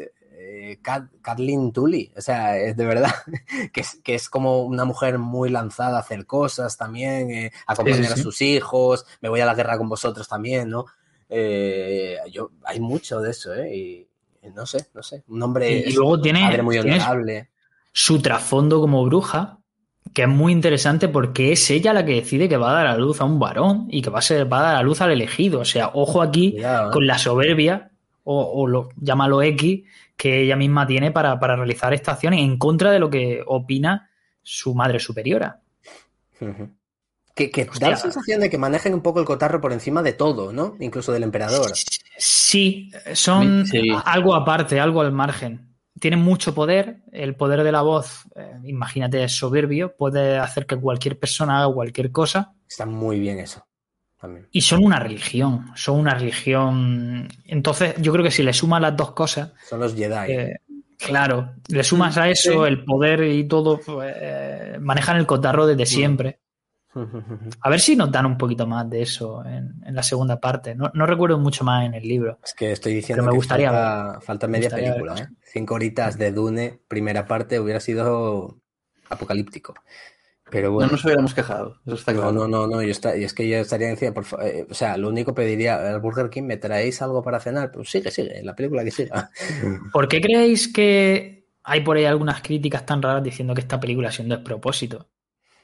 eh, 0.72 0.80
Kat- 0.82 1.10
Kathleen 1.22 1.72
Tully. 1.72 2.12
O 2.16 2.22
sea, 2.22 2.58
es 2.58 2.76
de 2.78 2.86
verdad 2.86 3.12
que 3.74 3.82
es, 3.82 4.00
que 4.04 4.16
es 4.16 4.30
como 4.30 4.64
una 4.64 4.86
mujer 4.86 5.18
muy 5.18 5.50
lanzada 5.50 5.98
a 5.98 6.02
hacer 6.02 6.26
cosas 6.26 6.78
también, 6.78 7.32
eh, 7.32 7.52
acompañar 7.68 7.98
Sí, 8.00 8.04
sí, 8.08 8.14
sí. 8.14 8.20
a 8.20 8.24
sus 8.24 8.42
hijos, 8.42 9.06
me 9.22 9.30
voy 9.30 9.40
a 9.42 9.46
la 9.46 9.56
guerra 9.56 9.78
con 9.78 9.90
vosotros 9.90 10.28
también, 10.28 10.70
¿no? 10.70 10.86
Eh, 11.30 12.18
yo, 12.32 12.52
hay 12.66 12.80
mucho 12.80 13.22
de 13.22 13.32
eso, 13.32 13.54
¿eh? 13.54 13.76
Y, 13.76 14.08
no 14.56 14.66
sé, 14.66 14.88
no 14.94 15.02
sé. 15.04 15.24
Un 15.30 15.42
hombre, 15.44 15.72
Y, 15.86 15.90
y 15.90 15.94
luego 15.94 16.20
tiene, 16.20 16.42
padre 16.42 16.62
muy 16.64 16.78
honorable. 16.78 17.50
su 17.92 18.22
trasfondo 18.22 18.82
como 18.82 19.04
bruja, 19.06 19.60
que 20.14 20.24
es 20.24 20.28
muy 20.28 20.52
interesante 20.52 21.08
porque 21.08 21.52
es 21.54 21.70
ella 21.70 21.94
la 21.94 22.04
que 22.04 22.16
decide 22.16 22.50
que 22.50 22.58
va 22.58 22.72
a 22.72 22.74
dar 22.74 22.88
a 22.88 22.98
luz 22.98 23.22
a 23.22 23.24
un 23.26 23.40
varón 23.40 23.88
y 23.90 24.02
que 24.02 24.10
va 24.10 24.20
a, 24.20 24.24
ser, 24.24 24.52
va 24.52 24.60
a 24.60 24.64
dar 24.64 24.76
a 24.78 24.82
luz 24.84 25.00
al 25.00 25.12
elegido. 25.12 25.62
O 25.62 25.66
sea, 25.66 25.92
ojo 25.94 26.22
aquí 26.22 26.52
Cuidado, 26.52 26.90
¿eh? 26.90 26.94
con 26.94 27.08
la 27.08 27.18
soberbia, 27.18 27.91
o, 28.24 28.42
o 28.42 28.68
lo, 28.68 28.90
llámalo 28.98 29.42
X, 29.42 29.84
que 30.16 30.42
ella 30.44 30.56
misma 30.56 30.86
tiene 30.86 31.12
para, 31.12 31.40
para 31.40 31.56
realizar 31.56 31.94
esta 31.94 32.12
acción 32.14 32.34
en 32.34 32.58
contra 32.58 32.92
de 32.92 33.00
lo 33.00 33.10
que 33.10 33.44
opina 33.46 34.10
su 34.42 34.76
madre 34.76 35.00
superiora. 35.00 35.62
Que, 37.34 37.68
da 37.80 37.90
la 37.92 37.96
sensación 37.96 38.42
de 38.42 38.50
que 38.50 38.58
manejen 38.58 38.94
un 38.94 39.02
poco 39.02 39.20
el 39.20 39.26
cotarro 39.26 39.62
por 39.62 39.72
encima 39.74 40.04
de 40.04 40.14
todo, 40.14 40.52
¿no? 40.52 40.76
Incluso 40.80 41.12
del 41.12 41.24
emperador. 41.24 41.72
Sí, 42.18 42.92
son 43.14 43.66
Sí. 43.66 43.90
algo 44.06 44.36
aparte, 44.36 44.80
algo 44.80 45.02
al 45.02 45.12
margen. 45.12 45.76
Tienen 46.00 46.20
mucho 46.20 46.54
poder, 46.54 47.04
el 47.12 47.36
poder 47.36 47.64
de 47.64 47.72
la 47.72 47.82
voz, 47.82 48.26
eh, 48.36 48.60
imagínate, 48.64 49.24
es 49.24 49.32
soberbio, 49.34 49.96
puede 49.96 50.38
hacer 50.38 50.66
que 50.66 50.76
cualquier 50.76 51.18
persona 51.20 51.60
haga 51.64 51.74
cualquier 51.74 52.12
cosa. 52.12 52.54
Está 52.68 52.86
muy 52.86 53.20
bien 53.20 53.40
eso. 53.40 53.66
También. 54.22 54.48
Y 54.52 54.62
son 54.62 54.84
una 54.86 55.00
religión, 55.00 55.72
son 55.76 56.00
una 56.00 56.14
religión. 56.14 57.28
Entonces, 57.46 57.96
yo 57.98 58.12
creo 58.14 58.24
que 58.24 58.30
si 58.32 58.44
le 58.44 58.54
sumas 58.54 58.80
las 58.80 58.96
dos 58.96 59.12
cosas, 59.14 59.52
Son 59.68 59.80
los 59.80 59.96
Jedi. 59.96 60.32
eh, 60.32 60.58
claro, 60.98 61.54
le 61.68 61.84
sumas 61.84 62.18
a 62.18 62.30
eso 62.30 62.68
el 62.68 62.84
poder 62.86 63.24
y 63.24 63.48
todo, 63.48 63.80
pues, 63.84 64.14
eh, 64.16 64.78
manejan 64.80 65.18
el 65.18 65.26
cotarro 65.26 65.66
desde 65.66 65.88
siempre. 65.88 66.40
A 67.62 67.70
ver 67.70 67.80
si 67.80 67.96
nos 67.96 68.12
dan 68.12 68.26
un 68.26 68.38
poquito 68.38 68.68
más 68.68 68.90
de 68.90 69.02
eso 69.02 69.44
en, 69.46 69.82
en 69.86 69.96
la 69.96 70.04
segunda 70.04 70.40
parte. 70.40 70.76
No, 70.76 70.92
no 70.94 71.06
recuerdo 71.06 71.40
mucho 71.40 71.64
más 71.64 71.86
en 71.86 71.94
el 71.94 72.04
libro. 72.04 72.38
Es 72.44 72.54
que 72.54 72.74
estoy 72.74 72.94
diciendo 72.94 73.24
Pero 73.24 73.28
me 73.28 73.32
que 73.32 73.38
gustaría 73.38 73.72
falta, 73.72 74.22
falta 74.22 74.48
media 74.48 74.68
gustaría 74.68 74.94
película, 74.94 75.16
¿eh? 75.22 75.28
Cinco 75.42 75.76
horitas 75.76 76.18
de 76.18 76.32
Dune, 76.34 76.80
primera 76.90 77.26
parte, 77.26 77.60
hubiera 77.62 77.80
sido 77.80 78.58
apocalíptico. 79.10 79.74
Pero 80.52 80.70
No 80.80 80.86
nos 80.88 81.04
hubiéramos 81.06 81.34
quejado, 81.34 81.78
eso 81.86 81.96
está 81.96 82.12
No, 82.12 82.20
claro. 82.20 82.34
no, 82.34 82.48
no, 82.48 82.68
no, 82.68 82.82
yo 82.84 82.92
está- 82.92 83.18
y 83.18 83.24
es 83.24 83.34
que 83.34 83.48
yo 83.50 83.58
estaría 83.58 83.90
encima, 83.90 84.14
por 84.14 84.26
eh, 84.44 84.68
o 84.70 84.74
sea, 84.74 84.98
lo 84.98 85.08
único 85.10 85.34
pediría 85.34 85.76
al 85.94 86.00
Burger 86.02 86.30
King, 86.30 86.44
¿me 86.44 86.58
traéis 86.58 87.02
algo 87.02 87.24
para 87.24 87.40
cenar? 87.40 87.72
Pues 87.72 87.90
sigue, 87.90 88.12
sigue, 88.12 88.44
la 88.44 88.54
película 88.56 88.84
que 88.84 88.92
siga. 88.92 89.32
¿Por 89.94 90.08
qué 90.08 90.22
creéis 90.22 90.72
que 90.72 91.48
hay 91.64 91.82
por 91.82 91.96
ahí 91.98 92.06
algunas 92.06 92.42
críticas 92.42 92.86
tan 92.86 93.02
raras 93.02 93.24
diciendo 93.24 93.54
que 93.56 93.62
esta 93.62 93.80
película 93.80 94.10
ha 94.10 94.12
sido 94.12 94.24
un 94.26 94.30
despropósito? 94.30 95.10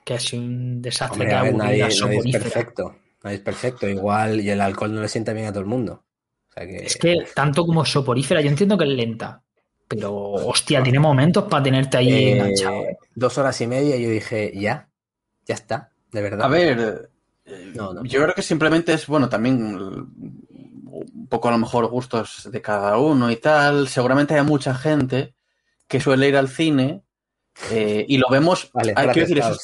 Que 0.06 0.14
ha 0.14 0.20
sido 0.20 0.44
un 0.44 0.82
desastre, 0.82 1.24
Hombre, 1.24 1.28
que 1.38 1.42
ver, 1.44 1.56
nadie, 1.56 1.80
nadie 1.80 1.88
es 1.88 1.98
soporífera. 1.98 2.44
perfecto, 2.44 2.96
nadie 3.24 3.36
es 3.38 3.44
perfecto, 3.44 3.90
igual, 3.90 4.40
y 4.40 4.50
el 4.50 4.62
alcohol 4.62 4.94
no 4.96 5.02
le 5.02 5.10
sienta 5.10 5.34
bien 5.34 5.48
a 5.48 5.52
todo 5.52 5.60
el 5.62 5.66
mundo. 5.68 6.06
O 6.50 6.54
sea 6.54 6.66
que, 6.66 6.78
Es 6.78 6.96
que 6.98 7.26
tanto 7.36 7.66
como 7.66 7.84
soporífera, 7.84 8.40
yo 8.42 8.48
entiendo 8.50 8.78
que 8.78 8.86
es 8.86 8.90
lenta, 8.92 9.44
pero 9.88 10.14
hostia, 10.14 10.84
tiene 10.84 11.00
momentos 11.00 11.46
para 11.46 11.64
tenerte 11.64 11.98
ahí 11.98 12.12
eh, 12.14 12.32
enganchado. 12.34 12.82
¿eh? 12.84 12.98
dos 13.16 13.38
horas 13.38 13.60
y 13.62 13.68
media 13.68 13.96
y 13.96 14.04
yo 14.04 14.10
dije, 14.10 14.52
ya, 14.56 14.90
ya 15.46 15.56
está, 15.56 15.92
de 16.12 16.22
verdad. 16.22 16.46
A 16.46 16.50
ver, 16.50 17.10
No, 17.76 17.94
no. 17.94 18.04
yo 18.04 18.22
creo 18.22 18.36
que 18.36 18.42
simplemente 18.42 18.94
es, 18.94 19.08
bueno, 19.08 19.30
también 19.30 19.76
un 19.76 21.28
poco 21.30 21.48
a 21.48 21.52
lo 21.52 21.58
mejor 21.58 21.88
gustos 21.88 22.50
de 22.52 22.62
cada 22.62 22.98
uno 22.98 23.32
y 23.32 23.38
tal. 23.38 23.88
Seguramente 23.88 24.36
hay 24.36 24.44
mucha 24.44 24.74
gente 24.76 25.36
que 25.88 26.00
suele 26.00 26.28
ir 26.28 26.36
al 26.38 26.50
cine 26.50 27.04
eh, 27.72 28.06
y 28.08 28.18
lo 28.18 28.30
vemos. 28.30 28.70
Vale, 28.74 28.94
hay 28.96 29.10
que 29.12 29.22
decir, 29.22 29.40
eso 29.40 29.58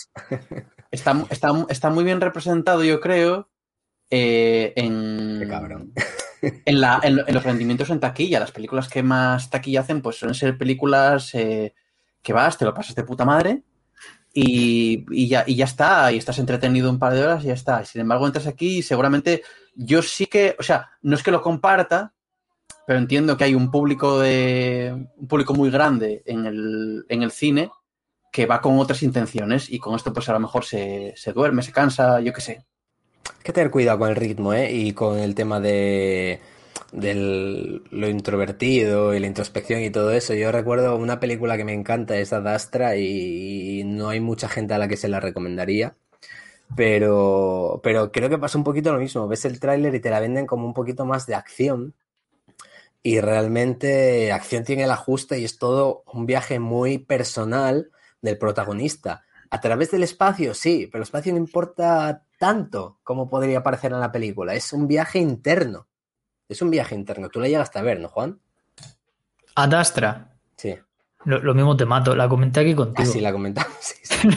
está, 0.91 1.25
está, 1.29 1.65
está 1.69 1.89
muy 1.89 2.03
bien 2.03 2.21
representado, 2.21 2.83
yo 2.83 2.99
creo, 2.99 3.49
eh, 4.09 4.73
en, 4.75 5.39
Qué 5.41 5.47
cabrón. 5.47 5.91
En, 6.65 6.81
la, 6.81 6.99
en, 7.03 7.19
en 7.25 7.33
los 7.33 7.43
rendimientos 7.43 7.89
en 7.89 7.99
taquilla. 7.99 8.39
Las 8.39 8.51
películas 8.51 8.89
que 8.89 9.01
más 9.03 9.49
taquilla 9.49 9.81
hacen, 9.81 10.01
pues 10.01 10.17
suelen 10.17 10.35
ser 10.35 10.57
películas 10.57 11.33
eh, 11.35 11.73
que 12.21 12.33
vas, 12.33 12.57
te 12.57 12.65
lo 12.65 12.73
pasas 12.73 12.95
de 12.95 13.03
puta 13.03 13.25
madre 13.25 13.63
y, 14.33 15.05
y 15.11 15.27
ya, 15.27 15.43
y 15.45 15.55
ya 15.55 15.65
está, 15.65 16.11
y 16.11 16.17
estás 16.17 16.39
entretenido 16.39 16.89
un 16.89 16.99
par 16.99 17.13
de 17.13 17.23
horas 17.23 17.43
y 17.43 17.47
ya 17.47 17.53
está. 17.53 17.85
Sin 17.85 18.01
embargo, 18.01 18.25
entras 18.25 18.47
aquí 18.47 18.79
y 18.79 18.83
seguramente 18.83 19.43
yo 19.75 20.01
sí 20.01 20.25
que, 20.25 20.55
o 20.59 20.63
sea, 20.63 20.89
no 21.01 21.15
es 21.15 21.23
que 21.23 21.31
lo 21.31 21.41
comparta, 21.41 22.13
pero 22.85 22.99
entiendo 22.99 23.37
que 23.37 23.45
hay 23.45 23.55
un 23.55 23.71
público 23.71 24.19
de 24.19 25.07
un 25.15 25.27
público 25.27 25.53
muy 25.53 25.69
grande 25.69 26.23
en 26.25 26.45
el, 26.45 27.05
en 27.07 27.23
el 27.23 27.31
cine 27.31 27.69
que 28.31 28.47
va 28.47 28.61
con 28.61 28.79
otras 28.79 29.03
intenciones 29.03 29.69
y 29.71 29.77
con 29.77 29.95
esto 29.95 30.11
pues 30.11 30.27
a 30.27 30.33
lo 30.33 30.39
mejor 30.39 30.65
se, 30.65 31.13
se 31.15 31.31
duerme, 31.31 31.61
se 31.61 31.71
cansa, 31.71 32.19
yo 32.19 32.33
qué 32.33 32.41
sé. 32.41 32.65
Hay 33.29 33.43
que 33.43 33.53
tener 33.53 33.71
cuidado 33.71 33.99
con 33.99 34.09
el 34.09 34.15
ritmo, 34.15 34.53
¿eh? 34.53 34.71
Y 34.71 34.93
con 34.93 35.19
el 35.19 35.35
tema 35.35 35.59
de, 35.59 36.39
del 36.91 37.83
lo 37.91 38.07
introvertido 38.09 39.13
y 39.13 39.19
la 39.19 39.27
introspección 39.27 39.81
y 39.81 39.89
todo 39.89 40.11
eso. 40.11 40.33
Yo 40.33 40.51
recuerdo 40.51 40.95
una 40.95 41.19
película 41.19 41.57
que 41.57 41.65
me 41.65 41.73
encanta, 41.73 42.17
es 42.17 42.33
Ad 42.33 42.47
Astra, 42.47 42.95
y, 42.97 43.79
y 43.79 43.83
no 43.83 44.09
hay 44.09 44.19
mucha 44.19 44.47
gente 44.49 44.73
a 44.73 44.77
la 44.77 44.87
que 44.87 44.97
se 44.97 45.07
la 45.09 45.19
recomendaría. 45.19 45.95
Pero, 46.75 47.81
pero 47.83 48.11
creo 48.11 48.29
que 48.29 48.37
pasa 48.37 48.57
un 48.57 48.63
poquito 48.63 48.91
lo 48.93 48.99
mismo. 48.99 49.27
Ves 49.27 49.45
el 49.45 49.59
tráiler 49.59 49.93
y 49.95 49.99
te 49.99 50.09
la 50.09 50.19
venden 50.19 50.47
como 50.47 50.65
un 50.65 50.73
poquito 50.73 51.05
más 51.05 51.25
de 51.27 51.35
acción. 51.35 51.93
Y 53.03 53.19
realmente 53.19 54.31
acción 54.31 54.63
tiene 54.63 54.85
el 54.85 54.91
ajuste 54.91 55.39
y 55.39 55.45
es 55.45 55.57
todo 55.57 56.03
un 56.11 56.25
viaje 56.25 56.59
muy 56.59 56.97
personal 56.99 57.91
del 58.21 58.37
protagonista. 58.37 59.23
A 59.49 59.59
través 59.59 59.91
del 59.91 60.03
espacio, 60.03 60.53
sí, 60.53 60.87
pero 60.91 61.01
el 61.01 61.03
espacio 61.03 61.33
no 61.33 61.37
importa 61.37 62.23
tanto 62.43 62.99
como 63.03 63.29
podría 63.29 63.63
parecer 63.63 63.93
en 63.93 64.01
la 64.01 64.11
película. 64.11 64.53
Es 64.53 64.73
un 64.73 64.85
viaje 64.85 65.17
interno. 65.17 65.87
Es 66.49 66.61
un 66.61 66.69
viaje 66.69 66.93
interno. 66.93 67.29
Tú 67.29 67.39
la 67.39 67.47
llegaste 67.47 67.79
a 67.79 67.83
ver, 67.83 68.01
¿no, 68.01 68.09
Juan? 68.09 68.37
Ad 69.55 69.73
Astra. 69.75 70.35
Sí. 70.57 70.75
Lo, 71.23 71.39
lo 71.41 71.53
mismo 71.53 71.77
te 71.77 71.85
mato. 71.85 72.13
La 72.17 72.27
comenté 72.27 72.59
aquí 72.59 72.75
contigo. 72.75 73.09
Así 73.09 73.21
la 73.21 73.31
comentamos. 73.31 73.71
Sí, 73.83 73.95
sí. 74.03 74.27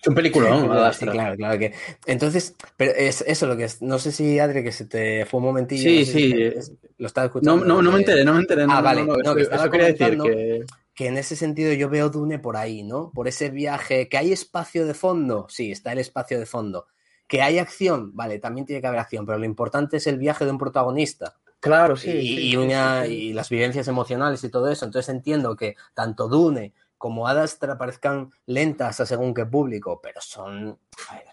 Es 0.00 0.06
un 0.08 0.14
peliculón, 0.14 0.60
Sí, 0.62 0.66
Ad 0.70 0.84
Astra. 0.86 1.12
claro, 1.12 1.36
claro 1.36 1.58
que. 1.58 1.74
Entonces, 2.06 2.54
pero 2.76 2.92
es 2.92 3.22
eso 3.26 3.48
lo 3.48 3.56
que 3.56 3.64
es. 3.64 3.82
No 3.82 3.98
sé 3.98 4.12
si 4.12 4.38
Adri, 4.38 4.62
que 4.62 4.70
se 4.72 4.84
te 4.86 5.26
fue 5.26 5.38
un 5.38 5.46
momentillo. 5.46 5.82
Sí, 5.82 5.98
no 6.00 6.06
sé 6.06 6.12
si 6.12 6.22
sí. 6.22 6.32
te- 6.34 6.58
es- 6.58 6.72
lo 6.98 7.06
estaba 7.08 7.24
No, 7.24 7.28
escuchando. 7.28 7.64
no, 7.66 7.82
no 7.82 7.90
me 7.90 7.96
que- 7.96 8.02
enteré, 8.02 8.24
no 8.24 8.34
me 8.34 8.40
enteré. 8.40 8.66
no, 8.66 8.72
Ah, 8.72 8.76
no, 8.76 8.82
vale. 8.84 9.00
no, 9.04 9.06
No, 9.14 9.20
eso, 9.22 9.34
que 9.34 9.42
estaba 9.42 9.70
quería 9.70 9.86
decir 9.88 9.98
comentando 10.18 10.24
que... 10.24 10.64
que 10.94 11.06
en 11.08 11.16
ese 11.18 11.34
sentido 11.34 11.72
yo 11.72 11.88
veo 11.88 12.10
Dune 12.10 12.38
por 12.38 12.56
ahí, 12.56 12.84
¿no? 12.84 13.10
Por 13.12 13.26
ese 13.26 13.50
viaje, 13.50 14.08
que 14.08 14.18
hay 14.18 14.32
espacio 14.32 14.86
de 14.86 14.94
fondo, 14.94 15.46
sí, 15.48 15.72
está 15.72 15.90
el 15.92 15.98
espacio 15.98 16.38
de 16.38 16.46
fondo. 16.46 16.86
Que 17.30 17.42
hay 17.42 17.58
acción, 17.58 18.10
vale, 18.14 18.38
también 18.40 18.66
tiene 18.66 18.80
que 18.82 18.88
haber 18.88 19.00
acción, 19.00 19.24
pero 19.24 19.38
lo 19.38 19.44
importante 19.44 19.96
es 19.98 20.06
el 20.06 20.18
viaje 20.18 20.44
de 20.44 20.50
un 20.50 20.58
protagonista 20.58 21.36
Claro, 21.60 21.96
sí. 21.96 22.10
y, 22.10 22.36
sí, 22.36 22.48
y 22.48 22.50
sí, 22.50 22.56
una, 22.56 23.02
sí, 23.04 23.08
sí. 23.08 23.14
y 23.14 23.32
las 23.32 23.48
vivencias 23.50 23.86
emocionales 23.88 24.42
y 24.44 24.48
todo 24.48 24.68
eso. 24.70 24.84
Entonces 24.86 25.08
entiendo 25.10 25.56
que 25.56 25.76
tanto 25.94 26.26
Dune 26.28 26.72
como 26.98 27.28
Ad 27.28 27.38
Astra 27.38 27.78
parezcan 27.78 28.30
lentas 28.46 29.00
a 29.00 29.06
según 29.06 29.32
qué 29.34 29.46
público, 29.46 30.00
pero 30.02 30.20
son, 30.20 30.78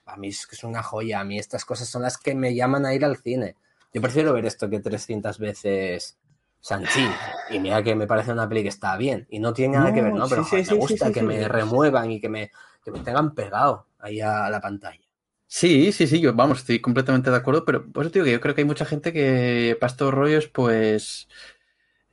a 0.06 0.18
mí 0.18 0.28
es 0.30 0.46
que 0.48 0.56
es 0.56 0.64
una 0.64 0.84
joya, 0.84 1.20
a 1.20 1.24
mí 1.24 1.40
estas 1.40 1.66
cosas 1.66 1.90
son 1.90 2.04
las 2.04 2.18
que 2.18 2.36
me 2.36 2.54
llaman 2.56 2.86
a 2.86 2.94
ir 2.94 3.04
al 3.04 3.18
cine. 3.18 3.56
Yo 3.94 4.02
prefiero 4.02 4.34
ver 4.34 4.46
esto 4.46 4.70
que 4.70 4.80
300 4.80 5.40
veces 5.40 6.18
Sanchi. 6.60 7.08
Y 7.50 7.60
mira 7.60 7.82
que 7.84 7.96
me 7.96 8.08
parece 8.08 8.32
una 8.34 8.48
peli 8.50 8.64
que 8.64 8.70
está 8.70 8.98
bien. 8.98 9.26
Y 9.30 9.40
no 9.40 9.54
tiene 9.54 9.78
nada 9.78 9.90
No, 9.90 9.96
que 9.96 10.02
ver, 10.02 10.14
¿no? 10.14 10.28
Pero 10.28 10.44
sí, 10.44 10.50
joder, 10.52 10.66
sí, 10.66 10.74
me 10.74 10.80
gusta 10.80 11.08
sí, 11.08 11.14
que 11.14 11.22
me 11.24 11.48
remuevan 11.48 12.12
y 12.12 12.20
que 12.20 12.30
me, 12.30 12.52
que 12.84 12.92
me 12.92 13.00
tengan 13.00 13.34
pegado 13.34 13.88
ahí 14.00 14.20
a 14.22 14.50
la 14.50 14.60
pantalla. 14.60 15.07
Sí, 15.48 15.94
sí, 15.94 16.08
sí, 16.08 16.20
yo, 16.20 16.34
vamos, 16.34 16.60
estoy 16.60 16.80
completamente 16.80 17.32
de 17.32 17.38
acuerdo, 17.38 17.64
pero 17.64 17.90
por 17.90 18.04
eso 18.06 18.12
digo 18.12 18.26
que 18.26 18.34
yo 18.34 18.42
creo 18.42 18.54
que 18.54 18.62
hay 18.62 18.68
mucha 18.68 18.86
gente 18.86 19.14
que 19.14 19.78
para 19.80 19.90
estos 19.90 20.14
rollos, 20.14 20.48
pues, 20.50 21.30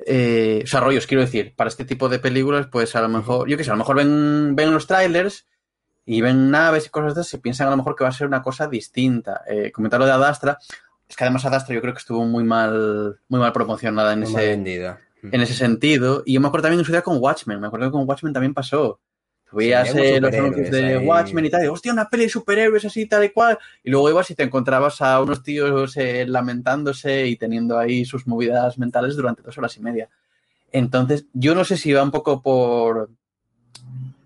eh, 0.07 0.61
o 0.63 0.67
sea, 0.67 0.81
rollos, 0.81 1.07
quiero 1.09 1.23
decir, 1.23 1.55
para 1.57 1.69
este 1.69 1.85
tipo 1.85 2.09
de 2.09 2.21
películas, 2.21 2.69
pues 2.71 2.95
a 2.95 3.03
lo 3.03 3.09
mejor, 3.09 3.49
yo 3.49 3.57
qué 3.57 3.65
sé, 3.65 3.71
a 3.71 3.75
lo 3.75 3.79
mejor 3.79 3.97
ven, 3.97 4.55
ven 4.55 4.73
los 4.73 4.87
trailers 4.87 5.49
y 6.07 6.21
ven 6.21 6.51
naves 6.51 6.87
y 6.87 6.91
cosas 6.91 7.17
de 7.17 7.23
esas 7.23 7.35
y 7.35 7.39
piensan 7.39 7.67
a 7.67 7.71
lo 7.71 7.77
mejor 7.77 7.97
que 7.97 8.05
va 8.05 8.11
a 8.11 8.13
ser 8.13 8.29
una 8.29 8.43
cosa 8.43 8.69
distinta. 8.69 9.43
Eh, 9.49 9.73
comentar 9.73 9.99
lo 9.99 10.07
de 10.07 10.13
Adastra, 10.13 10.59
es 11.09 11.17
que 11.17 11.25
además 11.25 11.45
Adastra 11.45 11.75
yo 11.75 11.81
creo 11.81 11.93
que 11.93 11.99
estuvo 11.99 12.25
muy 12.25 12.45
mal, 12.45 13.19
muy 13.29 13.41
mal 13.41 13.53
promocionada 13.53 14.13
en 14.13 14.21
Muy 14.21 14.29
ese, 14.29 14.53
en 14.53 15.41
ese 15.41 15.55
sentido. 15.55 16.23
Y 16.25 16.35
yo 16.35 16.41
me 16.41 16.49
acuerdo 16.49 16.65
también 16.65 16.81
en 16.81 16.85
su 16.85 16.93
día 16.93 17.03
con 17.03 17.19
Watchmen. 17.19 17.61
Me 17.61 17.67
acuerdo 17.67 17.87
que 17.87 17.93
con 17.93 18.09
Watchmen 18.09 18.33
también 18.33 18.55
pasó. 18.55 19.01
Sí, 19.59 19.73
había 19.73 20.17
eh, 20.17 20.21
los 20.21 20.35
anuncios 20.35 20.71
de 20.71 20.97
ahí. 20.97 21.07
Watchmen 21.07 21.45
y 21.47 21.51
tal. 21.51 21.65
Y, 21.65 21.69
hostia, 21.69 21.93
una 21.93 22.09
peli 22.09 22.25
de 22.25 22.31
superhéroes 22.31 22.85
así, 22.85 23.07
tal 23.07 23.25
y 23.25 23.31
cual. 23.31 23.59
Y 23.83 23.91
luego 23.91 24.11
ibas 24.11 24.31
y 24.31 24.35
te 24.35 24.43
encontrabas 24.43 25.01
a 25.03 25.21
unos 25.21 25.43
tíos 25.43 25.97
eh, 25.97 26.27
lamentándose 26.27 27.27
y 27.27 27.37
teniendo 27.37 27.79
ahí 27.79 28.05
sus 28.05 28.27
movidas 28.27 28.79
mentales 28.79 29.17
durante 29.17 29.43
dos 29.43 29.57
horas 29.59 29.77
y 29.77 29.81
media. 29.81 30.09
Entonces, 30.73 31.27
yo 31.33 31.55
no 31.55 31.65
sé 31.65 31.77
si 31.77 31.93
va 31.93 32.03
un 32.03 32.11
poco 32.11 32.43
por, 32.43 33.11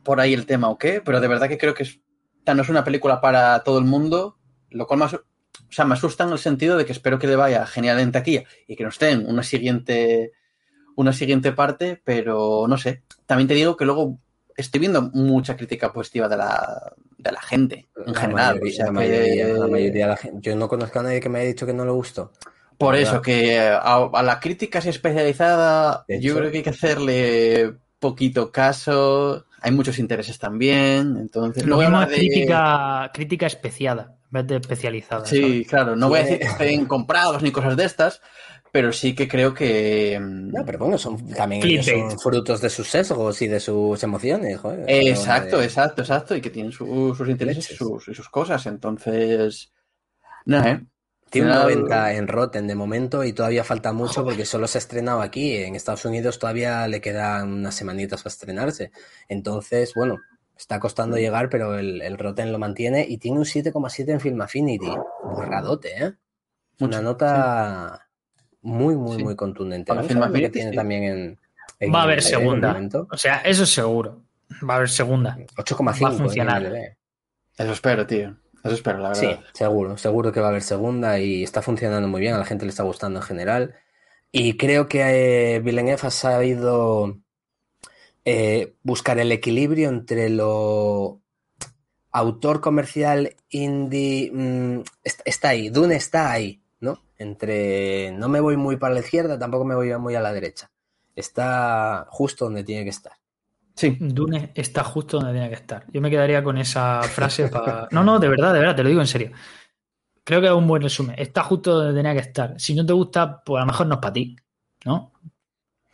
por 0.02 0.20
ahí 0.20 0.32
el 0.32 0.46
tema 0.46 0.70
o 0.70 0.78
qué, 0.78 1.02
pero 1.04 1.20
de 1.20 1.28
verdad 1.28 1.48
que 1.48 1.58
creo 1.58 1.74
que 1.74 1.82
es, 1.82 2.00
no 2.46 2.62
es 2.62 2.68
una 2.70 2.84
película 2.84 3.20
para 3.20 3.62
todo 3.62 3.78
el 3.78 3.84
mundo, 3.84 4.38
lo 4.70 4.86
cual 4.86 5.00
más, 5.00 5.12
o 5.12 5.22
sea, 5.68 5.84
me 5.84 5.92
asusta 5.92 6.24
en 6.24 6.30
el 6.30 6.38
sentido 6.38 6.78
de 6.78 6.86
que 6.86 6.92
espero 6.92 7.18
que 7.18 7.26
le 7.26 7.36
vaya 7.36 7.66
genial 7.66 8.00
en 8.00 8.12
taquilla 8.12 8.44
y 8.66 8.76
que 8.76 8.84
nos 8.84 8.98
den 8.98 9.26
una 9.28 9.42
siguiente, 9.42 10.32
una 10.96 11.12
siguiente 11.12 11.52
parte, 11.52 12.00
pero 12.02 12.66
no 12.66 12.78
sé. 12.78 13.02
También 13.26 13.48
te 13.48 13.54
digo 13.54 13.76
que 13.76 13.84
luego 13.84 14.18
estoy 14.58 14.80
viendo 14.80 15.00
mucha 15.14 15.56
crítica 15.56 15.92
positiva 15.92 16.28
de 16.28 16.36
la, 16.36 16.92
de 17.16 17.32
la 17.32 17.40
gente 17.40 17.88
en 18.04 18.12
La 18.12 18.20
general. 18.20 18.54
mayoría- 18.56 18.72
o 18.72 18.76
sea 18.76 18.84
la 18.84 18.90
que- 18.90 19.08
mayoría- 19.08 19.48
la 19.58 19.66
mayoría 19.68 20.04
de 20.04 20.10
la 20.10 20.16
gente. 20.16 20.38
Yo 20.42 20.56
no 20.56 20.68
conozco 20.68 20.98
a 20.98 21.02
nadie 21.04 21.20
que 21.20 21.28
me 21.30 21.38
haya 21.38 21.48
dicho 21.48 21.64
que 21.66 21.72
no 21.72 21.84
le 21.84 21.92
gustó. 21.92 22.32
Por 22.76 22.94
eso, 22.94 23.12
verdad. 23.12 23.22
que 23.24 23.58
a, 23.60 23.94
a 24.12 24.22
la 24.22 24.38
crítica 24.38 24.78
así 24.78 24.88
especializada, 24.90 26.04
De 26.06 26.20
yo 26.20 26.30
hecho. 26.32 26.38
creo 26.38 26.50
que 26.50 26.56
hay 26.58 26.62
que 26.62 26.70
hacerle 26.70 27.74
poquito 27.98 28.52
caso. 28.52 29.44
Hay 29.60 29.72
muchos 29.72 29.98
intereses 29.98 30.38
también, 30.38 31.16
entonces... 31.16 31.64
Lo 31.64 31.70
no 31.70 31.76
voy 31.76 31.86
a 31.86 31.88
mismo 31.90 32.06
de- 32.06 32.14
crítica, 32.16 33.10
crítica 33.12 33.46
especiada, 33.48 34.14
en 34.26 34.30
vez 34.30 34.46
de 34.46 34.56
especializada. 34.56 35.26
Sí, 35.26 35.40
¿sabes? 35.42 35.66
claro, 35.68 35.96
no 35.96 36.08
voy 36.08 36.20
a 36.20 36.22
Sí. 36.22 36.30
decir 36.30 36.38
que 36.46 36.52
estén 36.52 36.86
comprados 36.86 37.42
ni 37.42 37.50
cosas 37.50 37.76
de 37.76 37.84
estas, 37.84 38.20
pero 38.72 38.92
sí 38.92 39.14
que 39.14 39.28
creo 39.28 39.54
que... 39.54 40.18
mm, 40.20 40.48
No, 40.52 40.64
pero 40.64 40.78
bueno, 40.78 40.98
son 40.98 41.26
también 41.34 41.62
ellos 41.64 41.86
son 41.86 42.18
frutos 42.18 42.60
de 42.60 42.70
sus 42.70 42.88
sesgos 42.88 43.40
y 43.42 43.48
de 43.48 43.60
sus 43.60 44.02
emociones, 44.02 44.58
joder. 44.58 44.88
Exacto, 44.90 45.58
de- 45.58 45.64
exacto, 45.64 46.02
exacto, 46.02 46.36
y 46.36 46.40
que 46.40 46.50
tienen 46.50 46.72
su- 46.72 47.14
sus 47.16 47.28
intereses 47.28 47.70
y 47.70 47.76
sus, 47.76 48.08
y 48.08 48.14
sus 48.14 48.28
cosas, 48.28 48.64
entonces... 48.66 49.72
Nada, 50.46 50.70
¿eh? 50.70 50.86
Tiene 51.30 51.48
un 51.48 51.52
Al 51.54 51.62
90 51.64 52.14
en 52.14 52.26
Rotten 52.26 52.66
de 52.66 52.74
momento 52.74 53.22
y 53.22 53.34
todavía 53.34 53.62
falta 53.62 53.92
mucho 53.92 54.24
porque 54.24 54.46
solo 54.46 54.66
se 54.66 54.78
ha 54.78 54.80
estrenado 54.80 55.20
aquí. 55.20 55.56
En 55.56 55.76
Estados 55.76 56.06
Unidos 56.06 56.38
todavía 56.38 56.88
le 56.88 57.02
quedan 57.02 57.52
unas 57.52 57.74
semanitas 57.74 58.22
para 58.22 58.32
estrenarse. 58.32 58.92
Entonces, 59.28 59.92
bueno, 59.94 60.16
está 60.56 60.80
costando 60.80 61.18
llegar, 61.18 61.50
pero 61.50 61.78
el, 61.78 62.00
el 62.00 62.16
Rotten 62.16 62.50
lo 62.50 62.58
mantiene 62.58 63.04
y 63.06 63.18
tiene 63.18 63.38
un 63.38 63.44
7,7 63.44 64.12
en 64.12 64.20
Film 64.20 64.40
Affinity. 64.40 64.90
Burradote, 65.22 66.02
¿eh? 66.02 66.14
Mucho, 66.78 66.98
Una 66.98 67.02
nota 67.02 68.07
muy, 68.68 68.94
muy, 68.96 69.16
Sí. 69.16 69.24
muy 69.24 69.34
contundente. 69.36 69.88
Para 69.88 70.02
Vamos 70.02 70.16
a 70.16 70.28
ver 70.28 70.42
que 70.42 70.48
tiene 70.50 70.70
sí. 70.70 70.76
también 70.76 71.02
en, 71.04 71.38
en 71.80 71.94
Va 71.94 72.00
a 72.00 72.02
haber 72.04 72.22
segunda. 72.22 72.68
momento. 72.72 73.08
O 73.10 73.16
sea, 73.16 73.38
eso 73.38 73.62
es 73.64 73.70
seguro. 73.70 74.22
Va 74.68 74.74
a 74.74 74.76
haber 74.78 74.88
segunda. 74.88 75.36
8,5 75.56 76.04
Va 76.04 76.08
a 76.08 76.12
funcionar. 76.12 76.62
en 76.64 76.72
IMDb. 76.72 76.96
Eso 77.58 77.72
espero, 77.72 78.06
tío. 78.06 78.36
Eso 78.64 78.74
espero, 78.74 78.98
la 78.98 79.08
verdad. 79.10 79.20
Sí, 79.20 79.36
seguro, 79.54 79.96
seguro 79.96 80.32
que 80.32 80.40
va 80.40 80.46
a 80.46 80.50
haber 80.50 80.62
segunda 80.62 81.18
y 81.20 81.42
está 81.44 81.62
funcionando 81.62 82.08
muy 82.08 82.20
bien, 82.20 82.34
a 82.34 82.38
la 82.38 82.44
gente 82.44 82.64
le 82.64 82.70
está 82.70 82.82
gustando 82.82 83.20
en 83.20 83.24
general. 83.24 83.74
Y 84.32 84.56
creo 84.56 84.88
que 84.88 85.54
eh, 85.56 85.60
Villeneuve 85.60 86.06
ha 86.06 86.10
sabido 86.10 87.18
eh, 88.24 88.74
buscar 88.82 89.18
el 89.18 89.32
equilibrio 89.32 89.88
entre 89.88 90.28
lo 90.28 91.20
autor 92.10 92.60
comercial 92.60 93.36
indie. 93.48 94.30
mm, 94.32 94.80
est- 95.04 95.22
está 95.24 95.50
ahí, 95.50 95.68
Dune 95.70 95.96
está 95.96 96.30
ahí. 96.30 96.60
Entre 97.18 98.12
no 98.12 98.28
me 98.28 98.40
voy 98.40 98.56
muy 98.56 98.76
para 98.76 98.94
la 98.94 99.00
izquierda, 99.00 99.38
tampoco 99.38 99.64
me 99.64 99.74
voy 99.74 99.96
muy 99.98 100.14
a 100.14 100.20
la 100.20 100.32
derecha. 100.32 100.70
Está 101.16 102.06
justo 102.10 102.44
donde 102.44 102.62
tiene 102.64 102.84
que 102.84 102.90
estar. 102.90 103.12
Sí. 103.74 103.96
Dune 104.00 104.52
está 104.54 104.82
justo 104.84 105.18
donde 105.18 105.32
tiene 105.32 105.48
que 105.48 105.54
estar. 105.56 105.84
Yo 105.92 106.00
me 106.00 106.10
quedaría 106.10 106.42
con 106.42 106.58
esa 106.58 107.02
frase 107.02 107.48
para. 107.48 107.88
No, 107.92 108.04
no, 108.04 108.18
de 108.18 108.28
verdad, 108.28 108.52
de 108.52 108.60
verdad, 108.60 108.76
te 108.76 108.82
lo 108.82 108.88
digo 108.88 109.00
en 109.00 109.06
serio. 109.06 109.32
Creo 110.24 110.40
que 110.40 110.46
es 110.46 110.52
un 110.52 110.66
buen 110.68 110.82
resumen. 110.82 111.14
Está 111.18 111.42
justo 111.42 111.74
donde 111.74 111.94
tenía 111.98 112.12
que 112.12 112.20
estar. 112.28 112.60
Si 112.60 112.74
no 112.74 112.84
te 112.84 112.92
gusta, 112.92 113.42
pues 113.42 113.58
a 113.58 113.64
lo 113.64 113.66
mejor 113.72 113.86
no 113.86 113.94
es 113.94 114.00
para 114.00 114.12
ti. 114.12 114.36
¿No? 114.84 115.12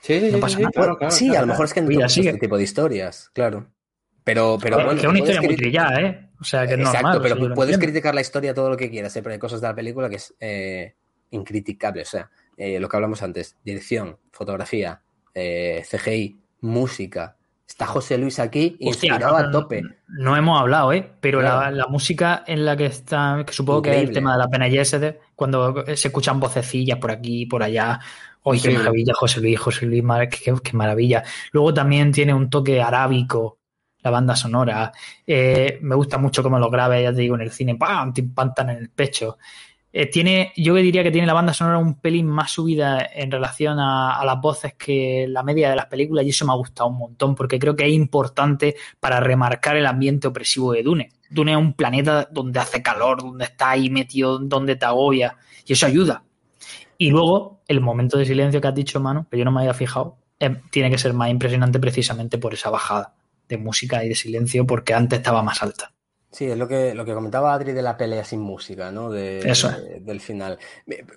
Sí, 0.01 0.21
sí, 0.21 0.27
No 0.27 0.35
sí, 0.37 0.41
pasa 0.41 0.57
sí, 0.57 0.63
nada. 0.63 0.73
claro, 0.73 0.99
claro, 0.99 1.11
sí, 1.15 1.25
claro, 1.27 1.39
a 1.39 1.41
lo 1.43 1.47
mejor 1.49 1.65
es 1.65 1.73
que 1.75 1.81
no 1.81 1.89
te 1.89 2.05
este 2.05 2.39
tipo 2.39 2.57
de 2.59 2.63
historias, 2.63 3.31
claro. 3.33 3.71
Pero, 4.25 4.59
pero 4.61 4.79
Es 4.79 4.85
bueno, 4.85 5.01
que 5.01 5.07
es 5.07 5.13
una 5.13 5.19
puedes 5.21 5.31
historia 5.31 5.49
muy 5.49 5.57
trillada, 5.57 6.01
¿eh? 6.03 6.31
O 6.41 6.45
sea, 6.45 6.67
que 6.67 6.75
es 6.75 6.81
Exacto, 6.81 7.09
normal. 7.09 7.23
pero 7.23 7.55
puedes 7.55 7.79
criticar 7.79 8.15
la 8.15 8.21
historia 8.21 8.53
todo 8.55 8.69
lo 8.71 8.77
que 8.77 8.91
quieras, 8.91 9.15
¿eh? 9.17 9.23
pero 9.23 9.33
hay 9.35 9.39
cosas 9.39 9.61
de 9.61 9.69
la 9.69 9.75
película 9.75 10.09
que 10.11 10.17
es 10.17 10.35
eh, 10.41 10.97
incriticable. 11.31 12.03
O 12.03 12.07
sea, 12.07 12.31
eh, 12.57 12.79
lo 12.79 12.89
que 12.89 12.97
hablamos 12.97 13.23
antes, 13.23 13.57
dirección, 13.65 14.19
fotografía, 14.33 15.03
eh, 15.35 15.85
CGI, 15.89 16.39
música. 16.61 17.37
Está 17.67 17.87
José 17.87 18.19
Luis 18.19 18.39
aquí 18.39 18.77
Hostia, 18.83 19.09
inspirado 19.15 19.39
no, 19.41 19.49
a 19.49 19.51
tope. 19.51 19.83
No 20.07 20.37
hemos 20.37 20.61
hablado, 20.61 20.93
¿eh? 20.93 21.11
Pero 21.21 21.41
la, 21.41 21.59
Claro. 21.59 21.77
la 21.77 21.87
música 21.87 22.45
en 22.47 22.65
la 22.65 22.77
que 22.77 22.87
está, 22.87 23.43
que 23.47 23.53
supongo 23.53 23.83
que 23.83 23.97
es 23.97 24.09
el 24.09 24.13
tema 24.13 24.33
de 24.33 24.39
la 24.39 24.49
pena 24.49 24.69
Yesterday, 24.69 25.19
cuando 25.35 25.85
se 25.87 26.09
escuchan 26.09 26.39
vocecillas 26.39 26.99
por 26.99 27.11
aquí 27.11 27.43
y 27.43 27.47
por 27.47 27.63
allá. 27.63 27.99
¡Oye, 28.43 28.61
qué 28.61 28.77
maravilla, 28.77 29.15
José 29.15 29.41
Luis! 29.41 29.59
José 29.59 29.87
Luis, 29.87 30.05
qué, 30.31 30.55
qué 30.63 30.77
maravilla. 30.77 31.25
Luego 31.53 31.73
también 31.73 32.13
tiene 32.13 32.35
un 32.35 32.51
toque 32.51 32.83
arábico, 32.83 33.59
la 34.03 34.11
banda 34.11 34.37
sonora. 34.37 34.93
Eh, 35.27 35.79
me 35.81 35.95
gusta 35.97 36.19
mucho 36.19 36.43
cómo 36.43 36.59
lo 36.59 36.71
graba, 36.71 37.01
ya 37.01 37.13
te 37.13 37.23
digo, 37.23 37.35
en 37.35 37.41
el 37.41 37.51
cine, 37.51 37.77
¡pam! 37.77 38.13
Te 38.13 38.21
impantan 38.21 38.71
en 38.71 38.77
el 38.77 38.91
pecho. 38.91 39.39
Eh, 39.97 40.07
tiene, 40.07 40.53
yo 40.57 40.75
diría 40.75 41.05
que 41.05 41.13
tiene 41.13 41.25
la 41.25 41.35
banda 41.35 41.55
sonora 41.55 41.79
un 41.79 41.95
pelín 41.95 42.27
más 42.27 42.51
subida 42.51 43.09
en 43.15 43.31
relación 43.31 43.79
a, 43.79 44.25
las 44.25 44.41
voces 44.41 44.75
que 44.75 45.27
la 45.29 45.45
media 45.45 45.71
de 45.71 45.77
las 45.77 45.87
películas 45.87 46.27
y 46.27 46.31
eso 46.31 46.45
me 46.45 46.53
ha 46.53 46.57
gustado 46.57 46.89
un 46.89 46.99
montón 46.99 47.37
porque 47.37 47.61
creo 47.61 47.77
que 47.77 47.87
es 47.87 47.93
importante 47.93 48.75
para 48.99 49.21
remarcar 49.21 49.77
el 49.77 49.87
ambiente 49.87 50.27
opresivo 50.27 50.73
de 50.73 50.83
Dune. 50.83 51.13
Dune 51.31 51.53
es 51.53 51.59
un 51.59 51.75
planeta 51.75 52.29
donde 52.29 52.59
hace 52.59 52.83
calor, 52.83 53.23
donde 53.23 53.45
está 53.45 53.71
ahí 53.71 53.89
metido, 53.89 54.41
donde 54.41 54.75
te 54.75 54.85
agobia 54.85 55.37
y 55.65 55.75
eso 55.75 55.87
ayuda. 55.87 56.25
Y 56.99 57.11
luego, 57.11 57.61
el 57.69 57.81
momento 57.81 58.19
de 58.19 58.25
silencio 58.25 58.61
que 58.61 58.67
has 58.67 58.75
dicho, 58.75 58.99
Manu, 58.99 59.29
que 59.31 59.39
yo 59.39 59.45
no 59.45 59.53
me 59.53 59.61
había 59.61 59.75
fijado, 59.75 60.17
eh, 60.41 60.61
tiene 60.73 60.91
que 60.91 60.99
ser 60.99 61.13
más 61.13 61.31
impresionante 61.31 61.79
precisamente 61.79 62.39
por 62.39 62.53
esa 62.53 62.69
bajada 62.69 63.15
de 63.49 63.59
música 63.59 64.05
y 64.05 64.09
de 64.09 64.17
silencio, 64.17 64.67
porque 64.67 64.93
antes 64.93 65.21
estaba 65.21 65.41
más 65.45 65.63
alta. 65.63 65.94
Sí, 66.35 66.47
es 66.47 66.59
lo 66.59 66.67
que, 66.67 66.95
lo 66.95 67.05
que 67.05 67.15
comentaba 67.15 67.55
Adri 67.55 67.73
de 67.73 67.83
la 67.83 67.97
pelea 67.97 68.25
sin 68.25 68.41
música, 68.41 68.91
¿no? 68.91 69.09
De, 69.11 69.39
Eso. 69.49 69.71
de- 69.71 70.01
del 70.01 70.21
final. 70.21 70.59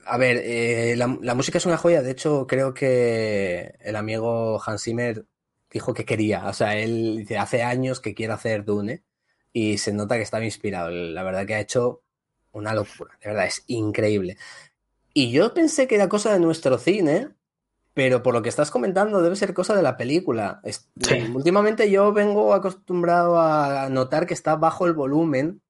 A 0.05 0.17
ver, 0.17 0.37
eh, 0.43 0.95
la, 0.95 1.17
la 1.21 1.33
música 1.33 1.57
es 1.57 1.65
una 1.65 1.77
joya. 1.77 2.03
De 2.03 2.11
hecho, 2.11 2.45
creo 2.45 2.73
que 2.73 3.73
el 3.79 3.95
amigo 3.95 4.61
Hans 4.63 4.83
Zimmer 4.83 5.25
dijo 5.71 5.93
que 5.95 6.05
quería. 6.05 6.45
O 6.47 6.53
sea, 6.53 6.77
él 6.77 7.15
dice, 7.17 7.37
hace 7.39 7.63
años 7.63 7.99
que 7.99 8.13
quiere 8.13 8.33
hacer 8.33 8.63
Dune 8.63 9.03
y 9.51 9.79
se 9.79 9.91
nota 9.91 10.17
que 10.17 10.21
estaba 10.21 10.45
inspirado. 10.45 10.91
La 10.91 11.23
verdad 11.23 11.47
que 11.47 11.55
ha 11.55 11.59
hecho 11.61 12.03
una 12.51 12.75
locura. 12.75 13.17
De 13.19 13.29
verdad, 13.29 13.47
es 13.47 13.63
increíble. 13.67 14.37
Y 15.13 15.31
yo 15.31 15.53
pensé 15.53 15.87
que 15.87 15.95
era 15.95 16.09
cosa 16.09 16.31
de 16.33 16.39
nuestro 16.39 16.77
cine, 16.77 17.29
pero 17.97 18.21
por 18.21 18.35
lo 18.35 18.43
que 18.43 18.49
estás 18.49 18.69
comentando 18.69 19.23
debe 19.23 19.35
ser 19.35 19.55
cosa 19.55 19.75
de 19.75 19.81
la 19.81 19.97
película. 19.97 20.61
Sí. 21.01 21.15
Últimamente 21.33 21.89
yo 21.89 22.13
vengo 22.13 22.53
acostumbrado 22.53 23.41
a 23.41 23.89
notar 23.89 24.27
que 24.27 24.35
está 24.35 24.55
bajo 24.55 24.85
el 24.85 24.93
volumen 24.93 25.61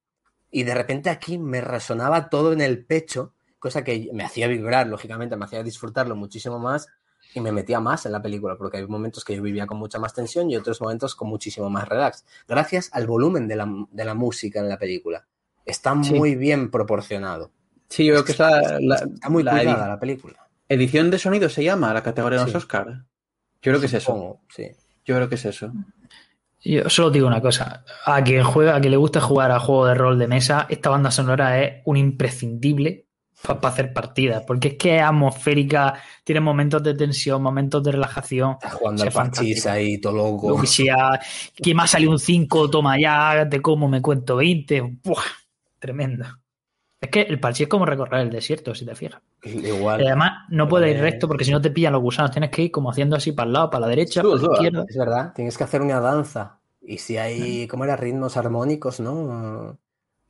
y 0.50 0.64
de 0.64 0.74
repente 0.74 1.08
aquí 1.08 1.38
me 1.38 1.62
resonaba 1.62 2.28
todo 2.28 2.52
en 2.52 2.60
el 2.60 2.84
pecho, 2.84 3.32
cosa 3.58 3.82
que 3.82 4.10
me 4.12 4.24
hacía 4.24 4.46
vibrar, 4.46 4.88
lógicamente, 4.88 5.36
me 5.36 5.46
hacía 5.46 5.62
disfrutarlo 5.62 6.16
muchísimo 6.16 6.58
más 6.58 6.88
y 7.32 7.40
me 7.40 7.50
metía 7.50 7.80
más 7.80 8.04
en 8.04 8.12
la 8.12 8.20
película, 8.20 8.56
porque 8.58 8.76
hay 8.76 8.86
momentos 8.86 9.24
que 9.24 9.34
yo 9.34 9.40
vivía 9.40 9.66
con 9.66 9.78
mucha 9.78 9.98
más 9.98 10.12
tensión 10.12 10.50
y 10.50 10.56
otros 10.56 10.82
momentos 10.82 11.14
con 11.14 11.30
muchísimo 11.30 11.70
más 11.70 11.88
relax, 11.88 12.26
gracias 12.46 12.90
al 12.92 13.06
volumen 13.06 13.48
de 13.48 13.56
la, 13.56 13.66
de 13.90 14.04
la 14.04 14.12
música 14.12 14.60
en 14.60 14.68
la 14.68 14.76
película. 14.76 15.26
Está 15.64 15.96
Sí. 16.04 16.12
muy 16.12 16.34
bien 16.34 16.70
proporcionado. 16.70 17.52
Sí, 17.88 18.04
yo 18.04 18.22
creo 18.22 18.24
que 18.26 18.34
la, 18.82 18.98
Está 18.98 19.30
muy 19.30 19.42
la 19.42 19.52
cuidada 19.52 19.88
la 19.88 19.98
película. 19.98 20.47
Edición 20.68 21.10
de 21.10 21.18
sonido 21.18 21.48
se 21.48 21.64
llama 21.64 21.92
la 21.94 22.02
categoría 22.02 22.38
de 22.38 22.44
los 22.44 22.52
Sí. 22.52 22.56
Oscar. 22.58 22.86
Yo 23.60 23.72
creo 23.72 23.80
que 23.80 23.86
es 23.86 23.94
eso. 23.94 24.40
Sí. 24.54 24.68
Yo 25.04 25.16
creo 25.16 25.28
que 25.28 25.34
es 25.36 25.44
eso. 25.44 25.72
Yo 26.62 26.90
solo 26.90 27.10
digo 27.10 27.26
una 27.26 27.40
cosa, 27.40 27.84
a 28.04 28.22
quien 28.22 28.42
juega, 28.42 28.76
a 28.76 28.80
quien 28.80 28.90
le 28.90 28.96
gusta 28.96 29.20
jugar 29.20 29.50
a 29.52 29.60
juego 29.60 29.86
de 29.86 29.94
rol 29.94 30.18
de 30.18 30.26
mesa, 30.26 30.66
esta 30.68 30.90
banda 30.90 31.10
sonora 31.10 31.62
es 31.62 31.82
un 31.84 31.96
imprescindible 31.96 33.06
para 33.40 33.68
hacer 33.68 33.92
partidas, 33.92 34.42
porque 34.44 34.68
es 34.68 34.74
que 34.74 34.96
es 34.96 35.02
atmosférica, 35.02 35.94
tiene 36.24 36.40
momentos 36.40 36.82
de 36.82 36.94
tensión, 36.94 37.40
momentos 37.40 37.82
de 37.84 37.92
relajación. 37.92 38.52
Está 38.54 38.70
jugando 38.70 39.04
al 39.04 39.12
parchís 39.12 39.64
ahí, 39.66 39.98
todo 40.00 40.14
loco. 40.14 40.50
Lo 40.50 40.60
que 40.60 40.66
sea, 40.66 41.20
que 41.54 41.74
me 41.74 41.84
ha 41.84 41.86
salido 41.86 42.10
un 42.10 42.18
5, 42.18 42.68
toma 42.68 43.00
ya, 43.00 43.48
te 43.48 43.62
como 43.62 43.88
me 43.88 44.02
cuento 44.02 44.34
20. 44.36 44.98
¡Buah! 45.04 45.22
Tremendo. 45.78 46.26
Es 47.00 47.10
que 47.10 47.22
el 47.22 47.38
parchís 47.38 47.62
es 47.62 47.68
como 47.68 47.86
recorrer 47.86 48.22
el 48.22 48.30
desierto, 48.30 48.74
si 48.74 48.84
te 48.84 48.94
fijas. 48.94 49.22
Igual. 49.44 50.00
Y 50.02 50.06
además, 50.06 50.46
no 50.48 50.66
puedes 50.68 50.90
ir 50.90 50.96
Vale. 50.96 51.10
recto 51.12 51.28
porque 51.28 51.44
si 51.44 51.52
no 51.52 51.60
te 51.60 51.70
pillan 51.70 51.92
los 51.92 52.02
gusanos. 52.02 52.32
Tienes 52.32 52.50
que 52.50 52.62
ir 52.62 52.70
como 52.72 52.90
haciendo 52.90 53.14
así 53.16 53.30
para 53.32 53.46
el 53.46 53.52
lado, 53.52 53.70
para 53.70 53.82
la 53.82 53.86
derecha, 53.88 54.20
para 54.22 54.34
la 54.34 54.52
izquierda. 54.54 54.84
Es 54.88 54.96
verdad, 54.96 55.32
tienes 55.34 55.56
que 55.56 55.64
hacer 55.64 55.80
una 55.80 56.00
danza. 56.00 56.58
Y 56.82 56.98
si 56.98 57.16
hay, 57.16 57.68
¿cómo 57.68 57.84
era? 57.84 57.96
Ritmos 57.96 58.36
armónicos, 58.36 58.98
¿no? 58.98 59.78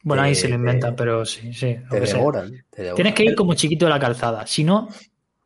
Bueno, 0.03 0.23
ahí 0.23 0.35
se 0.35 0.49
lo 0.49 0.57
inventan, 0.57 0.91
te- 0.95 0.97
pero 0.99 1.25
sí, 1.25 1.53
sí. 1.55 1.77
lo 1.85 1.89
Te 1.89 2.01
devoran. 2.01 2.51
te 2.71 2.83
devoran. 2.83 2.97
Tienes 2.97 3.15
que 3.15 3.25
ir 3.25 3.35
como 3.35 3.55
chiquito 3.55 3.87
de 3.87 3.91
la 3.91 3.99
calzada. 3.99 4.47
Si 4.47 4.63
no, 4.63 4.89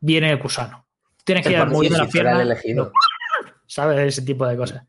viene 0.00 0.30
el 0.30 0.38
gusano. 0.42 0.86
Tienes 1.24 1.46
que 1.46 1.52
ir 1.52 1.66
moviendo 1.66 1.98
si 1.98 2.02
las 2.04 2.12
piernas. 2.12 2.40
elegido. 2.40 2.90
¿Sabes? 3.66 3.98
Ese 4.00 4.22
tipo 4.22 4.44
de 4.46 4.56
cosas. 4.56 4.82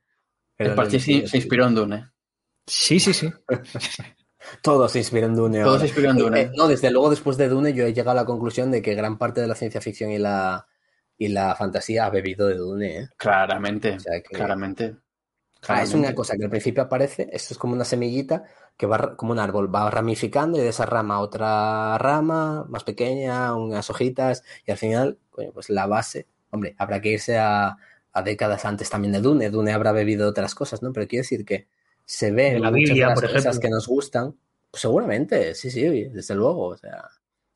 Pero 0.58 0.74
el 0.74 0.80
elegido, 0.80 1.22
se, 1.22 1.28
se 1.28 1.38
inspiró 1.38 1.68
en 1.68 1.76
Dune. 1.76 2.06
Sí, 2.66 3.00
sí, 3.00 3.14
sí. 3.14 3.30
Todo 4.62 4.88
se 4.90 5.00
inspira 5.00 5.26
en 5.28 5.36
Dune. 5.36 5.60
Todo 5.60 5.70
ahora. 5.70 5.80
se 5.82 5.86
inspiró 5.88 6.12
en 6.12 6.18
Dune. 6.18 6.42
Eh, 6.42 6.52
no, 6.56 6.68
desde 6.68 6.92
luego 6.92 7.10
después 7.10 7.38
de 7.38 7.50
Dune 7.50 7.74
yo 7.74 7.86
he 7.86 7.94
llegado 7.94 8.12
a 8.12 8.22
la 8.22 8.26
conclusión 8.26 8.72
de 8.72 8.82
que 8.82 8.96
gran 8.96 9.18
parte 9.18 9.42
de 9.42 9.48
la 9.48 9.56
ciencia 9.56 9.82
ficción 9.82 10.12
y 10.12 10.18
la, 10.18 10.68
y 11.18 11.30
la 11.30 11.56
fantasía 11.56 12.06
ha 12.06 12.10
bebido 12.10 12.48
de 12.48 12.56
Dune. 12.56 12.98
¿eh? 13.00 13.10
Claramente. 13.18 13.92
O 13.96 14.00
sea 14.00 14.22
que- 14.22 14.36
Claramente. 14.36 14.96
Ah, 15.70 15.82
es 15.82 15.94
una 15.94 16.14
cosa 16.14 16.36
que 16.36 16.44
al 16.44 16.50
principio 16.50 16.84
aparece, 16.84 17.30
esto 17.32 17.54
es 17.54 17.58
como 17.58 17.74
una 17.74 17.86
semillita 17.86 18.44
que 18.76 18.86
va 18.86 19.16
como 19.16 19.32
un 19.32 19.40
árbol, 19.40 19.74
va 19.74 19.90
ramificando 19.90 20.58
y 20.58 20.62
de 20.62 20.68
esa 20.68 20.86
rama 20.86 21.22
otra 21.22 21.98
rama 21.98 22.66
más 22.68 22.84
pequeña, 22.84 23.56
unas 23.56 23.90
hojitas 23.90 24.44
y 24.66 24.72
al 24.72 24.78
final, 24.78 25.20
coño, 25.30 25.52
pues 25.54 25.70
la 25.70 25.88
base, 25.88 26.28
hombre, 26.50 26.76
habrá 26.78 27.00
que 27.00 27.12
irse 27.14 27.38
a, 27.38 27.78
a 28.12 28.22
décadas 28.24 28.66
antes 28.66 28.90
también 28.90 29.14
de 29.14 29.22
Dune, 29.22 29.50
Dune 29.50 29.72
habrá 29.72 29.94
bebido 29.94 30.28
otras 30.28 30.54
cosas, 30.54 30.84
¿no? 30.84 30.92
Pero 30.92 31.08
quiero 31.08 31.22
decir 31.24 31.46
que 31.46 31.68
se 32.06 32.32
ve 32.32 32.54
De 32.54 32.60
la 32.60 32.72
muchas 32.72 32.72
Biblia, 32.72 33.08
de 33.08 33.10
las 33.10 33.22
por 33.22 33.30
cosas 33.32 33.58
ejemplo. 33.58 33.62
que 33.62 33.70
nos 33.70 33.88
gustan, 33.88 34.36
pues 34.72 34.82
seguramente, 34.82 35.56
sí, 35.56 35.72
sí, 35.72 36.06
desde 36.06 36.36
luego, 36.36 36.68
o 36.70 36.78
sea, 36.78 37.10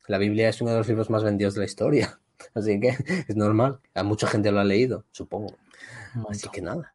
la 0.06 0.18
Biblia 0.18 0.48
es 0.48 0.60
uno 0.60 0.70
de 0.72 0.78
los 0.78 0.88
libros 0.88 1.10
más 1.10 1.22
vendidos 1.24 1.54
de 1.54 1.60
la 1.60 1.66
historia, 1.66 2.20
así 2.54 2.80
que 2.80 2.96
es 3.28 3.36
normal, 3.36 3.80
a 3.94 4.02
mucha 4.02 4.26
gente 4.26 4.50
lo 4.50 4.60
ha 4.60 4.64
leído, 4.64 5.04
supongo, 5.10 5.56
así 6.28 6.48
que 6.48 6.60
nada. 6.62 6.94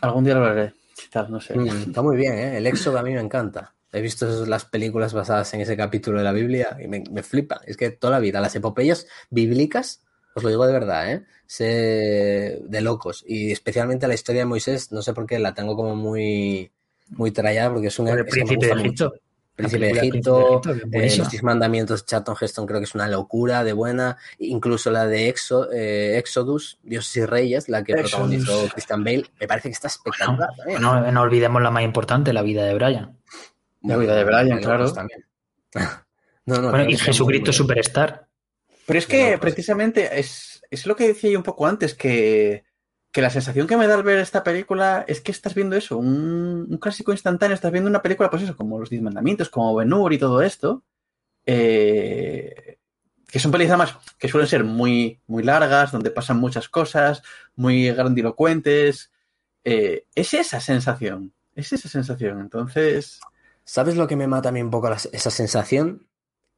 Algún 0.00 0.24
día 0.24 0.34
lo 0.34 0.42
veré. 0.42 0.74
Quizás, 0.94 1.30
no 1.30 1.40
sé. 1.40 1.56
Mm, 1.56 1.68
Está 1.88 2.02
muy 2.02 2.16
bien, 2.16 2.34
¿eh? 2.34 2.56
El 2.58 2.66
Éxodo 2.66 2.98
a 2.98 3.02
mí 3.02 3.12
me 3.12 3.20
encanta. 3.20 3.74
He 3.92 4.00
visto 4.00 4.46
las 4.46 4.64
películas 4.66 5.12
basadas 5.14 5.52
en 5.54 5.62
ese 5.62 5.76
capítulo 5.76 6.18
de 6.18 6.24
la 6.24 6.32
Biblia 6.32 6.76
y 6.80 6.86
me, 6.86 7.02
me 7.10 7.22
flipa. 7.22 7.60
Es 7.66 7.76
que 7.76 7.90
toda 7.90 8.12
la 8.12 8.20
vida, 8.20 8.40
las 8.40 8.54
epopeyas 8.54 9.06
bíblicas, 9.30 10.04
os 10.34 10.42
lo 10.44 10.48
digo 10.48 10.64
de 10.66 10.72
verdad, 10.72 11.10
¿eh? 11.12 11.24
Sé 11.46 12.60
de 12.64 12.80
locos. 12.82 13.24
Y 13.26 13.50
especialmente 13.50 14.06
la 14.06 14.14
historia 14.14 14.42
de 14.42 14.46
Moisés, 14.46 14.92
no 14.92 15.02
sé 15.02 15.12
por 15.12 15.26
qué 15.26 15.38
la 15.40 15.54
tengo 15.54 15.74
como 15.74 15.96
muy, 15.96 16.70
muy 17.10 17.30
trallada 17.30 17.72
porque 17.72 17.88
es 17.88 17.98
una... 17.98 18.12
El 18.12 18.24
príncipe 18.24 18.66
de 18.66 18.72
Egipto. 18.72 19.12
Príncipe 19.56 19.84
de 19.86 19.90
Egipto, 19.92 20.62
eh, 20.92 21.16
los 21.18 21.30
diez 21.30 21.42
mandamientos 21.42 22.00
de 22.00 22.06
Charlton 22.06 22.34
Heston 22.40 22.66
creo 22.66 22.80
que 22.80 22.84
es 22.84 22.94
una 22.94 23.06
locura 23.08 23.62
de 23.62 23.74
buena. 23.74 24.16
Incluso 24.38 24.90
la 24.90 25.06
de 25.06 25.28
Exo- 25.34 25.68
eh, 25.70 26.16
Exodus, 26.16 26.78
Dioses 26.82 27.14
y 27.16 27.26
Reyes, 27.26 27.68
la 27.68 27.84
que 27.84 27.92
Exodus. 27.92 28.10
protagonizó 28.12 28.68
Christian 28.72 29.04
Bale, 29.04 29.26
me 29.38 29.46
parece 29.46 29.68
que 29.68 29.74
está 29.74 29.88
espectacular 29.88 30.48
también. 30.56 30.80
No, 30.80 31.12
no 31.12 31.20
olvidemos 31.20 31.60
la 31.60 31.70
más 31.70 31.82
importante, 31.82 32.32
la 32.32 32.40
vida 32.42 32.64
de 32.64 32.72
Brian. 32.74 33.18
La 33.82 33.96
vida 33.98 34.14
de 34.14 34.24
Brian, 34.24 34.46
Bueno, 34.48 34.62
claro. 34.62 34.84
pues 34.84 34.94
también. 34.94 35.24
no, 36.46 36.60
no, 36.62 36.70
Bueno, 36.70 36.88
y 36.88 36.96
Jesucristo. 36.96 37.52
Superstar. 37.52 38.26
Pero 38.86 38.98
es 38.98 39.06
que 39.06 39.24
locos. 39.32 39.40
precisamente 39.40 40.18
es, 40.18 40.62
es 40.70 40.86
lo 40.86 40.96
que 40.96 41.08
decía 41.08 41.30
yo 41.30 41.38
un 41.38 41.44
poco 41.44 41.66
antes, 41.66 41.94
que, 41.94 42.64
que 43.12 43.22
la 43.22 43.30
sensación 43.30 43.66
que 43.66 43.76
me 43.76 43.86
da 43.86 43.94
al 43.94 44.02
ver 44.02 44.18
esta 44.18 44.42
película 44.44 45.04
es 45.08 45.20
que 45.20 45.32
estás 45.32 45.54
viendo 45.54 45.76
eso, 45.76 45.98
un, 45.98 46.66
un 46.70 46.78
clásico 46.78 47.12
instantáneo, 47.12 47.54
estás 47.54 47.72
viendo 47.72 47.90
una 47.90 48.02
película, 48.02 48.30
pues 48.30 48.42
eso, 48.42 48.56
como 48.56 48.78
Los 48.78 48.90
Diez 48.90 49.02
Mandamientos, 49.02 49.48
como 49.50 49.74
Ben 49.74 49.92
Hur 49.92 50.12
y 50.12 50.18
todo 50.18 50.42
esto, 50.42 50.84
eh, 51.46 52.78
que 53.26 53.38
son 53.38 53.50
películas 53.52 53.80
además 53.80 54.14
que 54.18 54.28
suelen 54.28 54.48
ser 54.48 54.64
muy, 54.64 55.20
muy 55.26 55.42
largas, 55.42 55.92
donde 55.92 56.10
pasan 56.10 56.38
muchas 56.38 56.68
cosas, 56.68 57.22
muy 57.56 57.90
grandilocuentes. 57.92 59.10
eh, 59.64 60.06
es 60.14 60.34
esa 60.34 60.60
sensación, 60.60 61.32
es 61.54 61.72
esa 61.72 61.88
sensación. 61.88 62.40
Entonces, 62.40 63.20
¿Sabes 63.70 63.94
lo 63.94 64.08
que 64.08 64.16
me 64.16 64.26
mata 64.26 64.48
a 64.48 64.52
mí 64.52 64.60
un 64.60 64.70
poco 64.70 64.90
esa 64.92 65.30
sensación? 65.30 66.08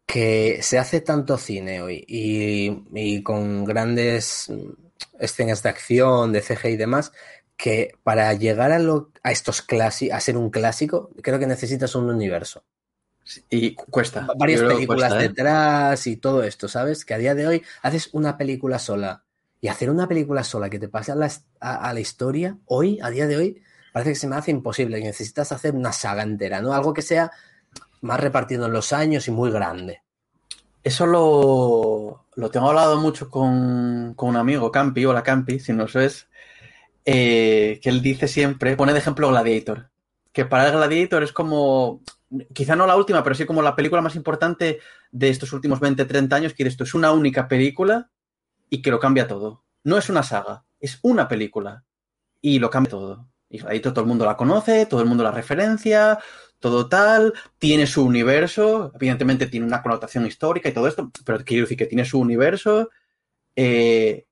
Que 0.07 0.61
se 0.63 0.79
hace 0.79 1.03
tanto 1.03 1.37
cine 1.37 1.83
hoy 1.83 2.03
y, 2.09 3.23
con 3.23 3.65
grandes 3.67 4.51
escenas 5.19 5.63
de 5.63 5.69
acción, 5.69 6.33
de 6.33 6.41
CG 6.41 6.67
y 6.71 6.77
demás, 6.77 7.13
que 7.57 7.93
para 8.03 8.33
llegar 8.35 8.73
a, 8.73 8.79
lo, 8.79 9.11
a 9.23 9.33
estos 9.33 9.63
clásicos, 9.63 10.17
a 10.17 10.21
ser 10.21 10.37
un 10.37 10.51
clásico, 10.51 11.11
creo 11.23 11.39
que 11.39 11.47
necesitas 11.47 11.95
un 11.95 12.11
universo. 12.11 12.65
y 13.51 13.75
cuesta. 13.75 14.27
varias 14.37 14.63
películas 14.63 15.11
cuesta, 15.11 15.25
¿eh? 15.25 15.29
detrás 15.29 16.07
y 16.07 16.17
todo 16.17 16.43
esto, 16.43 16.69
¿sabes? 16.69 17.05
Que 17.05 17.15
a 17.15 17.19
día 17.19 17.35
de 17.35 17.47
hoy 17.47 17.63
haces 17.83 18.11
una 18.13 18.37
película 18.37 18.79
sola 18.79 19.25
y 19.61 19.69
hacer 19.69 19.91
una 19.91 20.09
película 20.09 20.43
sola 20.43 20.69
que 20.69 20.79
te 20.81 20.89
pase 20.89 21.13
a 21.13 21.15
la, 21.15 21.31
a, 21.61 21.89
a 21.89 21.95
la 21.95 22.01
historia, 22.01 22.59
hoy, 22.67 22.99
a 23.01 23.11
día 23.11 23.29
de 23.29 23.37
hoy, 23.37 23.63
parece 23.93 24.11
que 24.11 24.19
se 24.19 24.27
me 24.27 24.37
hace 24.37 24.51
imposible. 24.51 25.01
Necesitas 25.01 25.53
hacer 25.53 25.75
una 25.75 25.93
saga 25.93 26.23
entera, 26.25 26.61
¿no? 26.61 26.75
Algo 26.75 26.93
que 26.93 27.03
sea 27.03 27.31
más 28.01 28.19
repartido 28.19 28.67
en 28.67 28.73
los 28.73 28.93
años 28.93 29.29
y 29.29 29.31
muy 29.31 29.51
grande. 29.51 30.03
Eso 30.83 31.07
lo, 31.07 32.22
lo 32.35 32.51
tengo 32.51 32.69
hablado 32.69 33.01
mucho 33.01 33.29
con, 33.29 34.15
con 34.15 34.31
un 34.31 34.37
amigo, 34.37 34.71
Campi, 34.71 35.05
hola 35.05 35.23
Campi, 35.23 35.59
si 35.59 35.73
no 35.73 35.85
lo 35.85 35.89
sabes, 35.89 36.29
eh, 37.05 37.81
que 37.83 37.91
él 37.91 38.01
dice 38.03 38.29
siempre, 38.29 38.77
pone 38.77 38.93
de 38.93 38.99
ejemplo 38.99 39.29
Gladiator, 39.29 39.91
que 40.33 40.45
para 40.45 40.71
Gladiator 40.71 41.23
es 41.23 41.33
como, 41.33 42.03
quizá 42.55 42.77
no 42.77 42.87
la 42.87 42.97
última, 42.97 43.23
pero 43.23 43.35
sí 43.35 43.45
como 43.45 43.63
la 43.63 43.77
película 43.77 44.01
más 44.01 44.17
importante 44.17 44.81
de 45.11 45.29
estos 45.29 45.53
últimos 45.53 45.81
20, 45.81 46.05
30 46.05 46.37
años, 46.37 46.55
que 46.55 46.67
esto 46.67 46.85
es 46.85 46.95
una 46.95 47.13
única 47.13 47.49
película 47.49 48.11
y 48.71 48.81
que 48.81 48.91
lo 48.91 48.99
cambia 48.99 49.29
todo. 49.29 49.65
No 49.85 49.99
es 49.99 50.09
una 50.09 50.23
saga, 50.23 50.65
es 50.81 50.99
una 51.03 51.29
película 51.29 51.85
y 52.41 52.59
lo 52.59 52.71
cambia 52.71 52.91
todo. 52.91 53.32
Y 53.53 53.59
Gladiator 53.59 53.93
todo 53.93 54.03
el 54.05 54.09
mundo 54.09 54.25
la 54.25 54.37
conoce, 54.37 54.87
todo 54.87 55.03
el 55.03 55.07
mundo 55.07 55.23
la 55.23 55.31
referencia, 55.31 56.19
todo 56.59 56.89
tal, 56.89 57.35
tiene 57.59 57.87
su 57.87 58.03
universo, 58.03 58.91
evidentemente 58.95 59.47
tiene 59.47 59.67
una 59.67 59.83
connotación 59.83 60.27
histórica 60.27 60.71
y 60.71 60.73
todo 60.73 60.89
esto, 60.89 61.11
pero 61.27 61.45
quiero 61.45 61.65
decir 61.65 61.77
que 61.77 61.87
tiene 61.87 62.07
su 62.07 62.19
universo. 62.19 62.89
eh, 63.55 64.25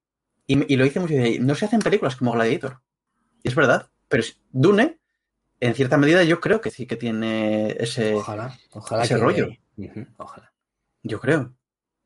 y, 0.46 0.72
y 0.72 0.76
lo 0.76 0.84
dice 0.84 1.00
mucho, 1.00 1.14
no 1.40 1.54
se 1.54 1.66
hacen 1.66 1.80
películas 1.80 2.16
como 2.16 2.32
Gladiator. 2.32 2.80
Y 3.42 3.48
es 3.48 3.54
verdad, 3.54 3.90
pero 4.08 4.24
Dune, 4.50 4.98
en 5.60 5.74
cierta 5.74 5.98
medida, 5.98 6.24
yo 6.24 6.40
creo 6.40 6.62
que 6.62 6.70
sí 6.70 6.86
que 6.86 6.96
tiene 6.96 7.76
ese. 7.78 8.14
Ojalá, 8.14 8.58
ojalá 8.70 9.04
ese 9.04 9.16
que 9.16 9.20
rollo. 9.20 9.48
Ojalá. 10.16 10.52
Yo 11.02 11.20
creo. 11.20 11.54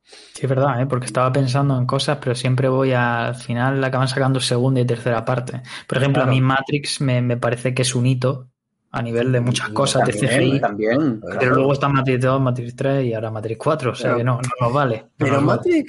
Sí, 0.06 0.40
es 0.43 0.48
verdad, 0.48 0.81
¿eh? 0.82 0.86
porque 0.86 1.06
estaba 1.06 1.32
pensando 1.32 1.78
en 1.78 1.86
cosas, 1.86 2.18
pero 2.20 2.35
siempre 2.35 2.68
voy 2.68 2.93
a- 2.93 3.28
al 3.28 3.35
final 3.35 3.82
acaban 3.82 4.06
sacando 4.09 4.39
segunda 4.40 4.81
y 4.81 4.85
tercera 4.86 5.24
parte. 5.24 5.62
Por 5.89 5.98
ejemplo, 5.98 6.22
a 6.22 6.26
mí 6.26 6.40
Matrix 6.40 7.01
me, 7.01 7.22
me 7.22 7.36
parece 7.36 7.72
que 7.74 7.82
es 7.82 7.94
un 7.94 8.06
hito 8.06 8.48
a 8.90 9.02
nivel 9.02 9.32
de 9.32 9.40
muchas 9.40 9.70
cosas 9.70 10.06
de 10.06 10.12
También, 10.12 10.51
CGI, 10.52 10.60
también. 10.60 11.20
pero 11.40 11.55
luego 11.56 11.72
está 11.72 11.89
Matrix 11.89 12.20
2, 12.22 12.40
Matrix 12.40 12.76
3 12.76 13.05
y 13.06 13.14
ahora 13.14 13.31
Matrix 13.31 13.59
4, 13.59 13.90
o 13.93 13.94
sea 13.94 14.09
Pero- 14.10 14.18
que 14.18 14.24
no, 14.24 14.35
no 14.36 14.51
nos 14.60 14.72
vale. 14.72 14.97
no 15.02 15.09
Pero 15.16 15.40
nos 15.40 15.47
vale. 15.47 15.85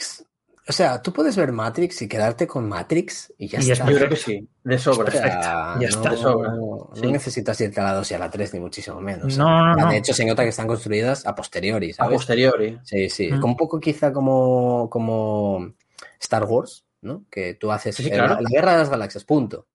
O 0.68 0.72
sea, 0.74 1.00
tú 1.02 1.14
puedes 1.14 1.36
ver 1.36 1.52
Matrix 1.52 2.02
y 2.02 2.08
quedarte 2.08 2.48
con 2.48 2.68
Matrix 2.68 3.32
y 3.38 3.48
ya 3.50 3.62
Y 3.62 3.70
está. 3.72 3.86
Yo 3.90 3.98
creo 3.98 4.10
que 4.10 4.16
sí, 4.16 4.50
de 4.64 4.78
sobra. 4.80 5.10
O 5.10 5.12
sea, 5.12 5.22
Perfecto, 5.22 5.48
ya 5.48 5.76
no, 5.76 5.82
está. 5.88 6.10
De 6.10 6.18
sobra. 6.18 6.52
no 6.56 6.90
Sí. 6.96 7.12
necesitas 7.12 7.62
irte 7.62 7.80
a 7.80 7.84
la 7.84 7.94
2 7.94 8.10
y 8.10 8.14
a 8.16 8.20
la 8.20 8.30
3, 8.32 8.54
ni 8.56 8.60
muchísimo 8.60 9.00
menos. 9.00 9.38
No, 9.38 9.46
no, 9.48 9.72
O 9.74 9.76
sea, 9.76 9.86
no. 9.86 9.92
De 9.92 9.98
hecho, 9.98 10.14
se 10.14 10.26
nota 10.26 10.42
que 10.44 10.50
están 10.50 10.66
construidas 10.68 11.26
a 11.28 11.36
posteriori, 11.36 11.92
A 11.92 11.94
¿sabes? 11.94 12.16
posteriori. 12.18 12.80
Sí, 12.84 13.10
sí. 13.12 13.32
Mm. 13.32 13.44
Un 13.46 13.56
poco 13.56 13.80
quizá 13.80 14.12
como, 14.12 14.90
como 14.90 15.74
Star 16.20 16.46
Wars, 16.46 16.84
¿no? 17.02 17.26
Que 17.30 17.54
tú 17.54 17.72
haces 17.72 17.96
Sí, 17.96 18.04
sí, 18.04 18.10
eh, 18.10 18.14
claro. 18.14 18.34
la, 18.36 18.42
la 18.42 18.50
guerra 18.50 18.72
de 18.72 18.78
las 18.80 18.90
galaxias, 18.90 19.24
punto. 19.24 19.68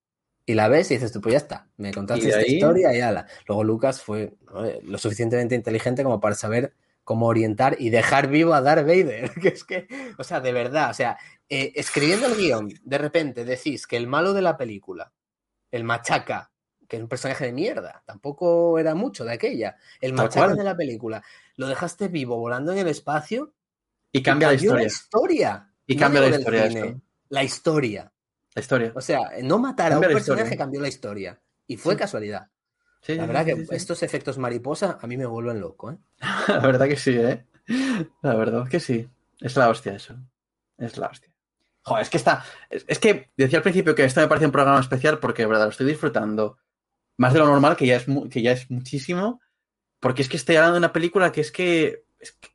Y 0.45 0.55
la 0.55 0.67
ves 0.67 0.91
y 0.91 0.95
dices 0.95 1.13
tú, 1.13 1.21
pues 1.21 1.31
ya 1.33 1.37
está, 1.37 1.67
me 1.77 1.93
contaste 1.93 2.27
esta 2.27 2.39
ahí- 2.39 2.55
historia 2.55 2.93
y 2.93 2.99
ala. 2.99 3.27
Luego 3.47 3.63
Lucas 3.63 4.01
fue 4.01 4.33
eh, 4.65 4.79
lo 4.83 4.97
suficientemente 4.97 5.55
inteligente 5.55 6.03
como 6.03 6.19
para 6.19 6.35
saber 6.35 6.73
cómo 7.11 7.25
orientar 7.27 7.75
y 7.77 7.89
dejar 7.89 8.29
vivo 8.29 8.53
a 8.53 8.61
Darth 8.61 8.87
Vader. 8.87 9.31
Que 9.41 9.49
es 9.49 9.65
que, 9.65 9.85
o 10.17 10.23
sea, 10.23 10.39
de 10.39 10.53
verdad, 10.53 10.91
o 10.91 10.93
sea, 10.93 11.17
eh, 11.49 11.73
escribiendo 11.75 12.25
el 12.27 12.35
guion, 12.37 12.69
de 12.83 12.97
repente 12.97 13.43
decís 13.43 13.85
que 13.85 13.97
el 13.97 14.07
malo 14.07 14.31
de 14.31 14.41
la 14.41 14.55
película, 14.55 15.11
el 15.71 15.83
machaca, 15.83 16.53
que 16.87 16.95
es 16.95 17.01
un 17.01 17.09
personaje 17.09 17.43
de 17.47 17.51
mierda, 17.51 18.01
tampoco 18.05 18.79
era 18.79 18.95
mucho 18.95 19.25
de 19.25 19.33
aquella, 19.33 19.75
el 19.99 20.13
machaca 20.13 20.45
cual. 20.45 20.57
de 20.57 20.63
la 20.63 20.77
película, 20.77 21.21
lo 21.57 21.67
dejaste 21.67 22.07
vivo 22.07 22.37
volando 22.37 22.71
en 22.71 22.77
el 22.77 22.87
espacio 22.87 23.53
Y 24.13 24.23
cambia 24.23 24.47
la 24.47 24.53
historia. 24.53 24.85
historia. 24.87 25.73
Y 25.85 25.95
No 25.95 25.99
cambia 25.99 26.21
la 26.21 26.29
historia 26.37 26.67
cine. 26.69 27.01
La 27.27 27.43
historia. 27.43 28.13
La 28.55 28.61
historia. 28.61 28.91
O 28.95 29.01
sea, 29.01 29.19
no 29.43 29.59
matar 29.59 29.91
a 29.91 29.95
un 29.97 30.01
personaje 30.03 30.43
historia. 30.43 30.57
cambió 30.57 30.79
la 30.79 30.87
historia. 30.87 31.41
Y 31.67 31.75
fue 31.75 31.95
Sí. 31.95 31.99
casualidad. 31.99 32.47
Sí, 33.01 33.15
La 33.15 33.25
verdad 33.25 33.45
sí, 33.45 33.51
que 33.51 33.55
sí, 33.61 33.65
sí. 33.67 33.75
estos 33.75 34.03
efectos 34.03 34.37
mariposa 34.37 34.99
a 35.01 35.07
mí 35.07 35.17
me 35.17 35.25
vuelven 35.25 35.59
loco, 35.59 35.91
¿eh? 35.91 35.97
La 36.47 36.59
verdad 36.59 36.87
que 36.87 36.95
sí, 36.97 37.15
¿eh? 37.17 37.45
La 38.21 38.35
verdad 38.35 38.67
que 38.67 38.79
sí. 38.79 39.07
Es 39.39 39.55
la 39.55 39.69
hostia 39.69 39.93
eso. 39.95 40.15
Es 40.77 40.97
la 40.97 41.07
hostia. 41.07 41.29
Joder, 41.83 42.03
es 42.03 42.09
que 42.11 42.17
está... 42.17 42.43
Es, 42.69 42.85
es 42.87 42.99
que 42.99 43.31
decía 43.35 43.57
al 43.59 43.63
principio 43.63 43.95
que 43.95 44.03
esto 44.03 44.21
me 44.21 44.27
parece 44.27 44.45
un 44.45 44.51
programa 44.51 44.79
especial 44.79 45.17
porque, 45.19 45.41
de 45.43 45.47
verdad, 45.47 45.63
lo 45.65 45.71
estoy 45.71 45.87
disfrutando 45.87 46.59
más 47.17 47.33
de 47.33 47.39
lo 47.39 47.47
normal, 47.47 47.75
que 47.75 47.87
ya 47.87 47.95
es, 47.97 48.07
mu- 48.07 48.29
que 48.29 48.41
ya 48.41 48.51
es 48.51 48.69
muchísimo, 48.69 49.41
porque 49.99 50.21
es 50.23 50.29
que 50.29 50.37
estoy 50.37 50.55
hablando 50.57 50.75
de 50.75 50.79
una 50.79 50.93
película 50.93 51.31
que 51.31 51.41
es 51.41 51.51
que... 51.51 52.05
Es 52.19 52.33
que, 52.33 52.49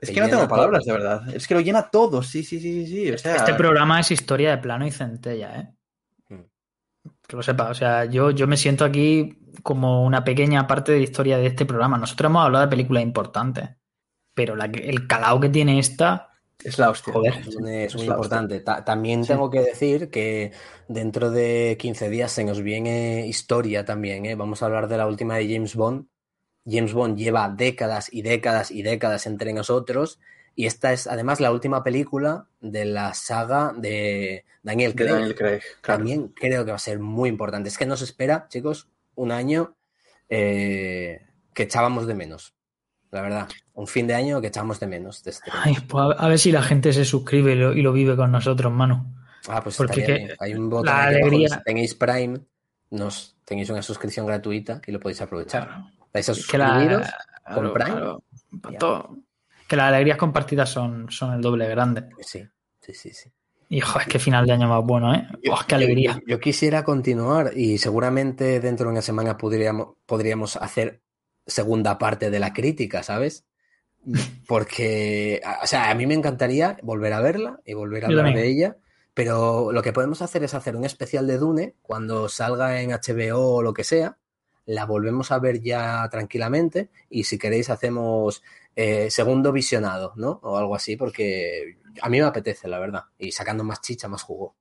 es 0.00 0.08
Te 0.08 0.14
que 0.14 0.20
no 0.20 0.28
tengo 0.28 0.48
palabras, 0.48 0.84
todo. 0.84 0.96
de 0.96 1.00
verdad. 1.02 1.34
Es 1.34 1.46
que 1.48 1.54
lo 1.54 1.60
llena 1.60 1.90
todo, 1.90 2.22
sí, 2.22 2.42
sí, 2.44 2.60
sí, 2.60 2.86
sí. 2.86 3.04
sí. 3.06 3.12
O 3.12 3.18
sea, 3.18 3.36
Este 3.36 3.54
programa 3.54 4.00
es 4.00 4.10
historia 4.10 4.50
de 4.50 4.58
plano 4.58 4.86
y 4.86 4.90
centella, 4.90 5.60
¿eh? 5.60 5.74
Que 7.28 7.36
lo 7.36 7.42
sepa, 7.42 7.68
o 7.70 7.74
sea, 7.74 8.06
yo, 8.06 8.30
yo 8.30 8.46
me 8.46 8.56
siento 8.56 8.84
aquí 8.84 9.38
como 9.62 10.04
una 10.04 10.24
pequeña 10.24 10.66
parte 10.66 10.92
de 10.92 10.98
la 10.98 11.04
historia 11.04 11.36
de 11.38 11.46
este 11.46 11.66
programa. 11.66 11.98
Nosotros 11.98 12.30
hemos 12.30 12.44
hablado 12.44 12.64
de 12.64 12.70
películas 12.70 13.02
importantes, 13.02 13.68
pero 14.34 14.56
la 14.56 14.64
el 14.64 15.06
calado 15.06 15.38
que 15.38 15.50
tiene 15.50 15.78
esta, 15.78 16.30
es 16.64 16.78
la 16.78 16.90
hostia. 16.90 17.12
joder. 17.12 17.34
Es 17.46 17.56
muy- 17.60 17.74
es 17.74 17.94
importante. 17.94 18.60
Ta- 18.60 18.82
también 18.84 19.24
Sí. 19.24 19.28
tengo 19.28 19.50
que 19.50 19.60
decir 19.60 20.10
que 20.10 20.52
dentro 20.88 21.30
de 21.30 21.76
15 21.78 22.08
días 22.08 22.32
se 22.32 22.44
nos 22.44 22.62
viene 22.62 23.26
historia 23.26 23.84
también, 23.84 24.24
¿eh? 24.26 24.34
Vamos 24.34 24.62
a 24.62 24.66
hablar 24.66 24.88
de 24.88 24.96
la 24.96 25.06
última 25.06 25.36
de 25.36 25.52
James 25.52 25.76
Bond. 25.76 26.06
James 26.66 26.94
Bond 26.94 27.16
lleva 27.18 27.48
décadas 27.50 28.08
y 28.12 28.22
décadas 28.22 28.70
y 28.70 28.82
décadas 28.82 29.26
entre 29.26 29.52
nosotros 29.52 30.18
y 30.58 30.66
esta 30.66 30.92
es 30.92 31.06
además 31.06 31.38
la 31.38 31.52
última 31.52 31.84
película 31.84 32.48
de 32.60 32.84
la 32.84 33.14
saga 33.14 33.72
de 33.76 34.44
Daniel 34.60 34.92
De 34.96 34.96
Craig. 35.04 35.12
Daniel 35.14 35.34
Craig, 35.36 35.60
claro. 35.80 35.98
También 35.98 36.28
creo 36.34 36.64
que 36.64 36.72
va 36.72 36.76
a 36.76 36.80
ser 36.80 36.98
muy 36.98 37.28
importante. 37.28 37.68
Es 37.68 37.78
que 37.78 37.86
nos 37.86 38.02
espera, 38.02 38.46
chicos, 38.48 38.88
un 39.14 39.30
año 39.30 39.76
eh, 40.28 41.22
que 41.54 41.62
echábamos 41.64 42.06
de 42.08 42.14
menos. 42.14 42.54
La 43.12 43.22
verdad, 43.22 43.48
un 43.74 43.86
fin 43.86 44.06
de 44.08 44.14
año 44.14 44.40
que 44.40 44.48
echábamos 44.48 44.80
de 44.80 44.86
menos. 44.88 45.22
de 45.22 45.30
estrenos. 45.30 45.60
Ay, 45.64 45.76
pues 45.88 46.04
a, 46.18 46.24
a 46.24 46.28
ver 46.28 46.38
si 46.40 46.50
la 46.50 46.62
gente 46.62 46.92
se 46.92 47.04
suscribe 47.04 47.52
y 47.52 47.54
lo, 47.54 47.72
y 47.72 47.82
lo 47.82 47.92
vive 47.92 48.16
con 48.16 48.32
nosotros, 48.32 48.72
mano. 48.72 49.14
Ah, 49.48 49.62
pues 49.62 49.76
Porque 49.76 50.00
estaría 50.00 50.16
que- 50.18 50.24
bien. 50.26 50.36
Hay 50.40 50.54
un 50.54 50.68
botón 50.68 50.86
la 50.86 51.04
aquí 51.06 51.14
abajo, 51.14 51.26
alegría- 51.28 51.48
Si 51.56 51.62
tenéis 51.64 51.94
Prime, 51.94 52.40
nos 52.90 53.36
tenéis 53.44 53.70
una 53.70 53.80
suscripción 53.82 54.26
gratuita 54.26 54.80
y 54.86 54.90
lo 54.92 54.98
podéis 55.00 55.20
aprovechar. 55.22 55.84
Vais 56.12 56.28
a 56.28 56.32
Que 56.34 56.58
la- 56.58 56.68
suscribiros 56.68 57.06
con 57.44 57.54
claro, 57.54 57.72
Prime. 57.72 57.90
claro, 57.92 58.22
pa' 58.60 58.72
Ya. 58.72 58.78
todo. 58.78 59.16
Que 59.68 59.76
las 59.76 59.86
alegrías 59.88 60.16
compartidas 60.16 60.68
son, 60.70 61.08
son 61.10 61.34
el 61.34 61.40
doble 61.40 61.68
grande. 61.68 62.08
Sí, 62.20 62.42
sí, 62.80 62.94
sí, 62.94 63.10
sí. 63.12 63.30
Y 63.68 63.80
joder, 63.80 64.08
qué 64.08 64.18
final 64.18 64.46
de 64.46 64.52
año 64.54 64.66
más 64.66 64.82
bueno, 64.82 65.14
¿eh? 65.14 65.28
¡Oh, 65.50 65.60
qué 65.68 65.74
alegría! 65.74 66.14
Yo, 66.14 66.20
yo 66.26 66.40
quisiera 66.40 66.82
continuar 66.82 67.52
y 67.54 67.76
seguramente 67.78 68.60
dentro 68.60 68.86
de 68.86 68.92
una 68.92 69.02
semana 69.02 69.36
podríamos, 69.36 69.96
podríamos 70.06 70.56
hacer 70.56 71.02
segunda 71.46 71.98
parte 71.98 72.30
de 72.30 72.40
la 72.40 72.52
crítica, 72.54 73.02
¿sabes? 73.02 73.44
Porque, 74.46 75.42
o 75.62 75.66
sea, 75.66 75.90
a 75.90 75.94
mí 75.94 76.06
me 76.06 76.14
encantaría 76.14 76.78
volver 76.82 77.12
a 77.12 77.20
verla 77.20 77.60
y 77.64 77.74
volver 77.74 78.04
a 78.04 78.08
Yo 78.08 78.12
hablar 78.18 78.32
también. 78.32 78.44
de 78.46 78.50
ella, 78.50 78.76
pero 79.12 79.70
lo 79.72 79.82
que 79.82 79.92
podemos 79.92 80.22
hacer 80.22 80.44
es 80.44 80.54
hacer 80.54 80.76
un 80.76 80.84
especial 80.84 81.26
de 81.26 81.36
Dune 81.38 81.74
cuando 81.82 82.28
salga 82.28 82.80
en 82.80 82.90
HBO 82.90 83.56
o 83.56 83.62
lo 83.62 83.74
que 83.74 83.84
sea, 83.84 84.16
la 84.68 84.84
volvemos 84.84 85.32
a 85.32 85.38
ver 85.38 85.62
ya 85.62 86.06
tranquilamente 86.10 86.90
y 87.08 87.24
si 87.24 87.38
queréis 87.38 87.70
hacemos 87.70 88.42
eh, 88.76 89.10
segundo 89.10 89.50
visionado, 89.50 90.12
¿no? 90.16 90.40
O 90.42 90.58
algo 90.58 90.76
así, 90.76 90.94
porque 90.94 91.78
a 92.02 92.08
mí 92.10 92.20
me 92.20 92.26
apetece, 92.26 92.68
la 92.68 92.78
verdad, 92.78 93.04
y 93.18 93.32
sacando 93.32 93.64
más 93.64 93.80
chicha, 93.80 94.08
más 94.08 94.22
jugo. 94.22 94.54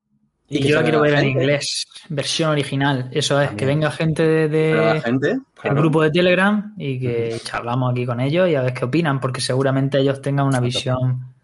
Y, 0.47 0.65
yo 0.65 0.77
la 0.77 0.83
quiero 0.83 1.01
ver 1.01 1.15
en 1.15 1.25
inglés, 1.25 1.87
versión 2.07 2.51
original. 2.51 3.09
Eso 3.11 3.41
es, 3.41 3.51
que 3.51 3.65
venga 3.65 3.91
gente 3.91 4.47
de, 4.47 5.01
gente, 5.03 5.39
claro. 5.53 5.81
grupo 5.81 6.01
de 6.01 6.11
Telegram 6.11 6.73
y 6.77 7.01
que 7.01 7.41
charlamos 7.43 7.91
aquí 7.91 8.05
con 8.05 8.21
ellos 8.21 8.47
y 8.49 8.55
a 8.55 8.61
ver 8.61 8.73
qué 8.73 8.85
opinan, 8.85 9.19
porque 9.19 9.41
seguramente 9.41 9.99
ellos 9.99 10.21
tengan 10.21 10.45
una 10.45 10.59
Exacto. 10.59 10.77
visión 10.77 11.35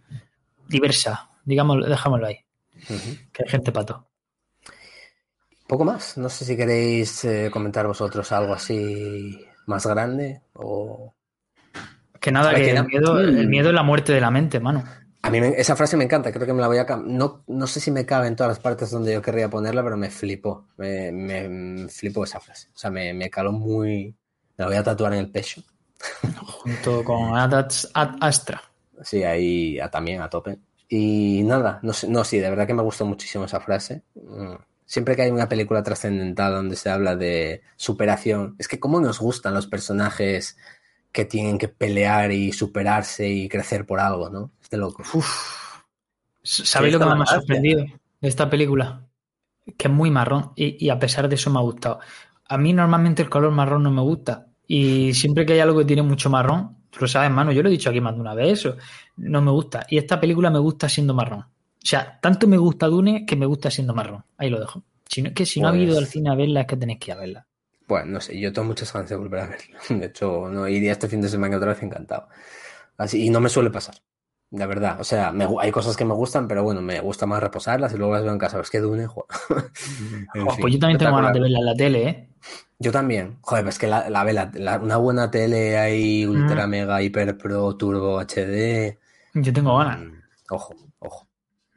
diversa. 0.69 1.31
Digamos, 1.44 1.85
dejámoslo 1.85 2.27
ahí, 2.27 2.38
que 3.34 3.44
hay 3.44 3.49
gente 3.49 3.73
pato. 3.73 4.07
Poco 5.68 5.85
más. 5.85 6.18
No 6.18 6.30
sé 6.30 6.45
si 6.45 6.56
queréis 6.57 7.23
eh, 7.26 7.49
comentar 7.52 7.88
vosotros 7.88 8.31
algo 8.31 8.53
así 8.53 9.40
más 9.65 9.85
grande 9.85 10.41
o... 10.53 11.14
Que 12.19 12.31
nada, 12.31 12.53
que 12.56 12.69
el 12.69 12.76
no- 12.76 12.84
miedo, 12.85 13.19
el 13.19 13.48
Mm. 13.48 13.49
miedo 13.49 13.69
es 13.69 13.76
la 13.76 13.84
muerte 13.84 14.14
de 14.14 14.22
la 14.22 14.31
mente, 14.31 14.60
mano. 14.60 14.84
A 15.23 15.30
mí 15.30 15.40
me- 15.41 15.49
esa 15.60 15.76
frase 15.76 15.98
me 15.98 16.03
encanta, 16.06 16.31
creo 16.31 16.45
que 16.45 16.53
me 16.53 16.61
la 16.61 16.68
voy 16.68 16.77
a... 16.77 16.85
No, 17.06 17.44
no 17.48 17.68
sé 17.68 17.80
si 17.80 17.91
me 17.91 18.06
cabe 18.06 18.27
en 18.27 18.35
todas 18.35 18.52
las 18.52 18.60
partes 18.60 18.91
donde 18.91 19.14
yo 19.14 19.22
querría 19.22 19.49
ponerla, 19.49 19.84
pero 19.84 19.98
me 19.98 20.10
flipó. 20.10 20.68
Me, 20.77 21.11
me, 21.11 21.48
me 21.49 21.88
flipó 21.90 22.23
esa 22.23 22.40
frase. 22.40 22.69
O 22.73 22.77
sea, 22.77 22.91
me, 22.91 23.14
me 23.14 23.30
caló 23.30 23.52
muy... 23.52 24.15
Me 24.57 24.64
la 24.64 24.68
voy 24.68 24.76
a 24.76 24.84
tatuar 24.84 25.14
en 25.14 25.19
el 25.19 25.31
pecho. 25.31 25.64
Junto 26.45 27.03
con 27.03 27.35
Ad, 27.38 27.53
Ad 27.94 28.15
Astra. 28.22 28.61
Sí, 29.02 29.23
ahí 29.23 29.80
a- 29.80 29.90
también 29.90 30.22
a 30.22 30.30
tope. 30.30 30.60
Y 30.90 31.41
nada, 31.44 31.80
no, 31.81 31.91
sé- 31.94 32.07
no, 32.07 32.23
sí, 32.23 32.40
de 32.40 32.49
verdad 32.49 32.68
que 32.68 32.73
me 32.73 32.84
gustó 32.84 33.06
muchísimo 33.06 33.45
esa 33.45 33.60
frase. 33.60 34.03
Siempre 34.93 35.15
que 35.15 35.23
hay 35.23 35.31
una 35.31 35.49
película 35.49 35.81
trascendental 35.81 36.53
donde 36.53 36.75
se 36.75 36.87
habla 36.91 37.15
de 37.15 37.63
superación, 37.77 38.55
es 38.59 38.67
que 38.67 38.79
cómo 38.79 39.01
nos 39.01 39.19
gustan 39.19 39.55
los 39.55 39.65
personajes 39.65 40.55
que 41.11 41.25
tienen 41.25 41.57
que 41.57 41.67
pelear 41.67 42.31
y 42.31 42.51
superarse 42.51 43.27
y 43.27 43.49
crecer 43.49 43.87
por 43.87 43.99
algo, 43.99 44.29
¿no? 44.29 44.51
Es 44.61 44.69
de 44.69 44.77
loco. 44.77 45.01
¿Sabéis 46.43 46.93
lo 46.93 46.99
que 46.99 47.05
me 47.05 47.23
ha 47.23 47.25
sorprendido 47.25 47.85
de 48.21 48.27
esta 48.27 48.47
película? 48.51 49.07
Que 49.75 49.87
es 49.87 49.91
muy 49.91 50.11
marrón 50.11 50.51
y, 50.55 50.85
y 50.85 50.91
a 50.91 50.99
pesar 50.99 51.27
de 51.27 51.33
eso 51.33 51.49
me 51.49 51.57
ha 51.57 51.63
gustado. 51.63 51.99
A 52.47 52.59
mí 52.59 52.71
normalmente 52.71 53.23
el 53.23 53.31
color 53.31 53.51
marrón 53.51 53.81
no 53.81 53.89
me 53.89 54.03
gusta 54.03 54.45
y 54.67 55.15
siempre 55.15 55.43
que 55.47 55.53
hay 55.53 55.59
algo 55.59 55.79
que 55.79 55.85
tiene 55.85 56.03
mucho 56.03 56.29
marrón, 56.29 56.83
tú 56.91 56.99
lo 57.01 57.07
sabes, 57.07 57.31
mano, 57.31 57.51
yo 57.51 57.63
lo 57.63 57.69
he 57.69 57.71
dicho 57.71 57.89
aquí 57.89 57.99
más 57.99 58.13
de 58.13 58.21
una 58.21 58.35
vez 58.35 58.59
eso, 58.59 58.77
no 59.17 59.41
me 59.41 59.49
gusta. 59.49 59.87
Y 59.89 59.97
esta 59.97 60.19
película 60.19 60.51
me 60.51 60.59
gusta 60.59 60.87
siendo 60.87 61.15
marrón. 61.15 61.47
O 61.84 61.85
sea, 61.85 62.19
tanto 62.22 62.47
me 62.47 62.57
gusta 62.57 62.88
Dune 62.88 63.26
que 63.26 63.35
me 63.35 63.45
gusta 63.45 63.69
siendo 63.69 63.93
marrón. 63.93 64.23
Ahí 64.38 64.49
lo 64.49 64.60
dejo. 64.60 64.84
Si 65.07 65.22
no, 65.22 65.34
que 65.34 65.45
si 65.45 65.60
no 65.60 65.69
Pues- 65.69 65.81
ha 65.81 65.84
ido 65.84 65.97
al 65.97 66.05
cine 66.07 66.30
a 66.31 66.35
verla 66.35 66.61
es 66.61 66.68
que 66.68 66.77
tenéis 66.77 66.99
que 66.99 67.11
ir 67.11 67.18
a 67.18 67.19
verla. 67.19 67.47
Bueno, 67.88 68.05
no 68.14 68.22
sé, 68.22 68.39
yo 68.39 68.53
tengo 68.53 68.68
muchas 68.69 68.91
ganas 68.93 69.10
de 69.10 69.15
volver 69.18 69.41
a 69.41 69.47
verlo. 69.47 69.77
De 70.01 70.05
hecho, 70.05 70.47
no 70.49 70.68
iría 70.68 70.93
este 70.93 71.07
fin 71.10 71.19
de 71.22 71.27
semana 71.30 71.57
otra 71.57 71.69
vez 71.73 71.84
encantado. 71.84 72.27
Así, 72.97 73.26
y 73.26 73.30
no 73.30 73.39
me 73.41 73.49
suele 73.49 73.69
pasar. 73.69 73.95
De 74.49 74.65
verdad. 74.68 75.01
O 75.01 75.03
sea, 75.03 75.31
me 75.31 75.47
hay 75.60 75.72
cosas 75.72 75.97
que 75.97 76.05
me 76.05 76.14
gustan, 76.14 76.47
pero 76.47 76.64
bueno, 76.64 76.80
me 76.81 76.99
gusta 77.01 77.26
más 77.26 77.41
reposarlas 77.43 77.91
y 77.93 77.97
luego 77.97 78.14
las 78.14 78.23
veo 78.23 78.31
en 78.31 78.38
casa. 78.39 78.60
Es 78.61 78.69
que 78.69 78.80
Dune, 78.80 79.07
jo. 79.07 79.26
En 80.35 80.47
Oh, 80.47 80.51
fin. 80.51 80.61
pues 80.61 80.73
yo 80.73 80.80
también 80.80 80.99
tengo 80.99 81.15
ganas 81.15 81.34
de 81.34 81.39
verla 81.41 81.60
en 81.60 81.65
la 81.65 81.76
tele, 81.76 82.07
¿eh? 82.07 82.30
Yo 82.80 82.91
también. 82.91 83.38
Joder, 83.41 83.64
pues 83.65 83.80
que 83.80 83.88
la, 83.88 84.10
la, 84.10 84.23
la- 84.31 84.51
la- 84.53 84.80
una 84.80 84.97
buena 84.97 85.30
tele 85.31 85.77
ahí, 85.77 86.26
ultra 86.26 86.68
Mm. 86.68 86.69
mega, 86.69 87.01
hiper 87.01 87.38
pro, 87.38 87.76
turbo 87.76 88.19
HD. 88.19 88.99
Yo 89.34 89.51
tengo 89.51 89.77
ganas. 89.77 89.99
Mm, 89.99 90.14
Ojo, 90.51 90.76
ojo. 90.99 91.27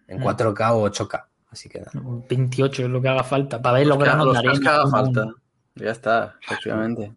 En 0.09 0.19
Mm. 0.21 0.23
4K 0.25 0.73
o 0.75 0.89
8K. 0.89 1.27
Así 1.51 1.69
que 1.69 1.81
nada. 1.81 1.93
28 2.29 2.83
es 2.85 2.89
lo 2.89 3.01
que 3.01 3.09
haga 3.09 3.25
falta 3.25 3.61
para 3.63 3.79
ver 3.79 3.87
los 3.87 3.97
Los 3.99 4.05
granos 4.07 4.43
de 4.43 4.61
que 4.61 4.69
haga 4.69 4.87
falta. 4.91 5.27
Ya 5.75 5.91
está, 5.91 6.37
efectivamente. 6.43 7.15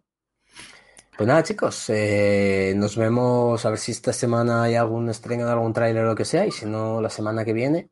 Pues 1.16 1.26
nada, 1.26 1.42
chicos, 1.42 1.84
eh, 1.90 2.72
nos 2.76 2.96
vemos 2.96 3.64
a 3.66 3.70
ver 3.70 3.78
si 3.78 3.92
esta 3.92 4.12
semana 4.12 4.62
hay 4.62 4.74
algún 4.76 5.10
estreno 5.10 5.44
de 5.44 5.52
algún 5.52 5.72
tráiler 5.74 6.04
o 6.04 6.08
lo 6.08 6.14
que 6.14 6.24
sea, 6.24 6.46
y 6.46 6.50
si 6.50 6.64
no, 6.64 7.00
la 7.02 7.10
semana 7.10 7.44
que 7.44 7.52
viene 7.52 7.90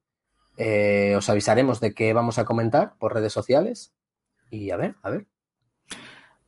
eh, 0.56 1.14
os 1.16 1.28
avisaremos 1.28 1.78
de 1.80 1.92
qué 1.94 2.12
vamos 2.14 2.38
a 2.38 2.44
comentar 2.46 2.94
por 2.98 3.12
redes 3.14 3.32
sociales. 3.32 3.92
Y 4.50 4.70
a 4.70 4.76
ver, 4.78 4.94
a 5.02 5.10
ver. 5.10 5.26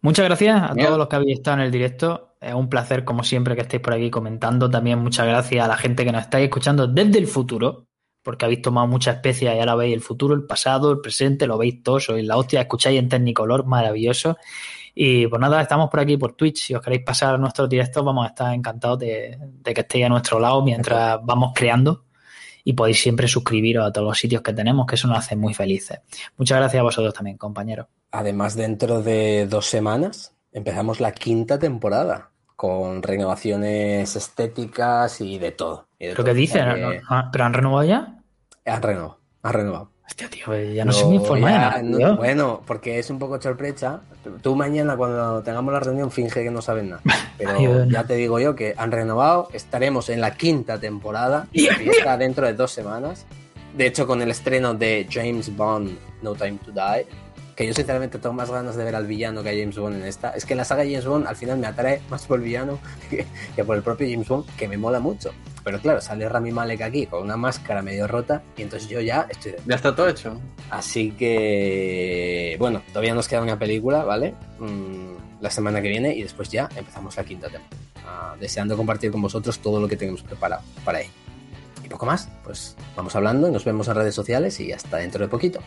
Muchas 0.01 0.25
gracias 0.25 0.63
a 0.71 0.73
Bien. 0.73 0.87
todos 0.87 0.99
los 0.99 1.09
que 1.09 1.17
habéis 1.17 1.39
estado 1.39 1.59
en 1.59 1.65
el 1.65 1.71
directo. 1.71 2.35
Es 2.41 2.55
un 2.55 2.71
placer, 2.71 3.05
como 3.05 3.23
siempre, 3.23 3.55
que 3.55 3.61
estéis 3.63 3.83
por 3.83 3.93
aquí 3.93 4.11
comentando. 4.11 4.71
También 4.71 4.99
muchas 5.01 5.27
gracias 5.27 5.63
a 5.63 5.69
la 5.69 5.77
gente 5.77 6.05
que 6.07 6.13
nos 6.13 6.23
estáis 6.23 6.45
escuchando 6.45 6.87
desde 6.89 7.19
el 7.19 7.27
futuro, 7.27 7.89
porque 8.31 8.45
habéis 8.45 8.63
tomado 8.63 8.87
mucha 8.87 9.11
especia 9.11 9.53
y 9.55 9.59
ahora 9.59 9.75
veis 9.75 9.93
el 9.93 10.01
futuro, 10.03 10.35
el 10.35 10.45
pasado, 10.45 10.93
el 10.93 11.01
presente, 11.01 11.49
lo 11.49 11.59
veis 11.59 11.83
todo, 11.83 11.99
sois 11.99 12.25
la 12.25 12.37
hostia, 12.37 12.61
escucháis 12.61 12.97
en 13.01 13.09
Technicolor, 13.09 13.67
maravilloso. 13.67 14.37
Y 14.95 15.27
pues 15.27 15.41
nada, 15.41 15.61
estamos 15.61 15.91
por 15.91 15.99
aquí 15.99 16.17
por 16.17 16.35
Twitch. 16.35 16.59
Si 16.63 16.75
os 16.75 16.81
queréis 16.81 17.03
pasar 17.05 17.35
a 17.35 17.39
nuestros 17.39 17.69
directos, 17.69 18.05
vamos 18.05 18.25
a 18.25 18.29
estar 18.29 18.55
encantados 18.55 19.01
de, 19.01 19.37
de 19.41 19.75
que 19.75 19.81
estéis 19.81 20.07
a 20.07 20.09
nuestro 20.09 20.39
lado 20.39 20.63
mientras 20.63 21.19
vamos 21.25 21.51
creando. 21.57 22.05
Y 22.63 22.75
podéis 22.75 23.01
siempre 23.03 23.27
suscribiros 23.27 23.85
a 23.85 23.91
todos 23.93 24.07
los 24.07 24.19
sitios 24.19 24.43
que 24.43 24.53
tenemos, 24.53 24.87
que 24.87 24.95
eso 24.95 25.09
nos 25.09 25.19
hace 25.19 25.35
muy 25.35 25.55
felices. 25.55 26.01
Muchas 26.37 26.59
gracias 26.59 26.79
a 26.81 26.85
vosotros 26.85 27.13
también, 27.13 27.37
compañeros. 27.37 27.87
Además, 28.13 28.55
dentro 28.55 29.03
de 29.03 29.47
dos 29.49 29.67
semanas 29.67 30.37
empezamos 30.53 31.01
la 31.01 31.11
quinta 31.13 31.59
temporada 31.59 32.31
con 32.57 33.03
renovaciones 33.03 34.15
estéticas 34.17 35.21
y 35.23 35.39
de 35.39 35.53
todo. 35.53 35.87
y 35.99 36.07
de 36.07 36.11
¿Pero 36.13 36.17
todo. 36.17 36.25
qué 36.27 36.31
O 36.33 36.35
dicen? 36.35 36.63
sea 36.63 36.77
¿No- 36.77 36.91
que 36.91 37.01
no- 37.01 37.29
¿Pero 37.33 37.45
han 37.45 37.55
renovado 37.55 37.85
ya? 37.89 38.20
Han 38.67 38.83
renovado, 38.83 39.19
han 39.43 39.53
renovado. 39.53 39.91
Hostia, 40.07 40.29
tío, 40.29 40.43
pues 40.47 40.75
ya 40.75 40.85
no 40.85 40.93
sé 40.93 41.05
muy 41.05 41.17
Lo- 41.17 41.21
informado. 41.23 41.47
de 41.47 41.53
ya, 41.53 41.69
nada, 41.71 41.83
no- 41.83 41.97
tío. 41.99 42.17
bueno, 42.17 42.63
porque 42.67 42.99
es 42.99 43.11
un 43.11 43.19
poco 43.21 43.41
sorpresa. 43.41 44.01
Tú 44.43 44.57
mañana 44.57 44.97
cuando 44.97 45.41
tengamos 45.43 45.73
la 45.73 45.79
reunión 45.81 46.11
finge 46.11 46.43
que 46.43 46.51
no 46.51 46.61
sabes 46.61 46.85
nada. 46.85 47.01
Pero 47.39 47.51
Ay, 47.53 47.89
ya 47.91 48.05
te 48.05 48.15
digo 48.17 48.41
yo 48.41 48.55
que 48.57 48.75
han 48.77 48.91
renovado, 48.91 49.49
estaremos 49.53 50.09
en 50.09 50.21
la 50.21 50.33
quinta 50.35 50.79
temporada, 50.81 51.47
y 51.53 51.69
está 51.69 52.17
dentro 52.17 52.45
de 52.47 52.55
dos 52.55 52.73
semanas. 52.73 53.25
De 53.77 53.87
hecho, 53.87 54.05
con 54.09 54.21
el 54.21 54.31
estreno 54.33 54.75
de 54.75 55.07
James 55.09 55.57
Bond, 55.57 55.97
No 56.23 56.35
Time 56.35 56.59
to 56.65 56.73
Die, 56.73 57.07
que 57.61 57.67
yo 57.67 57.75
sinceramente 57.75 58.19
tengo 58.19 58.33
más 58.33 58.51
ganas 58.51 58.75
de 58.75 58.85
ver 58.85 58.97
al 58.97 59.07
villano 59.07 59.43
que 59.43 59.51
a 59.51 59.53
James 59.53 59.77
Bond 59.77 59.97
en 59.97 60.05
esta. 60.05 60.31
Es 60.31 60.47
que 60.47 60.55
la 60.55 60.65
saga 60.65 60.83
James 60.83 61.05
Bond 61.05 61.27
al 61.27 61.37
final 61.37 61.59
me 61.59 61.67
atrae 61.67 62.01
más 62.09 62.25
por 62.25 62.39
el 62.39 62.45
villano 62.47 62.79
que, 63.11 63.27
que 63.55 63.65
por 63.65 63.77
el 63.77 63.83
propio 63.83 64.09
James 64.11 64.27
Bond, 64.27 64.47
que 64.57 64.67
me 64.67 64.79
mola 64.79 64.99
mucho. 64.99 65.31
Pero 65.63 65.79
claro, 65.79 66.01
sale 66.01 66.27
Rami 66.27 66.53
Malek 66.53 66.81
aquí 66.81 67.05
con 67.05 67.23
una 67.23 67.37
máscara 67.37 67.83
medio 67.83 68.09
rota 68.09 68.43
y 68.57 68.63
entonces 68.63 68.89
yo 68.89 69.03
ya 69.03 69.27
estoy 69.29 69.57
Ya 69.67 69.75
está 69.75 69.95
todo 69.95 70.09
hecho. 70.09 70.41
Así 70.71 71.11
que, 71.11 72.57
bueno, 72.59 72.81
todavía 72.89 73.13
nos 73.13 73.29
queda 73.29 73.43
una 73.43 73.59
película, 73.59 74.05
¿vale? 74.05 74.35
Mm, 74.59 75.43
la 75.43 75.51
semana 75.51 75.83
que 75.83 75.91
viene 75.91 76.15
y 76.15 76.23
después 76.23 76.49
ya 76.49 76.67
empezamos 76.75 77.15
la 77.19 77.25
quinta 77.25 77.49
temporada. 77.49 77.77
Ah, 78.07 78.37
deseando 78.41 78.75
compartir 78.75 79.11
con 79.11 79.21
vosotros 79.21 79.59
todo 79.59 79.79
lo 79.83 79.87
que 79.87 79.99
tenemos 79.99 80.23
preparado 80.23 80.63
para 80.83 81.03
ello. 81.03 81.13
Y 81.85 81.89
poco 81.91 82.07
más, 82.07 82.31
pues 82.43 82.75
vamos 82.97 83.15
hablando 83.17 83.49
y 83.49 83.51
nos 83.51 83.67
vemos 83.67 83.87
en 83.89 83.97
redes 83.97 84.15
sociales 84.15 84.59
y 84.61 84.73
hasta 84.73 84.97
dentro 84.97 85.23
de 85.23 85.29
poquito. 85.29 85.61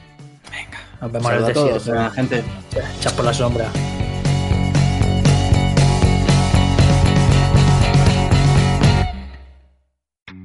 Nos 1.02 1.12
vemos 1.12 1.32
en 1.32 1.38
el 1.38 1.44
a 1.46 1.54
todos. 1.54 1.74
desierto. 1.74 1.92
Venga, 1.92 2.12
gente. 2.12 2.44
Echas 3.00 3.14
por 3.14 3.26
la 3.26 3.34
sombra. 3.34 3.66